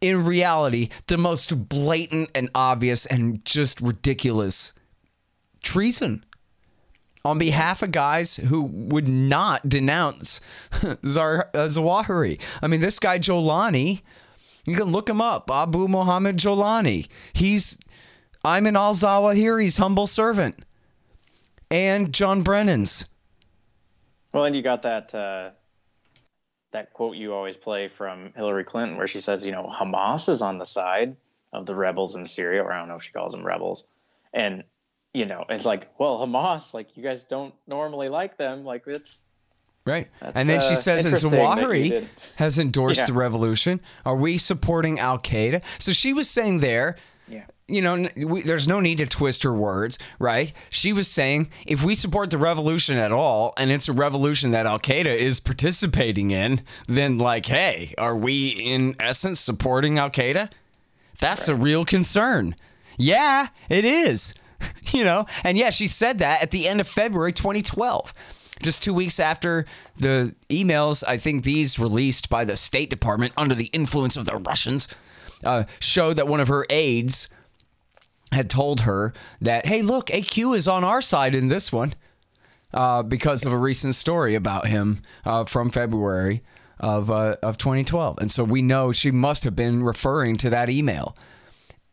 in 0.00 0.24
reality 0.24 0.88
the 1.06 1.16
most 1.16 1.68
blatant 1.68 2.30
and 2.34 2.50
obvious 2.54 3.06
and 3.06 3.44
just 3.44 3.80
ridiculous 3.80 4.74
treason 5.62 6.24
on 7.24 7.38
behalf 7.38 7.82
of 7.82 7.90
guys 7.90 8.36
who 8.36 8.64
would 8.64 9.08
not 9.08 9.66
denounce 9.66 10.40
uh, 10.72 10.86
Zawahiri. 11.02 12.38
I 12.60 12.66
mean, 12.66 12.80
this 12.80 12.98
guy 12.98 13.18
Jolani, 13.18 14.02
you 14.66 14.76
can 14.76 14.92
look 14.92 15.08
him 15.08 15.22
up, 15.22 15.50
Abu 15.50 15.88
Muhammad 15.88 16.36
Jolani. 16.36 17.08
He's 17.32 17.78
Ayman 18.44 18.76
al 18.76 18.94
Zawahiri's 18.94 19.78
humble 19.78 20.06
servant, 20.06 20.64
and 21.70 22.12
John 22.12 22.42
Brennan's. 22.42 23.06
Well, 24.34 24.44
and 24.44 24.54
you 24.56 24.62
got 24.62 24.82
that 24.82 25.14
uh, 25.14 25.50
that 26.72 26.92
quote 26.92 27.16
you 27.16 27.32
always 27.32 27.56
play 27.56 27.88
from 27.88 28.32
Hillary 28.36 28.64
Clinton, 28.64 28.96
where 28.98 29.06
she 29.06 29.20
says, 29.20 29.46
you 29.46 29.52
know, 29.52 29.72
Hamas 29.72 30.28
is 30.28 30.42
on 30.42 30.58
the 30.58 30.66
side 30.66 31.16
of 31.52 31.66
the 31.66 31.74
rebels 31.74 32.16
in 32.16 32.26
Syria, 32.26 32.62
or 32.62 32.72
I 32.72 32.80
don't 32.80 32.88
know 32.88 32.96
if 32.96 33.04
she 33.04 33.12
calls 33.12 33.32
them 33.32 33.46
rebels, 33.46 33.86
and 34.32 34.64
you 35.12 35.24
know, 35.24 35.44
it's 35.48 35.64
like, 35.64 35.88
well, 35.98 36.18
Hamas, 36.18 36.74
like 36.74 36.96
you 36.96 37.02
guys 37.04 37.24
don't 37.24 37.54
normally 37.68 38.08
like 38.08 38.36
them, 38.36 38.64
like 38.64 38.82
it's 38.88 39.28
Right. 39.86 40.08
That's, 40.18 40.34
and 40.34 40.48
then 40.48 40.60
she 40.60 40.72
uh, 40.72 40.76
says, 40.76 41.04
and 41.04 41.14
Zawahiri 41.14 42.06
has 42.36 42.58
endorsed 42.58 43.00
Yeah. 43.00 43.06
the 43.06 43.12
revolution. 43.12 43.80
Are 44.06 44.16
we 44.16 44.38
supporting 44.38 44.98
Al 44.98 45.18
Qaeda? 45.18 45.62
So 45.78 45.92
she 45.92 46.14
was 46.14 46.28
saying 46.28 46.60
there, 46.60 46.96
yeah. 47.28 47.44
You 47.66 47.80
know, 47.80 48.08
we, 48.16 48.42
there's 48.42 48.68
no 48.68 48.80
need 48.80 48.98
to 48.98 49.06
twist 49.06 49.42
her 49.42 49.52
words, 49.52 49.98
right? 50.18 50.52
She 50.68 50.92
was 50.92 51.08
saying 51.08 51.50
if 51.66 51.82
we 51.82 51.94
support 51.94 52.30
the 52.30 52.38
revolution 52.38 52.98
at 52.98 53.12
all, 53.12 53.54
and 53.56 53.72
it's 53.72 53.88
a 53.88 53.92
revolution 53.92 54.50
that 54.50 54.66
Al 54.66 54.78
Qaeda 54.78 55.06
is 55.06 55.40
participating 55.40 56.30
in, 56.30 56.60
then 56.86 57.18
like, 57.18 57.46
hey, 57.46 57.94
are 57.96 58.16
we 58.16 58.48
in 58.48 58.94
essence 59.00 59.40
supporting 59.40 59.98
Al 59.98 60.10
Qaeda? 60.10 60.50
That's 61.20 61.48
a 61.48 61.54
real 61.54 61.84
concern. 61.84 62.54
Yeah, 62.98 63.48
it 63.70 63.84
is. 63.84 64.34
you 64.92 65.04
know, 65.04 65.26
and 65.42 65.56
yeah, 65.56 65.70
she 65.70 65.86
said 65.86 66.18
that 66.18 66.42
at 66.42 66.50
the 66.50 66.68
end 66.68 66.80
of 66.80 66.88
February 66.88 67.32
2012. 67.32 68.12
Just 68.62 68.82
two 68.82 68.94
weeks 68.94 69.18
after 69.18 69.66
the 69.98 70.34
emails, 70.48 71.02
I 71.06 71.16
think 71.16 71.44
these 71.44 71.78
released 71.78 72.30
by 72.30 72.44
the 72.44 72.56
State 72.56 72.88
Department 72.88 73.32
under 73.36 73.54
the 73.54 73.66
influence 73.66 74.16
of 74.16 74.26
the 74.26 74.36
Russians 74.36 74.86
uh, 75.44 75.64
showed 75.80 76.16
that 76.16 76.28
one 76.28 76.40
of 76.40 76.48
her 76.48 76.64
aides 76.70 77.28
had 78.34 78.50
told 78.50 78.82
her 78.82 79.12
that, 79.40 79.66
hey, 79.66 79.82
look, 79.82 80.06
AQ 80.06 80.56
is 80.56 80.68
on 80.68 80.84
our 80.84 81.00
side 81.00 81.34
in 81.34 81.48
this 81.48 81.72
one 81.72 81.94
uh, 82.72 83.02
because 83.02 83.44
of 83.44 83.52
a 83.52 83.56
recent 83.56 83.94
story 83.94 84.34
about 84.34 84.66
him 84.66 85.00
uh, 85.24 85.44
from 85.44 85.70
February 85.70 86.42
of, 86.78 87.10
uh, 87.10 87.36
of 87.42 87.56
2012. 87.56 88.18
And 88.18 88.30
so 88.30 88.44
we 88.44 88.62
know 88.62 88.92
she 88.92 89.10
must 89.10 89.44
have 89.44 89.56
been 89.56 89.82
referring 89.82 90.36
to 90.38 90.50
that 90.50 90.68
email. 90.68 91.14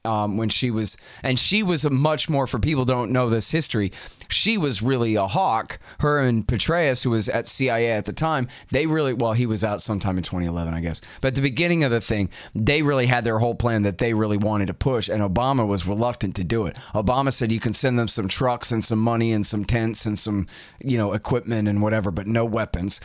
Um, 0.06 0.38
when 0.38 0.50
she 0.50 0.72
was, 0.72 0.98
and 1.24 1.38
she 1.38 1.64
was 1.64 1.90
much 1.90 2.30
more 2.30 2.48
for 2.48 2.60
people 2.60 2.86
don't 2.86 3.12
know 3.12 3.30
this 3.30 3.52
history. 3.52 3.92
She 4.30 4.58
was 4.58 4.82
really 4.82 5.16
a 5.16 5.28
hawk. 5.28 5.80
Her 6.00 6.20
and 6.20 6.48
Petraeus, 6.48 7.04
who 7.04 7.12
was 7.12 7.30
at 7.30 7.48
CIA 7.48 7.92
at 7.92 8.06
the 8.06 8.14
time, 8.14 8.48
they 8.72 8.88
really 8.88 9.14
well, 9.14 9.34
he 9.34 9.46
was 9.46 9.64
out 9.64 9.82
sometime 9.82 10.18
in 10.18 10.24
2011, 10.24 10.74
I 10.74 10.80
guess. 10.80 11.02
But 11.22 11.30
at 11.30 11.36
the 11.36 11.42
beginning 11.42 11.84
of 11.84 11.92
the 11.92 12.02
thing, 12.02 12.30
they 12.56 12.82
really 12.82 13.06
had 13.06 13.24
their 13.24 13.40
whole 13.40 13.56
plan 13.56 13.84
that 13.84 14.00
they 14.00 14.14
really 14.14 14.38
wanted 14.38 14.68
to 14.68 14.74
push, 14.74 15.10
and 15.10 15.22
Obama 15.22 15.68
was 15.68 15.88
reluctant 15.88 16.36
to 16.38 16.44
do 16.44 16.66
it. 16.66 16.76
Obama 16.94 17.32
said 17.32 17.52
you 17.52 17.60
can 17.60 17.74
send 17.74 18.00
them 18.00 18.08
some 18.08 18.28
trucks 18.28 18.72
and 18.72 18.84
some 18.84 19.00
money 19.00 19.32
and 19.32 19.46
some 19.46 19.66
tents 19.66 20.06
and 20.06 20.18
some 20.18 20.48
you 20.84 20.98
know 20.98 21.14
equipment 21.14 21.68
and 21.68 21.82
whatever, 21.82 22.12
but 22.12 22.28
no 22.28 22.46
weapons. 22.46 23.00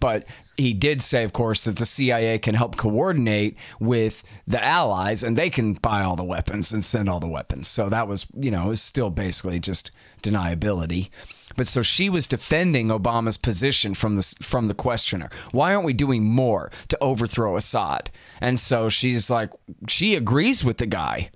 But 0.00 0.26
he 0.58 0.74
did 0.74 1.02
say, 1.02 1.22
of 1.22 1.32
course, 1.32 1.64
that 1.64 1.76
the 1.76 1.86
CIA 1.86 2.38
can 2.40 2.56
help 2.56 2.76
coordinate 2.76 3.56
with 3.78 4.24
the 4.46 4.62
allies 4.62 5.22
and 5.22 5.36
they 5.36 5.48
can 5.50 5.74
buy 5.74 6.02
all 6.02 6.16
the 6.16 6.24
weapons 6.24 6.72
and 6.72 6.84
send 6.84 7.08
all 7.08 7.20
the 7.20 7.28
weapons. 7.28 7.68
So 7.68 7.88
that 7.88 8.08
was, 8.08 8.26
you 8.34 8.50
know, 8.50 8.68
was 8.68 8.82
still 8.82 9.08
basically 9.08 9.60
just 9.60 9.92
deniability. 10.20 11.10
But 11.56 11.68
so 11.68 11.82
she 11.82 12.10
was 12.10 12.26
defending 12.26 12.88
Obama's 12.88 13.36
position 13.36 13.94
from 13.94 14.16
the 14.16 14.34
from 14.42 14.66
the 14.66 14.74
questioner. 14.74 15.30
Why 15.52 15.72
aren't 15.72 15.86
we 15.86 15.92
doing 15.92 16.24
more 16.24 16.72
to 16.88 16.98
overthrow 17.00 17.56
Assad? 17.56 18.10
And 18.40 18.58
so 18.58 18.88
she's 18.88 19.30
like, 19.30 19.50
she 19.88 20.16
agrees 20.16 20.64
with 20.64 20.78
the 20.78 20.86
guy, 20.86 21.30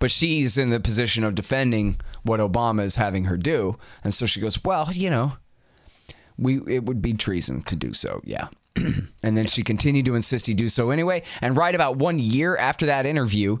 but 0.00 0.10
she's 0.10 0.58
in 0.58 0.70
the 0.70 0.80
position 0.80 1.22
of 1.22 1.36
defending 1.36 1.96
what 2.24 2.40
Obama 2.40 2.82
is 2.82 2.96
having 2.96 3.24
her 3.24 3.36
do. 3.36 3.78
And 4.02 4.12
so 4.12 4.26
she 4.26 4.40
goes, 4.40 4.62
well, 4.64 4.90
you 4.92 5.10
know, 5.10 5.34
we 6.36 6.60
it 6.66 6.86
would 6.86 7.00
be 7.00 7.14
treason 7.14 7.62
to 7.62 7.76
do 7.76 7.92
so. 7.92 8.20
Yeah. 8.24 8.48
and 9.22 9.36
then 9.36 9.46
she 9.46 9.62
continued 9.62 10.06
to 10.06 10.14
insist 10.14 10.46
he 10.46 10.54
do 10.54 10.68
so 10.68 10.90
anyway. 10.90 11.22
And 11.40 11.56
right 11.56 11.74
about 11.74 11.96
one 11.96 12.18
year 12.18 12.56
after 12.56 12.86
that 12.86 13.06
interview, 13.06 13.58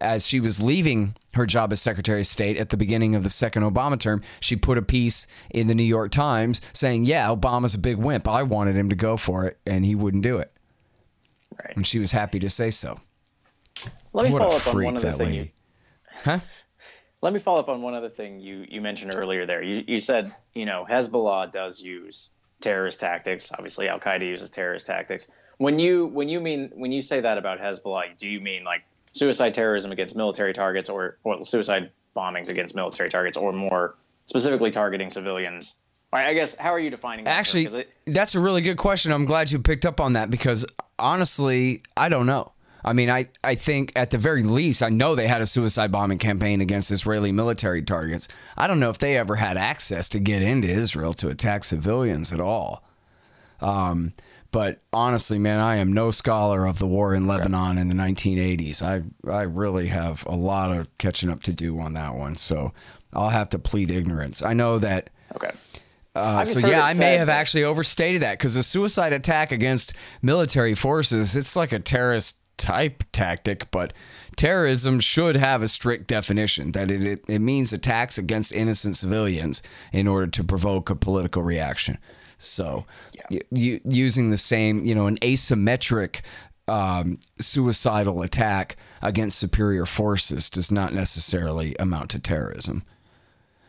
as 0.00 0.26
she 0.26 0.38
was 0.40 0.60
leaving 0.60 1.16
her 1.34 1.44
job 1.46 1.72
as 1.72 1.80
Secretary 1.82 2.20
of 2.20 2.26
State 2.26 2.56
at 2.56 2.68
the 2.70 2.76
beginning 2.76 3.14
of 3.14 3.22
the 3.22 3.28
second 3.30 3.62
Obama 3.64 3.98
term, 3.98 4.22
she 4.40 4.56
put 4.56 4.78
a 4.78 4.82
piece 4.82 5.26
in 5.50 5.66
the 5.66 5.74
New 5.74 5.82
York 5.82 6.10
Times 6.12 6.60
saying, 6.72 7.04
Yeah, 7.04 7.28
Obama's 7.28 7.74
a 7.74 7.78
big 7.78 7.96
wimp. 7.96 8.28
I 8.28 8.42
wanted 8.44 8.76
him 8.76 8.90
to 8.90 8.96
go 8.96 9.16
for 9.16 9.46
it, 9.46 9.58
and 9.66 9.84
he 9.84 9.94
wouldn't 9.94 10.22
do 10.22 10.38
it. 10.38 10.52
Right. 11.64 11.76
And 11.76 11.86
she 11.86 11.98
was 11.98 12.12
happy 12.12 12.38
to 12.40 12.48
say 12.48 12.70
so. 12.70 13.00
Let 14.12 14.26
me 14.26 14.32
what 14.32 14.42
follow 14.42 14.54
a 14.54 14.56
up 14.56 14.66
on 14.66 14.72
freak 14.72 14.84
one 14.86 14.96
other 14.96 15.10
that 15.10 15.16
thing. 15.18 15.26
lady. 15.26 15.38
You, 15.38 15.48
Huh? 16.24 16.38
let 17.22 17.32
me 17.32 17.38
follow 17.40 17.60
up 17.60 17.68
on 17.68 17.82
one 17.82 17.94
other 17.94 18.08
thing 18.08 18.40
you, 18.40 18.64
you 18.68 18.80
mentioned 18.80 19.12
earlier 19.14 19.46
there. 19.46 19.62
You, 19.62 19.84
you 19.86 20.00
said, 20.00 20.34
you 20.54 20.66
know, 20.66 20.86
Hezbollah 20.88 21.52
does 21.52 21.80
use 21.80 22.30
terrorist 22.60 23.00
tactics. 23.00 23.50
Obviously, 23.52 23.88
Al 23.88 24.00
Qaeda 24.00 24.26
uses 24.26 24.50
terrorist 24.50 24.86
tactics. 24.86 25.30
When 25.58 25.78
you 25.78 26.06
when 26.06 26.28
you 26.28 26.40
mean 26.40 26.70
when 26.74 26.92
you 26.92 27.02
say 27.02 27.20
that 27.20 27.38
about 27.38 27.58
Hezbollah, 27.58 28.18
do 28.18 28.28
you 28.28 28.40
mean 28.40 28.64
like 28.64 28.82
suicide 29.12 29.54
terrorism 29.54 29.90
against 29.92 30.14
military 30.16 30.52
targets, 30.52 30.88
or 30.88 31.18
or 31.24 31.44
suicide 31.44 31.90
bombings 32.16 32.48
against 32.48 32.74
military 32.74 33.08
targets, 33.10 33.36
or 33.36 33.52
more 33.52 33.96
specifically 34.26 34.70
targeting 34.70 35.10
civilians? 35.10 35.74
All 36.12 36.20
right, 36.20 36.28
I 36.28 36.34
guess 36.34 36.54
how 36.56 36.70
are 36.70 36.78
you 36.80 36.90
defining 36.90 37.24
that? 37.26 37.36
Actually, 37.36 37.66
it- 37.66 37.90
that's 38.06 38.34
a 38.34 38.40
really 38.40 38.60
good 38.62 38.78
question. 38.78 39.12
I'm 39.12 39.24
glad 39.26 39.50
you 39.50 39.58
picked 39.58 39.84
up 39.84 40.00
on 40.00 40.14
that 40.14 40.30
because 40.30 40.64
honestly, 40.98 41.82
I 41.96 42.08
don't 42.08 42.26
know. 42.26 42.52
I 42.88 42.94
mean, 42.94 43.10
I, 43.10 43.28
I 43.44 43.54
think 43.54 43.92
at 43.96 44.08
the 44.08 44.16
very 44.16 44.42
least, 44.42 44.82
I 44.82 44.88
know 44.88 45.14
they 45.14 45.28
had 45.28 45.42
a 45.42 45.46
suicide 45.46 45.92
bombing 45.92 46.16
campaign 46.16 46.62
against 46.62 46.90
Israeli 46.90 47.32
military 47.32 47.82
targets. 47.82 48.28
I 48.56 48.66
don't 48.66 48.80
know 48.80 48.88
if 48.88 48.96
they 48.96 49.18
ever 49.18 49.36
had 49.36 49.58
access 49.58 50.08
to 50.10 50.18
get 50.18 50.40
into 50.40 50.68
Israel 50.68 51.12
to 51.14 51.28
attack 51.28 51.64
civilians 51.64 52.32
at 52.32 52.40
all. 52.40 52.82
Um, 53.60 54.14
but 54.52 54.80
honestly, 54.90 55.38
man, 55.38 55.60
I 55.60 55.76
am 55.76 55.92
no 55.92 56.10
scholar 56.10 56.64
of 56.64 56.78
the 56.78 56.86
war 56.86 57.14
in 57.14 57.26
Lebanon 57.26 57.76
in 57.76 57.88
the 57.88 57.94
1980s. 57.94 58.82
I 58.82 59.02
I 59.30 59.42
really 59.42 59.88
have 59.88 60.24
a 60.26 60.34
lot 60.34 60.74
of 60.74 60.88
catching 60.96 61.28
up 61.28 61.42
to 61.42 61.52
do 61.52 61.78
on 61.80 61.92
that 61.92 62.14
one. 62.14 62.36
So 62.36 62.72
I'll 63.12 63.28
have 63.28 63.50
to 63.50 63.58
plead 63.58 63.90
ignorance. 63.90 64.42
I 64.42 64.54
know 64.54 64.78
that 64.78 65.10
okay. 65.36 65.50
uh, 66.14 66.42
so 66.44 66.66
yeah, 66.66 66.82
I 66.82 66.94
may 66.94 67.18
have 67.18 67.28
actually 67.28 67.64
overstated 67.64 68.22
that 68.22 68.38
because 68.38 68.56
a 68.56 68.62
suicide 68.62 69.12
attack 69.12 69.52
against 69.52 69.92
military 70.22 70.74
forces, 70.74 71.36
it's 71.36 71.54
like 71.54 71.72
a 71.72 71.78
terrorist 71.78 72.38
type 72.58 73.04
tactic, 73.12 73.70
but 73.70 73.92
terrorism 74.36 75.00
should 75.00 75.36
have 75.36 75.62
a 75.62 75.68
strict 75.68 76.06
definition 76.06 76.72
that 76.72 76.90
it, 76.90 77.02
it, 77.02 77.24
it 77.28 77.38
means 77.38 77.72
attacks 77.72 78.18
against 78.18 78.52
innocent 78.52 78.96
civilians 78.96 79.62
in 79.92 80.06
order 80.06 80.26
to 80.26 80.44
provoke 80.44 80.90
a 80.90 80.94
political 80.94 81.42
reaction. 81.42 81.98
So 82.38 82.84
y- 83.30 83.40
you, 83.50 83.80
using 83.84 84.30
the 84.30 84.36
same, 84.36 84.84
you 84.84 84.94
know, 84.94 85.06
an 85.06 85.16
asymmetric 85.16 86.20
um, 86.68 87.18
suicidal 87.40 88.22
attack 88.22 88.76
against 89.02 89.38
superior 89.38 89.86
forces 89.86 90.50
does 90.50 90.70
not 90.70 90.92
necessarily 90.92 91.74
amount 91.78 92.10
to 92.10 92.18
terrorism. 92.18 92.82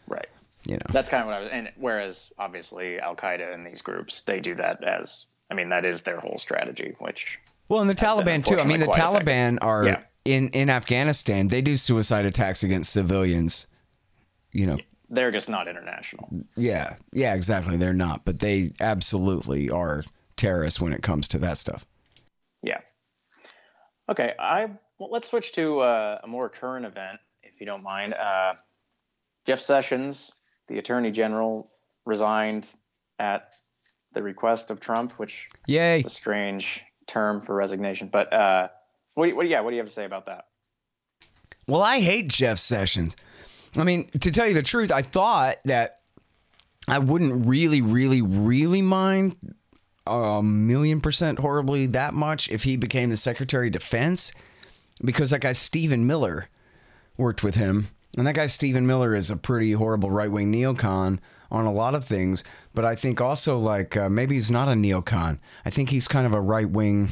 Right. 0.08 0.28
You 0.66 0.74
know. 0.74 0.92
That's 0.92 1.10
kind 1.10 1.22
of 1.22 1.28
what 1.28 1.38
I 1.38 1.42
was. 1.42 1.50
And 1.52 1.72
whereas 1.78 2.32
obviously 2.38 3.00
Al 3.00 3.16
Qaeda 3.16 3.54
and 3.54 3.66
these 3.66 3.82
groups, 3.82 4.22
they 4.24 4.40
do 4.40 4.56
that 4.56 4.84
as, 4.84 5.28
I 5.50 5.56
mean, 5.56 5.70
that 5.70 5.86
is 5.86 6.04
their 6.04 6.20
whole 6.20 6.38
strategy, 6.38 6.96
which 7.00 7.40
Well, 7.70 7.82
and 7.82 7.90
the 7.90 7.96
Taliban 7.96 8.44
too. 8.44 8.60
I 8.60 8.66
mean, 8.66 8.80
the 8.80 8.88
Taliban 8.88 9.58
are 9.62 9.86
Yeah. 9.86 10.02
in 10.26 10.50
in 10.50 10.70
Afghanistan. 10.70 11.48
They 11.48 11.62
do 11.62 11.78
suicide 11.78 12.26
attacks 12.26 12.64
against 12.64 12.92
civilians. 12.92 13.68
You 14.52 14.68
know, 14.68 14.78
they're 15.10 15.32
just 15.32 15.48
not 15.50 15.68
international. 15.68 16.28
yeah, 16.56 16.96
yeah, 17.14 17.36
exactly. 17.36 17.78
They're 17.78 17.94
not, 17.94 18.26
but 18.26 18.40
they 18.40 18.72
absolutely 18.80 19.70
are 19.70 20.04
terrorists 20.36 20.82
when 20.82 20.94
it 20.94 21.04
comes 21.04 21.28
to 21.30 21.40
that 21.40 21.58
stuff. 21.58 21.86
Yeah. 22.64 22.80
Okay. 24.10 24.34
I 24.40 24.66
well, 24.98 25.10
let's 25.12 25.30
switch 25.30 25.54
to 25.54 25.80
uh, 25.82 26.20
a 26.24 26.28
more 26.28 26.50
current 26.50 26.86
event, 26.86 27.20
if 27.44 27.60
you 27.60 27.66
don't 27.66 27.84
mind. 27.84 28.14
Uh, 28.16 28.56
Jeff 29.46 29.62
Sessions, 29.62 30.32
the 30.68 30.80
Attorney 30.80 31.12
General, 31.12 31.72
resigned 32.06 32.70
at 33.20 33.52
the 34.14 34.24
request 34.24 34.72
of 34.72 34.80
Trump, 34.80 35.12
which 35.14 35.46
Yay! 35.68 36.00
is 36.00 36.08
a 36.08 36.10
strange 36.10 36.82
term 37.10 37.42
for 37.42 37.56
resignation. 37.56 38.10
But 38.12 38.32
uh, 38.32 38.70
what, 39.16 39.36
what, 39.36 39.48
yeah, 39.48 39.62
what 39.62 39.72
do 39.72 39.76
you 39.76 39.82
have 39.82 39.90
to 39.90 39.94
say 39.94 40.06
about 40.06 40.28
that? 40.28 40.46
Well, 41.68 41.82
I 41.82 42.00
hate 42.00 42.30
Jeff 42.30 42.58
Sessions. 42.58 43.16
I 43.78 43.84
mean, 43.84 44.10
to 44.22 44.32
tell 44.32 44.48
you 44.48 44.54
the 44.54 44.64
truth, 44.64 44.92
I 44.92 45.02
thought 45.02 45.58
that 45.66 46.00
I 46.88 47.00
wouldn't 47.00 47.46
really, 47.46 47.82
really, 47.82 48.22
really 48.22 48.82
mind 48.82 49.36
a 50.08 50.42
million 50.42 51.02
percent 51.02 51.40
horribly 51.40 51.86
that 51.88 52.14
much 52.14 52.50
if 52.50 52.64
he 52.64 52.78
became 52.78 53.10
the 53.10 53.18
Secretary 53.18 53.68
of 53.68 53.74
Defense 53.74 54.34
because 55.04 55.30
that 55.30 55.42
guy 55.42 55.52
Stephen 55.52 56.08
Miller 56.08 56.50
worked 57.18 57.44
with 57.44 57.56
him. 57.56 57.88
And 58.18 58.26
that 58.26 58.34
guy 58.34 58.48
Stephen 58.48 58.88
Miller 58.88 59.16
is 59.16 59.30
a 59.30 59.38
pretty 59.38 59.74
horrible 59.74 60.10
right 60.10 60.32
wing 60.32 60.52
neocon 60.52 61.20
on 61.52 61.66
a 61.66 61.72
lot 61.72 61.96
of 61.96 62.06
things. 62.06 62.44
But 62.74 62.86
I 62.86 62.96
think 62.96 63.22
also, 63.22 63.58
like, 63.58 63.98
uh, 63.98 64.10
maybe 64.10 64.36
he's 64.36 64.52
not 64.52 64.68
a 64.68 64.74
neocon. 64.74 65.40
I 65.66 65.70
think 65.70 65.90
he's 65.90 66.08
kind 66.08 66.26
of 66.26 66.34
a 66.34 66.42
right 66.42 66.70
wing, 66.70 67.10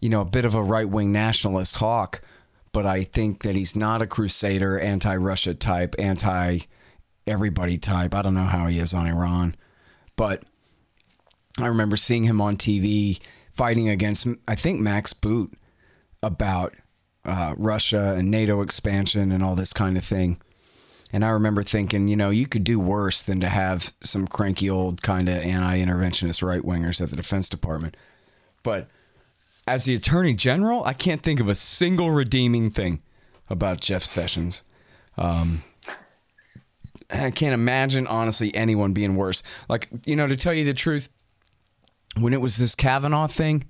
you 0.00 0.08
know, 0.08 0.20
a 0.20 0.26
bit 0.26 0.44
of 0.44 0.54
a 0.54 0.62
right 0.62 0.88
wing 0.88 1.12
nationalist 1.12 1.76
hawk. 1.76 2.20
But 2.72 2.86
I 2.86 3.02
think 3.02 3.42
that 3.42 3.56
he's 3.56 3.74
not 3.74 4.02
a 4.02 4.06
crusader, 4.06 4.78
anti 4.78 5.16
Russia 5.16 5.54
type, 5.54 5.94
anti 5.98 6.60
everybody 7.26 7.78
type. 7.78 8.14
I 8.14 8.22
don't 8.22 8.34
know 8.34 8.44
how 8.44 8.66
he 8.66 8.78
is 8.78 8.94
on 8.94 9.06
Iran. 9.06 9.56
But 10.16 10.44
I 11.58 11.66
remember 11.66 11.96
seeing 11.96 12.24
him 12.24 12.40
on 12.40 12.56
TV 12.56 13.18
fighting 13.52 13.88
against, 13.88 14.26
I 14.46 14.54
think, 14.54 14.80
Max 14.80 15.12
Boot 15.12 15.54
about 16.22 16.74
uh, 17.24 17.54
Russia 17.56 18.14
and 18.16 18.30
NATO 18.30 18.60
expansion 18.60 19.32
and 19.32 19.42
all 19.42 19.56
this 19.56 19.72
kind 19.72 19.96
of 19.96 20.04
thing. 20.04 20.40
And 21.12 21.24
I 21.24 21.28
remember 21.28 21.62
thinking, 21.62 22.08
you 22.08 22.16
know, 22.16 22.30
you 22.30 22.46
could 22.46 22.64
do 22.64 22.80
worse 22.80 23.22
than 23.22 23.40
to 23.40 23.48
have 23.48 23.92
some 24.02 24.26
cranky 24.26 24.68
old 24.68 25.02
kind 25.02 25.28
of 25.28 25.36
anti 25.36 25.78
interventionist 25.78 26.42
right 26.42 26.62
wingers 26.62 27.00
at 27.00 27.10
the 27.10 27.16
Defense 27.16 27.48
Department. 27.48 27.96
But 28.62 28.90
as 29.68 29.84
the 29.84 29.94
Attorney 29.94 30.34
General, 30.34 30.84
I 30.84 30.92
can't 30.92 31.22
think 31.22 31.40
of 31.40 31.48
a 31.48 31.54
single 31.54 32.10
redeeming 32.10 32.70
thing 32.70 33.02
about 33.48 33.80
Jeff 33.80 34.02
Sessions. 34.02 34.62
Um, 35.16 35.62
I 37.10 37.30
can't 37.30 37.54
imagine, 37.54 38.06
honestly, 38.06 38.54
anyone 38.54 38.92
being 38.92 39.16
worse. 39.16 39.42
Like, 39.68 39.88
you 40.04 40.16
know, 40.16 40.26
to 40.26 40.36
tell 40.36 40.52
you 40.52 40.64
the 40.64 40.74
truth, 40.74 41.08
when 42.18 42.32
it 42.32 42.40
was 42.40 42.56
this 42.56 42.74
Kavanaugh 42.74 43.28
thing, 43.28 43.64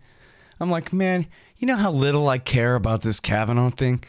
I'm 0.58 0.70
like, 0.70 0.92
man, 0.92 1.26
you 1.58 1.66
know 1.66 1.76
how 1.76 1.92
little 1.92 2.28
I 2.28 2.38
care 2.38 2.74
about 2.74 3.02
this 3.02 3.20
Kavanaugh 3.20 3.70
thing? 3.70 4.02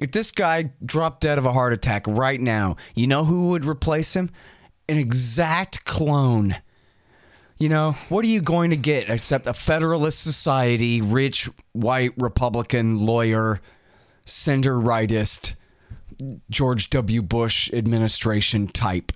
If 0.00 0.12
this 0.12 0.32
guy 0.32 0.72
dropped 0.84 1.20
dead 1.20 1.36
of 1.38 1.44
a 1.44 1.52
heart 1.52 1.74
attack 1.74 2.06
right 2.08 2.40
now, 2.40 2.76
you 2.94 3.06
know 3.06 3.24
who 3.24 3.50
would 3.50 3.66
replace 3.66 4.16
him? 4.16 4.30
An 4.88 4.96
exact 4.96 5.84
clone. 5.84 6.56
You 7.58 7.68
know, 7.68 7.92
what 8.08 8.24
are 8.24 8.28
you 8.28 8.40
going 8.40 8.70
to 8.70 8.76
get 8.76 9.10
except 9.10 9.46
a 9.46 9.52
Federalist 9.52 10.22
Society, 10.22 11.02
rich, 11.02 11.50
white 11.72 12.14
Republican 12.16 13.04
lawyer, 13.04 13.60
center 14.24 14.74
rightist, 14.76 15.54
George 16.48 16.88
W. 16.88 17.20
Bush 17.20 17.70
administration 17.74 18.68
type? 18.68 19.12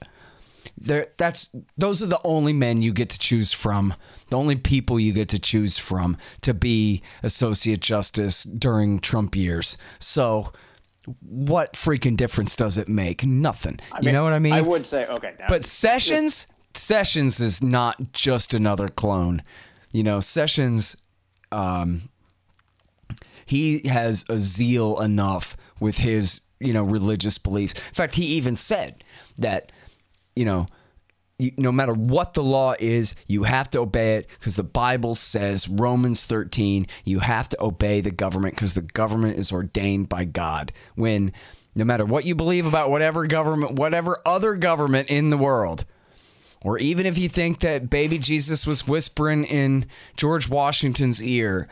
There, 0.77 1.07
that's 1.17 1.55
those 1.79 2.03
are 2.03 2.07
the 2.07 2.21
only 2.25 2.53
men 2.53 2.83
you 2.83 2.93
get 2.93 3.09
to 3.11 3.19
choose 3.19 3.53
from, 3.53 3.95
the 4.29 4.37
only 4.37 4.57
people 4.57 5.01
you 5.01 5.15
get 5.15 5.31
to 5.31 5.39
choose 5.39 5.79
from 5.79 6.19
to 6.43 6.53
be 6.53 7.03
associate 7.23 7.81
justice 7.81 8.45
during 8.45 8.99
Trump 8.99 9.35
years. 9.37 9.79
So, 9.99 10.53
what 11.21 11.75
freaking 11.75 12.17
difference 12.17 12.57
does 12.57 12.79
it 12.79 12.89
make? 12.89 13.25
Nothing. 13.25 13.79
I 13.93 14.01
you 14.01 14.13
know 14.13 14.25
what 14.25 14.33
I 14.33 14.39
mean? 14.39 14.53
I 14.53 14.61
would 14.61 14.87
say 14.87 15.07
okay. 15.07 15.35
Now, 15.39 15.47
But 15.49 15.65
Sessions, 15.65 16.47
Sessions 16.75 17.41
is 17.41 17.63
not 17.63 18.13
just 18.13 18.55
another 18.55 18.89
clone. 18.89 19.43
You 19.93 20.03
know, 20.03 20.21
Sessions, 20.21 20.97
um, 21.53 22.09
he 23.47 23.87
has 23.87 24.25
a 24.29 24.39
zeal 24.39 25.01
enough 25.01 25.57
with 25.81 25.99
his, 25.99 26.41
you 26.61 26.73
know, 26.73 26.83
religious 26.83 27.39
beliefs. 27.39 27.75
In 27.75 27.95
fact, 27.95 28.15
he 28.15 28.25
even 28.25 28.57
said 28.57 29.03
that, 29.39 29.71
you 30.35 30.45
know, 30.45 30.67
no 31.39 31.73
matter 31.73 31.93
what 31.93 32.35
the 32.35 32.43
law 32.43 32.75
is, 32.79 33.15
you 33.27 33.43
have 33.43 33.71
to 33.71 33.81
obey 33.81 34.17
it 34.17 34.29
because 34.39 34.57
the 34.57 34.63
Bible 34.63 35.15
says, 35.15 35.69
Romans 35.69 36.25
13, 36.25 36.87
you 37.05 37.19
have 37.21 37.49
to 37.49 37.63
obey 37.63 38.01
the 38.01 38.13
government 38.13 38.55
because 38.55 38.75
the 38.75 38.83
government 38.83 39.39
is 39.39 39.51
ordained 39.51 40.09
by 40.09 40.25
God. 40.25 40.73
When 40.95 41.33
no 41.75 41.85
matter 41.85 42.05
what 42.05 42.25
you 42.25 42.35
believe 42.35 42.67
about 42.67 42.91
whatever 42.91 43.27
government, 43.27 43.73
whatever 43.73 44.21
other 44.25 44.55
government 44.55 45.11
in 45.11 45.31
the 45.31 45.37
world, 45.37 45.85
or 46.63 46.79
even 46.79 47.05
if 47.05 47.19
you 47.19 47.29
think 47.29 47.61
that 47.61 47.91
baby 47.91 48.19
Jesus 48.19 48.67
was 48.67 48.87
whispering 48.87 49.45
in 49.45 49.87
George 50.17 50.49
Washington's 50.49 51.23
ear, 51.23 51.69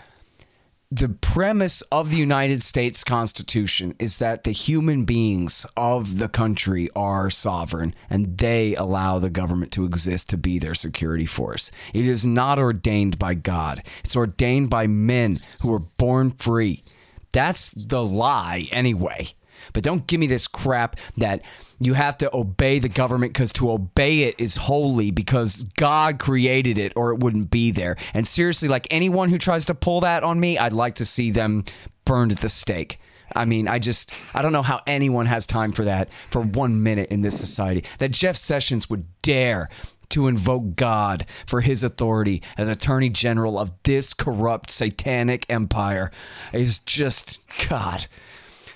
the 0.95 1.09
premise 1.09 1.81
of 1.91 2.11
the 2.11 2.19
United 2.19 2.63
States 2.63 3.03
Constitution 3.03 3.95
is 3.99 4.19
that 4.19 4.45
the 4.45 4.51
human 4.51 5.07
beings 5.07 5.65
of 5.75 6.19
the 6.19 6.29
country 6.29 6.91
are 6.95 7.31
sovereign 7.31 7.95
and 8.11 8.37
they 8.37 8.77
allow 8.77 9.19
the 9.19 9.31
government 9.31 9.73
to 9.73 9.87
exist 9.87 10.29
to 10.29 10.37
be 10.37 10.59
their 10.59 10.75
security 10.75 11.25
force. 11.25 11.71
It 11.95 12.05
is 12.05 12.27
not 12.27 12.59
ordained 12.59 13.19
by 13.19 13.33
God, 13.33 13.83
it's 14.05 14.15
ordained 14.15 14.69
by 14.69 14.87
men 14.87 15.41
who 15.61 15.73
are 15.73 15.79
born 15.79 16.33
free. 16.33 16.85
That's 17.33 17.71
the 17.71 18.05
lie, 18.05 18.69
anyway. 18.71 19.29
But 19.73 19.85
don't 19.85 20.07
give 20.07 20.21
me 20.21 20.27
this 20.27 20.47
crap 20.47 20.97
that 21.17 21.41
you 21.85 21.95
have 21.95 22.17
to 22.19 22.35
obey 22.37 22.79
the 22.79 22.89
government 22.89 23.33
because 23.33 23.53
to 23.55 23.71
obey 23.71 24.21
it 24.25 24.35
is 24.39 24.57
holy 24.57 25.11
because 25.11 25.63
God 25.77 26.19
created 26.19 26.79
it 26.79 26.93
or 26.97 27.13
it 27.13 27.21
wouldn't 27.21 27.51
be 27.51 27.71
there. 27.71 27.97
And 28.15 28.27
seriously, 28.27 28.69
like 28.69 28.87
anyone 28.91 29.29
who 29.29 29.39
tries 29.39 29.65
to 29.67 29.75
pull 29.75 30.01
that 30.01 30.23
on 30.23 30.39
me, 30.41 30.59
I'd 30.59 30.73
like 30.73 30.97
to 30.97 31.05
see 31.05 31.31
them 31.31 31.65
burned 32.05 32.33
at 32.33 32.39
the 32.39 32.49
stake. 32.49 32.99
I 33.35 33.45
mean, 33.45 33.69
I 33.69 33.79
just, 33.79 34.13
I 34.35 34.43
don't 34.43 34.53
know 34.53 34.63
how 34.63 34.81
anyone 34.87 35.27
has 35.27 35.47
time 35.47 35.73
for 35.73 35.85
that 35.85 36.11
for 36.31 36.43
one 36.43 36.83
minute 36.83 37.11
in 37.11 37.23
this 37.23 37.39
society. 37.39 37.85
That 37.99 38.11
Jeff 38.11 38.37
Sessions 38.37 38.91
would 38.91 39.07
dare 39.23 39.69
to 40.11 40.29
invoke 40.29 40.77
God 40.77 41.25
for 41.47 41.63
his 41.63 41.83
authority 41.83 42.43
as 42.59 42.69
Attorney 42.69 43.09
General 43.09 43.59
of 43.59 43.73
this 43.85 44.13
corrupt 44.13 44.69
satanic 44.71 45.47
empire 45.49 46.11
is 46.53 46.81
just, 46.81 47.41
God. 47.69 48.07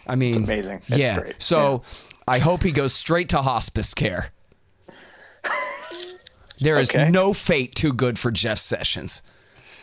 I 0.06 0.16
mean, 0.16 0.36
amazing. 0.36 0.78
It's 0.88 0.98
yeah. 0.98 1.20
great. 1.20 1.42
So 1.42 1.82
I 2.28 2.38
hope 2.38 2.62
he 2.62 2.72
goes 2.72 2.92
straight 2.92 3.28
to 3.30 3.42
hospice 3.42 3.94
care. 3.94 4.32
There 6.58 6.78
is 6.78 6.90
Okay. 6.90 7.10
no 7.10 7.32
fate 7.34 7.74
too 7.74 7.92
good 7.92 8.18
for 8.18 8.30
Jeff 8.30 8.58
Sessions. 8.58 9.20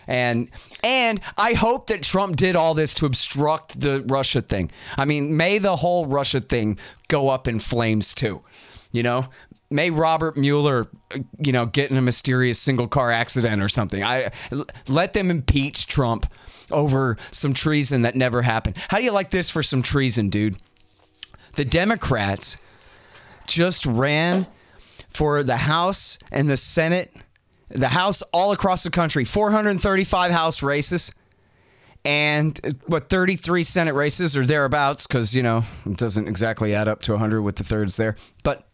And 0.08 0.50
and 0.84 1.22
I 1.38 1.54
hope 1.54 1.88
that 1.88 2.02
Trump 2.04 2.36
did 2.36 2.56
all 2.56 2.74
this 2.74 2.94
to 2.96 3.06
obstruct 3.06 3.80
the 3.80 4.04
Russia 4.08 4.42
thing. 4.42 4.72
I 4.98 5.06
mean, 5.06 5.38
may 5.38 5.60
the 5.60 5.78
whole 5.78 6.08
Russia 6.08 6.42
thing 6.42 6.78
go 7.08 7.30
up 7.30 7.48
in 7.48 7.60
flames 7.60 8.14
too. 8.14 8.42
You 8.92 9.04
know, 9.04 9.28
may 9.70 9.92
Robert 9.92 10.36
Mueller, 10.36 10.88
you 11.40 11.52
know, 11.54 11.66
get 11.66 11.90
in 11.90 11.96
a 11.98 12.02
mysterious 12.02 12.60
single 12.60 12.88
car 12.88 13.12
accident 13.12 13.62
or 13.62 13.70
something. 13.70 14.04
I 14.04 14.32
let 14.90 15.14
them 15.14 15.32
impeach 15.32 15.88
Trump 15.88 16.26
over 16.70 17.18
some 17.32 17.54
treason 17.54 18.02
that 18.02 18.16
never 18.16 18.42
happened. 18.42 18.78
How 18.90 18.98
do 18.98 19.04
you 19.06 19.12
like 19.14 19.30
this 19.30 19.50
for 19.50 19.64
some 19.64 19.84
treason, 19.84 20.30
dude? 20.30 20.58
The 21.56 21.66
Democrats 21.66 22.58
just 23.48 23.86
ran 23.86 24.48
for 25.10 25.44
the 25.44 25.58
House 25.58 26.18
and 26.32 26.50
the 26.50 26.58
Senate, 26.58 27.16
the 27.70 27.90
House 27.90 28.22
all 28.34 28.52
across 28.52 28.84
the 28.84 28.90
country, 28.90 29.24
435 29.24 30.32
House 30.32 30.64
races, 30.64 31.12
and 32.06 32.60
what 32.88 33.10
33 33.10 33.64
Senate 33.64 33.94
races 33.94 34.36
or 34.36 34.46
thereabouts, 34.46 35.08
because 35.08 35.36
you 35.36 35.44
know 35.44 35.64
it 35.86 35.98
doesn't 35.98 36.28
exactly 36.28 36.74
add 36.74 36.88
up 36.88 37.02
to 37.04 37.12
100 37.12 37.42
with 37.42 37.58
the 37.58 37.64
thirds 37.64 37.98
there, 37.98 38.16
but 38.44 38.68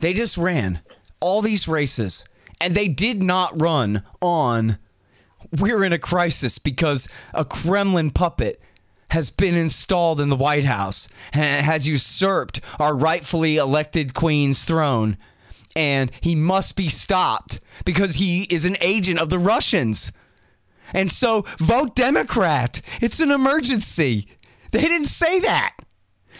they 0.00 0.12
just 0.12 0.38
ran 0.38 0.80
all 1.20 1.42
these 1.42 1.66
races, 1.66 2.24
and 2.60 2.74
they 2.74 2.88
did 2.88 3.22
not 3.22 3.60
run 3.60 4.02
on 4.20 4.78
we're 5.58 5.84
in 5.84 5.92
a 5.92 5.98
crisis 5.98 6.58
because 6.58 7.08
a 7.32 7.44
Kremlin 7.44 8.10
puppet 8.10 8.60
has 9.10 9.30
been 9.30 9.54
installed 9.54 10.20
in 10.20 10.28
the 10.28 10.36
White 10.36 10.64
House 10.64 11.08
and 11.32 11.64
has 11.64 11.86
usurped 11.86 12.60
our 12.78 12.94
rightfully 12.94 13.56
elected 13.56 14.14
queen's 14.14 14.64
throne. 14.64 15.16
And 15.74 16.10
he 16.20 16.34
must 16.34 16.76
be 16.76 16.88
stopped 16.88 17.60
because 17.84 18.14
he 18.14 18.44
is 18.44 18.64
an 18.64 18.76
agent 18.80 19.20
of 19.20 19.28
the 19.28 19.38
Russians. 19.38 20.10
And 20.92 21.10
so 21.10 21.42
vote 21.58 21.94
Democrat. 21.94 22.80
It's 23.00 23.20
an 23.20 23.30
emergency. 23.30 24.28
They 24.70 24.80
didn't 24.80 25.06
say 25.06 25.40
that. 25.40 25.76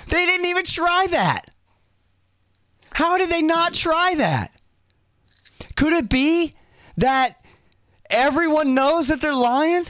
They 0.08 0.24
didn't 0.24 0.46
even 0.46 0.64
try 0.64 1.06
that. 1.10 1.50
How 2.92 3.18
did 3.18 3.28
they 3.28 3.42
not 3.42 3.74
try 3.74 4.14
that? 4.16 4.52
Could 5.74 5.92
it 5.92 6.08
be 6.08 6.54
that 6.96 7.44
everyone 8.08 8.74
knows 8.74 9.08
that 9.08 9.20
they're 9.20 9.34
lying? 9.34 9.86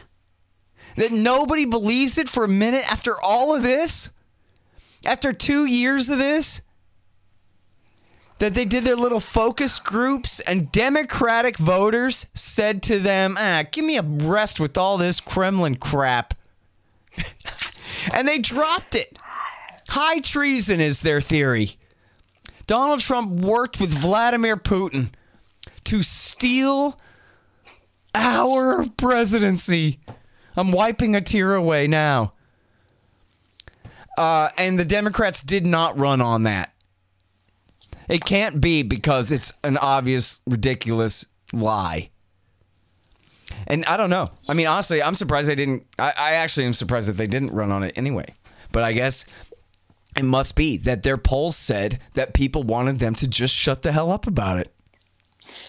That 0.97 1.13
nobody 1.13 1.65
believes 1.65 2.19
it 2.19 2.29
for 2.29 2.45
a 2.45 2.49
minute 2.49 2.91
after 2.91 3.15
all 3.23 3.55
of 3.55 3.63
this? 3.63 4.11
After 5.05 5.33
two 5.33 5.67
years 5.67 6.09
of 6.09 6.19
this? 6.19 6.63
That 8.39 8.55
they 8.55 8.65
did 8.65 8.85
their 8.85 8.97
little 8.97 9.21
focus 9.21 9.79
groups 9.79 10.41
and 10.41 10.73
Democratic 10.73 11.57
voters 11.57 12.27
said 12.35 12.83
to 12.85 12.99
them, 12.99 13.37
ah, 13.39 13.65
give 13.71 13.85
me 13.85 13.97
a 13.97 14.03
rest 14.03 14.61
with 14.61 14.77
all 14.77 14.99
this 14.99 15.21
Kremlin 15.21 15.77
crap. 15.77 16.35
and 18.13 18.27
they 18.29 18.39
dropped 18.39 18.95
it. 18.95 19.19
High 19.89 20.21
treason 20.21 20.81
is 20.81 21.01
their 21.01 21.21
theory. 21.21 21.77
Donald 22.67 23.01
Trump 23.01 23.31
worked 23.41 23.81
with 23.81 23.91
Vladimir 23.91 24.57
Putin 24.57 25.11
to 25.85 26.03
steal 26.03 26.99
our 28.15 28.87
presidency. 28.97 30.01
I'm 30.57 30.73
wiping 30.73 31.15
a 31.15 31.21
tear 31.21 31.55
away 31.55 31.87
now. 31.87 32.33
Uh, 34.17 34.49
and 34.57 34.79
the 34.79 34.85
Democrats 34.85 35.43
did 35.43 35.67
not 35.67 35.99
run 35.99 36.21
on 36.21 36.45
that. 36.45 36.73
It 38.09 38.25
can't 38.25 38.61
be 38.61 38.83
because 38.83 39.33
it's 39.33 39.53
an 39.63 39.77
obvious, 39.77 40.41
ridiculous 40.47 41.27
lie. 41.53 42.11
And 43.67 43.85
I 43.85 43.97
don't 43.97 44.11
know. 44.11 44.31
I 44.49 44.55
mean, 44.55 44.67
honestly, 44.67 45.03
I'm 45.03 45.15
surprised 45.15 45.49
they 45.49 45.55
didn't. 45.55 45.87
I, 45.99 46.13
I 46.17 46.33
actually 46.33 46.67
am 46.67 46.75
surprised 46.75 47.09
that 47.09 47.17
they 47.17 47.27
didn't 47.27 47.53
run 47.53 47.73
on 47.73 47.83
it 47.83 47.93
anyway. 47.97 48.35
But 48.73 48.85
I 48.85 48.93
guess 48.93 49.27
it 50.17 50.25
must 50.25 50.57
be 50.57 50.79
that 50.79 51.03
their 51.03 51.19
polls 51.19 51.57
said 51.57 52.01
that 52.15 52.33
people 52.33 52.63
wanted 52.63 52.99
them 52.99 53.15
to 53.17 53.29
just 53.29 53.55
shut 53.55 53.83
the 53.83 53.93
hell 53.93 54.11
up 54.11 54.27
about 54.27 54.59
it 54.59 54.73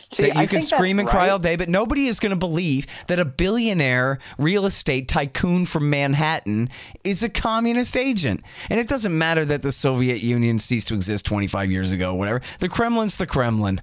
See, 0.10 0.24
that 0.24 0.36
you 0.36 0.42
I 0.42 0.46
can 0.46 0.62
scream 0.62 1.00
and 1.00 1.08
cry 1.08 1.24
right. 1.26 1.32
all 1.32 1.40
day, 1.40 1.56
but 1.58 1.68
nobody 1.68 2.06
is 2.06 2.20
going 2.20 2.30
to 2.32 2.38
believe 2.38 2.88
that 3.08 3.20
a 3.20 3.26
billionaire 3.26 4.20
real 4.38 4.66
estate 4.66 5.08
tycoon 5.08 5.66
from 5.66 5.90
Manhattan 5.90 6.70
is 7.04 7.24
a 7.24 7.30
communist 7.30 7.98
agent. 7.98 8.42
And 8.70 8.80
it 8.80 8.88
doesn't 8.88 9.18
matter 9.18 9.44
that 9.46 9.64
the 9.64 9.72
Soviet 9.72 10.22
Union 10.22 10.60
ceased 10.60 10.88
to 10.90 10.94
exist 10.94 11.26
25 11.26 11.72
years 11.72 11.92
ago, 11.92 12.14
whatever. 12.14 12.42
The 12.60 12.70
Kremlin's 12.70 13.18
the 13.18 13.28
Kremlin. 13.28 13.82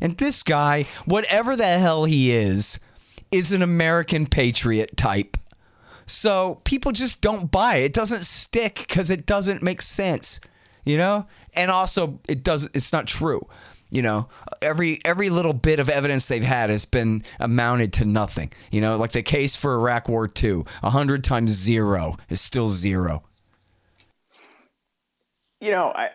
And 0.00 0.16
this 0.16 0.42
guy, 0.42 0.86
whatever 1.04 1.54
the 1.54 1.66
hell 1.66 2.04
he 2.04 2.30
is, 2.30 2.78
is 3.30 3.52
an 3.52 3.62
American 3.62 4.26
patriot 4.26 4.96
type. 4.96 5.36
So 6.06 6.60
people 6.64 6.92
just 6.92 7.20
don't 7.20 7.50
buy 7.50 7.76
it. 7.76 7.86
It 7.86 7.92
doesn't 7.92 8.24
stick 8.24 8.86
because 8.88 9.10
it 9.10 9.26
doesn't 9.26 9.62
make 9.62 9.82
sense, 9.82 10.40
you 10.84 10.96
know. 10.96 11.26
And 11.52 11.70
also, 11.70 12.20
it 12.26 12.42
doesn't, 12.42 12.74
It's 12.74 12.92
not 12.92 13.06
true. 13.06 13.42
You 13.90 14.02
know, 14.02 14.28
every 14.60 15.00
every 15.04 15.30
little 15.30 15.54
bit 15.54 15.80
of 15.80 15.88
evidence 15.88 16.28
they've 16.28 16.42
had 16.42 16.70
has 16.70 16.84
been 16.84 17.22
amounted 17.40 17.92
to 17.94 18.04
nothing. 18.04 18.52
You 18.70 18.80
know, 18.80 18.96
like 18.96 19.12
the 19.12 19.22
case 19.22 19.56
for 19.56 19.74
Iraq 19.74 20.08
War 20.08 20.28
II, 20.42 20.64
a 20.82 20.90
hundred 20.90 21.24
times 21.24 21.50
zero 21.52 22.16
is 22.28 22.40
still 22.40 22.68
zero. 22.68 23.22
you 25.60 25.70
know, 25.70 25.92
I 25.94 26.10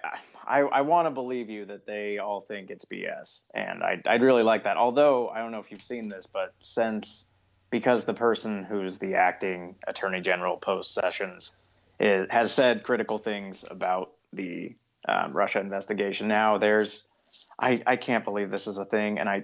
I, 0.46 0.60
I 0.60 0.82
want 0.82 1.08
to 1.08 1.12
believe 1.12 1.50
you 1.50 1.66
that 1.66 1.86
they 1.86 2.18
all 2.18 2.42
think 2.42 2.70
it's 2.70 2.86
BS, 2.86 3.42
and 3.54 3.84
I 3.84 4.02
I'd 4.06 4.22
really 4.22 4.44
like 4.44 4.64
that. 4.64 4.78
Although 4.78 5.30
I 5.30 5.40
don't 5.40 5.52
know 5.52 5.60
if 5.60 5.72
you've 5.72 5.84
seen 5.84 6.10
this, 6.10 6.26
but 6.26 6.54
since 6.60 7.30
because 7.70 8.06
the 8.06 8.14
person 8.14 8.64
who's 8.64 9.00
the 9.00 9.16
acting 9.16 9.76
attorney 9.88 10.22
general 10.22 10.58
post 10.58 10.94
Sessions 10.94 11.56
is, 12.00 12.28
has 12.30 12.52
said 12.52 12.84
critical 12.84 13.18
things 13.18 13.66
about 13.68 14.12
the 14.32 14.76
um, 15.08 15.34
Russia 15.34 15.60
investigation, 15.60 16.28
now 16.28 16.58
there's 16.58 17.08
I 17.60 17.82
I 17.86 17.96
can't 17.96 18.24
believe 18.26 18.50
this 18.52 18.68
is 18.68 18.78
a 18.78 18.86
thing, 18.86 19.20
and 19.20 19.30
I 19.30 19.44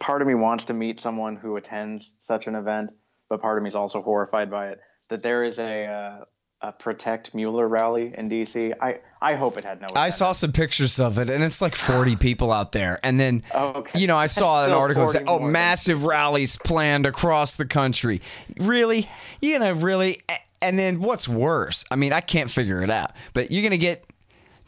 part 0.00 0.22
of 0.22 0.28
me 0.28 0.34
wants 0.34 0.66
to 0.66 0.74
meet 0.74 1.00
someone 1.00 1.36
who 1.36 1.56
attends 1.56 2.16
such 2.20 2.46
an 2.46 2.54
event, 2.54 2.92
but 3.28 3.40
part 3.40 3.58
of 3.58 3.62
me 3.62 3.68
is 3.68 3.74
also 3.76 4.02
horrified 4.02 4.50
by 4.50 4.68
it. 4.68 4.80
That 5.10 5.22
there 5.22 5.44
is 5.44 5.58
a 5.58 5.84
uh, 5.86 6.24
a 6.62 6.72
protect 6.72 7.34
Mueller 7.34 7.68
rally 7.68 8.12
in 8.16 8.28
DC. 8.28 8.72
I 8.80 8.98
I 9.20 9.34
hope 9.34 9.58
it 9.58 9.64
had 9.64 9.80
no. 9.80 9.88
I 9.94 10.08
saw 10.08 10.32
some 10.32 10.52
pictures 10.52 10.98
of 10.98 11.18
it, 11.18 11.30
and 11.30 11.44
it's 11.44 11.60
like 11.60 11.74
40 11.74 12.16
people 12.28 12.50
out 12.50 12.72
there. 12.72 12.98
And 13.02 13.20
then, 13.20 13.42
Oh, 13.54 13.68
okay. 13.74 14.00
you 14.00 14.06
know, 14.06 14.16
I 14.16 14.26
saw 14.26 14.64
an 14.64 14.72
article 14.72 15.04
that 15.04 15.12
said, 15.12 15.24
"Oh, 15.26 15.38
more 15.38 15.50
massive 15.50 16.04
rallies 16.04 16.56
planned 16.56 17.06
across 17.06 17.56
the 17.56 17.66
country." 17.66 18.20
Really? 18.58 19.08
You 19.40 19.58
gonna 19.58 19.74
really? 19.74 20.22
And 20.62 20.78
then 20.78 21.00
what's 21.00 21.28
worse? 21.28 21.84
I 21.90 21.96
mean, 21.96 22.12
I 22.14 22.20
can't 22.20 22.50
figure 22.50 22.82
it 22.82 22.90
out. 22.90 23.12
But 23.34 23.50
you're 23.52 23.62
gonna 23.62 23.76
get 23.76 24.04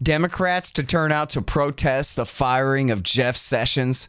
Democrats 0.03 0.71
to 0.73 0.83
turn 0.83 1.13
out 1.13 1.31
to 1.31 1.43
protest 1.43 2.17
the 2.17 2.27
firing 2.27 2.91
of 2.91 3.03
Jeff 3.03 3.37
Sessions. 3.37 4.09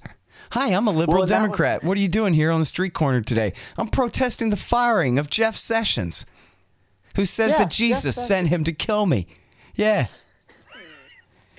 Hi, 0.51 0.73
I'm 0.73 0.87
a 0.87 0.91
liberal 0.91 1.19
Well, 1.19 1.27
that 1.27 1.41
was- 1.41 1.47
Democrat. 1.47 1.83
What 1.83 1.97
are 1.97 2.01
you 2.01 2.07
doing 2.07 2.33
here 2.33 2.51
on 2.51 2.59
the 2.59 2.65
street 2.65 2.93
corner 2.93 3.21
today? 3.21 3.53
I'm 3.77 3.87
protesting 3.87 4.49
the 4.49 4.57
firing 4.57 5.19
of 5.19 5.29
Jeff 5.29 5.55
Sessions, 5.55 6.25
who 7.15 7.25
says 7.25 7.53
Yeah, 7.53 7.59
that 7.65 7.71
Jesus 7.71 8.15
sent 8.15 8.47
him 8.49 8.63
to 8.65 8.73
kill 8.73 9.05
me. 9.05 9.27
Yeah. 9.75 10.07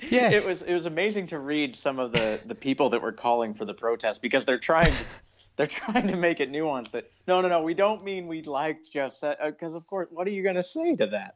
Yeah. 0.09 0.31
it 0.31 0.45
was 0.45 0.63
it 0.63 0.73
was 0.73 0.87
amazing 0.87 1.27
to 1.27 1.37
read 1.37 1.75
some 1.75 1.99
of 1.99 2.11
the 2.11 2.39
the 2.45 2.55
people 2.55 2.89
that 2.89 3.03
were 3.03 3.11
calling 3.11 3.53
for 3.53 3.65
the 3.65 3.73
protest 3.75 4.21
because 4.21 4.45
they're 4.45 4.57
trying 4.57 4.91
to, 4.91 5.03
they're 5.57 5.67
trying 5.67 6.07
to 6.07 6.15
make 6.15 6.39
it 6.39 6.51
nuanced 6.51 6.91
that 6.91 7.11
no 7.27 7.41
no 7.41 7.47
no 7.47 7.61
we 7.61 7.75
don't 7.75 8.03
mean 8.03 8.25
we 8.27 8.41
liked 8.41 8.91
Jeff 8.91 9.13
because 9.21 9.75
uh, 9.75 9.77
of 9.77 9.85
course 9.85 10.07
what 10.09 10.25
are 10.25 10.31
you 10.31 10.41
going 10.41 10.55
to 10.55 10.63
say 10.63 10.95
to 10.95 11.05
that 11.07 11.35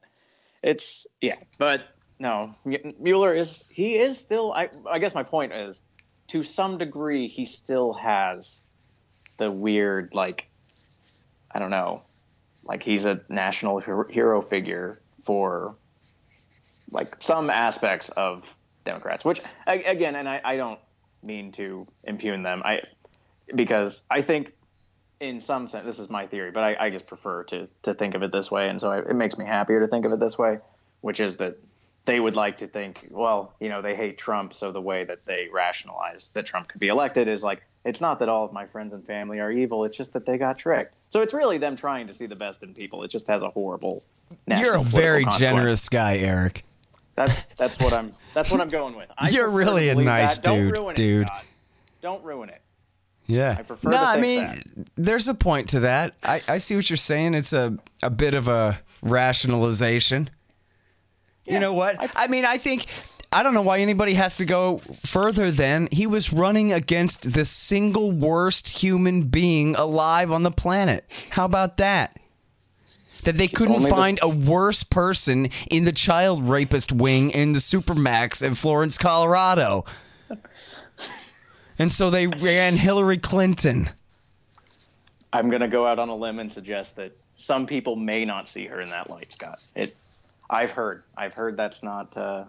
it's 0.63 1.05
yeah 1.21 1.35
but 1.59 1.83
no 2.19 2.55
Mueller 2.99 3.33
is 3.33 3.63
he 3.69 3.95
is 3.95 4.17
still 4.17 4.53
I 4.53 4.69
I 4.89 4.99
guess 4.99 5.13
my 5.13 5.23
point 5.23 5.53
is 5.53 5.81
to 6.29 6.43
some 6.43 6.77
degree 6.77 7.27
he 7.27 7.45
still 7.45 7.93
has 7.93 8.63
the 9.37 9.51
weird 9.51 10.13
like 10.13 10.47
I 11.51 11.59
don't 11.59 11.71
know 11.71 12.03
like 12.65 12.81
he's 12.83 13.05
a 13.05 13.21
national 13.29 13.79
hero, 13.79 14.07
hero 14.09 14.41
figure 14.41 14.99
for 15.23 15.75
like 16.91 17.15
some 17.19 17.49
aspects 17.49 18.09
of 18.09 18.43
Democrats, 18.83 19.23
which 19.23 19.41
again, 19.67 20.15
and 20.15 20.27
I, 20.27 20.41
I 20.43 20.57
don't 20.57 20.79
mean 21.23 21.51
to 21.53 21.87
impugn 22.03 22.43
them, 22.43 22.61
I 22.65 22.81
because 23.53 24.01
I 24.09 24.21
think 24.21 24.53
in 25.19 25.41
some 25.41 25.67
sense 25.67 25.85
this 25.85 25.99
is 25.99 26.09
my 26.09 26.27
theory, 26.27 26.51
but 26.51 26.63
I, 26.63 26.85
I 26.85 26.89
just 26.89 27.07
prefer 27.07 27.43
to 27.45 27.67
to 27.83 27.93
think 27.93 28.15
of 28.15 28.23
it 28.23 28.31
this 28.31 28.51
way, 28.51 28.69
and 28.69 28.79
so 28.79 28.91
I, 28.91 28.99
it 28.99 29.15
makes 29.15 29.37
me 29.37 29.45
happier 29.45 29.79
to 29.79 29.87
think 29.87 30.05
of 30.05 30.11
it 30.11 30.19
this 30.19 30.37
way, 30.37 30.59
which 31.01 31.19
is 31.19 31.37
that 31.37 31.57
they 32.05 32.19
would 32.19 32.35
like 32.35 32.57
to 32.59 32.67
think, 32.67 33.07
well, 33.09 33.53
you 33.59 33.69
know, 33.69 33.81
they 33.81 33.95
hate 33.95 34.17
Trump, 34.17 34.53
so 34.53 34.71
the 34.71 34.81
way 34.81 35.03
that 35.03 35.25
they 35.25 35.47
rationalize 35.51 36.29
that 36.29 36.45
Trump 36.45 36.67
could 36.67 36.79
be 36.79 36.87
elected 36.87 37.27
is 37.27 37.43
like 37.43 37.63
it's 37.83 38.01
not 38.01 38.19
that 38.19 38.29
all 38.29 38.45
of 38.45 38.51
my 38.51 38.65
friends 38.65 38.93
and 38.93 39.05
family 39.05 39.39
are 39.39 39.51
evil, 39.51 39.85
it's 39.85 39.95
just 39.95 40.13
that 40.13 40.25
they 40.25 40.37
got 40.37 40.57
tricked. 40.57 40.95
So 41.09 41.21
it's 41.21 41.33
really 41.33 41.57
them 41.57 41.75
trying 41.75 42.07
to 42.07 42.13
see 42.13 42.25
the 42.25 42.35
best 42.35 42.63
in 42.63 42.73
people. 42.73 43.03
It 43.03 43.09
just 43.09 43.27
has 43.27 43.43
a 43.43 43.49
horrible. 43.49 44.03
You're 44.47 44.75
a 44.75 44.81
very 44.81 45.25
generous 45.37 45.87
guy, 45.89 46.17
Eric. 46.17 46.63
That's 47.15 47.45
that's 47.45 47.79
what 47.79 47.93
I'm 47.93 48.13
that's 48.33 48.51
what 48.51 48.59
I'm 48.59 48.69
going 48.69 48.95
with. 48.95 49.09
I 49.17 49.29
You're 49.29 49.49
really 49.49 49.89
a 49.89 49.95
nice 49.95 50.37
that. 50.37 50.45
Don't 50.45 50.65
dude, 50.65 50.73
ruin 50.73 50.89
it, 50.91 50.95
dude. 50.95 51.27
Scott. 51.27 51.45
Don't 52.01 52.23
ruin 52.23 52.49
it. 52.49 52.61
Yeah. 53.27 53.55
I 53.57 53.63
prefer 53.63 53.89
no, 53.89 53.97
I 53.97 54.19
mean, 54.19 54.45
that. 54.45 54.63
there's 54.95 55.27
a 55.27 55.33
point 55.33 55.69
to 55.69 55.79
that. 55.81 56.13
I, 56.23 56.41
I 56.47 56.57
see 56.57 56.75
what 56.75 56.89
you're 56.89 56.97
saying. 56.97 57.33
It's 57.33 57.53
a, 57.53 57.77
a 58.03 58.09
bit 58.09 58.33
of 58.33 58.47
a 58.47 58.79
rationalization. 59.01 60.29
You 61.45 61.59
know 61.59 61.73
what? 61.73 62.01
I- 62.01 62.09
I, 62.15 62.27
mean, 62.27 62.45
I 62.45 62.57
think. 62.57 62.85
I 63.33 63.43
don't 63.43 63.53
know 63.53 63.61
why 63.63 63.79
anybody 63.79 64.13
has 64.13 64.37
to 64.37 64.45
go 64.45 64.77
further 65.03 65.51
than 65.51 65.89
he 65.91 66.07
was 66.07 66.31
running 66.31 66.71
against 66.71 67.33
the 67.33 67.43
single 67.43 68.11
worst 68.11 68.69
human 68.69 69.23
being 69.23 69.75
alive 69.75 70.31
on 70.31 70.43
the 70.43 70.51
planet. 70.51 71.03
How 71.31 71.43
about 71.43 71.75
that? 71.77 72.17
That 73.23 73.37
they 73.37 73.47
couldn't 73.49 73.75
only 73.75 73.89
the- 73.89 73.95
find 73.95 74.19
a 74.21 74.29
worse 74.29 74.83
person 74.83 75.49
in 75.69 75.83
the 75.83 75.91
child 75.91 76.47
rapist 76.47 76.93
wing 76.93 77.31
in 77.31 77.51
the 77.51 77.59
Supermax 77.59 78.41
in 78.45 78.53
Florence, 78.53 78.97
Colorado. 78.97 79.83
And 81.77 81.91
so 81.91 82.09
they 82.09 82.27
ran 82.27 82.77
Hillary 82.77 83.17
Clinton. 83.17 83.89
I'm 85.33 85.49
gonna 85.49 85.67
go 85.67 85.85
out 85.85 85.99
on 85.99 86.07
a 86.07 86.15
limb 86.15 86.39
and 86.39 86.49
suggest 86.49 86.95
that 86.95 87.11
some 87.35 87.65
people 87.67 87.97
may 87.97 88.23
not 88.23 88.47
see 88.47 88.65
her 88.67 88.79
in 88.79 88.91
that 88.91 89.09
light, 89.09 89.33
Scott. 89.33 89.59
It. 89.75 89.93
I've 90.49 90.71
heard. 90.71 91.03
I've 91.17 91.33
heard 91.33 91.57
that's 91.57 91.83
not. 91.83 92.15
Uh, 92.15 92.45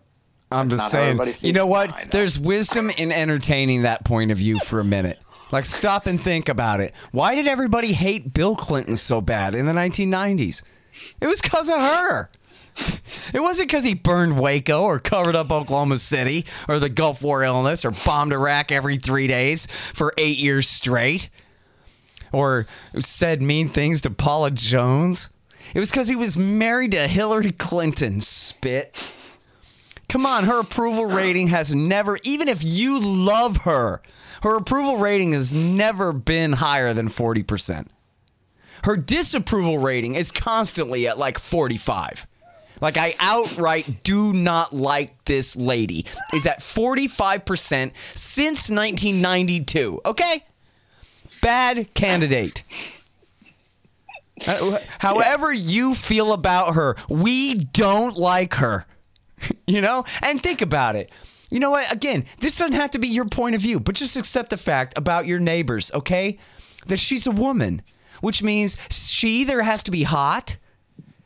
I'm 0.51 0.69
That's 0.69 0.83
just 0.83 0.95
not 0.95 1.27
saying. 1.27 1.35
You 1.41 1.53
know 1.53 1.67
what? 1.67 1.91
Know. 1.91 2.05
There's 2.11 2.39
wisdom 2.39 2.91
in 2.91 3.11
entertaining 3.11 3.83
that 3.83 4.05
point 4.05 4.31
of 4.31 4.39
view 4.39 4.59
for 4.61 4.79
a 4.79 4.85
minute. 4.85 5.19
Like, 5.53 5.65
stop 5.65 6.07
and 6.07 6.21
think 6.21 6.49
about 6.49 6.81
it. 6.81 6.95
Why 7.13 7.35
did 7.35 7.47
everybody 7.47 7.93
hate 7.93 8.33
Bill 8.33 8.57
Clinton 8.57 8.97
so 8.97 9.21
bad 9.21 9.55
in 9.55 9.67
the 9.67 9.73
1990s? 9.73 10.63
It 11.21 11.27
was 11.27 11.41
because 11.41 11.69
of 11.69 11.81
her. 11.81 12.31
It 13.33 13.41
wasn't 13.41 13.69
because 13.69 13.85
he 13.85 13.95
burned 13.95 14.39
Waco 14.39 14.83
or 14.83 14.99
covered 14.99 15.35
up 15.35 15.51
Oklahoma 15.51 15.99
City 15.99 16.45
or 16.69 16.79
the 16.79 16.89
Gulf 16.89 17.23
War 17.23 17.43
illness 17.43 17.85
or 17.85 17.91
bombed 17.91 18.33
Iraq 18.33 18.71
every 18.71 18.99
three 18.99 19.27
days 19.27 19.67
for 19.67 20.13
eight 20.19 20.39
years 20.39 20.69
straight 20.69 21.31
or 22.33 22.67
said 23.01 23.41
mean 23.41 23.69
things 23.69 24.03
to 24.03 24.11
Paula 24.11 24.51
Jones. 24.51 25.31
It 25.77 25.81
was 25.81 25.91
because 25.91 26.09
he 26.09 26.17
was 26.17 26.39
married 26.39 26.93
to 26.93 27.07
Hillary 27.07 27.51
Clinton. 27.51 28.23
Spit. 28.23 29.13
Come 30.09 30.25
on, 30.25 30.45
her 30.45 30.61
approval 30.61 31.05
rating 31.15 31.49
has 31.49 31.75
never, 31.75 32.19
even 32.23 32.49
if 32.49 32.65
you 32.65 32.99
love 32.99 33.59
her, 33.59 34.01
her 34.43 34.57
approval 34.57 34.97
rating 34.97 35.33
has 35.33 35.53
never 35.53 36.15
been 36.15 36.55
higher 36.55 36.95
than 36.95 37.09
40%. 37.09 37.89
Her 38.85 38.97
disapproval 38.97 39.77
rating 39.77 40.15
is 40.15 40.33
constantly 40.33 41.07
at 41.09 41.19
like 41.19 41.39
45. 41.39 42.27
Like, 42.81 42.97
I 42.97 43.15
outright 43.21 44.03
do 44.03 44.33
not 44.33 44.75
like 44.75 45.27
this 45.27 45.57
lady, 45.57 46.07
is 46.33 46.47
at 46.47 46.61
45% 46.61 47.93
since 48.15 48.71
1992. 48.71 50.01
Okay? 50.07 50.43
Bad 51.43 51.93
candidate. 51.93 52.63
Uh, 54.47 54.79
However, 54.99 55.53
you 55.53 55.95
feel 55.95 56.33
about 56.33 56.75
her, 56.75 56.97
we 57.09 57.55
don't 57.55 58.17
like 58.17 58.55
her. 58.55 58.87
You 59.67 59.81
know? 59.83 60.05
And 60.23 60.43
think 60.43 60.63
about 60.63 60.97
it. 60.97 61.11
You 61.51 61.61
know 61.61 61.71
what? 61.71 61.93
Again, 61.93 62.25
this 62.41 62.59
doesn't 62.59 62.75
have 62.75 62.93
to 62.93 62.99
be 62.99 63.09
your 63.09 63.27
point 63.27 63.55
of 63.55 63.61
view, 63.61 63.79
but 63.79 63.95
just 63.95 64.17
accept 64.17 64.51
the 64.51 64.57
fact 64.57 64.97
about 64.97 65.27
your 65.27 65.39
neighbors, 65.39 65.93
okay? 65.93 66.39
That 66.87 66.99
she's 66.99 67.27
a 67.27 67.31
woman, 67.31 67.83
which 68.21 68.43
means 68.43 68.77
she 68.91 69.41
either 69.41 69.63
has 69.63 69.83
to 69.85 69.91
be 69.91 70.05
hot, 70.05 70.57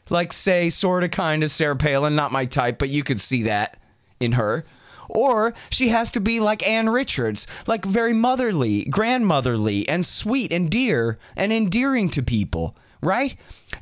like, 0.09 0.33
say, 0.33 0.71
sort 0.71 1.05
of 1.05 1.11
kind 1.13 1.43
of 1.45 1.51
Sarah 1.51 1.77
Palin, 1.77 2.17
not 2.17 2.33
my 2.33 2.45
type, 2.45 2.79
but 2.79 2.89
you 2.89 3.05
could 3.05 3.21
see 3.21 3.45
that 3.45 3.79
in 4.19 4.33
her. 4.33 4.65
Or 5.09 5.55
she 5.71 5.89
has 5.89 6.11
to 6.13 6.21
be 6.21 6.41
like 6.41 6.67
Ann 6.67 6.89
Richards, 6.89 7.47
like 7.67 7.85
very 7.85 8.13
motherly, 8.13 8.85
grandmotherly, 8.85 9.89
and 9.89 10.05
sweet 10.05 10.53
and 10.53 10.71
dear 10.71 11.19
and 11.37 11.53
endearing 11.53 12.09
to 12.11 12.23
people, 12.23 12.77
right? 13.01 13.35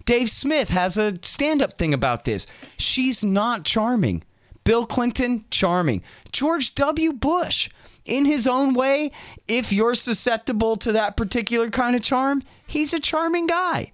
Dave 0.05 0.31
Smith 0.31 0.71
has 0.71 0.97
a 0.99 1.15
stand 1.23 1.63
up 1.63 1.79
thing 1.79 1.95
about 1.95 2.25
this. 2.25 2.47
She's 2.77 3.25
not 3.25 3.65
charming. 3.65 4.23
Bill 4.65 4.87
Clinton, 4.87 5.45
charming. 5.51 6.03
George 6.33 6.75
W. 6.75 7.13
Bush, 7.13 7.71
in 8.05 8.25
his 8.25 8.47
own 8.47 8.75
way, 8.75 9.13
if 9.47 9.73
you're 9.73 9.95
susceptible 9.95 10.77
to 10.77 10.93
that 10.93 11.17
particular 11.17 11.71
kind 11.71 11.97
of 11.97 12.03
charm, 12.03 12.43
he's 12.67 12.93
a 12.93 13.01
charming 13.01 13.47
guy. 13.47 13.93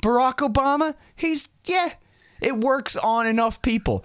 Barack 0.00 0.36
Obama, 0.36 0.94
he's, 1.16 1.48
yeah, 1.64 1.92
it 2.40 2.56
works 2.58 2.96
on 2.96 3.26
enough 3.26 3.62
people. 3.62 4.04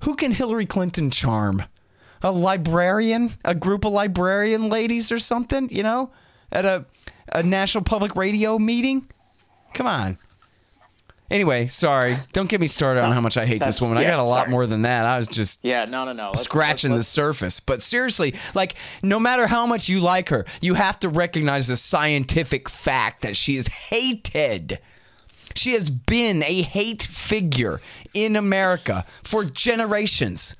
Who 0.00 0.16
can 0.16 0.32
Hillary 0.32 0.66
Clinton 0.66 1.10
charm? 1.10 1.64
A 2.22 2.32
librarian? 2.32 3.34
A 3.44 3.54
group 3.54 3.84
of 3.84 3.92
librarian 3.92 4.68
ladies 4.68 5.12
or 5.12 5.18
something, 5.18 5.68
you 5.70 5.82
know? 5.82 6.12
At 6.50 6.64
a, 6.64 6.86
a 7.32 7.42
national 7.42 7.84
public 7.84 8.16
radio 8.16 8.58
meeting? 8.58 9.08
Come 9.74 9.86
on. 9.86 10.18
Anyway, 11.30 11.66
sorry. 11.66 12.16
Don't 12.32 12.48
get 12.48 12.58
me 12.58 12.66
started 12.66 13.02
on 13.02 13.12
how 13.12 13.20
much 13.20 13.36
I 13.36 13.44
hate 13.44 13.58
this 13.60 13.76
that's- 13.76 13.80
woman. 13.82 13.98
I 13.98 14.04
got 14.08 14.18
a 14.18 14.22
lot 14.22 14.44
sorry. 14.44 14.50
more 14.50 14.66
than 14.66 14.82
that. 14.82 15.04
I 15.04 15.18
was 15.18 15.28
just 15.28 15.58
yeah, 15.62 15.84
no, 15.84 16.06
no, 16.06 16.14
no. 16.14 16.28
Let's- 16.28 16.42
scratching 16.42 16.92
let's- 16.92 17.04
the 17.04 17.10
surface. 17.10 17.60
But 17.60 17.82
seriously, 17.82 18.34
like, 18.54 18.76
no 19.02 19.20
matter 19.20 19.46
how 19.46 19.66
much 19.66 19.90
you 19.90 20.00
like 20.00 20.30
her, 20.30 20.46
you 20.62 20.72
have 20.74 20.98
to 21.00 21.10
recognize 21.10 21.66
the 21.68 21.76
scientific 21.76 22.68
fact 22.68 23.20
that 23.22 23.36
she 23.36 23.56
is 23.56 23.68
hated. 23.68 24.78
She 25.54 25.72
has 25.74 25.90
been 25.90 26.42
a 26.44 26.62
hate 26.62 27.02
figure 27.02 27.82
in 28.14 28.34
America 28.34 29.04
for 29.22 29.44
generations. 29.44 30.56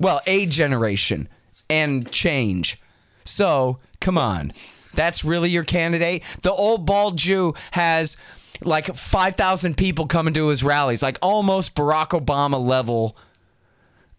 Well, 0.00 0.20
a 0.26 0.46
generation 0.46 1.28
and 1.68 2.10
change. 2.10 2.80
So, 3.24 3.78
come 4.00 4.16
on. 4.16 4.52
That's 4.94 5.22
really 5.24 5.50
your 5.50 5.64
candidate? 5.64 6.24
The 6.42 6.52
old 6.52 6.86
bald 6.86 7.18
Jew 7.18 7.54
has 7.72 8.16
like 8.62 8.94
5,000 8.94 9.76
people 9.76 10.06
coming 10.06 10.34
to 10.34 10.48
his 10.48 10.62
rallies, 10.64 11.02
like 11.02 11.18
almost 11.22 11.74
Barack 11.74 12.08
Obama 12.08 12.60
level. 12.60 13.16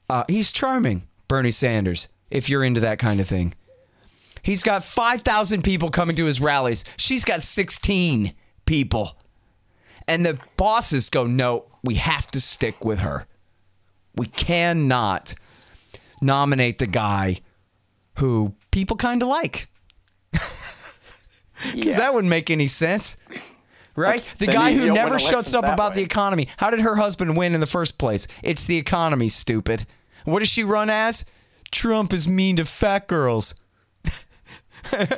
Uh, 0.10 0.24
he's 0.28 0.52
charming, 0.52 1.07
Bernie 1.28 1.52
Sanders, 1.52 2.07
if 2.32 2.49
you're 2.49 2.64
into 2.64 2.82
that 2.82 2.99
kind 2.99 3.20
of 3.20 3.28
thing. 3.28 3.53
He's 4.41 4.64
got 4.64 4.84
5,000 4.84 5.64
people 5.64 5.90
coming 5.90 6.16
to 6.16 6.26
his 6.26 6.40
rallies. 6.40 6.86
She's 6.98 7.26
got 7.26 7.41
16 7.41 8.34
people. 8.66 9.18
And 10.07 10.26
the 10.26 10.40
bosses 10.57 11.10
go, 11.10 11.28
no, 11.28 11.66
we 11.84 11.95
have 11.95 12.28
to 12.32 12.41
stick 12.41 12.84
with 12.86 12.99
her. 12.99 13.28
We 14.16 14.26
cannot 14.28 15.36
nominate 16.22 16.80
the 16.80 16.88
guy 16.88 17.41
who 18.16 18.53
people 18.72 18.95
kind 18.98 19.22
of 19.22 19.28
like. 19.30 19.68
Because 21.74 21.98
Yeah. 21.98 22.06
that 22.06 22.14
wouldn't 22.14 22.30
make 22.30 22.49
any 22.49 22.68
sense. 22.68 23.18
Right? 24.00 24.24
The 24.38 24.48
guy 24.48 24.74
who 24.74 24.94
never 24.94 25.20
shuts 25.20 25.54
up 25.54 25.68
about 25.68 25.94
the 25.94 26.02
economy. 26.02 26.48
How 26.58 26.70
did 26.70 26.80
her 26.80 26.96
husband 26.96 27.36
win 27.36 27.54
in 27.54 27.60
the 27.60 27.68
first 27.68 27.98
place? 27.98 28.28
It's 28.44 28.66
the 28.66 28.78
economy, 28.78 29.28
stupid. 29.30 29.86
What 30.26 30.40
does 30.40 30.50
she 30.50 30.64
run 30.64 30.90
as? 30.90 31.26
Trump 31.72 32.14
is 32.14 32.28
mean 32.28 32.56
to 32.58 32.66
fat 32.66 33.08
girls. 33.08 33.56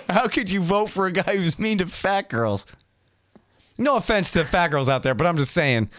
How 0.10 0.28
could 0.28 0.49
you 0.49 0.62
vote 0.62 0.90
for 0.90 1.06
a 1.06 1.12
guy 1.12 1.38
who's 1.38 1.60
mean 1.60 1.78
to 1.78 1.86
fat 1.86 2.30
girls? 2.30 2.66
No 3.78 3.95
offense 3.95 4.32
to 4.34 4.45
fat 4.45 4.70
girls 4.70 4.90
out 4.90 5.03
there, 5.03 5.16
but 5.16 5.28
I'm 5.28 5.38
just 5.38 5.53
saying 5.53 5.90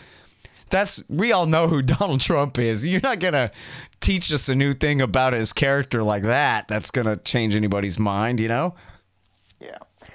that's 0.71 1.03
we 1.09 1.33
all 1.33 1.47
know 1.47 1.69
who 1.69 1.83
Donald 1.83 2.21
Trump 2.21 2.59
is. 2.59 2.87
You're 2.87 3.01
not 3.03 3.21
gonna 3.21 3.51
teach 4.01 4.33
us 4.33 4.49
a 4.49 4.55
new 4.55 4.75
thing 4.75 5.01
about 5.01 5.33
his 5.33 5.53
character 5.53 6.03
like 6.03 6.25
that. 6.25 6.67
That's 6.69 6.91
gonna 6.91 7.17
change 7.17 7.55
anybody's 7.55 7.99
mind, 7.99 8.41
you 8.41 8.49
know? 8.49 8.75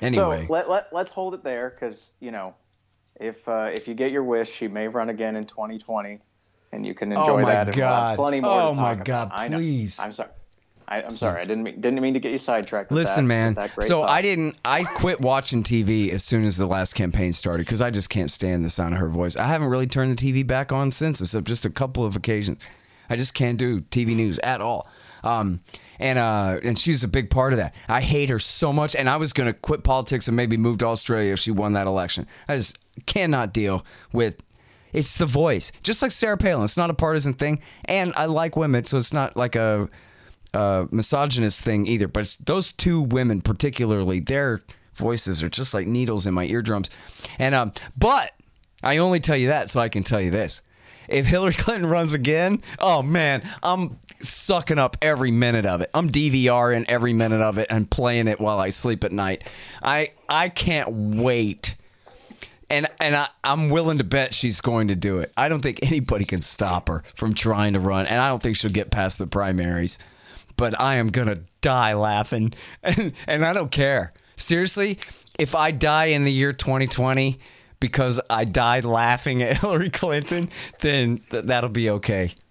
Anyway. 0.02 0.46
so 0.48 0.52
let, 0.54 0.70
let 0.70 0.88
let's 0.92 1.12
hold 1.12 1.34
it 1.34 1.44
there 1.44 1.70
because 1.70 2.16
you 2.20 2.32
know, 2.32 2.54
if 3.20 3.48
uh, 3.48 3.72
if 3.74 3.88
you 3.88 3.94
get 3.94 4.12
your 4.12 4.24
wish, 4.24 4.52
she 4.52 4.68
may 4.68 4.88
run 4.88 5.10
again 5.10 5.36
in 5.36 5.44
2020, 5.44 6.20
and 6.72 6.86
you 6.86 6.94
can 6.94 7.12
enjoy 7.12 7.24
Oh 7.24 7.38
my 7.42 7.52
that. 7.52 7.68
and 7.68 7.76
God. 7.78 8.16
plenty 8.16 8.42
more. 8.42 8.52
Oh 8.62 8.74
my 8.74 8.96
God, 8.96 9.28
about. 9.28 9.40
I 9.40 9.48
know. 9.48 9.58
please. 9.58 10.00
I'm 10.00 10.14
sorry. 10.14 10.30
I, 10.90 11.02
I'm 11.04 11.18
sorry. 11.18 11.42
I 11.42 11.44
didn't 11.44 11.64
mean, 11.64 11.82
didn't 11.82 12.00
mean 12.00 12.14
to 12.14 12.20
get 12.22 12.32
you 12.32 12.38
sidetracked. 12.38 12.92
Listen, 12.94 13.28
that- 13.28 13.56
man. 13.56 13.70
So 13.82 14.02
thought. 14.02 14.10
I 14.10 14.22
didn't. 14.22 14.56
I 14.64 14.84
quit 14.86 15.20
watching 15.20 15.62
TV 15.64 16.12
as 16.12 16.24
soon 16.24 16.46
as 16.46 16.56
the 16.56 16.66
last 16.66 16.94
campaign 16.94 17.34
started 17.34 17.66
because 17.66 17.82
I 17.82 17.90
just 17.90 18.10
can't 18.10 18.32
stand 18.32 18.64
the 18.64 18.70
sound 18.70 18.94
of 18.94 19.00
her 19.02 19.10
voice. 19.10 19.36
I 19.36 19.48
haven't 19.48 19.68
really 19.68 19.88
turned 19.88 20.18
the 20.18 20.32
TV 20.32 20.48
back 20.48 20.72
on 20.72 20.92
since, 20.92 21.20
except 21.20 21.46
just 21.46 21.66
a 21.66 21.70
couple 21.70 22.06
of 22.06 22.16
occasions. 22.16 22.60
I 23.10 23.18
just 23.18 23.34
can't 23.34 23.58
do 23.58 23.82
TV 23.82 24.16
news 24.16 24.40
at 24.40 24.62
all. 24.62 24.88
Um, 25.26 25.60
and 26.00 26.20
uh, 26.20 26.60
and 26.64 26.78
she's 26.78 27.04
a 27.04 27.08
big 27.08 27.30
part 27.30 27.54
of 27.54 27.58
that. 27.58 27.76
I 27.88 28.02
hate 28.02 28.30
her 28.30 28.40
so 28.40 28.72
much, 28.74 28.96
and 28.96 29.10
I 29.10 29.18
was 29.18 29.34
gonna 29.34 29.54
quit 29.54 29.84
politics 29.84 30.28
and 30.28 30.36
maybe 30.38 30.58
move 30.58 30.80
to 30.80 30.86
Australia 30.88 31.34
if 31.34 31.40
she 31.40 31.52
won 31.52 31.74
that 31.74 31.88
election. 31.88 32.28
I 32.48 32.56
just 32.56 32.78
cannot 33.06 33.54
deal 33.54 33.86
with. 34.14 34.42
It's 34.94 35.18
the 35.18 35.26
voice, 35.26 35.72
just 35.84 36.02
like 36.02 36.12
Sarah 36.12 36.38
Palin. 36.38 36.64
It's 36.64 36.78
not 36.78 36.90
a 36.90 36.94
partisan 36.94 37.34
thing, 37.34 37.62
and 37.86 38.14
I 38.16 38.26
like 38.26 38.56
women, 38.56 38.86
so 38.86 38.98
it's 38.98 39.14
not 39.14 39.36
like 39.36 39.56
a 39.56 39.90
uh, 40.54 40.86
misogynist 40.92 41.62
thing 41.62 41.86
either. 41.86 42.08
But 42.08 42.38
those 42.46 42.72
two 42.72 43.04
women 43.04 43.42
particularly, 43.42 44.22
their 44.22 44.64
voices 44.96 45.44
are 45.44 45.50
just 45.50 45.74
like 45.74 45.88
needles 45.88 46.26
in 46.26 46.34
my 46.34 46.46
eardrums. 46.46 46.90
And 47.38 47.54
um, 47.54 47.74
but 47.98 48.32
I 48.82 48.98
only 48.98 49.20
tell 49.20 49.38
you 49.38 49.50
that 49.50 49.70
so 49.70 49.80
I 49.80 49.90
can 49.90 50.04
tell 50.04 50.22
you 50.22 50.32
this: 50.32 50.62
if 51.08 51.26
Hillary 51.28 51.54
Clinton 51.54 51.90
runs 51.90 52.14
again, 52.14 52.62
oh 52.80 53.02
man, 53.02 53.44
I'm 53.64 53.98
sucking 54.20 54.80
up 54.80 54.98
every 55.02 55.32
minute 55.32 55.66
of 55.66 55.82
it. 55.82 55.90
I'm 55.94 56.10
DVRing 56.10 56.86
every 56.88 57.14
minute 57.14 57.42
of 57.42 57.58
it 57.58 57.68
and 57.70 57.90
playing 57.90 58.28
it 58.28 58.40
while 58.40 58.60
I 58.60 58.70
sleep 58.70 59.04
at 59.04 59.12
night. 59.12 59.48
I 59.82 60.12
I 60.30 60.50
can't 60.50 60.90
wait. 60.92 61.76
And 62.70 62.88
and 63.00 63.16
I, 63.16 63.30
I'm 63.44 63.70
willing 63.70 64.00
to 64.00 64.04
bet 64.04 64.34
she's 64.34 64.60
going 64.60 64.90
to 64.90 64.96
do 64.96 65.20
it. 65.20 65.32
I 65.38 65.48
don't 65.50 65.62
think 65.62 65.80
anybody 65.84 66.26
can 66.26 66.42
stop 66.42 66.90
her 66.90 67.04
from 67.16 67.34
trying 67.34 67.74
to 67.74 67.80
run, 67.80 68.08
and 68.08 68.20
I 68.22 68.30
don't 68.30 68.42
think 68.42 68.58
she'll 68.58 68.72
get 68.72 68.92
past 68.92 69.18
the 69.18 69.28
primaries. 69.28 70.00
But 70.58 70.80
I 70.80 70.96
am 70.96 71.10
gonna 71.10 71.38
die 71.62 71.94
laughing, 71.94 72.54
and 72.84 73.14
and 73.26 73.46
I 73.46 73.54
don't 73.54 73.72
care. 73.72 74.14
Seriously, 74.36 75.00
if 75.40 75.56
I 75.56 75.72
die 75.72 76.06
in 76.06 76.26
the 76.26 76.32
year 76.32 76.52
2020 76.52 77.40
because 77.80 78.20
I 78.30 78.46
died 78.46 78.86
laughing 78.86 79.42
at 79.42 79.58
Hillary 79.62 79.90
Clinton, 79.90 80.50
then 80.80 81.20
th- 81.30 81.46
that'll 81.46 81.70
be 81.70 81.90
okay. 81.92 82.32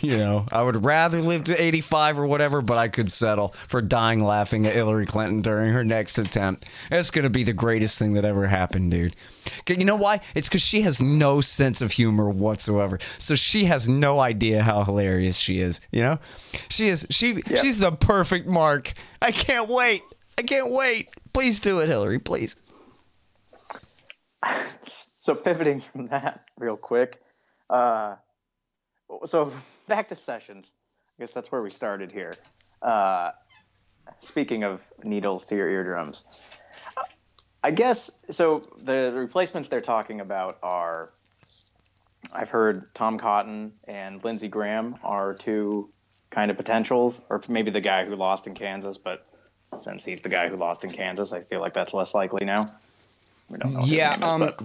You 0.00 0.16
know, 0.16 0.46
I 0.52 0.62
would 0.62 0.84
rather 0.84 1.20
live 1.20 1.44
to 1.44 1.60
85 1.60 2.20
or 2.20 2.26
whatever, 2.26 2.60
but 2.62 2.78
I 2.78 2.86
could 2.88 3.10
settle 3.10 3.48
for 3.66 3.82
dying 3.82 4.22
laughing 4.22 4.64
at 4.66 4.74
Hillary 4.74 5.06
Clinton 5.06 5.40
during 5.42 5.72
her 5.72 5.84
next 5.84 6.18
attempt. 6.18 6.66
It's 6.90 7.10
going 7.10 7.24
to 7.24 7.30
be 7.30 7.42
the 7.42 7.52
greatest 7.52 7.98
thing 7.98 8.12
that 8.14 8.24
ever 8.24 8.46
happened, 8.46 8.92
dude. 8.92 9.16
You 9.68 9.84
know 9.84 9.96
why? 9.96 10.20
It's 10.34 10.48
because 10.48 10.62
she 10.62 10.82
has 10.82 11.00
no 11.00 11.40
sense 11.40 11.80
of 11.82 11.90
humor 11.92 12.30
whatsoever. 12.30 12.98
So 13.18 13.34
she 13.34 13.64
has 13.64 13.88
no 13.88 14.20
idea 14.20 14.62
how 14.62 14.84
hilarious 14.84 15.36
she 15.36 15.58
is. 15.58 15.80
You 15.90 16.02
know, 16.02 16.18
she 16.68 16.88
is 16.88 17.06
she 17.10 17.42
she's 17.42 17.78
the 17.80 17.92
perfect 17.92 18.46
mark. 18.46 18.92
I 19.20 19.32
can't 19.32 19.68
wait. 19.68 20.02
I 20.36 20.42
can't 20.42 20.72
wait. 20.72 21.08
Please 21.32 21.58
do 21.60 21.80
it, 21.80 21.88
Hillary. 21.88 22.18
Please. 22.20 22.56
So 25.20 25.34
pivoting 25.34 25.82
from 25.82 26.06
that 26.06 26.44
real 26.56 26.76
quick, 26.78 27.20
uh, 27.68 28.14
so 29.26 29.52
back 29.86 30.08
to 30.08 30.16
Sessions. 30.16 30.72
I 31.18 31.22
guess 31.22 31.32
that's 31.32 31.52
where 31.52 31.60
we 31.60 31.68
started 31.68 32.10
here. 32.10 32.32
Uh, 32.80 33.32
speaking 34.20 34.64
of 34.64 34.80
needles 35.02 35.44
to 35.46 35.56
your 35.56 35.68
eardrums, 35.68 36.24
I 37.62 37.72
guess 37.72 38.10
so. 38.30 38.68
The, 38.82 39.12
replacements 39.14 39.68
they're 39.68 39.80
talking 39.80 40.20
about 40.20 40.58
are, 40.62 41.10
I've 42.32 42.48
heard 42.48 42.94
Tom 42.94 43.18
Cotton 43.18 43.72
and 43.84 44.22
Lindsey 44.24 44.48
Graham 44.48 44.96
are 45.02 45.34
two 45.34 45.90
kind 46.30 46.50
of 46.50 46.56
potentials, 46.56 47.22
or 47.28 47.42
maybe 47.48 47.70
the 47.70 47.80
guy 47.80 48.04
who 48.04 48.14
lost 48.14 48.46
in 48.46 48.54
Kansas, 48.54 48.96
but 48.98 49.26
since 49.78 50.04
he's 50.04 50.22
the 50.22 50.28
guy 50.28 50.48
who 50.48 50.56
lost 50.56 50.84
in 50.84 50.92
Kansas, 50.92 51.32
I 51.32 51.40
feel 51.40 51.60
like 51.60 51.74
that's 51.74 51.92
less 51.92 52.14
likely 52.14 52.44
now. 52.44 52.74
Yeah, 53.84 54.16
is, 54.16 54.22
um, 54.22 54.40
but- 54.40 54.62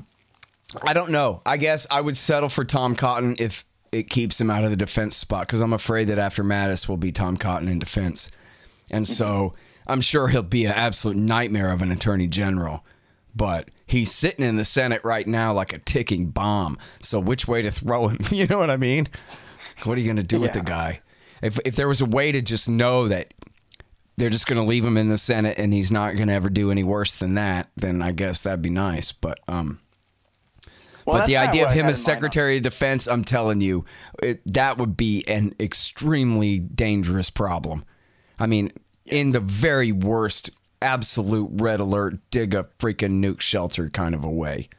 I 0.82 0.94
don't 0.94 1.12
know. 1.12 1.42
I 1.46 1.58
guess 1.58 1.86
I 1.92 2.02
would 2.02 2.18
settle 2.18 2.50
for 2.50 2.66
Tom 2.66 2.96
Cotton 2.96 3.36
if 3.38 3.64
it 3.92 4.10
keeps 4.10 4.42
him 4.42 4.50
out 4.50 4.64
of 4.64 4.72
the 4.72 4.76
defense 4.76 5.16
spot 5.16 5.46
because 5.46 5.62
I'm 5.62 5.74
afraid 5.74 6.06
that 6.06 6.18
after 6.18 6.44
Mattis 6.44 6.88
will 6.90 6.98
be 6.98 7.12
Tom 7.12 7.38
Cotton 7.38 7.68
in 7.68 7.78
defense, 7.78 8.32
and 8.90 9.08
so 9.08 9.54
I'm 9.86 10.02
sure 10.02 10.28
he'll 10.30 10.42
be 10.42 10.66
an 10.66 10.72
absolute 10.72 11.18
nightmare 11.18 11.72
of 11.72 11.82
an 11.82 11.92
attorney 11.92 12.28
general. 12.28 12.84
But 13.36 13.70
he's 13.88 14.12
sitting 14.12 14.46
in 14.46 14.58
the 14.58 14.66
Senate 14.66 15.02
right 15.04 15.28
now 15.28 15.54
like 15.54 15.74
a 15.74 15.80
ticking 15.80 16.30
bomb. 16.30 16.78
So 17.02 17.20
which 17.20 17.48
way 17.48 17.62
to 17.64 17.72
throw 17.72 18.08
him? 18.08 18.20
You 18.32 18.48
know 18.48 18.60
what 18.60 18.70
I 18.70 18.78
mean? 18.78 19.08
What 19.84 19.98
are 19.98 20.02
you 20.02 20.08
going 20.08 20.18
to 20.18 20.24
do 20.24 20.40
with 20.40 20.54
the 20.54 20.62
guy? 20.62 21.02
If 21.42 21.60
if 21.66 21.76
there 21.76 21.88
was 21.88 22.02
a 22.02 22.06
way 22.06 22.32
to 22.32 22.42
just 22.42 22.70
know 22.70 23.08
that 23.10 23.34
they're 24.18 24.30
just 24.30 24.48
going 24.48 24.58
to 24.62 24.68
leave 24.68 24.86
him 24.86 24.98
in 24.98 25.10
the 25.10 25.18
Senate 25.18 25.58
and 25.58 25.74
he's 25.74 25.92
not 25.92 26.16
going 26.16 26.28
to 26.28 26.34
ever 26.34 26.50
do 26.50 26.72
any 26.72 26.84
worse 26.84 27.14
than 27.16 27.34
that, 27.36 27.70
then 27.76 28.02
I 28.02 28.12
guess 28.12 28.42
that'd 28.42 28.62
be 28.62 28.70
nice. 28.70 29.12
But 29.12 29.40
um, 29.48 29.80
Well, 31.06 31.20
but 31.20 31.26
the 31.26 31.38
idea 31.38 31.66
of 31.66 31.72
him 31.72 31.76
as 31.76 31.78
in 31.78 31.86
mind 31.86 31.88
on- 31.90 31.94
Secretary 31.96 32.58
of 32.58 32.64
Defense, 32.64 33.08
I'm 33.08 33.24
telling 33.24 33.62
you, 33.62 33.86
it, 34.22 34.42
that 34.54 34.78
would 34.78 34.96
be 34.96 35.24
an 35.28 35.56
extremely 35.60 36.60
dangerous 36.60 37.30
problem. 37.30 37.86
I 38.40 38.46
mean, 38.46 38.72
in 39.06 39.32
the 39.32 39.40
very 39.40 39.92
worst, 39.92 40.52
absolute 40.82 41.50
red 41.54 41.80
alert, 41.80 42.16
dig 42.30 42.54
a 42.54 42.68
freaking 42.80 43.24
nuke 43.24 43.42
shelter 43.42 43.90
kind 43.90 44.14
of 44.16 44.24
a 44.24 44.30
way. 44.32 44.70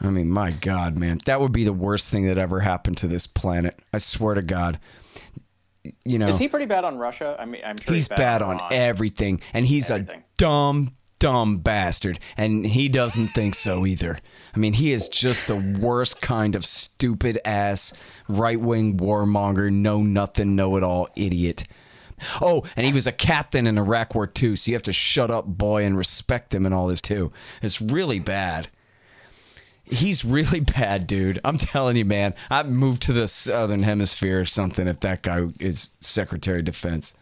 I 0.00 0.10
mean, 0.10 0.28
my 0.28 0.50
God, 0.50 0.98
man, 0.98 1.20
that 1.24 1.40
would 1.40 1.52
be 1.52 1.64
the 1.64 1.72
worst 1.72 2.10
thing 2.12 2.26
that 2.26 2.36
ever 2.36 2.60
happened 2.60 2.98
to 2.98 3.08
this 3.08 3.26
planet. 3.26 3.78
I 3.94 3.98
swear 3.98 4.34
to 4.34 4.42
God. 4.42 4.78
You 6.04 6.18
know, 6.18 6.28
Is 6.28 6.38
he 6.38 6.48
pretty 6.48 6.66
bad 6.66 6.84
on 6.84 6.98
Russia? 6.98 7.36
I 7.38 7.44
mean, 7.44 7.62
I'm 7.64 7.76
sure 7.78 7.94
he's 7.94 8.08
bad 8.08 8.42
on 8.42 8.56
Iran. 8.58 8.72
everything, 8.72 9.40
and 9.52 9.66
he's 9.66 9.90
Everything. 9.90 10.20
a 10.20 10.24
dumb, 10.38 10.92
dumb 11.18 11.58
bastard, 11.58 12.18
and 12.36 12.66
he 12.66 12.88
doesn't 12.88 13.28
think 13.28 13.54
so 13.54 13.86
either. 13.86 14.18
I 14.54 14.58
mean, 14.58 14.72
he 14.74 14.92
is 14.92 15.08
just 15.08 15.46
the 15.48 15.56
worst 15.80 16.20
kind 16.20 16.54
of 16.54 16.64
stupid 16.64 17.38
ass 17.44 17.92
right 18.28 18.60
wing 18.60 18.96
warmonger, 18.98 19.70
know 19.72 20.02
nothing, 20.02 20.56
know 20.56 20.76
it 20.76 20.82
all 20.82 21.08
idiot. 21.16 21.64
Oh, 22.40 22.64
and 22.76 22.86
he 22.86 22.94
was 22.94 23.06
a 23.06 23.12
captain 23.12 23.66
in 23.66 23.76
Iraq 23.76 24.14
War 24.14 24.30
II, 24.40 24.56
so 24.56 24.70
you 24.70 24.74
have 24.74 24.82
to 24.84 24.92
shut 24.92 25.30
up, 25.30 25.44
boy, 25.46 25.84
and 25.84 25.98
respect 25.98 26.54
him 26.54 26.64
and 26.64 26.74
all 26.74 26.86
this 26.86 27.02
too. 27.02 27.30
It's 27.60 27.80
really 27.82 28.20
bad. 28.20 28.68
He's 29.86 30.24
really 30.24 30.60
bad, 30.78 31.06
dude. 31.06 31.38
I'm 31.44 31.58
telling 31.58 31.96
you, 31.96 32.04
man. 32.04 32.34
I'd 32.50 32.68
move 32.68 33.00
to 33.00 33.12
the 33.12 33.28
southern 33.28 33.82
hemisphere 33.82 34.40
or 34.40 34.44
something 34.44 34.86
if 34.88 35.00
that 35.00 35.22
guy 35.22 35.46
is 35.60 35.90
Secretary 36.00 36.58
of 36.60 36.64
Defense. 36.64 37.14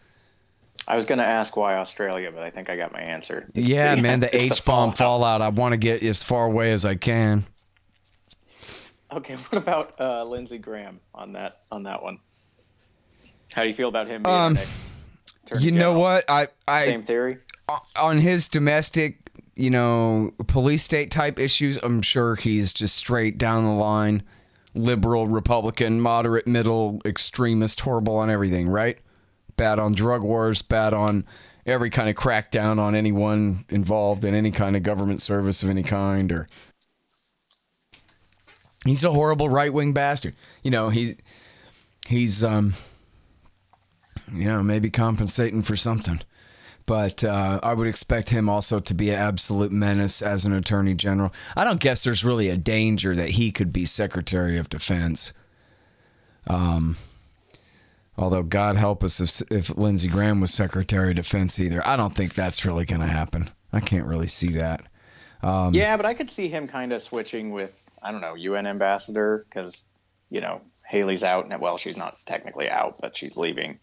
I 0.87 0.97
was 0.97 1.05
going 1.07 1.17
to 1.17 1.25
ask 1.25 1.55
why 1.57 1.77
Australia, 1.77 2.31
but 2.31 2.43
I 2.43 2.51
think 2.51 2.69
I 2.69 2.75
got 2.75 2.91
my 2.91 3.01
answer. 3.01 3.49
It's 3.55 3.67
Yeah, 3.67 3.95
man, 4.01 4.19
the 4.19 4.35
H 4.35 4.63
bomb 4.65 4.93
fallout. 4.93 4.97
fallout. 4.97 5.41
I 5.41 5.49
want 5.49 5.73
to 5.73 5.77
get 5.77 6.03
as 6.03 6.21
far 6.21 6.45
away 6.45 6.71
as 6.73 6.85
I 6.85 6.95
can. 6.95 7.45
Okay, 9.11 9.35
what 9.49 9.57
about 9.61 9.99
uh, 9.99 10.23
Lindsey 10.23 10.57
Graham 10.57 10.99
on 11.13 11.33
that 11.33 11.61
on 11.71 11.83
that 11.83 12.03
one? 12.03 12.19
How 13.51 13.61
do 13.61 13.67
you 13.67 13.73
feel 13.73 13.89
about 13.89 14.07
him 14.07 14.23
being 14.23 14.35
Um, 14.35 14.41
our 14.41 14.53
next 14.53 14.91
Attorney 15.45 15.63
You 15.63 15.71
know 15.71 15.97
what? 15.97 16.25
I 16.29 16.47
I 16.67 16.85
Same 16.85 17.03
theory. 17.03 17.37
on 17.95 18.17
his 18.19 18.49
domestic, 18.49 19.24
you 19.55 19.69
know, 19.69 20.33
police 20.47 20.83
state 20.83 21.11
type 21.11 21.39
issues, 21.39 21.77
I'm 21.81 22.01
sure 22.01 22.35
he's 22.35 22.73
just 22.73 22.95
straight 22.95 23.37
down 23.37 23.65
the 23.65 23.71
line, 23.71 24.23
liberal, 24.73 25.27
Republican, 25.27 26.01
moderate, 26.01 26.47
middle, 26.47 27.01
extremist, 27.05 27.79
horrible 27.79 28.17
on 28.17 28.29
everything, 28.29 28.67
right? 28.67 28.97
Bad 29.55 29.79
on 29.79 29.93
drug 29.93 30.23
wars, 30.23 30.61
bad 30.61 30.93
on 30.93 31.25
every 31.65 31.89
kind 31.89 32.09
of 32.09 32.15
crackdown 32.15 32.79
on 32.79 32.95
anyone 32.95 33.65
involved 33.69 34.25
in 34.25 34.35
any 34.35 34.51
kind 34.51 34.75
of 34.75 34.83
government 34.83 35.21
service 35.21 35.63
of 35.63 35.69
any 35.69 35.83
kind 35.83 36.31
or 36.31 36.47
He's 38.85 39.03
a 39.03 39.11
horrible 39.11 39.49
right 39.49 39.73
wing 39.73 39.93
bastard. 39.93 40.35
You 40.61 40.69
know, 40.69 40.89
he's 40.89 41.17
he's 42.07 42.43
um 42.43 42.75
you 44.31 44.45
know, 44.45 44.63
maybe 44.63 44.89
compensating 44.89 45.63
for 45.63 45.75
something. 45.75 46.21
But 46.85 47.23
uh, 47.23 47.59
I 47.63 47.73
would 47.73 47.87
expect 47.87 48.29
him 48.29 48.47
also 48.47 48.79
to 48.79 48.93
be 48.93 49.09
an 49.09 49.15
absolute 49.15 49.71
menace 49.71 50.21
as 50.21 50.45
an 50.45 50.53
attorney 50.53 50.93
general. 50.93 51.33
I 51.55 51.63
don't 51.63 51.79
guess 51.79 52.03
there's 52.03 52.23
really 52.23 52.49
a 52.49 52.57
danger 52.57 53.15
that 53.15 53.29
he 53.29 53.51
could 53.51 53.73
be 53.73 53.85
Secretary 53.85 54.57
of 54.57 54.69
Defense. 54.69 55.33
Um, 56.47 56.97
although 58.17 58.43
God 58.43 58.75
help 58.75 59.03
us 59.03 59.19
if 59.19 59.51
if 59.51 59.75
Lindsey 59.77 60.07
Graham 60.07 60.41
was 60.41 60.53
Secretary 60.53 61.09
of 61.09 61.15
Defense 61.15 61.59
either. 61.59 61.85
I 61.87 61.95
don't 61.95 62.15
think 62.15 62.33
that's 62.33 62.65
really 62.65 62.85
going 62.85 63.01
to 63.01 63.07
happen. 63.07 63.49
I 63.73 63.79
can't 63.79 64.05
really 64.05 64.27
see 64.27 64.53
that. 64.53 64.81
Um, 65.41 65.73
yeah, 65.73 65.97
but 65.97 66.05
I 66.05 66.13
could 66.13 66.29
see 66.29 66.47
him 66.47 66.67
kind 66.67 66.93
of 66.93 67.01
switching 67.01 67.51
with 67.51 67.73
I 68.01 68.11
don't 68.11 68.21
know 68.21 68.35
UN 68.35 68.67
ambassador 68.67 69.45
because 69.49 69.87
you 70.29 70.41
know 70.41 70.61
Haley's 70.83 71.23
out 71.23 71.49
and 71.49 71.61
well 71.61 71.77
she's 71.77 71.97
not 71.97 72.17
technically 72.25 72.69
out 72.69 73.01
but 73.01 73.17
she's 73.17 73.37
leaving 73.37 73.79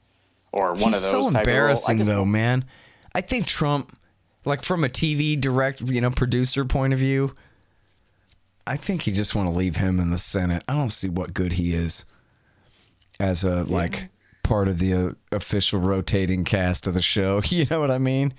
or 0.53 0.75
one 0.75 0.95
of 0.95 1.01
those. 1.01 1.11
so 1.11 1.29
embarrassing 1.29 2.01
of 2.01 2.07
though, 2.07 2.25
man. 2.25 2.65
I 3.15 3.21
think 3.21 3.47
Trump, 3.47 3.97
like 4.45 4.63
from 4.63 4.85
a 4.85 4.89
TV 4.89 5.41
direct, 5.41 5.81
you 5.83 6.01
know, 6.01 6.11
producer 6.11 6.65
point 6.65 6.93
of 6.93 6.99
view, 6.99 7.35
I 8.67 8.77
think 8.77 9.07
you 9.07 9.13
just 9.13 9.35
want 9.35 9.51
to 9.51 9.57
leave 9.57 9.77
him 9.77 10.01
in 10.01 10.11
the 10.11 10.19
Senate. 10.19 10.63
I 10.69 10.75
don't 10.75 10.91
see 10.91 11.09
what 11.09 11.35
good 11.35 11.55
he 11.55 11.75
is 11.75 12.05
as 13.21 13.45
a 13.45 13.65
like 13.65 14.09
part 14.43 14.69
of 14.69 14.79
the 14.79 14.95
uh, 14.95 15.11
official 15.31 15.81
rotating 15.81 16.45
cast 16.45 16.87
of 16.87 16.95
the 16.95 17.03
show. 17.03 17.43
You 17.51 17.67
know 17.71 17.81
what 17.81 17.91
I 17.91 17.99
mean? 17.99 18.35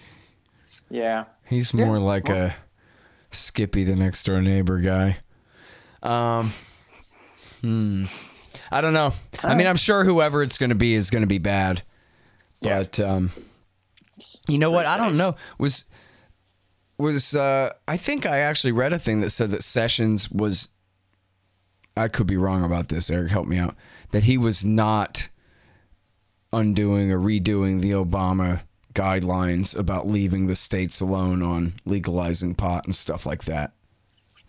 Yeah, 0.90 1.26
He's 1.46 1.74
more 1.74 2.00
like 2.00 2.30
a 2.30 2.56
Skippy, 3.32 3.84
the 3.84 3.96
next 3.96 4.24
door 4.24 4.42
neighbor 4.42 4.80
guy. 4.80 5.18
Um, 6.02 6.52
hmm. 7.62 8.06
I 8.72 8.82
don't 8.82 8.94
know. 8.94 9.14
I 9.44 9.56
mean, 9.56 9.68
I'm 9.68 9.76
sure 9.76 10.04
whoever 10.04 10.44
it's 10.44 10.58
going 10.58 10.70
to 10.70 10.76
be 10.76 10.94
is 10.94 11.10
going 11.10 11.22
to 11.24 11.28
be 11.28 11.40
bad. 11.40 11.82
Yeah. 12.62 12.80
But 12.80 13.00
um, 13.00 13.32
you 14.48 14.58
know 14.58 14.72
what? 14.72 14.86
I 14.86 14.98
don't 14.98 15.18
know. 15.18 15.36
Was 15.58 15.86
was 16.98 17.36
uh, 17.36 17.72
I 17.88 17.98
think 17.98 18.26
I 18.26 18.40
actually 18.40 18.72
read 18.72 18.94
a 18.94 19.00
thing 19.00 19.22
that 19.22 19.30
said 19.30 19.52
that 19.52 19.64
Sessions 19.64 20.30
was. 20.30 20.70
I 21.96 22.08
could 22.08 22.26
be 22.26 22.38
wrong 22.38 22.64
about 22.64 22.90
this. 22.90 23.12
Eric, 23.12 23.30
help 23.30 23.46
me 23.46 23.58
out. 23.60 23.76
That 24.12 24.24
he 24.24 24.38
was 24.38 24.66
not 24.66 25.30
undoing 26.52 27.12
or 27.12 27.20
redoing 27.20 27.82
the 27.82 27.92
Obama 27.92 28.62
guidelines 28.94 29.78
about 29.78 30.08
leaving 30.08 30.48
the 30.48 30.56
states 30.56 31.02
alone 31.02 31.42
on 31.44 31.74
legalizing 31.86 32.56
pot 32.56 32.86
and 32.86 32.96
stuff 32.96 33.26
like 33.26 33.44
that. 33.46 33.74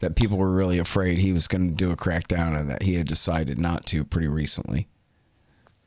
That 0.01 0.17
people 0.17 0.39
were 0.39 0.53
really 0.53 0.79
afraid 0.79 1.19
he 1.19 1.33
was 1.33 1.47
going 1.47 1.69
to 1.69 1.75
do 1.75 1.91
a 1.91 1.97
crackdown 1.97 2.59
and 2.59 2.69
that 2.71 2.83
he 2.83 2.95
had 2.95 3.07
decided 3.07 3.59
not 3.59 3.87
to 3.87 4.05
pretty 4.05 4.29
recently. 4.29 4.89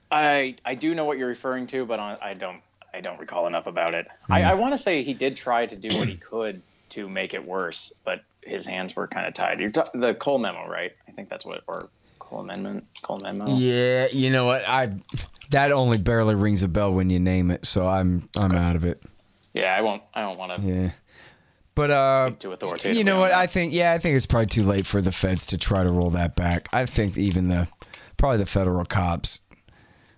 I 0.10 0.56
I 0.64 0.76
do 0.76 0.96
know 0.96 1.06
what 1.06 1.18
you're 1.18 1.28
referring 1.28 1.68
to, 1.68 1.86
but 1.86 2.00
I 2.00 2.18
I 2.22 2.34
don't 2.34 2.62
I 2.98 3.02
don't 3.02 3.20
recall 3.20 3.46
enough 3.46 3.68
about 3.68 3.94
it. 3.94 4.08
I, 4.28 4.42
I 4.42 4.54
want 4.56 4.74
to 4.74 4.78
say 4.80 5.04
he 5.04 5.14
did 5.14 5.38
try 5.38 5.68
to 5.68 5.76
do 5.76 5.96
what 6.00 6.08
he 6.08 6.16
could 6.16 6.64
to 6.90 7.08
make 7.08 7.36
it 7.36 7.46
worse, 7.46 7.94
but 8.04 8.24
his 8.42 8.66
hands 8.66 8.96
were 8.96 9.08
kind 9.08 9.28
of 9.28 9.36
tied. 9.36 9.60
You're 9.60 9.70
ta- 9.70 9.92
the 9.94 10.16
Cole 10.16 10.40
memo, 10.40 10.66
right? 10.66 10.94
I 11.08 11.12
think 11.12 11.30
that's 11.30 11.46
what 11.46 11.62
or 11.68 11.90
Cole 12.18 12.40
amendment, 12.40 12.86
Cole 13.04 13.20
memo. 13.22 13.46
Yeah, 13.50 14.08
you 14.12 14.32
know 14.32 14.48
what? 14.48 14.68
I 14.68 14.96
that 15.52 15.72
only 15.72 16.00
barely 16.00 16.34
rings 16.34 16.64
a 16.64 16.68
bell 16.68 16.92
when 16.92 17.12
you 17.12 17.20
name 17.20 17.52
it, 17.52 17.68
so 17.68 17.88
I'm 17.88 18.30
I'm 18.36 18.54
out 18.54 18.76
of 18.76 18.84
it. 18.84 19.00
Yeah, 19.54 19.76
I 19.78 19.84
won't. 19.84 20.02
I 20.16 20.22
don't 20.22 20.40
want 20.40 20.60
to. 20.60 20.68
Yeah. 20.68 20.92
But 21.76 21.92
uh 21.92 22.32
you 22.84 23.04
know 23.04 23.20
what? 23.20 23.32
I 23.32 23.46
think 23.46 23.74
yeah, 23.74 23.94
I 23.94 24.00
think 24.00 24.16
it's 24.16 24.26
probably 24.26 24.48
too 24.48 24.64
late 24.64 24.88
for 24.88 25.02
the 25.02 25.12
feds 25.12 25.46
to 25.48 25.60
try 25.60 25.84
to 25.84 25.92
roll 25.92 26.10
that 26.12 26.36
back. 26.36 26.68
I 26.74 26.88
think 26.88 27.16
even 27.16 27.50
the 27.50 27.68
probably 28.18 28.40
the 28.40 28.48
federal 28.48 28.86
cops 28.86 29.42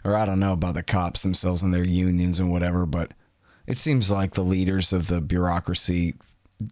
or 0.03 0.15
I 0.15 0.25
don't 0.25 0.39
know 0.39 0.53
about 0.53 0.75
the 0.75 0.83
cops 0.83 1.23
themselves 1.23 1.63
and 1.63 1.73
their 1.73 1.83
unions 1.83 2.39
and 2.39 2.51
whatever, 2.51 2.85
but 2.85 3.11
it 3.67 3.77
seems 3.77 4.09
like 4.09 4.33
the 4.33 4.43
leaders 4.43 4.93
of 4.93 5.07
the 5.07 5.21
bureaucracy 5.21 6.15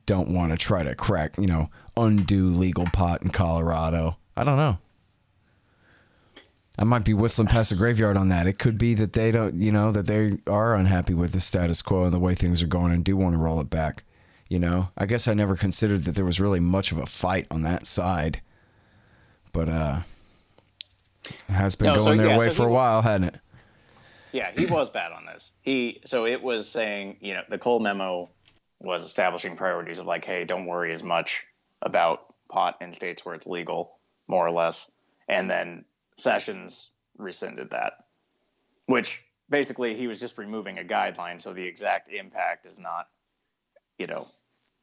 don't 0.06 0.30
want 0.30 0.52
to 0.52 0.58
try 0.58 0.84
to 0.84 0.96
crack, 0.96 1.38
you 1.38 1.48
know, 1.48 1.70
undo 1.96 2.50
legal 2.50 2.86
pot 2.86 3.22
in 3.22 3.30
Colorado. 3.30 4.18
I 4.36 4.44
don't 4.44 4.58
know. 4.58 4.78
I 6.80 6.84
might 6.84 7.06
be 7.06 7.14
whistling 7.14 7.48
past 7.48 7.72
the 7.72 7.76
graveyard 7.76 8.18
on 8.18 8.30
that. 8.30 8.46
It 8.46 8.60
could 8.60 8.78
be 8.78 8.94
that 8.96 9.14
they 9.14 9.32
don't, 9.32 9.56
you 9.56 9.72
know, 9.72 9.92
that 9.92 10.06
they 10.06 10.38
are 10.46 10.76
unhappy 10.76 11.16
with 11.16 11.32
the 11.32 11.40
status 11.40 11.82
quo 11.82 12.04
and 12.04 12.14
the 12.14 12.20
way 12.20 12.36
things 12.36 12.62
are 12.62 12.68
going 12.68 12.92
and 12.92 13.04
do 13.04 13.18
want 13.18 13.34
to 13.34 13.40
roll 13.40 13.60
it 13.60 13.70
back. 13.70 14.04
You 14.48 14.60
know, 14.60 14.90
I 14.98 15.08
guess 15.08 15.28
I 15.28 15.34
never 15.34 15.56
considered 15.56 16.04
that 16.04 16.16
there 16.16 16.24
was 16.24 16.40
really 16.40 16.60
much 16.60 16.92
of 16.92 17.00
a 17.00 17.06
fight 17.06 17.48
on 17.50 17.64
that 17.64 17.88
side, 17.88 18.42
but 19.52 19.68
uh, 19.68 20.00
has 21.48 21.76
been 21.76 21.88
No, 21.88 21.96
going 21.96 22.18
so, 22.18 22.24
their 22.24 22.32
yeah, 22.32 22.38
way 22.38 22.50
so 22.50 22.56
for 22.56 22.68
a 22.68 22.72
while, 22.72 23.02
hadn't 23.02 23.30
it? 23.30 23.36
Yeah, 24.32 24.52
he 24.52 24.66
was 24.66 24.90
bad 24.90 25.12
on 25.12 25.26
this. 25.26 25.52
He 25.62 26.02
so 26.06 26.26
it 26.26 26.44
was 26.44 26.70
saying, 26.70 27.18
you 27.22 27.34
know, 27.34 27.42
the 27.50 27.58
Cole 27.58 27.80
memo 27.80 28.30
was 28.80 29.04
establishing 29.04 29.56
priorities 29.56 30.00
of 30.00 30.06
like, 30.06 30.26
hey, 30.26 30.44
don't 30.44 30.66
worry 30.66 30.94
as 30.94 31.02
much 31.02 31.46
about 31.82 32.34
pot 32.50 32.78
in 32.82 32.94
states 32.94 33.26
where 33.26 33.36
it's 33.36 33.48
legal, 33.48 33.98
more 34.28 34.46
or 34.46 34.52
less. 34.52 34.92
And 35.28 35.50
then 35.50 35.86
Sessions 36.18 36.90
rescinded 37.18 37.72
that, 37.72 38.06
which 38.86 39.24
basically 39.50 39.96
he 39.96 40.08
was 40.08 40.20
just 40.20 40.38
removing 40.38 40.78
a 40.78 40.84
guideline, 40.84 41.42
so 41.42 41.54
the 41.54 41.66
exact 41.66 42.10
impact 42.10 42.66
is 42.66 42.80
not, 42.80 43.08
you 43.98 44.08
know, 44.08 44.28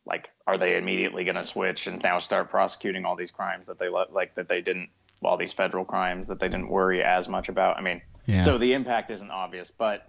like 0.06 0.30
are 0.46 0.58
they 0.58 0.76
immediately 0.76 1.24
going 1.24 1.36
to 1.36 1.44
switch 1.44 1.86
and 1.86 2.02
now 2.02 2.18
start 2.18 2.50
prosecuting 2.50 3.04
all 3.04 3.16
these 3.16 3.30
crimes 3.30 3.66
that 3.66 3.78
they 3.78 3.88
let 3.88 4.12
like 4.12 4.34
that 4.34 4.48
they 4.48 4.60
didn't 4.60 4.90
all 5.26 5.36
these 5.36 5.52
federal 5.52 5.84
crimes 5.84 6.28
that 6.28 6.38
they 6.40 6.48
didn't 6.48 6.68
worry 6.68 7.02
as 7.02 7.28
much 7.28 7.48
about. 7.48 7.76
I 7.76 7.80
mean, 7.80 8.02
Yeah. 8.26 8.42
so 8.42 8.58
the 8.58 8.72
impact 8.74 9.10
isn't 9.10 9.30
obvious, 9.30 9.70
but 9.70 10.06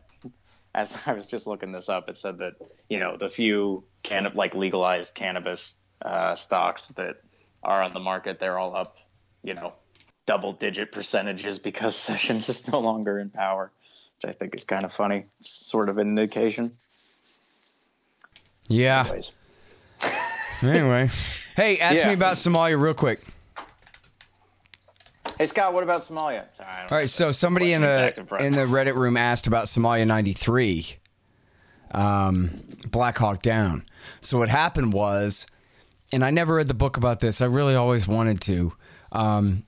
as 0.74 0.98
I 1.06 1.14
was 1.14 1.28
just 1.28 1.48
looking 1.48 1.72
this 1.72 1.90
up, 1.90 2.10
it 2.10 2.18
said 2.18 2.40
that 2.40 2.54
you 2.90 3.00
know 3.00 3.18
the 3.18 3.30
few 3.30 3.84
can 4.04 4.32
like 4.36 4.56
legalized 4.56 5.14
cannabis 5.16 5.76
uh, 6.02 6.36
stocks 6.36 6.90
that 6.90 7.16
are 7.64 7.82
on 7.82 7.94
the 7.94 8.00
market, 8.00 8.40
they're 8.40 8.60
all 8.60 8.76
up, 8.76 8.98
you 9.44 9.54
know, 9.56 9.74
double 10.26 10.54
digit 10.54 10.92
percentages 10.92 11.58
because 11.60 11.96
Sessions 12.10 12.48
is 12.50 12.68
no 12.72 12.80
longer 12.80 13.18
in 13.20 13.30
power, 13.30 13.72
which 14.22 14.30
I 14.30 14.34
think 14.34 14.54
is 14.56 14.64
kind 14.66 14.86
of 14.86 14.94
funny. 14.94 15.26
It's 15.40 15.50
sort 15.50 15.90
of 15.90 15.98
an 15.98 16.08
indication. 16.10 16.78
Yeah. 18.68 19.02
Anyways. 19.02 19.32
Anyway, 20.64 21.10
hey, 21.56 21.80
ask 21.80 22.00
Yeah. 22.02 22.08
me 22.08 22.14
about 22.14 22.36
Somalia 22.36 22.80
real 22.80 22.94
quick. 22.94 23.22
Hey 25.38 25.45
Scott, 25.48 25.74
what 25.74 25.84
about 25.84 26.03
Somalia? 26.03 26.45
Sorry, 26.53 26.70
All 26.90 26.98
right, 26.98 27.10
so 27.10 27.32
somebody 27.32 27.74
in 27.74 27.82
the 27.82 28.14
in 28.40 28.53
the 28.53 28.62
Reddit 28.62 28.95
room 28.95 29.18
asked 29.18 29.48
about 29.48 29.66
Somalia 29.66 30.07
'93, 30.07 30.95
um, 31.91 32.52
Black 32.90 33.18
Hawk 33.18 33.41
Down. 33.41 33.86
So 34.22 34.38
what 34.38 34.48
happened 34.48 34.94
was, 34.94 35.45
and 36.14 36.24
I 36.24 36.32
never 36.32 36.56
read 36.56 36.68
the 36.68 36.74
book 36.74 36.95
about 36.95 37.20
this. 37.20 37.41
I 37.41 37.45
really 37.48 37.76
always 37.76 38.07
wanted 38.07 38.40
to, 38.41 38.74
um, 39.12 39.64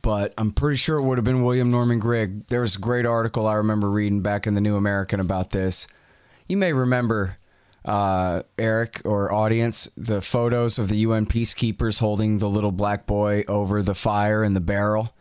but 0.00 0.32
I'm 0.38 0.52
pretty 0.52 0.76
sure 0.76 0.96
it 0.96 1.02
would 1.02 1.18
have 1.18 1.24
been 1.24 1.44
William 1.44 1.70
Norman 1.70 1.98
Grigg. 1.98 2.46
There 2.46 2.62
was 2.62 2.76
a 2.76 2.78
great 2.78 3.04
article 3.04 3.46
I 3.46 3.54
remember 3.54 3.90
reading 3.90 4.22
back 4.22 4.46
in 4.46 4.54
the 4.54 4.62
New 4.62 4.76
American 4.76 5.20
about 5.20 5.50
this. 5.50 5.86
You 6.48 6.56
may 6.56 6.72
remember. 6.72 7.36
Uh, 7.84 8.42
Eric 8.58 9.02
or 9.04 9.32
audience, 9.32 9.90
the 9.96 10.20
photos 10.20 10.78
of 10.78 10.88
the 10.88 10.98
UN 10.98 11.26
peacekeepers 11.26 11.98
holding 11.98 12.38
the 12.38 12.48
little 12.48 12.72
black 12.72 13.06
boy 13.06 13.44
over 13.48 13.82
the 13.82 13.94
fire 13.94 14.44
in 14.44 14.54
the 14.54 14.60
barrel 14.60 15.12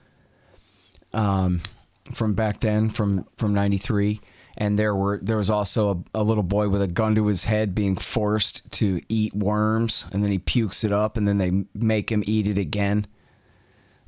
from 2.14 2.34
back 2.34 2.60
then 2.60 2.90
from 2.90 3.26
from 3.38 3.54
93 3.54 4.20
and 4.58 4.78
there 4.78 4.96
were 4.96 5.20
there 5.22 5.38
was 5.38 5.50
also 5.50 6.04
a, 6.14 6.20
a 6.20 6.24
little 6.24 6.44
boy 6.44 6.70
with 6.70 6.82
a 6.82 6.88
gun 6.88 7.16
to 7.16 7.28
his 7.28 7.46
head 7.46 7.74
being 7.74 7.96
forced 7.96 8.70
to 8.72 9.02
eat 9.10 9.34
worms 9.34 10.06
and 10.12 10.24
then 10.24 10.32
he 10.32 10.40
pukes 10.40 10.84
it 10.84 10.92
up 10.92 11.18
and 11.18 11.28
then 11.28 11.38
they 11.38 11.52
make 11.74 12.12
him 12.12 12.24
eat 12.26 12.48
it 12.48 12.58
again 12.58 13.06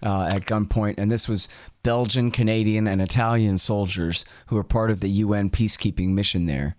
uh, 0.01 0.29
at 0.33 0.41
gunpoint. 0.45 0.95
And 0.97 1.11
this 1.11 1.27
was 1.27 1.47
belgian 1.83 2.31
canadian 2.31 2.87
and 2.87 3.01
italian 3.01 3.57
soldiers 3.57 4.25
who 4.47 4.55
were 4.55 4.63
part 4.63 4.91
of 4.91 4.99
the 4.99 5.09
un 5.09 5.49
peacekeeping 5.49 6.09
mission 6.09 6.45
there 6.45 6.75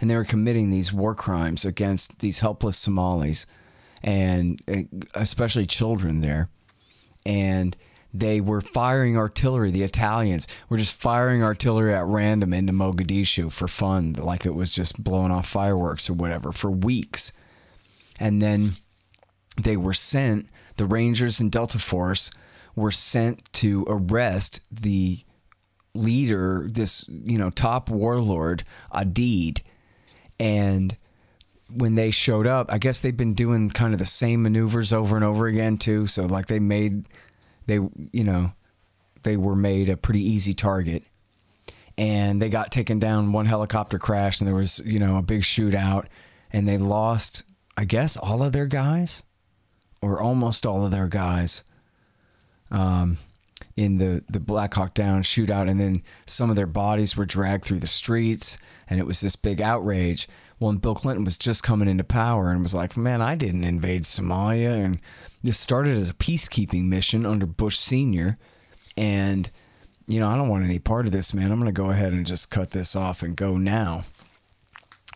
and 0.00 0.10
they 0.10 0.16
were 0.16 0.24
committing 0.24 0.70
these 0.70 0.92
war 0.92 1.14
crimes 1.14 1.64
against 1.64 2.20
these 2.20 2.40
helpless 2.40 2.76
somalis 2.76 3.46
and 4.02 4.60
uh, 4.68 4.82
especially 5.14 5.66
children 5.66 6.20
there 6.20 6.48
and 7.24 7.76
they 8.14 8.40
were 8.40 8.60
firing 8.60 9.16
artillery. 9.16 9.70
The 9.70 9.82
Italians 9.82 10.46
were 10.68 10.78
just 10.78 10.94
firing 10.94 11.42
artillery 11.42 11.94
at 11.94 12.06
random 12.06 12.54
into 12.54 12.72
Mogadishu 12.72 13.52
for 13.52 13.68
fun, 13.68 14.14
like 14.14 14.46
it 14.46 14.54
was 14.54 14.72
just 14.72 15.02
blowing 15.02 15.32
off 15.32 15.46
fireworks 15.46 16.08
or 16.08 16.14
whatever 16.14 16.52
for 16.52 16.70
weeks. 16.70 17.32
And 18.18 18.40
then 18.40 18.76
they 19.60 19.76
were 19.76 19.92
sent, 19.92 20.48
the 20.76 20.86
Rangers 20.86 21.40
and 21.40 21.52
Delta 21.52 21.78
Force 21.78 22.30
were 22.74 22.90
sent 22.90 23.52
to 23.54 23.84
arrest 23.88 24.60
the 24.70 25.20
leader, 25.94 26.66
this, 26.70 27.06
you 27.08 27.38
know, 27.38 27.50
top 27.50 27.90
warlord, 27.90 28.64
Aidid. 28.94 29.60
And 30.38 30.96
when 31.74 31.94
they 31.94 32.10
showed 32.10 32.46
up, 32.46 32.72
I 32.72 32.78
guess 32.78 33.00
they've 33.00 33.16
been 33.16 33.34
doing 33.34 33.70
kind 33.70 33.92
of 33.92 33.98
the 33.98 34.06
same 34.06 34.42
maneuvers 34.42 34.92
over 34.92 35.16
and 35.16 35.24
over 35.24 35.46
again 35.46 35.78
too. 35.78 36.06
So 36.06 36.26
like 36.26 36.46
they 36.46 36.60
made 36.60 37.08
they 37.66 37.74
you 37.74 38.24
know 38.24 38.52
they 39.22 39.36
were 39.36 39.56
made 39.56 39.88
a 39.88 39.96
pretty 39.96 40.22
easy 40.22 40.54
target. 40.54 41.02
And 41.98 42.42
they 42.42 42.50
got 42.50 42.72
taken 42.72 42.98
down 42.98 43.32
one 43.32 43.46
helicopter 43.46 43.98
crashed 43.98 44.40
and 44.40 44.48
there 44.48 44.54
was 44.54 44.80
you 44.84 44.98
know 44.98 45.16
a 45.16 45.22
big 45.22 45.42
shootout. 45.42 46.06
And 46.52 46.68
they 46.68 46.78
lost 46.78 47.42
i 47.76 47.84
guess 47.84 48.16
all 48.16 48.42
of 48.42 48.52
their 48.52 48.66
guys 48.66 49.22
or 50.00 50.22
almost 50.22 50.64
all 50.64 50.84
of 50.84 50.92
their 50.92 51.08
guys 51.08 51.62
um, 52.70 53.18
in 53.76 53.98
the 53.98 54.22
the 54.28 54.40
black 54.40 54.74
hawk 54.74 54.94
down 54.94 55.22
shootout. 55.22 55.68
And 55.68 55.80
then 55.80 56.02
some 56.26 56.50
of 56.50 56.56
their 56.56 56.66
bodies 56.66 57.16
were 57.16 57.26
dragged 57.26 57.64
through 57.64 57.80
the 57.80 57.86
streets 57.86 58.58
and 58.88 59.00
it 59.00 59.06
was 59.06 59.20
this 59.20 59.36
big 59.36 59.60
outrage 59.60 60.28
well 60.58 60.72
bill 60.72 60.94
clinton 60.94 61.24
was 61.24 61.38
just 61.38 61.62
coming 61.62 61.88
into 61.88 62.04
power 62.04 62.50
and 62.50 62.62
was 62.62 62.74
like 62.74 62.96
man 62.96 63.22
i 63.22 63.34
didn't 63.34 63.64
invade 63.64 64.02
somalia 64.02 64.84
and 64.84 64.98
this 65.42 65.58
started 65.58 65.96
as 65.96 66.10
a 66.10 66.14
peacekeeping 66.14 66.84
mission 66.84 67.24
under 67.26 67.46
bush 67.46 67.76
senior 67.76 68.38
and 68.96 69.50
you 70.06 70.20
know, 70.20 70.28
I 70.28 70.36
don't 70.36 70.48
want 70.48 70.64
any 70.64 70.78
part 70.78 71.06
of 71.06 71.12
this, 71.12 71.34
man. 71.34 71.50
I'm 71.50 71.58
going 71.58 71.66
to 71.66 71.72
go 71.72 71.90
ahead 71.90 72.12
and 72.12 72.26
just 72.26 72.50
cut 72.50 72.70
this 72.70 72.94
off 72.94 73.22
and 73.22 73.36
go 73.36 73.56
now. 73.56 74.02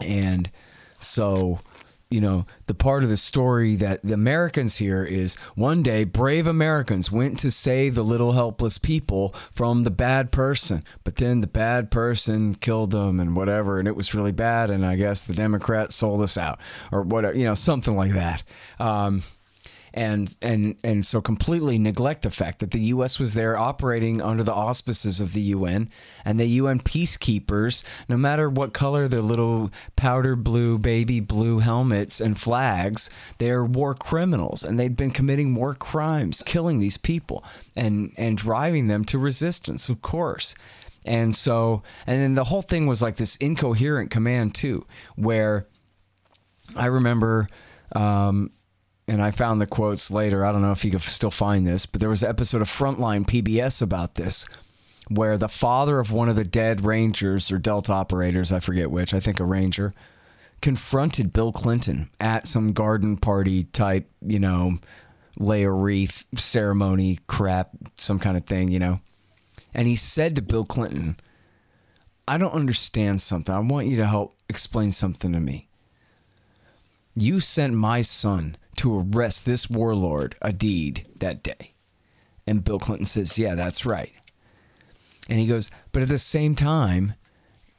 And 0.00 0.50
so, 0.98 1.60
you 2.10 2.20
know, 2.20 2.44
the 2.66 2.74
part 2.74 3.04
of 3.04 3.08
the 3.08 3.16
story 3.16 3.76
that 3.76 4.02
the 4.02 4.12
Americans 4.12 4.76
hear 4.76 5.04
is 5.04 5.36
one 5.54 5.82
day 5.82 6.02
brave 6.02 6.46
Americans 6.46 7.12
went 7.12 7.38
to 7.38 7.50
save 7.52 7.94
the 7.94 8.02
little 8.02 8.32
helpless 8.32 8.78
people 8.78 9.32
from 9.52 9.84
the 9.84 9.90
bad 9.90 10.32
person, 10.32 10.84
but 11.04 11.16
then 11.16 11.40
the 11.40 11.46
bad 11.46 11.90
person 11.90 12.56
killed 12.56 12.90
them 12.90 13.20
and 13.20 13.36
whatever, 13.36 13.78
and 13.78 13.86
it 13.86 13.94
was 13.94 14.12
really 14.14 14.32
bad. 14.32 14.70
And 14.70 14.84
I 14.84 14.96
guess 14.96 15.22
the 15.22 15.34
Democrats 15.34 15.94
sold 15.94 16.20
us 16.20 16.36
out 16.36 16.58
or 16.90 17.02
whatever, 17.02 17.36
you 17.36 17.44
know, 17.44 17.54
something 17.54 17.96
like 17.96 18.12
that. 18.12 18.42
Um, 18.80 19.22
and 19.92 20.36
and 20.42 20.76
and 20.84 21.04
so 21.04 21.20
completely 21.20 21.78
neglect 21.78 22.22
the 22.22 22.30
fact 22.30 22.60
that 22.60 22.70
the 22.70 22.80
U.S. 22.80 23.18
was 23.18 23.34
there 23.34 23.58
operating 23.58 24.22
under 24.22 24.42
the 24.42 24.54
auspices 24.54 25.20
of 25.20 25.32
the 25.32 25.40
UN 25.40 25.88
and 26.24 26.38
the 26.38 26.46
UN 26.46 26.80
peacekeepers. 26.80 27.82
No 28.08 28.16
matter 28.16 28.48
what 28.48 28.72
color 28.72 29.08
their 29.08 29.22
little 29.22 29.70
powder 29.96 30.36
blue, 30.36 30.78
baby 30.78 31.20
blue 31.20 31.58
helmets 31.58 32.20
and 32.20 32.38
flags, 32.38 33.10
they're 33.38 33.64
war 33.64 33.94
criminals, 33.94 34.62
and 34.62 34.78
they've 34.78 34.96
been 34.96 35.10
committing 35.10 35.54
war 35.54 35.74
crimes, 35.74 36.42
killing 36.42 36.78
these 36.78 36.96
people 36.96 37.44
and 37.76 38.12
and 38.16 38.36
driving 38.36 38.86
them 38.86 39.04
to 39.06 39.18
resistance, 39.18 39.88
of 39.88 40.02
course. 40.02 40.54
And 41.06 41.34
so, 41.34 41.82
and 42.06 42.20
then 42.20 42.34
the 42.34 42.44
whole 42.44 42.62
thing 42.62 42.86
was 42.86 43.00
like 43.00 43.16
this 43.16 43.36
incoherent 43.36 44.10
command 44.10 44.54
too, 44.54 44.86
where 45.16 45.66
I 46.76 46.86
remember. 46.86 47.46
Um, 47.92 48.52
and 49.10 49.20
I 49.20 49.32
found 49.32 49.60
the 49.60 49.66
quotes 49.66 50.08
later. 50.12 50.46
I 50.46 50.52
don't 50.52 50.62
know 50.62 50.70
if 50.70 50.84
you 50.84 50.92
can 50.92 51.00
still 51.00 51.32
find 51.32 51.66
this, 51.66 51.84
but 51.84 52.00
there 52.00 52.08
was 52.08 52.22
an 52.22 52.28
episode 52.28 52.62
of 52.62 52.68
Frontline 52.68 53.26
PBS 53.26 53.82
about 53.82 54.14
this, 54.14 54.46
where 55.08 55.36
the 55.36 55.48
father 55.48 55.98
of 55.98 56.12
one 56.12 56.28
of 56.28 56.36
the 56.36 56.44
dead 56.44 56.84
Rangers 56.84 57.50
or 57.50 57.58
Delta 57.58 57.92
operators, 57.92 58.52
I 58.52 58.60
forget 58.60 58.88
which, 58.88 59.12
I 59.12 59.18
think 59.18 59.40
a 59.40 59.44
Ranger, 59.44 59.94
confronted 60.62 61.32
Bill 61.32 61.50
Clinton 61.50 62.08
at 62.20 62.46
some 62.46 62.72
garden 62.72 63.16
party 63.16 63.64
type, 63.64 64.08
you 64.24 64.38
know, 64.38 64.78
lay 65.36 65.64
a 65.64 65.72
wreath 65.72 66.24
ceremony 66.36 67.18
crap, 67.26 67.70
some 67.96 68.20
kind 68.20 68.36
of 68.36 68.44
thing, 68.44 68.70
you 68.70 68.78
know. 68.78 69.00
And 69.74 69.88
he 69.88 69.96
said 69.96 70.36
to 70.36 70.42
Bill 70.42 70.64
Clinton, 70.64 71.16
I 72.28 72.38
don't 72.38 72.54
understand 72.54 73.20
something. 73.20 73.52
I 73.52 73.58
want 73.58 73.88
you 73.88 73.96
to 73.96 74.06
help 74.06 74.36
explain 74.48 74.92
something 74.92 75.32
to 75.32 75.40
me. 75.40 75.66
You 77.16 77.40
sent 77.40 77.74
my 77.74 78.02
son 78.02 78.56
to 78.76 78.98
arrest 79.00 79.44
this 79.44 79.68
warlord, 79.68 80.36
Aidid, 80.42 81.06
that 81.18 81.42
day. 81.42 81.74
And 82.46 82.64
Bill 82.64 82.78
Clinton 82.78 83.04
says, 83.04 83.38
Yeah, 83.38 83.54
that's 83.54 83.86
right. 83.86 84.12
And 85.28 85.38
he 85.38 85.46
goes, 85.46 85.70
But 85.92 86.02
at 86.02 86.08
the 86.08 86.18
same 86.18 86.54
time, 86.54 87.14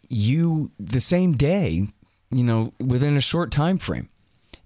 you, 0.09 0.71
the 0.79 0.99
same 0.99 1.33
day, 1.33 1.87
you 2.29 2.43
know, 2.43 2.73
within 2.79 3.17
a 3.17 3.21
short 3.21 3.51
time 3.51 3.77
frame, 3.77 4.09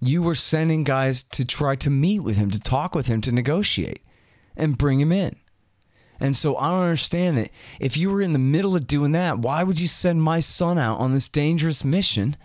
you 0.01 0.21
were 0.21 0.35
sending 0.35 0.83
guys 0.83 1.23
to 1.23 1.45
try 1.45 1.75
to 1.77 1.89
meet 1.89 2.19
with 2.19 2.37
him, 2.37 2.51
to 2.51 2.59
talk 2.59 2.93
with 2.93 3.07
him, 3.07 3.21
to 3.21 3.31
negotiate 3.31 4.01
and 4.55 4.77
bring 4.77 4.99
him 4.99 5.11
in. 5.11 5.35
And 6.19 6.35
so 6.35 6.55
I 6.57 6.69
don't 6.69 6.83
understand 6.83 7.37
that 7.37 7.51
if 7.79 7.97
you 7.97 8.09
were 8.09 8.21
in 8.21 8.33
the 8.33 8.39
middle 8.39 8.75
of 8.75 8.87
doing 8.87 9.11
that, 9.13 9.39
why 9.39 9.63
would 9.63 9.79
you 9.79 9.87
send 9.87 10.23
my 10.23 10.39
son 10.39 10.77
out 10.77 10.99
on 10.99 11.13
this 11.13 11.27
dangerous 11.27 11.83
mission 11.83 12.37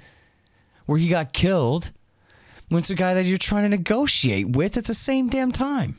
where 0.87 0.99
he 0.99 1.09
got 1.09 1.33
killed 1.33 1.93
when 2.71 2.79
it's 2.79 2.91
a 2.91 2.95
guy 2.95 3.15
that 3.15 3.27
you're 3.27 3.37
trying 3.37 3.65
to 3.65 3.69
negotiate 3.69 4.57
with 4.57 4.77
at 4.77 4.87
the 4.87 4.95
same 4.95 5.29
damn 5.29 5.53
time. 5.53 5.99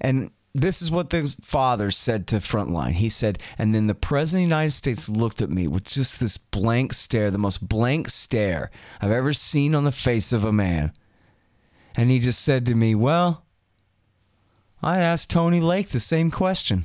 And 0.00 0.30
this 0.54 0.82
is 0.82 0.90
what 0.90 1.10
the 1.10 1.34
father 1.40 1.90
said 1.90 2.28
to 2.28 2.36
Frontline. 2.36 2.92
He 2.92 3.08
said, 3.08 3.42
and 3.58 3.74
then 3.74 3.88
the 3.88 3.94
president 3.94 4.44
of 4.44 4.48
the 4.50 4.54
United 4.54 4.72
States 4.72 5.08
looked 5.08 5.42
at 5.42 5.50
me 5.50 5.66
with 5.66 5.84
just 5.84 6.20
this 6.20 6.36
blank 6.36 6.92
stare, 6.92 7.30
the 7.30 7.38
most 7.38 7.66
blank 7.66 8.08
stare 8.10 8.70
I've 9.00 9.10
ever 9.10 9.32
seen 9.32 9.74
on 9.74 9.84
the 9.84 9.90
face 9.90 10.32
of 10.32 10.44
a 10.44 10.52
man. 10.52 10.92
And 11.96 12.10
he 12.10 12.18
just 12.18 12.42
said 12.42 12.66
to 12.66 12.74
me, 12.74 12.94
Well, 12.94 13.44
I 14.82 14.98
asked 14.98 15.30
Tony 15.30 15.60
Lake 15.60 15.88
the 15.88 16.00
same 16.00 16.30
question. 16.30 16.84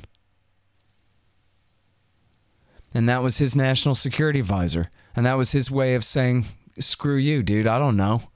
And 2.94 3.08
that 3.08 3.22
was 3.22 3.36
his 3.36 3.54
national 3.54 3.94
security 3.94 4.40
advisor. 4.40 4.90
And 5.14 5.26
that 5.26 5.36
was 5.36 5.52
his 5.52 5.70
way 5.70 5.94
of 5.94 6.04
saying, 6.04 6.46
Screw 6.78 7.16
you, 7.16 7.42
dude. 7.42 7.66
I 7.66 7.78
don't 7.78 7.96
know. 7.96 8.29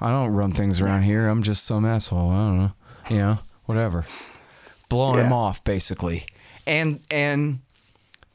I 0.00 0.10
don't 0.10 0.30
run 0.30 0.52
things 0.52 0.80
around 0.80 1.02
here. 1.02 1.28
I'm 1.28 1.42
just 1.42 1.64
some 1.64 1.84
asshole. 1.84 2.30
I 2.30 2.48
don't 2.48 2.58
know. 2.58 2.72
You 3.10 3.18
know, 3.18 3.38
whatever. 3.66 4.06
Blowing 4.88 5.18
yeah. 5.18 5.26
him 5.26 5.32
off, 5.32 5.62
basically. 5.64 6.26
And 6.66 7.00
and 7.10 7.60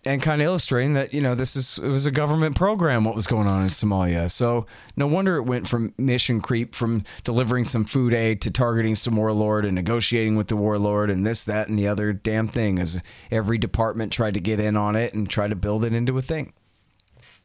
and 0.05 0.21
kind 0.21 0.41
of 0.41 0.45
illustrating 0.45 0.93
that 0.93 1.13
you 1.13 1.21
know 1.21 1.33
this 1.33 1.55
is 1.55 1.79
it 1.79 1.87
was 1.87 2.05
a 2.05 2.11
government 2.11 2.55
program 2.55 3.03
what 3.03 3.15
was 3.15 3.25
going 3.25 3.47
on 3.47 3.63
in 3.63 3.69
Somalia. 3.69 4.29
So 4.29 4.67
no 4.95 5.07
wonder 5.07 5.37
it 5.37 5.43
went 5.43 5.67
from 5.67 5.93
mission 5.97 6.39
creep 6.39 6.75
from 6.75 7.03
delivering 7.23 7.65
some 7.65 7.85
food 7.85 8.13
aid 8.13 8.41
to 8.41 8.51
targeting 8.51 8.95
some 8.95 9.15
warlord 9.17 9.65
and 9.65 9.73
negotiating 9.73 10.35
with 10.35 10.47
the 10.47 10.55
warlord 10.55 11.09
and 11.09 11.25
this 11.25 11.43
that 11.45 11.67
and 11.67 11.79
the 11.79 11.87
other 11.87 12.13
damn 12.13 12.47
thing 12.47 12.77
as 12.77 13.01
every 13.31 13.57
department 13.57 14.13
tried 14.13 14.35
to 14.35 14.39
get 14.39 14.59
in 14.59 14.77
on 14.77 14.95
it 14.95 15.13
and 15.13 15.29
try 15.29 15.47
to 15.47 15.55
build 15.55 15.83
it 15.83 15.93
into 15.93 16.17
a 16.17 16.21
thing. 16.21 16.53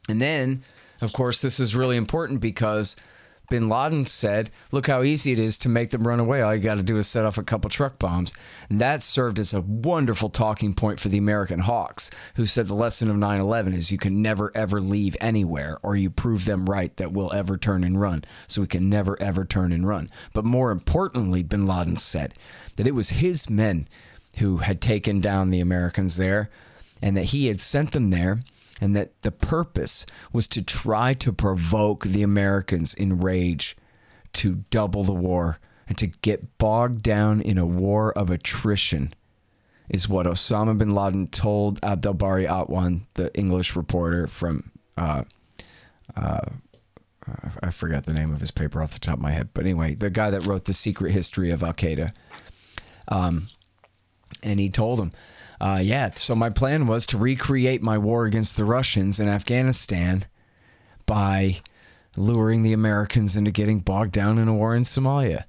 And 0.07 0.21
then 0.21 0.63
of 1.01 1.13
course 1.13 1.41
this 1.41 1.59
is 1.59 1.75
really 1.75 1.97
important 1.97 2.41
because 2.41 2.95
bin 3.51 3.69
Laden 3.69 4.07
said, 4.07 4.49
look 4.71 4.87
how 4.87 5.03
easy 5.03 5.33
it 5.33 5.37
is 5.37 5.57
to 5.59 5.69
make 5.69 5.91
them 5.91 6.07
run 6.07 6.21
away. 6.21 6.41
All 6.41 6.55
you 6.55 6.61
got 6.61 6.75
to 6.75 6.83
do 6.83 6.97
is 6.97 7.05
set 7.05 7.25
off 7.25 7.37
a 7.37 7.43
couple 7.43 7.69
truck 7.69 7.99
bombs. 7.99 8.33
And 8.69 8.79
that 8.79 9.03
served 9.03 9.37
as 9.37 9.53
a 9.53 9.61
wonderful 9.61 10.29
talking 10.29 10.73
point 10.73 10.99
for 11.01 11.09
the 11.09 11.17
American 11.17 11.59
hawks, 11.59 12.09
who 12.35 12.45
said 12.45 12.67
the 12.67 12.73
lesson 12.73 13.09
of 13.09 13.17
9 13.17 13.39
11 13.39 13.73
is 13.73 13.91
you 13.91 13.97
can 13.97 14.21
never 14.21 14.51
ever 14.55 14.79
leave 14.79 15.17
anywhere 15.19 15.77
or 15.83 15.97
you 15.97 16.09
prove 16.09 16.45
them 16.45 16.65
right 16.65 16.95
that 16.95 17.11
we'll 17.11 17.33
ever 17.33 17.57
turn 17.57 17.83
and 17.83 17.99
run. 17.99 18.23
So 18.47 18.61
we 18.61 18.67
can 18.67 18.89
never 18.89 19.21
ever 19.21 19.43
turn 19.43 19.73
and 19.73 19.85
run. 19.85 20.09
But 20.33 20.45
more 20.45 20.71
importantly, 20.71 21.43
bin 21.43 21.67
Laden 21.67 21.97
said 21.97 22.33
that 22.77 22.87
it 22.87 22.95
was 22.95 23.09
his 23.09 23.49
men 23.49 23.87
who 24.37 24.57
had 24.57 24.81
taken 24.81 25.19
down 25.19 25.49
the 25.49 25.59
Americans 25.59 26.15
there 26.15 26.49
and 27.01 27.17
that 27.17 27.25
he 27.25 27.47
had 27.47 27.59
sent 27.59 27.91
them 27.91 28.11
there 28.11 28.39
and 28.81 28.95
that 28.95 29.21
the 29.21 29.31
purpose 29.31 30.05
was 30.33 30.47
to 30.49 30.61
try 30.61 31.13
to 31.13 31.31
provoke 31.31 32.03
the 32.03 32.23
Americans 32.23 32.93
in 32.93 33.19
rage 33.19 33.77
to 34.33 34.63
double 34.71 35.03
the 35.03 35.13
war 35.13 35.59
and 35.87 35.97
to 35.99 36.07
get 36.07 36.57
bogged 36.57 37.03
down 37.03 37.39
in 37.41 37.57
a 37.57 37.65
war 37.65 38.11
of 38.17 38.29
attrition 38.29 39.13
is 39.89 40.09
what 40.09 40.25
Osama 40.25 40.77
bin 40.77 40.95
Laden 40.95 41.27
told 41.27 41.79
Abdel 41.83 42.13
Bari 42.13 42.45
Atwan, 42.45 43.01
the 43.13 43.33
English 43.37 43.75
reporter 43.75 44.25
from 44.25 44.71
uh, 44.97 45.23
uh, 46.15 46.41
I 47.61 47.69
forgot 47.69 48.05
the 48.05 48.13
name 48.13 48.33
of 48.33 48.39
his 48.39 48.51
paper 48.51 48.81
off 48.81 48.93
the 48.93 48.99
top 48.99 49.15
of 49.15 49.21
my 49.21 49.31
head, 49.31 49.49
but 49.53 49.65
anyway, 49.65 49.93
the 49.93 50.09
guy 50.09 50.31
that 50.31 50.45
wrote 50.45 50.65
the 50.65 50.73
secret 50.73 51.11
history 51.11 51.51
of 51.51 51.63
Al 51.63 51.73
Qaeda. 51.73 52.13
Um, 53.07 53.47
and 54.41 54.59
he 54.59 54.69
told 54.69 54.99
him 54.99 55.11
uh, 55.61 55.79
yeah, 55.81 56.09
so 56.15 56.33
my 56.33 56.49
plan 56.49 56.87
was 56.87 57.05
to 57.05 57.19
recreate 57.19 57.83
my 57.83 57.95
war 57.95 58.25
against 58.25 58.57
the 58.57 58.65
Russians 58.65 59.19
in 59.19 59.29
Afghanistan 59.29 60.25
by 61.05 61.57
luring 62.17 62.63
the 62.63 62.73
Americans 62.73 63.35
into 63.35 63.51
getting 63.51 63.79
bogged 63.79 64.11
down 64.11 64.39
in 64.39 64.47
a 64.47 64.53
war 64.55 64.75
in 64.75 64.81
Somalia. 64.81 65.43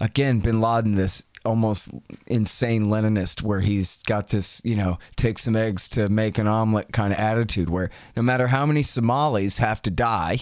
Again, 0.00 0.40
bin 0.40 0.60
Laden, 0.60 0.96
this 0.96 1.22
almost 1.46 1.90
insane 2.26 2.86
Leninist, 2.86 3.40
where 3.40 3.60
he's 3.60 4.02
got 4.02 4.28
this, 4.28 4.60
you 4.66 4.76
know, 4.76 4.98
take 5.16 5.38
some 5.38 5.56
eggs 5.56 5.88
to 5.88 6.08
make 6.08 6.36
an 6.36 6.46
omelet 6.46 6.92
kind 6.92 7.14
of 7.14 7.18
attitude, 7.18 7.70
where 7.70 7.88
no 8.14 8.22
matter 8.22 8.48
how 8.48 8.66
many 8.66 8.82
Somalis 8.82 9.58
have 9.58 9.80
to 9.80 9.90
die, 9.90 10.40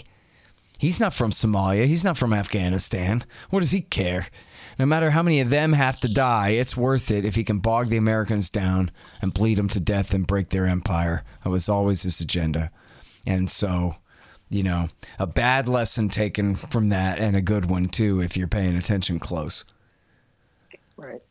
he's 0.81 0.99
not 0.99 1.15
from 1.15 1.31
Somalia, 1.31 1.87
he's 1.87 2.03
not 2.03 2.19
from 2.19 2.33
Afghanistan. 2.33 3.23
What 3.51 3.61
does 3.61 3.71
he 3.71 3.83
care? 3.83 4.27
No 4.79 4.87
matter 4.87 5.11
how 5.11 5.23
many 5.23 5.41
of 5.41 5.51
them 5.51 5.73
have 5.73 6.01
to 6.01 6.13
die, 6.13 6.51
it's 6.51 6.77
worth 6.77 7.11
it 7.11 7.25
if 7.25 7.35
he 7.35 7.45
can 7.45 7.59
bog 7.59 7.89
the 7.89 7.97
Americans 7.97 8.51
down 8.51 8.91
and 9.21 9.35
bleed 9.35 9.59
them 9.59 9.69
to 9.71 9.81
death 9.81 10.15
and 10.15 10.27
break 10.27 10.51
their 10.51 10.67
empire. 10.67 11.25
That 11.45 11.51
was 11.51 11.69
always 11.69 12.03
his 12.03 12.21
agenda. 12.21 12.71
And 13.27 13.51
so, 13.51 13.97
you 14.51 14.63
know, 14.63 14.89
a 15.19 15.27
bad 15.27 15.69
lesson 15.69 16.09
taken 16.09 16.55
from 16.55 16.89
that 16.89 17.19
and 17.19 17.37
a 17.37 17.43
good 17.43 17.67
one 17.67 17.89
too 17.89 18.21
if 18.21 18.37
you're 18.37 18.49
paying 18.49 18.77
attention 18.77 19.19
close. 19.19 19.65
Right. 20.97 21.23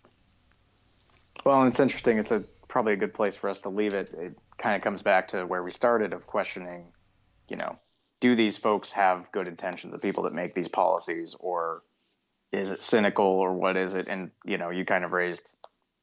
Well, 1.43 1.63
it's 1.63 1.79
interesting. 1.79 2.17
It's 2.17 2.31
a 2.31 2.43
probably 2.67 2.93
a 2.93 2.97
good 2.97 3.13
place 3.13 3.35
for 3.35 3.49
us 3.49 3.59
to 3.61 3.69
leave 3.69 3.93
it. 3.93 4.13
It 4.13 4.37
kind 4.57 4.75
of 4.75 4.81
comes 4.81 5.01
back 5.01 5.27
to 5.29 5.45
where 5.45 5.63
we 5.63 5.71
started 5.71 6.13
of 6.13 6.25
questioning, 6.25 6.85
you 7.49 7.57
know, 7.57 7.77
do 8.21 8.35
these 8.35 8.55
folks 8.55 8.91
have 8.91 9.31
good 9.31 9.47
intentions, 9.47 9.91
the 9.91 9.99
people 9.99 10.23
that 10.23 10.33
make 10.33 10.53
these 10.53 10.67
policies, 10.67 11.35
or 11.39 11.83
is 12.51 12.71
it 12.71 12.81
cynical 12.81 13.25
or 13.25 13.53
what 13.53 13.77
is 13.77 13.93
it? 13.93 14.07
And, 14.07 14.31
you 14.45 14.57
know, 14.57 14.69
you 14.69 14.85
kind 14.85 15.05
of 15.05 15.11
raised 15.11 15.53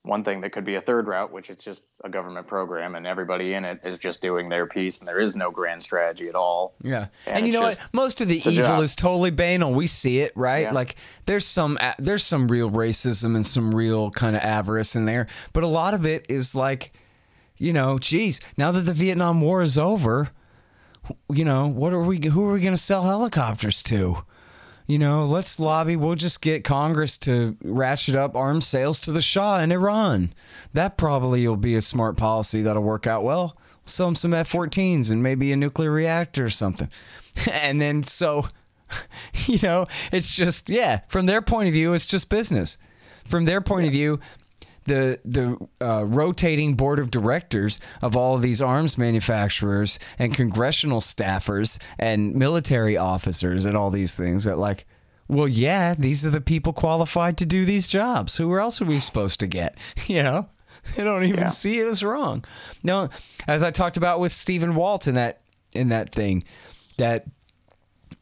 one 0.03 0.25
thing 0.25 0.41
that 0.41 0.53
could 0.53 0.65
be 0.65 0.77
a 0.77 0.81
third 0.81 1.07
route, 1.07 1.33
which 1.33 1.51
is 1.51 1.59
just 1.59 1.85
a 2.03 2.09
government 2.09 2.47
program 2.47 2.95
and 2.95 3.07
everybody 3.07 3.53
in 3.53 3.65
it 3.65 3.81
is 3.85 3.99
just 3.99 4.23
doing 4.23 4.49
their 4.49 4.67
piece 4.67 5.01
and 5.01 5.09
there 5.09 5.21
is 5.21 5.37
no 5.37 5.51
grand 5.51 5.83
strategy 5.83 6.29
at 6.29 6.35
all. 6.35 6.75
Yeah. 6.83 7.09
And, 7.27 7.39
and 7.39 7.47
you 7.47 7.53
know 7.53 7.63
what? 7.63 7.81
Most 7.93 8.21
of 8.21 8.29
the 8.29 8.39
evil 8.39 8.53
job. 8.53 8.83
is 8.83 8.97
totally 8.97 9.31
banal. 9.31 9.73
We 9.73 9.87
see 9.87 10.21
it, 10.21 10.33
right? 10.35 10.63
Yeah. 10.63 10.73
Like 10.73 10.97
there's 11.27 11.45
some 11.45 11.79
there's 11.99 12.25
some 12.25 12.49
real 12.49 12.71
racism 12.71 13.37
and 13.37 13.47
some 13.47 13.75
real 13.75 14.11
kind 14.11 14.35
of 14.35 14.43
avarice 14.43 14.97
in 14.97 15.05
there, 15.05 15.27
but 15.53 15.65
a 15.65 15.69
lot 15.69 15.93
of 15.93 16.07
it 16.07 16.27
is 16.29 16.55
like 16.55 16.93
you 17.59 17.73
know, 17.73 17.99
geez, 17.99 18.41
now 18.57 18.71
that 18.71 18.83
the 18.83 18.93
Vietnam 18.93 19.41
War 19.41 19.63
is 19.63 19.77
over, 19.77 20.31
you 21.29 21.45
know, 21.45 21.67
what 21.67 21.93
are 21.93 22.03
we 22.03 22.21
who 22.29 22.49
are 22.49 22.53
we 22.55 22.61
going 22.61 22.73
to 22.73 22.79
sell 22.79 23.03
helicopters 23.03 23.83
to? 23.85 24.25
You 24.89 24.99
know, 24.99 25.27
let's 25.27 25.61
lobby. 25.61 25.97
We'll 25.97 26.15
just 26.15 26.41
get 26.41 26.65
Congress 26.65 27.19
to 27.19 27.57
ratchet 27.63 28.17
up 28.17 28.35
arms 28.35 28.67
sales 28.67 29.01
to 29.03 29.13
the 29.13 29.21
Shah 29.21 29.59
in 29.59 29.71
Iran. 29.71 30.33
That 30.73 30.97
probably 30.97 31.47
will 31.47 31.57
be 31.57 31.75
a 31.75 31.83
smart 31.83 32.17
policy 32.17 32.63
that'll 32.63 32.83
work 32.83 33.07
out 33.07 33.23
well. 33.23 33.59
sell 33.85 34.07
them 34.07 34.15
some 34.15 34.33
F 34.33 34.51
14s 34.51 35.13
and 35.13 35.23
maybe 35.23 35.53
a 35.53 35.57
nuclear 35.57 35.93
reactor 35.93 36.47
or 36.47 36.51
something. 36.51 36.89
and 37.53 37.79
then, 37.79 38.03
so, 38.03 38.49
you 39.47 39.59
know, 39.63 39.87
it's 40.11 40.35
just, 40.35 40.71
yeah, 40.71 41.01
from 41.09 41.27
their 41.27 41.43
point 41.43 41.69
of 41.69 41.75
view, 41.75 41.93
it's 41.93 42.09
just 42.09 42.31
business. 42.31 42.79
From 43.27 43.45
their 43.45 43.61
point 43.61 43.83
yeah. 43.83 43.89
of 43.89 43.93
view, 43.93 44.21
the 44.89 45.21
the 45.25 45.57
uh, 45.81 46.05
rotating 46.05 46.75
board 46.75 46.99
of 46.99 47.11
directors 47.11 47.81
of 48.03 48.17
all 48.17 48.35
of 48.35 48.43
these 48.43 48.61
arms 48.61 48.99
manufacturers 48.99 49.99
and 50.19 50.35
congressional 50.35 51.01
staffers 51.01 51.81
and 51.99 52.35
military 52.35 52.97
officers 52.97 53.65
and 53.65 53.77
all 53.77 53.91
these 53.91 54.15
things 54.15 54.45
that 54.45 54.59
like 54.59 54.87
well 55.29 55.49
yeah 55.49 55.95
these 55.95 56.27
are 56.27 56.31
the 56.31 56.41
people 56.41 56.73
qualified 56.73 57.37
to 57.39 57.47
do 57.47 57.65
these 57.65 57.89
jobs. 57.89 58.37
Who 58.37 58.59
else 58.59 58.81
are 58.83 58.87
we 58.87 59.01
supposed 59.01 59.41
to 59.41 59.47
get? 59.47 59.79
You 60.07 60.23
know? 60.23 60.49
They 60.97 61.05
don't 61.05 61.25
even 61.25 61.41
yeah. 61.41 61.49
see 61.49 61.81
it 61.81 61.87
as 61.87 62.03
wrong. 62.03 62.45
No 62.83 63.11
as 63.49 63.65
i 63.65 63.71
talked 63.73 63.97
about 63.97 64.21
with 64.21 64.31
stephen 64.31 64.77
walt 64.77 65.09
in 65.09 65.15
that 65.15 65.41
in 65.75 65.89
that 65.89 66.11
thing 66.11 66.45
that 66.99 67.25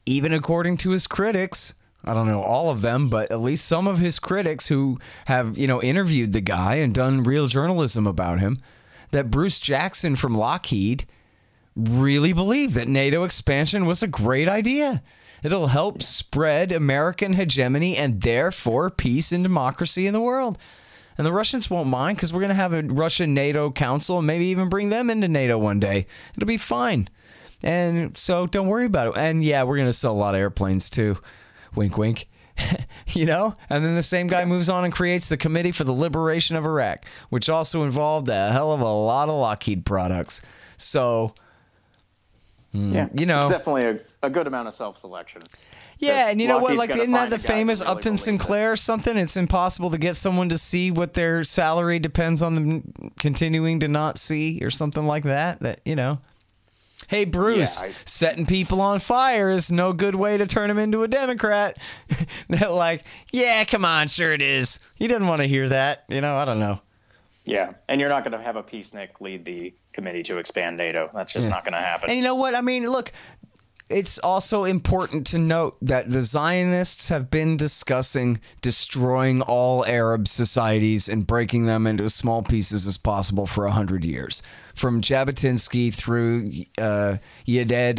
even 0.06 0.32
according 0.32 0.76
to 0.78 0.90
his 0.90 1.06
critics 1.06 1.74
I 2.06 2.14
don't 2.14 2.26
know 2.26 2.42
all 2.42 2.70
of 2.70 2.82
them, 2.82 3.08
but 3.08 3.30
at 3.30 3.40
least 3.40 3.66
some 3.66 3.88
of 3.88 3.98
his 3.98 4.18
critics 4.18 4.68
who 4.68 4.98
have, 5.26 5.58
you 5.58 5.66
know, 5.66 5.82
interviewed 5.82 6.32
the 6.32 6.40
guy 6.40 6.76
and 6.76 6.94
done 6.94 7.24
real 7.24 7.48
journalism 7.48 8.06
about 8.06 8.38
him, 8.38 8.58
that 9.10 9.30
Bruce 9.30 9.58
Jackson 9.60 10.16
from 10.16 10.34
Lockheed 10.34 11.04
really 11.74 12.32
believed 12.32 12.74
that 12.74 12.88
NATO 12.88 13.24
expansion 13.24 13.86
was 13.86 14.02
a 14.02 14.08
great 14.08 14.48
idea. 14.48 15.02
It'll 15.42 15.66
help 15.66 16.02
spread 16.02 16.72
American 16.72 17.34
hegemony 17.34 17.96
and 17.96 18.20
therefore 18.20 18.90
peace 18.90 19.32
and 19.32 19.42
democracy 19.42 20.06
in 20.06 20.12
the 20.12 20.20
world. 20.20 20.58
And 21.18 21.26
the 21.26 21.32
Russians 21.32 21.70
won't 21.70 21.88
mind 21.88 22.16
because 22.16 22.32
we're 22.32 22.40
going 22.40 22.50
to 22.50 22.54
have 22.54 22.72
a 22.72 22.82
Russian 22.82 23.34
NATO 23.34 23.70
council 23.70 24.18
and 24.18 24.26
maybe 24.26 24.46
even 24.46 24.68
bring 24.68 24.90
them 24.90 25.10
into 25.10 25.28
NATO 25.28 25.58
one 25.58 25.80
day. 25.80 26.06
It'll 26.36 26.46
be 26.46 26.56
fine. 26.56 27.08
And 27.62 28.16
so 28.16 28.46
don't 28.46 28.66
worry 28.66 28.86
about 28.86 29.16
it. 29.16 29.20
And 29.20 29.42
yeah, 29.42 29.62
we're 29.62 29.76
going 29.76 29.88
to 29.88 29.92
sell 29.92 30.12
a 30.12 30.14
lot 30.14 30.34
of 30.34 30.40
airplanes 30.40 30.90
too. 30.90 31.18
Wink, 31.76 31.96
wink. 31.96 32.28
you 33.08 33.26
know? 33.26 33.54
And 33.70 33.84
then 33.84 33.94
the 33.94 34.02
same 34.02 34.26
guy 34.26 34.44
moves 34.44 34.68
on 34.68 34.84
and 34.84 34.92
creates 34.92 35.28
the 35.28 35.36
Committee 35.36 35.72
for 35.72 35.84
the 35.84 35.92
Liberation 35.92 36.56
of 36.56 36.64
Iraq, 36.64 37.04
which 37.28 37.48
also 37.48 37.84
involved 37.84 38.28
a 38.28 38.50
hell 38.50 38.72
of 38.72 38.80
a 38.80 38.84
lot 38.84 39.28
of 39.28 39.36
Lockheed 39.36 39.84
products. 39.84 40.42
So, 40.76 41.34
hmm, 42.72 42.94
yeah, 42.94 43.08
you 43.14 43.26
know, 43.26 43.48
it's 43.48 43.58
definitely 43.58 43.84
a, 44.22 44.26
a 44.26 44.30
good 44.30 44.46
amount 44.46 44.68
of 44.68 44.74
self 44.74 44.98
selection. 44.98 45.42
Yeah, 45.98 46.28
and 46.28 46.40
you 46.42 46.48
know 46.48 46.58
what? 46.58 46.76
Like, 46.76 46.90
isn't 46.90 47.12
that 47.12 47.30
the 47.30 47.38
famous 47.38 47.80
really 47.80 47.92
Upton 47.92 48.18
Sinclair 48.18 48.72
or 48.72 48.76
something? 48.76 49.16
It's 49.16 49.36
impossible 49.36 49.90
to 49.92 49.98
get 49.98 50.14
someone 50.14 50.50
to 50.50 50.58
see 50.58 50.90
what 50.90 51.14
their 51.14 51.42
salary 51.42 51.98
depends 51.98 52.42
on 52.42 52.54
them 52.54 53.12
continuing 53.18 53.80
to 53.80 53.88
not 53.88 54.18
see, 54.18 54.60
or 54.62 54.70
something 54.70 55.06
like 55.06 55.24
that. 55.24 55.60
That 55.60 55.80
you 55.84 55.96
know. 55.96 56.18
Hey, 57.08 57.24
Bruce, 57.24 57.80
yeah, 57.80 57.88
I, 57.88 57.94
setting 58.04 58.46
people 58.46 58.80
on 58.80 58.98
fire 59.00 59.50
is 59.50 59.70
no 59.70 59.92
good 59.92 60.14
way 60.14 60.38
to 60.38 60.46
turn 60.46 60.70
him 60.70 60.78
into 60.78 61.02
a 61.02 61.08
Democrat. 61.08 61.78
They're 62.48 62.70
like, 62.70 63.04
yeah, 63.32 63.64
come 63.64 63.84
on, 63.84 64.08
sure 64.08 64.32
it 64.32 64.42
is. 64.42 64.80
He 64.96 65.06
doesn't 65.06 65.26
want 65.26 65.42
to 65.42 65.48
hear 65.48 65.68
that. 65.68 66.04
You 66.08 66.20
know, 66.20 66.36
I 66.36 66.44
don't 66.44 66.58
know. 66.58 66.80
Yeah, 67.44 67.74
and 67.88 68.00
you're 68.00 68.10
not 68.10 68.24
going 68.24 68.36
to 68.36 68.42
have 68.42 68.56
a 68.56 68.62
peacenik 68.62 69.20
lead 69.20 69.44
the 69.44 69.72
committee 69.92 70.24
to 70.24 70.38
expand 70.38 70.76
NATO. 70.76 71.08
That's 71.14 71.32
just 71.32 71.46
yeah. 71.46 71.54
not 71.54 71.64
going 71.64 71.74
to 71.74 71.80
happen. 71.80 72.10
And 72.10 72.18
you 72.18 72.24
know 72.24 72.34
what? 72.34 72.56
I 72.56 72.60
mean, 72.60 72.90
look, 72.90 73.12
it's 73.88 74.18
also 74.18 74.64
important 74.64 75.26
to 75.28 75.38
note 75.38 75.76
that 75.80 76.10
the 76.10 76.22
Zionists 76.22 77.08
have 77.08 77.30
been 77.30 77.56
discussing 77.56 78.40
destroying 78.60 79.42
all 79.42 79.86
Arab 79.86 80.26
societies 80.26 81.08
and 81.08 81.26
breaking 81.26 81.66
them 81.66 81.86
into 81.86 82.04
as 82.04 82.14
small 82.14 82.42
pieces 82.42 82.86
as 82.86 82.98
possible 82.98 83.46
for 83.46 83.66
a 83.66 83.70
hundred 83.70 84.04
years, 84.04 84.42
from 84.74 85.00
Jabotinsky 85.00 85.94
through 85.94 86.50
uh, 86.78 87.18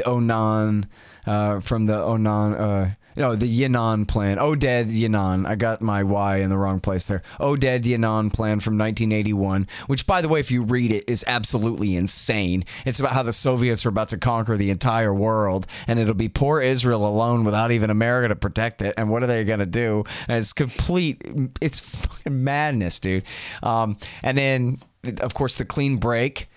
Onan, 0.06 0.88
uh, 1.26 1.60
from 1.62 1.86
the 1.86 1.98
Onan. 1.98 2.54
Uh, 2.54 2.92
no, 3.18 3.36
the 3.36 3.48
Yinon 3.48 4.08
plan. 4.08 4.38
Oded 4.38 4.92
Yinon. 4.92 5.48
I 5.48 5.56
got 5.56 5.82
my 5.82 6.04
Y 6.04 6.38
in 6.38 6.52
the 6.52 6.58
wrong 6.58 6.80
place 6.80 7.08
there. 7.08 7.24
Oded 7.40 7.82
Yinon 7.82 8.32
plan 8.32 8.60
from 8.60 8.78
1981, 8.78 9.68
which, 9.88 10.06
by 10.06 10.22
the 10.22 10.30
way, 10.30 10.40
if 10.40 10.52
you 10.52 10.62
read 10.62 10.92
it, 10.92 11.10
is 11.10 11.26
absolutely 11.26 11.96
insane. 11.96 12.64
It's 12.86 13.00
about 13.00 13.14
how 13.14 13.24
the 13.24 13.34
Soviets 13.34 13.88
are 13.88 13.90
about 13.90 14.10
to 14.10 14.18
conquer 14.20 14.56
the 14.56 14.70
entire 14.70 15.16
world, 15.16 15.66
and 15.88 15.98
it'll 15.98 16.14
be 16.14 16.30
poor 16.30 16.62
Israel 16.62 17.08
alone 17.08 17.44
without 17.44 17.72
even 17.72 17.90
America 17.90 18.28
to 18.28 18.36
protect 18.36 18.84
it. 18.84 18.94
And 18.98 19.10
what 19.10 19.24
are 19.24 19.28
they 19.28 19.44
going 19.44 19.60
to 19.60 19.66
do? 19.66 20.04
And 20.28 20.38
it's 20.38 20.54
complete. 20.54 21.24
It's 21.60 21.80
fucking 21.80 22.44
madness, 22.44 23.00
dude. 23.00 23.24
Um, 23.64 23.98
and 24.22 24.38
then, 24.38 24.80
of 25.22 25.34
course, 25.34 25.56
the 25.56 25.66
clean 25.66 25.98
break. 25.98 26.50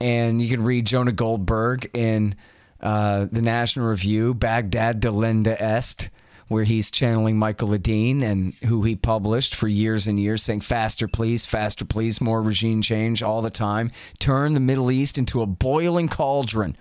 And 0.00 0.40
you 0.40 0.48
can 0.48 0.64
read 0.64 0.86
Jonah 0.86 1.12
Goldberg 1.12 1.90
in 1.92 2.36
uh, 2.84 3.26
the 3.32 3.42
National 3.42 3.86
Review, 3.86 4.34
Baghdad 4.34 5.00
Delenda 5.00 5.60
Est, 5.60 6.10
where 6.48 6.64
he's 6.64 6.90
channeling 6.90 7.38
Michael 7.38 7.68
Ledeen 7.68 8.22
and 8.22 8.52
who 8.66 8.82
he 8.82 8.94
published 8.94 9.54
for 9.54 9.66
years 9.66 10.06
and 10.06 10.20
years, 10.20 10.42
saying 10.42 10.60
faster, 10.60 11.08
please, 11.08 11.46
faster, 11.46 11.86
please, 11.86 12.20
more 12.20 12.42
regime 12.42 12.82
change 12.82 13.22
all 13.22 13.40
the 13.40 13.50
time. 13.50 13.90
Turn 14.18 14.52
the 14.52 14.60
Middle 14.60 14.90
East 14.90 15.16
into 15.16 15.40
a 15.40 15.46
boiling 15.46 16.08
cauldron 16.08 16.76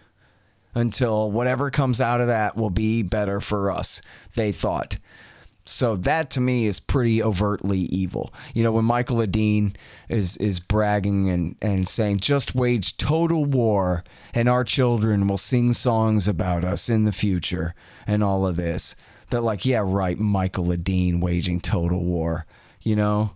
until 0.75 1.31
whatever 1.31 1.71
comes 1.71 2.01
out 2.01 2.19
of 2.19 2.27
that 2.27 2.57
will 2.57 2.69
be 2.69 3.03
better 3.03 3.39
for 3.39 3.71
us, 3.71 4.01
they 4.35 4.51
thought. 4.51 4.97
So 5.65 5.95
that 5.98 6.30
to 6.31 6.41
me 6.41 6.65
is 6.65 6.80
pretty 6.80 7.23
overtly 7.23 7.80
evil. 7.80 8.34
You 8.53 8.64
know, 8.64 8.73
when 8.73 8.85
Michael 8.85 9.18
Ledeen 9.18 9.76
is 10.10 10.35
is 10.38 10.60
bragging 10.60 11.30
and, 11.30 11.56
and 11.61 11.88
saying, 11.88 12.19
just 12.19 12.53
wage 12.53 12.98
total 12.98 13.45
war 13.45 14.03
and 14.34 14.49
our 14.49 14.65
children 14.65 15.27
will 15.27 15.38
sing 15.38 15.72
songs 15.72 16.27
about 16.27 16.65
us 16.65 16.90
in 16.90 17.06
the 17.06 17.14
future 17.14 17.76
and 18.06 18.23
all 18.23 18.45
of 18.45 18.57
this. 18.57 18.95
That 19.30 19.41
like, 19.41 19.65
yeah, 19.65 19.81
right, 19.84 20.19
Michael 20.19 20.65
Ledeen 20.65 21.22
waging 21.22 21.61
total 21.61 22.03
war. 22.03 22.45
You 22.81 22.95
know? 22.98 23.35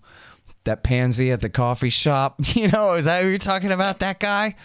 That 0.65 0.83
pansy 0.83 1.31
at 1.31 1.39
the 1.39 1.49
coffee 1.49 1.89
shop. 1.89 2.41
You 2.55 2.67
know, 2.67 2.95
is 2.95 3.05
that 3.05 3.23
who 3.23 3.29
you're 3.29 3.37
talking 3.37 3.71
about, 3.71 3.99
that 3.99 4.19
guy? 4.19 4.55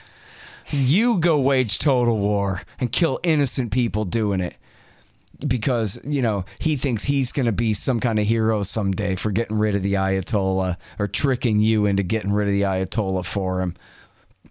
You 0.71 1.21
go 1.21 1.41
wage 1.41 1.79
total 1.79 2.19
war 2.19 2.63
and 2.81 2.91
kill 2.91 3.21
innocent 3.23 3.71
people 3.71 4.05
doing 4.05 4.41
it 4.41 4.57
because 5.47 6.01
you 6.05 6.23
know 6.23 6.45
he 6.59 6.77
thinks 6.77 7.05
he's 7.05 7.33
going 7.33 7.47
to 7.47 7.53
be 7.53 7.75
some 7.75 8.01
kind 8.01 8.19
of 8.19 8.27
hero 8.27 8.63
someday 8.63 9.17
for 9.17 9.31
getting 9.31 9.59
rid 9.59 9.75
of 9.75 9.83
the 9.83 9.95
ayatollah 9.95 10.77
or 10.99 11.09
tricking 11.09 11.59
you 11.59 11.87
into 11.87 12.03
getting 12.03 12.33
rid 12.33 12.49
of 12.49 12.55
the 12.55 12.63
ayatollah 12.63 13.25
for 13.25 13.61
him 13.61 13.75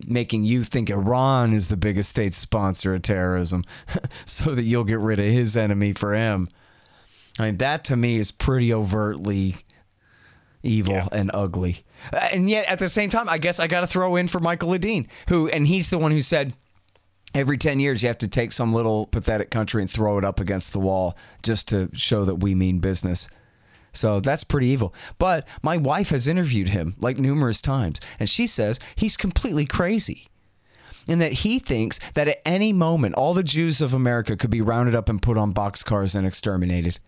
making 0.08 0.44
you 0.44 0.64
think 0.64 0.90
Iran 0.90 1.54
is 1.54 1.68
the 1.68 1.78
biggest 1.78 2.10
state 2.10 2.34
sponsor 2.34 2.96
of 2.96 3.02
terrorism 3.02 3.64
so 4.26 4.56
that 4.56 4.64
you'll 4.64 4.84
get 4.84 5.00
rid 5.00 5.20
of 5.20 5.26
his 5.26 5.56
enemy 5.56 5.94
for 5.94 6.14
him. 6.14 6.50
I 7.40 7.46
mean, 7.46 7.58
that 7.58 7.84
to 7.86 7.96
me 7.96 8.18
is 8.18 8.32
pretty 8.32 8.74
overtly 8.74 9.56
evil 10.64 10.96
yeah. 10.96 11.08
and 11.12 11.32
ugly. 11.34 11.78
And 12.12 12.50
yet, 12.50 12.68
at 12.68 12.80
the 12.80 12.90
same 12.90 13.10
time, 13.10 13.30
I 13.30 13.38
guess 13.38 13.60
I 13.60 13.68
got 13.68 13.82
to 13.82 13.88
throw 13.88 14.16
in 14.16 14.28
for 14.28 14.40
Michael 14.40 14.70
Ledeen, 14.70 15.08
who, 15.30 15.48
and 15.50 15.68
he's 15.68 15.90
the 15.90 15.98
one 15.98 16.12
who 16.12 16.22
said, 16.22 16.54
every 17.34 17.58
10 17.58 17.80
years 17.80 18.02
you 18.03 18.08
have 18.08 18.18
to 18.20 18.28
take 18.28 18.52
some 18.52 18.72
little 18.74 19.06
pathetic 19.08 19.49
country 19.52 19.82
and 19.82 19.90
throw 19.90 20.18
it 20.18 20.26
up 20.26 20.40
against 20.40 20.74
the 20.74 20.80
wall 20.80 21.18
just 21.44 21.68
to 21.70 21.90
show 21.94 22.26
that 22.26 22.36
we 22.36 22.53
mean 22.56 22.80
business. 22.80 23.30
So 23.94 24.20
that's 24.22 24.44
pretty 24.44 24.68
evil. 24.68 24.94
But 25.18 25.48
my 25.62 25.78
wife 25.78 26.10
has 26.10 26.28
interviewed 26.28 26.70
him 26.70 26.95
like 26.99 27.18
numerous 27.20 27.62
times, 27.62 27.99
and 28.20 28.30
she 28.30 28.48
says 28.48 28.80
he's 28.95 29.18
completely 29.18 29.66
crazy. 29.66 30.28
and 31.08 31.20
that 31.22 31.34
he 31.34 31.60
thinks 31.60 31.99
that 32.14 32.28
at 32.28 32.41
any 32.45 32.72
moment 32.74 33.16
all 33.16 33.34
the 33.34 33.44
Jews 33.44 33.82
of 33.82 33.94
America 33.94 34.38
could 34.38 34.49
be 34.52 34.62
rounded 34.62 34.95
up 34.95 35.10
and 35.10 35.22
put 35.22 35.38
on 35.38 35.53
boxcars 35.53 36.16
and 36.16 36.28
exterminated. 36.28 36.99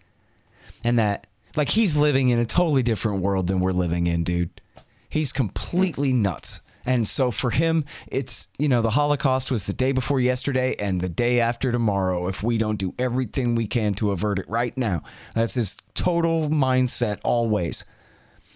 And 0.83 0.97
that 0.99 1.27
like 1.55 1.69
he's 1.69 1.95
living 1.95 2.29
in 2.29 2.39
a 2.39 2.45
totally 2.45 2.83
different 2.83 3.21
world 3.21 3.47
than 3.47 3.59
we're 3.59 3.71
living 3.71 4.07
in, 4.07 4.23
dude. 4.23 4.61
He's 5.09 5.31
completely 5.31 6.11
nuts. 6.11 6.61
And 6.85 7.07
so 7.07 7.31
for 7.31 7.49
him, 7.49 7.85
it's, 8.07 8.49
you 8.57 8.67
know, 8.67 8.81
the 8.81 8.89
Holocaust 8.89 9.51
was 9.51 9.65
the 9.65 9.73
day 9.73 9.91
before 9.91 10.19
yesterday 10.19 10.75
and 10.79 10.99
the 10.99 11.09
day 11.09 11.39
after 11.39 11.71
tomorrow 11.71 12.27
if 12.27 12.43
we 12.43 12.57
don't 12.57 12.77
do 12.77 12.93
everything 12.99 13.55
we 13.55 13.67
can 13.67 13.93
to 13.95 14.11
avert 14.11 14.39
it 14.39 14.49
right 14.49 14.77
now. 14.77 15.03
That's 15.33 15.53
his 15.53 15.77
total 15.93 16.49
mindset 16.49 17.19
always. 17.23 17.85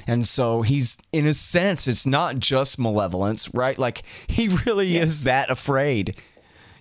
And 0.06 0.26
so 0.28 0.62
he's, 0.62 0.98
in 1.12 1.26
a 1.26 1.34
sense, 1.34 1.88
it's 1.88 2.06
not 2.06 2.38
just 2.38 2.78
malevolence, 2.78 3.54
right? 3.54 3.78
Like 3.78 4.04
he 4.28 4.50
really 4.66 4.88
yeah. 4.88 5.02
is 5.02 5.24
that 5.24 5.50
afraid, 5.50 6.18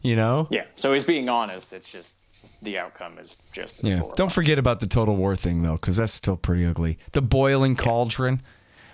you 0.02 0.16
know? 0.16 0.48
Yeah. 0.50 0.64
So 0.76 0.92
he's 0.92 1.04
being 1.04 1.28
honest. 1.28 1.72
It's 1.72 1.90
just 1.90 2.16
the 2.62 2.78
outcome 2.78 3.18
is 3.18 3.36
just 3.52 3.82
yeah. 3.84 4.02
Don't 4.14 4.32
forget 4.32 4.58
about 4.58 4.80
the 4.80 4.86
total 4.86 5.16
war 5.16 5.36
thing 5.36 5.62
though, 5.62 5.74
because 5.74 5.96
that's 5.96 6.12
still 6.12 6.36
pretty 6.36 6.64
ugly. 6.64 6.98
The 7.12 7.22
boiling 7.22 7.76
cauldron. 7.76 8.42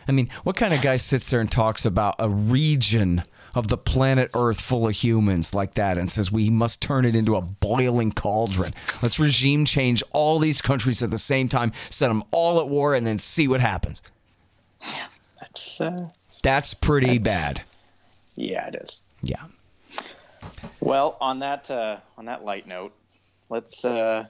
I 0.08 0.12
mean, 0.12 0.28
what 0.44 0.56
kind 0.56 0.74
of 0.74 0.82
guy 0.82 0.96
sits 0.96 1.30
there 1.30 1.40
and 1.40 1.50
talks 1.50 1.84
about 1.84 2.16
a 2.18 2.28
region 2.28 3.24
of 3.54 3.68
the 3.68 3.76
planet 3.76 4.30
Earth 4.34 4.60
full 4.60 4.88
of 4.88 4.94
humans 4.94 5.54
like 5.54 5.74
that 5.74 5.98
and 5.98 6.10
says 6.10 6.32
we 6.32 6.48
must 6.48 6.80
turn 6.80 7.04
it 7.04 7.14
into 7.14 7.36
a 7.36 7.42
boiling 7.42 8.12
cauldron? 8.12 8.72
Let's 9.02 9.20
regime 9.20 9.64
change 9.64 10.02
all 10.12 10.38
these 10.38 10.60
countries 10.60 11.02
at 11.02 11.10
the 11.10 11.18
same 11.18 11.48
time, 11.48 11.72
set 11.90 12.08
them 12.08 12.24
all 12.30 12.60
at 12.60 12.68
war, 12.68 12.94
and 12.94 13.06
then 13.06 13.18
see 13.18 13.48
what 13.48 13.60
happens. 13.60 14.02
Yeah, 14.80 15.06
that's 15.40 15.80
uh, 15.80 16.08
that's 16.42 16.74
pretty 16.74 17.18
that's, 17.18 17.58
bad. 17.58 17.62
Yeah, 18.36 18.68
it 18.68 18.76
is. 18.82 19.00
Yeah. 19.22 19.44
Well, 20.80 21.16
on 21.20 21.40
that 21.40 21.70
uh, 21.70 21.98
on 22.18 22.24
that 22.24 22.44
light 22.44 22.66
note, 22.66 22.92
let's 23.48 23.84
uh, 23.84 24.26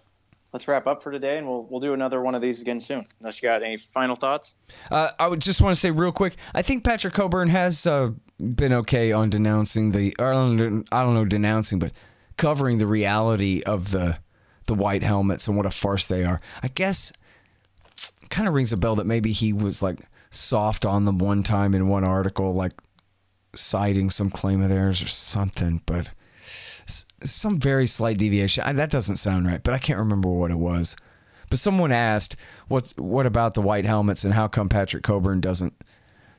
let's 0.53 0.69
wrap 0.69 0.87
up 0.87 1.03
for 1.03 1.11
today, 1.11 1.39
and 1.39 1.49
we'll 1.49 1.65
we'll 1.65 1.81
do 1.81 1.95
another 1.95 2.21
one 2.23 2.35
of 2.35 2.43
these 2.43 2.61
again 2.61 2.81
soon. 2.81 3.07
Unless 3.21 3.43
you 3.43 3.49
got 3.49 3.63
any 3.63 3.77
final 3.77 4.17
thoughts. 4.17 4.57
Uh, 4.91 5.11
I 5.19 5.29
would 5.29 5.41
just 5.41 5.61
want 5.61 5.75
to 5.75 5.81
say 5.81 5.91
real 5.91 6.13
quick. 6.13 6.37
I 6.55 6.63
think 6.63 6.85
Patrick 6.85 7.15
Cockburn 7.15 7.49
has 7.49 7.87
uh, 7.87 8.11
been 8.39 8.73
okay 8.73 9.13
on 9.13 9.31
denouncing 9.31 9.93
the. 9.93 10.15
I 10.19 10.33
don't, 10.33 10.87
I 10.93 11.03
don't 11.03 11.15
know 11.15 11.25
denouncing, 11.25 11.79
but 11.79 11.93
covering 12.37 12.79
the 12.79 12.87
reality 12.87 13.63
of 13.65 13.91
the 13.91 14.19
the 14.67 14.75
white 14.75 15.03
helmets 15.03 15.49
and 15.49 15.57
what 15.57 15.67
a 15.67 15.71
farce 15.71 16.07
they 16.07 16.25
are. 16.25 16.41
I 16.63 16.69
guess 16.69 17.13
kind 18.31 18.49
of 18.49 18.55
rings 18.55 18.73
a 18.73 18.77
bell 18.77 18.97
that 18.97 19.07
maybe 19.07 19.33
he 19.33 19.53
was 19.53 19.83
like 19.83 19.99
soft 20.31 20.87
on 20.87 21.05
them 21.05 21.19
one 21.19 21.43
time 21.43 21.75
in 21.75 21.89
one 21.89 22.05
article, 22.05 22.55
like 22.55 22.73
citing 23.55 24.09
some 24.09 24.31
claim 24.31 24.63
of 24.63 24.71
theirs 24.71 25.03
or 25.03 25.09
something, 25.09 25.83
but 25.85 26.11
some 26.87 27.59
very 27.59 27.87
slight 27.87 28.19
deviation. 28.19 28.65
I, 28.65 28.73
that 28.73 28.91
doesn't 28.91 29.17
sound 29.17 29.47
right, 29.47 29.63
but 29.63 29.75
I 29.75 29.79
can't 29.79 29.99
remember 29.99 30.29
what 30.29 30.51
it 30.51 30.59
was. 30.59 30.97
But 31.51 31.59
someone 31.59 31.93
asked, 31.93 32.37
"What 32.69 32.95
what 32.97 33.27
about 33.27 33.55
the 33.55 33.63
white 33.63 33.85
helmets 33.85 34.25
and 34.25 34.33
how 34.33 34.49
come 34.49 34.69
Patrick 34.69 35.03
Cockburn 35.03 35.41
doesn't 35.41 35.75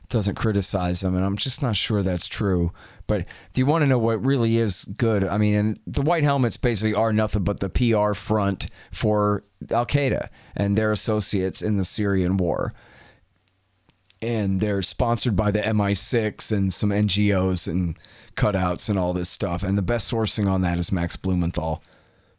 doesn't 0.08 0.34
criticize 0.34 1.00
them?" 1.00 1.14
And 1.14 1.24
I'm 1.24 1.36
just 1.36 1.62
not 1.62 1.76
sure 1.76 2.02
that's 2.02 2.26
true. 2.26 2.72
But 3.06 3.20
if 3.20 3.56
you 3.56 3.66
want 3.66 3.82
to 3.82 3.86
know 3.86 3.98
what 3.98 4.24
really 4.24 4.58
is 4.58 4.84
good, 4.96 5.24
I 5.24 5.38
mean, 5.38 5.54
and 5.54 5.80
the 5.86 6.02
white 6.02 6.24
helmets 6.24 6.56
basically 6.56 6.94
are 6.94 7.12
nothing 7.12 7.44
but 7.44 7.60
the 7.60 7.68
PR 7.68 8.14
front 8.14 8.68
for 8.90 9.44
Al 9.70 9.86
Qaeda 9.86 10.28
and 10.56 10.76
their 10.76 10.90
associates 10.90 11.62
in 11.62 11.76
the 11.76 11.84
Syrian 11.84 12.36
war. 12.36 12.72
And 14.22 14.60
they're 14.60 14.82
sponsored 14.82 15.36
by 15.36 15.50
the 15.50 15.60
MI6 15.60 16.50
and 16.50 16.72
some 16.72 16.90
NGOs 16.90 17.68
and 17.68 17.96
cutouts 18.34 18.88
and 18.88 18.98
all 18.98 19.12
this 19.12 19.30
stuff. 19.30 19.62
And 19.62 19.76
the 19.78 19.82
best 19.82 20.10
sourcing 20.10 20.48
on 20.48 20.60
that 20.62 20.78
is 20.78 20.92
Max 20.92 21.16
Blumenthal, 21.16 21.82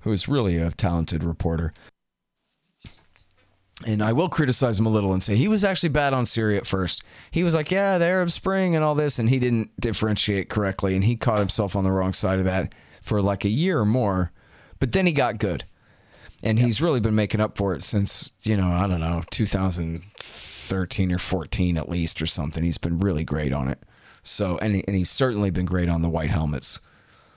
who 0.01 0.11
is 0.11 0.27
really 0.27 0.57
a 0.57 0.71
talented 0.71 1.23
reporter. 1.23 1.73
And 3.85 4.01
I 4.01 4.13
will 4.13 4.29
criticize 4.29 4.79
him 4.79 4.85
a 4.85 4.89
little 4.89 5.11
and 5.11 5.21
say 5.21 5.35
he 5.35 5.49
was 5.49 5.65
actually 5.65 5.89
bad 5.89 6.13
on 6.13 6.25
Syria 6.25 6.57
at 6.59 6.65
first. 6.65 7.03
He 7.31 7.43
was 7.43 7.53
like, 7.53 7.71
yeah, 7.71 7.97
the 7.97 8.05
Arab 8.05 8.31
Spring 8.31 8.73
and 8.73 8.85
all 8.85 8.95
this, 8.95 9.19
and 9.19 9.29
he 9.29 9.37
didn't 9.37 9.69
differentiate 9.79 10.49
correctly. 10.49 10.95
And 10.95 11.03
he 11.03 11.17
caught 11.17 11.39
himself 11.39 11.75
on 11.75 11.83
the 11.83 11.91
wrong 11.91 12.13
side 12.13 12.39
of 12.39 12.45
that 12.45 12.73
for 13.01 13.21
like 13.21 13.43
a 13.43 13.49
year 13.49 13.79
or 13.79 13.85
more. 13.85 14.31
But 14.79 14.93
then 14.93 15.05
he 15.05 15.11
got 15.11 15.39
good. 15.39 15.65
And 16.41 16.59
he's 16.59 16.81
really 16.81 16.99
been 16.99 17.15
making 17.15 17.41
up 17.41 17.57
for 17.57 17.73
it 17.73 17.83
since, 17.83 18.29
you 18.43 18.55
know, 18.55 18.71
I 18.71 18.87
don't 18.87 18.99
know, 18.99 19.23
2013 19.31 21.11
or 21.11 21.17
14 21.17 21.77
at 21.77 21.89
least 21.89 22.21
or 22.21 22.27
something. 22.27 22.63
He's 22.63 22.77
been 22.77 22.99
really 22.99 23.23
great 23.23 23.51
on 23.51 23.67
it. 23.67 23.81
So, 24.25 24.57
and, 24.57 24.83
and 24.87 24.95
he's 24.95 25.09
certainly 25.09 25.51
been 25.51 25.65
great 25.65 25.87
on 25.87 26.01
the 26.01 26.09
white 26.09 26.31
helmets. 26.31 26.79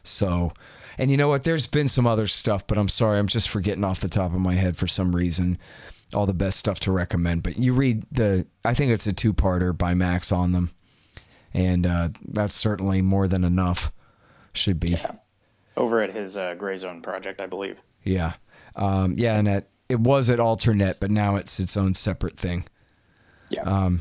So, 0.03 0.53
and 0.97 1.11
you 1.11 1.17
know 1.17 1.29
what? 1.29 1.45
There's 1.45 1.67
been 1.67 1.87
some 1.87 2.07
other 2.07 2.27
stuff, 2.27 2.67
but 2.67 2.79
I'm 2.79 2.89
sorry, 2.89 3.19
I'm 3.19 3.27
just 3.27 3.51
forgetting 3.51 3.85
off 3.85 4.01
the 4.01 4.09
top 4.09 4.33
of 4.33 4.41
my 4.41 4.55
head 4.55 4.77
for 4.77 4.87
some 4.87 5.15
reason 5.15 5.59
all 6.15 6.25
the 6.25 6.33
best 6.33 6.59
stuff 6.59 6.81
to 6.81 6.93
recommend. 6.93 7.43
But 7.43 7.59
you 7.59 7.75
read 7.75 8.05
the, 8.11 8.47
I 8.65 8.73
think 8.73 8.93
it's 8.93 9.07
a 9.07 9.13
two 9.13 9.35
parter 9.35 9.77
by 9.77 9.93
Max 9.95 10.33
on 10.33 10.53
them. 10.53 10.71
And 11.53 11.87
uh, 11.87 12.09
that's 12.27 12.55
certainly 12.55 13.03
more 13.03 13.29
than 13.29 13.45
enough. 13.45 13.93
Should 14.55 14.81
be. 14.81 14.91
Yeah. 14.91 15.13
Over 15.77 16.01
at 16.01 16.15
his 16.15 16.37
uh, 16.37 16.55
Gray 16.55 16.77
Zone 16.77 17.03
project, 17.03 17.41
I 17.41 17.47
believe. 17.47 17.79
Yeah. 18.03 18.35
Um, 18.75 19.15
yeah. 19.19 19.37
And 19.37 19.47
at, 19.47 19.69
it 19.89 20.01
was 20.01 20.31
at 20.31 20.39
Alternet, 20.39 20.97
but 21.01 21.11
now 21.11 21.37
it's 21.37 21.61
its 21.61 21.77
own 21.77 21.95
separate 21.95 22.39
thing. 22.39 22.65
Yeah. 23.51 23.63
Um, 23.63 24.01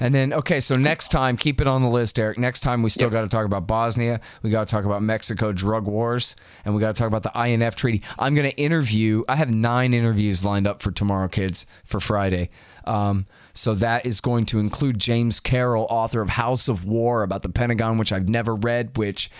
and 0.00 0.14
then, 0.14 0.32
okay, 0.32 0.60
so 0.60 0.76
next 0.76 1.08
time, 1.08 1.36
keep 1.36 1.60
it 1.60 1.66
on 1.66 1.82
the 1.82 1.88
list, 1.88 2.18
Eric. 2.18 2.38
Next 2.38 2.60
time, 2.60 2.82
we 2.82 2.88
still 2.88 3.06
yep. 3.06 3.12
got 3.12 3.20
to 3.22 3.28
talk 3.28 3.44
about 3.44 3.66
Bosnia. 3.66 4.20
We 4.42 4.48
got 4.48 4.66
to 4.66 4.70
talk 4.70 4.86
about 4.86 5.02
Mexico 5.02 5.52
drug 5.52 5.86
wars, 5.86 6.34
and 6.64 6.74
we 6.74 6.80
got 6.80 6.96
to 6.96 6.98
talk 6.98 7.06
about 7.06 7.22
the 7.22 7.38
INF 7.38 7.76
treaty. 7.76 8.02
I'm 8.18 8.34
going 8.34 8.50
to 8.50 8.56
interview. 8.56 9.24
I 9.28 9.36
have 9.36 9.50
nine 9.50 9.92
interviews 9.92 10.42
lined 10.42 10.66
up 10.66 10.80
for 10.80 10.90
tomorrow, 10.90 11.28
kids, 11.28 11.66
for 11.84 12.00
Friday. 12.00 12.48
Um, 12.84 13.26
so 13.52 13.74
that 13.74 14.06
is 14.06 14.22
going 14.22 14.46
to 14.46 14.58
include 14.58 14.98
James 14.98 15.38
Carroll, 15.38 15.86
author 15.90 16.22
of 16.22 16.30
House 16.30 16.66
of 16.66 16.86
War, 16.86 17.22
about 17.22 17.42
the 17.42 17.50
Pentagon, 17.50 17.98
which 17.98 18.10
I've 18.10 18.28
never 18.28 18.54
read, 18.56 18.96
which 18.96 19.30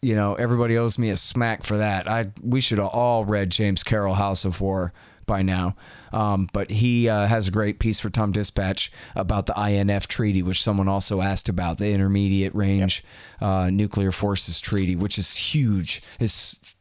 you 0.00 0.14
know 0.14 0.34
everybody 0.34 0.78
owes 0.78 0.98
me 0.98 1.10
a 1.10 1.16
smack 1.16 1.64
for 1.64 1.76
that. 1.76 2.08
I 2.08 2.30
we 2.42 2.62
should 2.62 2.78
have 2.78 2.88
all 2.88 3.24
read 3.24 3.50
James 3.50 3.82
Carroll 3.82 4.14
House 4.14 4.46
of 4.46 4.60
War 4.60 4.94
by 5.26 5.42
now. 5.42 5.76
Um, 6.12 6.48
but 6.52 6.70
he 6.70 7.08
uh, 7.08 7.26
has 7.26 7.48
a 7.48 7.50
great 7.50 7.78
piece 7.78 8.00
for 8.00 8.08
TomDispatch 8.08 8.90
about 9.14 9.46
the 9.46 9.60
INF 9.60 10.08
Treaty, 10.08 10.42
which 10.42 10.62
someone 10.62 10.88
also 10.88 11.20
asked 11.20 11.48
about 11.48 11.78
the 11.78 11.90
Intermediate 11.90 12.54
Range 12.54 13.04
yep. 13.40 13.48
uh, 13.48 13.70
Nuclear 13.70 14.12
Forces 14.12 14.60
Treaty, 14.60 14.96
which 14.96 15.18
is 15.18 15.36
huge. 15.36 16.02
It's 16.18 16.76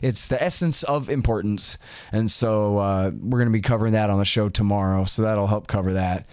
it's 0.00 0.26
the 0.26 0.42
essence 0.42 0.82
of 0.84 1.08
importance, 1.08 1.76
and 2.12 2.30
so 2.30 2.78
uh, 2.78 3.10
we're 3.20 3.38
going 3.38 3.48
to 3.48 3.52
be 3.52 3.60
covering 3.60 3.92
that 3.94 4.10
on 4.10 4.18
the 4.18 4.24
show 4.24 4.48
tomorrow. 4.48 5.04
So 5.04 5.22
that'll 5.22 5.48
help 5.48 5.66
cover 5.66 5.92
that. 5.94 6.26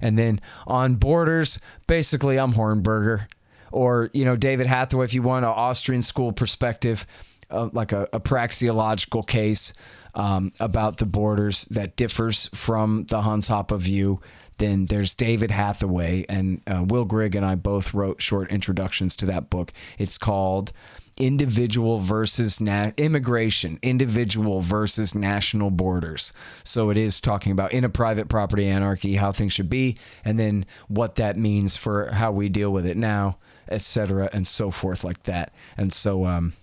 And 0.00 0.18
then 0.18 0.40
on 0.66 0.96
borders, 0.96 1.60
basically, 1.86 2.38
I'm 2.38 2.52
Hornberger, 2.52 3.26
or 3.70 4.10
you 4.12 4.24
know 4.24 4.36
David 4.36 4.66
Hathaway, 4.66 5.04
if 5.04 5.14
you 5.14 5.22
want 5.22 5.44
an 5.44 5.52
Austrian 5.52 6.02
school 6.02 6.32
perspective, 6.32 7.06
uh, 7.50 7.68
like 7.72 7.92
a, 7.92 8.08
a 8.12 8.20
praxeological 8.20 9.26
case 9.26 9.72
um, 10.14 10.52
about 10.60 10.98
the 10.98 11.06
borders 11.06 11.64
that 11.66 11.96
differs 11.96 12.48
from 12.54 13.04
the 13.04 13.22
Hans 13.22 13.48
Hoppe 13.48 13.78
view. 13.78 14.20
Then 14.58 14.86
there's 14.86 15.14
David 15.14 15.50
Hathaway 15.50 16.24
and 16.28 16.60
uh, 16.66 16.84
Will 16.86 17.04
Grigg 17.04 17.34
and 17.34 17.44
I 17.44 17.54
both 17.54 17.94
wrote 17.94 18.20
short 18.22 18.50
introductions 18.50 19.16
to 19.16 19.26
that 19.26 19.50
book. 19.50 19.72
It's 19.98 20.18
called 20.18 20.72
individual 21.16 21.98
versus 21.98 22.60
na- 22.60 22.92
immigration, 22.96 23.78
individual 23.82 24.60
versus 24.60 25.14
national 25.14 25.70
borders. 25.70 26.32
So 26.64 26.90
it 26.90 26.96
is 26.96 27.20
talking 27.20 27.52
about 27.52 27.72
in 27.72 27.84
a 27.84 27.88
private 27.88 28.28
property 28.28 28.66
anarchy, 28.66 29.14
how 29.14 29.32
things 29.32 29.52
should 29.52 29.70
be, 29.70 29.96
and 30.24 30.38
then 30.38 30.66
what 30.88 31.16
that 31.16 31.36
means 31.36 31.76
for 31.76 32.10
how 32.10 32.32
we 32.32 32.48
deal 32.48 32.72
with 32.72 32.86
it 32.86 32.96
now, 32.96 33.38
etc., 33.68 34.30
and 34.32 34.46
so 34.46 34.70
forth, 34.70 35.04
like 35.04 35.22
that. 35.24 35.52
And 35.76 35.92
so, 35.92 36.24
um, 36.26 36.54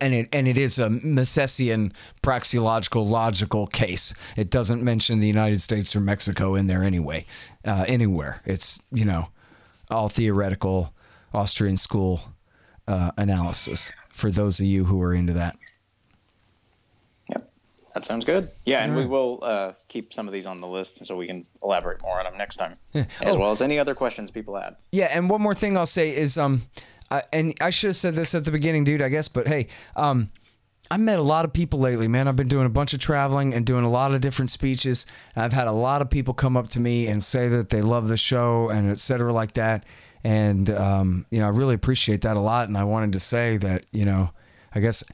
and 0.00 0.14
it 0.14 0.28
and 0.32 0.46
it 0.46 0.56
is 0.56 0.78
a 0.78 0.88
Misesian 0.88 1.92
praxeological 2.22 3.06
logical 3.06 3.66
case. 3.66 4.14
It 4.36 4.50
doesn't 4.50 4.82
mention 4.82 5.20
the 5.20 5.26
United 5.26 5.60
States 5.60 5.94
or 5.96 6.00
Mexico 6.00 6.54
in 6.54 6.66
there 6.66 6.82
anyway, 6.82 7.26
uh, 7.64 7.84
anywhere. 7.86 8.42
It's 8.44 8.80
you 8.92 9.04
know 9.04 9.28
all 9.90 10.08
theoretical 10.08 10.94
Austrian 11.32 11.76
school 11.76 12.20
uh, 12.86 13.10
analysis 13.16 13.92
for 14.08 14.30
those 14.30 14.60
of 14.60 14.66
you 14.66 14.84
who 14.84 15.02
are 15.02 15.12
into 15.12 15.32
that. 15.32 15.56
Yep, 17.30 17.50
that 17.94 18.04
sounds 18.04 18.24
good. 18.24 18.48
Yeah, 18.64 18.84
and 18.84 18.92
right. 18.92 19.00
we 19.00 19.06
will 19.06 19.40
uh, 19.42 19.72
keep 19.88 20.12
some 20.12 20.28
of 20.28 20.32
these 20.32 20.46
on 20.46 20.60
the 20.60 20.68
list 20.68 21.04
so 21.04 21.16
we 21.16 21.26
can 21.26 21.46
elaborate 21.62 22.00
more 22.02 22.18
on 22.18 22.24
them 22.24 22.38
next 22.38 22.56
time, 22.56 22.76
yeah. 22.92 23.06
as 23.22 23.34
oh. 23.34 23.40
well 23.40 23.50
as 23.50 23.60
any 23.60 23.78
other 23.78 23.94
questions 23.94 24.30
people 24.30 24.54
had. 24.54 24.76
Yeah, 24.92 25.08
and 25.10 25.28
one 25.28 25.42
more 25.42 25.54
thing 25.54 25.76
I'll 25.76 25.86
say 25.86 26.14
is 26.14 26.38
um 26.38 26.62
and 27.32 27.54
I 27.60 27.70
should 27.70 27.88
have 27.88 27.96
said 27.96 28.14
this 28.14 28.34
at 28.34 28.44
the 28.44 28.50
beginning, 28.50 28.84
dude. 28.84 29.02
I 29.02 29.08
guess, 29.08 29.28
but 29.28 29.46
hey, 29.46 29.68
um, 29.96 30.30
I 30.90 30.96
met 30.96 31.18
a 31.18 31.22
lot 31.22 31.44
of 31.44 31.52
people 31.52 31.80
lately, 31.80 32.08
man. 32.08 32.28
I've 32.28 32.36
been 32.36 32.48
doing 32.48 32.66
a 32.66 32.70
bunch 32.70 32.92
of 32.92 33.00
traveling 33.00 33.54
and 33.54 33.64
doing 33.64 33.84
a 33.84 33.90
lot 33.90 34.12
of 34.12 34.20
different 34.20 34.50
speeches. 34.50 35.06
I've 35.34 35.52
had 35.52 35.66
a 35.66 35.72
lot 35.72 36.02
of 36.02 36.10
people 36.10 36.34
come 36.34 36.56
up 36.56 36.68
to 36.70 36.80
me 36.80 37.06
and 37.06 37.22
say 37.22 37.48
that 37.48 37.70
they 37.70 37.80
love 37.80 38.08
the 38.08 38.16
show 38.16 38.68
and 38.68 38.90
etc. 38.90 39.32
like 39.32 39.52
that. 39.52 39.84
and 40.24 40.70
um, 40.70 41.26
you 41.30 41.40
know 41.40 41.46
I 41.46 41.50
really 41.50 41.74
appreciate 41.74 42.22
that 42.22 42.36
a 42.36 42.40
lot. 42.40 42.68
And 42.68 42.76
I 42.76 42.84
wanted 42.84 43.12
to 43.12 43.20
say 43.20 43.56
that 43.58 43.86
you 43.92 44.04
know 44.04 44.30
I 44.74 44.80
guess 44.80 45.04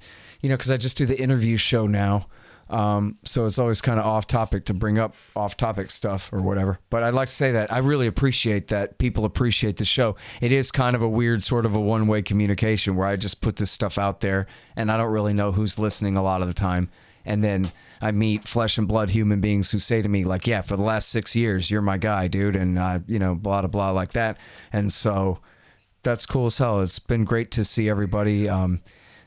you 0.41 0.49
know 0.49 0.57
because 0.57 0.71
I 0.71 0.77
just 0.77 0.97
do 0.97 1.07
the 1.07 1.21
interview 1.21 1.57
show 1.57 1.87
now. 1.87 2.27
Um, 2.71 3.19
so 3.25 3.47
it's 3.47 3.59
always 3.59 3.81
kind 3.81 3.99
of 3.99 4.07
off 4.07 4.27
topic 4.27 4.65
to 4.67 4.75
bring 4.75 4.99
up 4.99 5.15
off 5.35 5.57
topic 5.57 5.91
stuff 5.91 6.33
or 6.33 6.41
whatever. 6.41 6.79
But 6.89 7.03
I'd 7.03 7.15
like 7.15 7.29
to 7.29 7.35
say 7.35 7.53
that 7.53 7.73
I 7.73 7.79
really 7.79 8.07
appreciate 8.07 8.69
that 8.69 8.99
people 8.99 9.25
appreciate 9.25 9.77
the 9.77 9.85
show. 9.85 10.17
It 10.41 10.53
is 10.53 10.71
kind 10.71 10.95
of 10.95 11.03
a 11.03 11.09
weird 11.09 11.43
sort 11.43 11.67
of 11.67 11.75
a 11.75 11.81
one 11.81 12.07
way 12.07 12.23
communication 12.23 12.95
where 12.95 13.09
I 13.09 13.17
just 13.17 13.41
put 13.41 13.57
this 13.57 13.71
stuff 13.71 13.99
out 13.99 14.21
there 14.21 14.47
and 14.77 14.91
I 14.91 14.97
don't 14.97 15.11
really 15.11 15.35
know 15.35 15.51
who's 15.51 15.79
listening 15.79 16.17
a 16.17 16.23
lot 16.23 16.43
of 16.43 16.49
the 16.49 16.55
time. 16.55 16.89
And 17.25 17.45
then 17.45 17.73
I 18.01 18.13
meet 18.13 18.45
flesh 18.45 18.79
and 18.79 18.89
blood 18.89 19.11
human 19.11 19.41
beings 19.41 19.71
who 19.71 19.79
say 19.79 20.01
to 20.01 20.09
me, 20.09 20.25
like, 20.25 20.47
yeah, 20.47 20.63
for 20.63 20.77
the 20.77 20.83
last 20.83 21.11
six 21.11 21.37
years, 21.37 21.71
you're 21.71 21.83
my 21.83 21.99
guy, 21.99 22.29
dude. 22.29 22.57
And, 22.57 22.79
uh, 22.79 23.01
you 23.07 23.19
know, 23.19 23.35
blah, 23.35 23.61
blah, 23.61 23.69
blah, 23.69 23.91
like 23.91 24.13
that. 24.13 24.39
And 24.73 24.93
so 24.93 25.41
that's 26.03 26.25
cool 26.25 26.47
as 26.47 26.59
hell. 26.59 26.81
It's 26.81 26.99
been 26.99 27.25
great 27.25 27.51
to 27.53 27.65
see 27.65 27.91
everybody. 27.91 28.49
Um, 28.49 28.81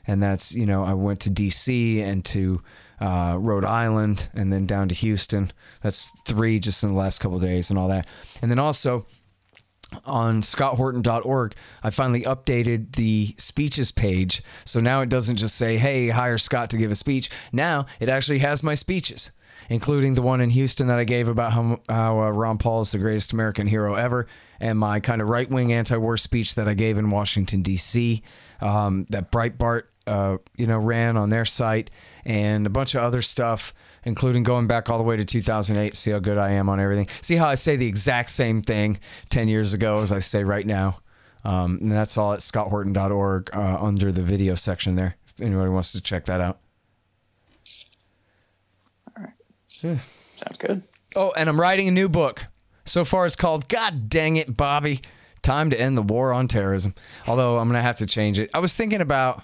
and 0.06 0.22
that's, 0.22 0.54
you 0.54 0.66
know, 0.66 0.82
I 0.82 0.94
went 0.94 1.20
to 1.20 1.30
DC 1.30 2.02
and 2.02 2.24
to, 2.26 2.62
uh, 3.04 3.36
Rhode 3.38 3.66
Island, 3.66 4.30
and 4.34 4.50
then 4.50 4.64
down 4.64 4.88
to 4.88 4.94
Houston. 4.94 5.52
That's 5.82 6.10
three 6.26 6.58
just 6.58 6.82
in 6.82 6.90
the 6.90 6.96
last 6.96 7.20
couple 7.20 7.38
days 7.38 7.68
and 7.68 7.78
all 7.78 7.88
that. 7.88 8.06
And 8.40 8.50
then 8.50 8.58
also 8.58 9.06
on 10.06 10.40
scotthorton.org, 10.40 11.54
I 11.82 11.90
finally 11.90 12.22
updated 12.22 12.96
the 12.96 13.34
speeches 13.36 13.92
page. 13.92 14.42
So 14.64 14.80
now 14.80 15.02
it 15.02 15.10
doesn't 15.10 15.36
just 15.36 15.56
say, 15.56 15.76
hey, 15.76 16.08
hire 16.08 16.38
Scott 16.38 16.70
to 16.70 16.78
give 16.78 16.90
a 16.90 16.94
speech. 16.94 17.30
Now 17.52 17.84
it 18.00 18.08
actually 18.08 18.38
has 18.38 18.62
my 18.62 18.74
speeches, 18.74 19.32
including 19.68 20.14
the 20.14 20.22
one 20.22 20.40
in 20.40 20.48
Houston 20.48 20.86
that 20.86 20.98
I 20.98 21.04
gave 21.04 21.28
about 21.28 21.52
how, 21.52 21.80
how 21.90 22.20
uh, 22.20 22.30
Ron 22.30 22.56
Paul 22.56 22.80
is 22.80 22.92
the 22.92 22.98
greatest 22.98 23.34
American 23.34 23.66
hero 23.66 23.96
ever, 23.96 24.26
and 24.60 24.78
my 24.78 25.00
kind 25.00 25.20
of 25.20 25.28
right 25.28 25.48
wing 25.50 25.74
anti 25.74 25.98
war 25.98 26.16
speech 26.16 26.54
that 26.54 26.68
I 26.68 26.74
gave 26.74 26.96
in 26.96 27.10
Washington, 27.10 27.60
D.C., 27.60 28.22
um, 28.62 29.04
that 29.10 29.30
Breitbart 29.30 29.82
uh, 30.06 30.38
you 30.56 30.66
know, 30.66 30.78
ran 30.78 31.16
on 31.16 31.30
their 31.30 31.44
site 31.44 31.90
and 32.24 32.66
a 32.66 32.70
bunch 32.70 32.94
of 32.94 33.02
other 33.02 33.22
stuff, 33.22 33.74
including 34.04 34.42
going 34.42 34.66
back 34.66 34.90
all 34.90 34.98
the 34.98 35.04
way 35.04 35.16
to 35.16 35.24
2008. 35.24 35.94
See 35.94 36.10
how 36.10 36.18
good 36.18 36.38
I 36.38 36.50
am 36.50 36.68
on 36.68 36.80
everything. 36.80 37.08
See 37.22 37.36
how 37.36 37.48
I 37.48 37.54
say 37.54 37.76
the 37.76 37.86
exact 37.86 38.30
same 38.30 38.62
thing 38.62 38.98
10 39.30 39.48
years 39.48 39.74
ago 39.74 40.00
as 40.00 40.12
I 40.12 40.18
say 40.18 40.44
right 40.44 40.66
now. 40.66 40.98
Um, 41.44 41.78
and 41.82 41.90
that's 41.90 42.16
all 42.16 42.32
at 42.32 42.40
scotthorton.org 42.40 43.50
uh, 43.54 43.78
under 43.80 44.10
the 44.10 44.22
video 44.22 44.54
section 44.54 44.94
there. 44.94 45.16
If 45.26 45.40
anybody 45.40 45.70
wants 45.70 45.92
to 45.92 46.00
check 46.00 46.24
that 46.26 46.40
out. 46.40 46.58
All 49.16 49.24
right. 49.24 49.32
Yeah. 49.82 49.98
Sounds 50.36 50.58
good. 50.58 50.82
Oh, 51.16 51.32
and 51.36 51.48
I'm 51.48 51.60
writing 51.60 51.88
a 51.88 51.92
new 51.92 52.08
book. 52.08 52.46
So 52.86 53.04
far, 53.04 53.26
it's 53.26 53.36
called 53.36 53.68
God 53.68 54.08
Dang 54.08 54.36
It, 54.36 54.56
Bobby. 54.56 55.00
Time 55.42 55.70
to 55.70 55.80
End 55.80 55.96
the 55.96 56.02
War 56.02 56.32
on 56.32 56.48
Terrorism. 56.48 56.94
Although 57.26 57.58
I'm 57.58 57.68
going 57.68 57.78
to 57.78 57.82
have 57.82 57.98
to 57.98 58.06
change 58.06 58.38
it. 58.38 58.50
I 58.54 58.58
was 58.58 58.74
thinking 58.74 59.00
about 59.02 59.42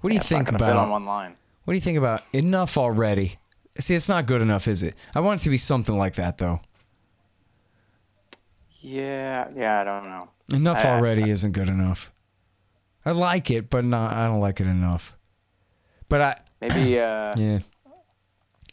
what 0.00 0.10
do 0.10 0.14
yeah, 0.14 0.20
you 0.20 0.28
think 0.28 0.50
about 0.50 0.76
on 0.76 0.90
one 0.90 1.04
line. 1.04 1.36
What 1.64 1.72
do 1.72 1.76
you 1.76 1.82
think 1.82 1.98
about 1.98 2.22
enough 2.32 2.76
already? 2.78 3.36
See, 3.78 3.94
it's 3.94 4.08
not 4.08 4.26
good 4.26 4.42
enough, 4.42 4.66
is 4.66 4.82
it? 4.82 4.94
I 5.14 5.20
want 5.20 5.40
it 5.40 5.44
to 5.44 5.50
be 5.50 5.58
something 5.58 5.96
like 5.96 6.14
that, 6.16 6.38
though. 6.38 6.60
Yeah, 8.80 9.48
yeah, 9.54 9.80
I 9.80 9.84
don't 9.84 10.04
know. 10.04 10.28
Enough 10.52 10.84
I, 10.84 10.96
already 10.96 11.24
I, 11.24 11.28
isn't 11.28 11.52
good 11.52 11.68
enough. 11.68 12.12
I 13.04 13.12
like 13.12 13.50
it, 13.50 13.70
but 13.70 13.84
not. 13.84 14.12
I 14.12 14.26
don't 14.26 14.40
like 14.40 14.60
it 14.60 14.66
enough. 14.66 15.16
But 16.08 16.20
I 16.20 16.40
maybe. 16.60 16.98
Uh, 16.98 17.34
yeah. 17.36 17.60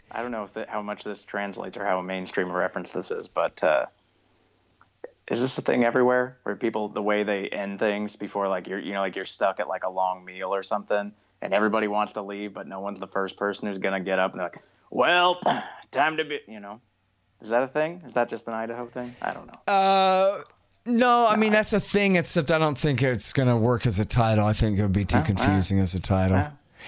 I 0.10 0.22
don't 0.22 0.32
know 0.32 0.44
if 0.44 0.54
the, 0.54 0.66
how 0.68 0.82
much 0.82 1.04
this 1.04 1.26
translates 1.26 1.78
or 1.78 1.86
how 1.86 2.02
mainstream 2.02 2.50
a 2.50 2.54
reference 2.54 2.94
this 2.94 3.12
is, 3.12 3.28
but 3.28 3.62
uh, 3.64 3.86
is 5.30 5.42
this 5.42 5.58
a 5.58 5.62
thing 5.62 5.84
everywhere 5.84 6.38
where 6.44 6.56
people 6.56 6.90
the 6.90 7.02
way 7.02 7.24
they 7.24 7.48
end 7.50 7.80
things 7.80 8.16
before 8.16 8.48
like 8.48 8.68
you're 8.68 8.80
you 8.80 8.94
know 8.94 9.02
like 9.02 9.16
you're 9.16 9.26
stuck 9.26 9.60
at 9.60 9.68
like 9.68 9.84
a 9.84 9.90
long 9.90 10.24
meal 10.26 10.54
or 10.54 10.64
something 10.64 11.12
and 11.42 11.54
everybody 11.54 11.88
wants 11.88 12.14
to 12.14 12.22
leave 12.22 12.54
but 12.54 12.68
no 12.68 12.80
one's 12.80 13.00
the 13.00 13.08
first 13.08 13.38
person 13.38 13.68
who's 13.68 13.78
gonna 13.78 14.00
get 14.00 14.20
up 14.20 14.32
and 14.32 14.40
they're 14.40 14.48
like 14.48 14.62
well 14.90 15.40
time 15.92 16.18
to 16.18 16.24
be 16.26 16.40
you 16.48 16.60
know 16.60 16.80
is 17.42 17.50
that 17.50 17.62
a 17.64 17.68
thing 17.68 18.02
is 18.06 18.14
that 18.14 18.30
just 18.30 18.48
an 18.48 18.54
idaho 18.54 18.86
thing 18.88 19.14
i 19.22 19.34
don't 19.34 19.48
know 19.48 19.74
uh 19.74 20.42
no, 20.90 21.28
I 21.30 21.36
mean 21.36 21.52
that's 21.52 21.74
a 21.74 21.82
thing. 21.82 22.16
Except 22.16 22.50
I 22.50 22.58
don't 22.58 22.78
think 22.78 23.04
it's 23.04 23.34
gonna 23.34 23.58
work 23.58 23.86
as 23.86 24.00
a 24.00 24.06
title. 24.06 24.46
I 24.46 24.54
think 24.54 24.80
it 24.80 24.82
would 24.84 24.94
be 24.94 25.04
too 25.04 25.22
confusing 25.22 25.80
as 25.80 25.94
a 25.96 26.02
title. 26.02 26.48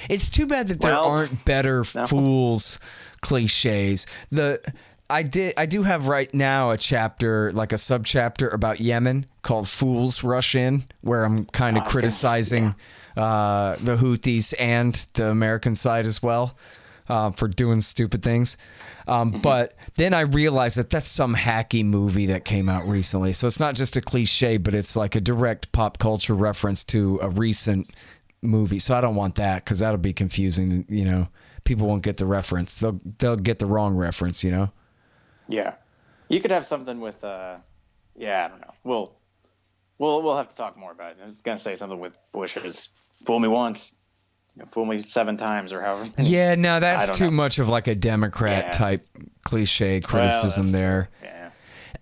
It's 0.10 0.30
too 0.30 0.48
bad 0.48 0.70
that 0.70 0.80
there 0.80 0.94
Well, 0.94 1.04
aren't 1.04 1.44
better 1.44 1.84
no. 1.94 2.06
fools 2.06 2.80
cliches. 3.20 4.08
The 4.32 4.62
I 5.10 5.24
did 5.24 5.54
I 5.58 5.66
do 5.66 5.84
have 5.84 6.08
right 6.08 6.32
now 6.34 6.72
a 6.72 6.78
chapter 6.78 7.52
like 7.54 7.72
a 7.72 7.78
subchapter 7.78 8.54
about 8.54 8.80
Yemen 8.80 9.26
called 9.42 9.68
"Fools 9.68 10.24
Rush 10.24 10.56
In," 10.56 10.84
where 11.02 11.24
I'm 11.24 11.46
kind 11.46 11.78
of 11.78 11.84
gonna- 11.84 11.92
criticizing 11.92 12.76
uh, 13.18 13.72
the 13.78 13.96
Houthis 13.96 14.54
and 14.60 14.94
the 15.14 15.30
American 15.30 15.76
side 15.76 16.06
as 16.06 16.22
well 16.22 16.56
uh, 17.10 17.32
for 17.32 17.48
doing 17.48 17.82
stupid 17.82 18.22
things. 18.24 18.56
Um, 19.08 19.32
but 19.42 19.74
then 19.96 20.14
I 20.14 20.22
realized 20.22 20.78
that 20.78 20.92
that's 20.92 21.08
some 21.08 21.36
hacky 21.36 21.84
movie 21.84 22.28
that 22.28 22.46
came 22.46 22.70
out 22.70 22.88
recently. 22.88 23.34
So 23.34 23.48
it's 23.48 23.60
not 23.60 23.74
just 23.74 23.98
a 23.98 24.02
cliche, 24.02 24.58
but 24.58 24.76
it's 24.76 24.96
like 24.96 25.16
a 25.16 25.22
direct 25.22 25.72
pop 25.72 25.98
culture 25.98 26.36
reference 26.36 26.84
to 26.86 27.20
a 27.24 27.30
recent 27.30 27.90
movie. 28.44 28.78
So 28.78 28.94
I 28.96 29.02
don't 29.02 29.16
want 29.16 29.36
that 29.36 29.66
because 29.66 29.80
that'll 29.80 29.98
be 29.98 30.14
confusing. 30.14 30.86
You 30.88 31.06
know, 31.06 31.28
people 31.64 31.88
won't 31.88 32.04
get 32.04 32.18
the 32.18 32.28
reference. 32.28 32.80
They'll 32.80 33.00
they'll 33.18 33.36
get 33.36 33.58
the 33.58 33.66
wrong 33.66 33.96
reference. 33.96 34.44
You 34.44 34.52
know. 34.52 34.72
Yeah 35.50 35.74
you 36.30 36.40
could 36.40 36.52
have 36.52 36.66
something 36.66 37.02
with 37.02 37.22
uh 37.24 37.58
yeah 38.16 38.46
i 38.46 38.48
don't 38.48 38.62
know 38.62 38.74
we'll 38.84 39.12
we'll 39.98 40.22
we'll 40.22 40.38
have 40.38 40.48
to 40.48 40.56
talk 40.56 40.78
more 40.78 40.92
about 40.92 41.12
it 41.12 41.18
i 41.22 41.26
was 41.26 41.42
gonna 41.42 41.58
say 41.58 41.76
something 41.76 42.00
with 42.00 42.18
bush's 42.32 42.90
fool 43.26 43.40
me 43.40 43.48
once 43.48 43.98
you 44.56 44.62
know, 44.62 44.68
fool 44.72 44.86
me 44.86 45.02
seven 45.02 45.38
times 45.38 45.74
or 45.74 45.82
however 45.82 46.10
many. 46.18 46.30
Yeah, 46.30 46.56
no, 46.56 46.80
that's 46.80 47.18
too 47.18 47.26
know. 47.26 47.32
much 47.32 47.60
of 47.60 47.68
like 47.70 47.88
a 47.88 47.96
Democrat 47.96 48.66
Yeah. 48.66 48.72
type 48.72 49.06
cliche 49.44 50.02
criticism 50.02 50.72
that's 50.72 50.78
there. 50.78 51.10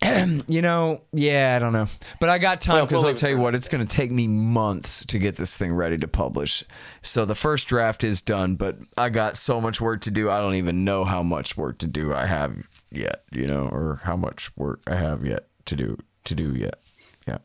yeah 0.01 0.27
You 0.47 0.61
know, 0.61 1.01
yeah, 1.11 1.55
I 1.55 1.59
don't 1.59 1.73
know. 1.73 1.87
But 2.19 2.29
I 2.29 2.37
got 2.37 2.61
time 2.61 2.75
Well, 2.75 2.85
because 2.85 3.03
we'll 3.03 3.11
I'll 3.13 3.17
tell 3.17 3.29
you 3.29 3.37
what, 3.37 3.53
it's 3.55 3.67
going 3.67 3.85
to 3.85 3.95
take 3.95 4.11
me 4.11 4.27
months 4.27 5.05
to 5.07 5.19
get 5.19 5.35
this 5.35 5.57
thing 5.57 5.73
ready 5.73 5.97
to 5.97 6.07
publish. 6.07 6.63
So 7.01 7.25
the 7.25 7.35
first 7.35 7.67
draft 7.67 8.03
is 8.03 8.21
done, 8.21 8.55
but 8.55 8.77
I 8.97 9.09
got 9.09 9.37
so 9.37 9.59
much 9.59 9.81
work 9.81 10.01
to 10.01 10.11
do. 10.11 10.29
I 10.29 10.39
don't 10.39 10.55
even 10.55 10.85
know 10.85 11.03
how 11.03 11.23
much 11.23 11.57
work 11.57 11.79
to 11.79 11.87
do 11.87 12.13
I 12.13 12.25
have 12.27 12.55
yet, 12.91 13.23
you 13.31 13.47
know, 13.47 13.67
or 13.67 14.01
how 14.03 14.15
much 14.15 14.55
work 14.57 14.81
I 14.87 14.95
have 14.95 15.25
yet 15.25 15.47
to 15.65 15.75
do 15.75 15.97
to 16.25 16.35
do 16.35 16.53
yet. 16.55 16.79
Yeah, 17.27 17.37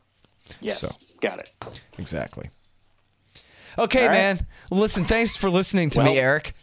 yes 0.61 0.79
So. 0.79 0.89
got 1.21 1.39
it 1.39 1.49
exactly. 1.97 2.49
Okay, 3.77 4.05
right. 4.07 4.13
man. 4.13 4.39
Listen, 4.71 5.03
thanks 5.03 5.35
for 5.35 5.49
listening 5.49 5.89
to 5.91 6.03
me, 6.03 6.17
Eric. 6.19 6.53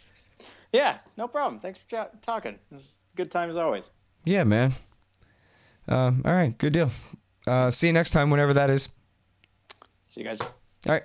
yeah 0.71 0.99
no 1.17 1.27
problem 1.27 1.59
thanks 1.59 1.77
for 1.79 1.89
chat- 1.89 2.21
talking 2.21 2.57
it's 2.71 2.99
a 3.13 3.17
good 3.17 3.29
time 3.29 3.49
as 3.49 3.57
always 3.57 3.91
Yeah, 4.23 4.43
man. 4.45 4.71
Um, 5.87 6.21
all 6.23 6.31
right, 6.31 6.57
good 6.57 6.71
deal. 6.73 6.89
Uh, 7.45 7.69
see 7.71 7.87
you 7.87 7.93
next 7.93 8.11
time, 8.11 8.29
whenever 8.29 8.53
that 8.53 8.69
is. 8.69 8.87
see 10.09 10.21
you 10.21 10.27
guys 10.27 10.39
All 10.41 10.49
right. 10.87 11.03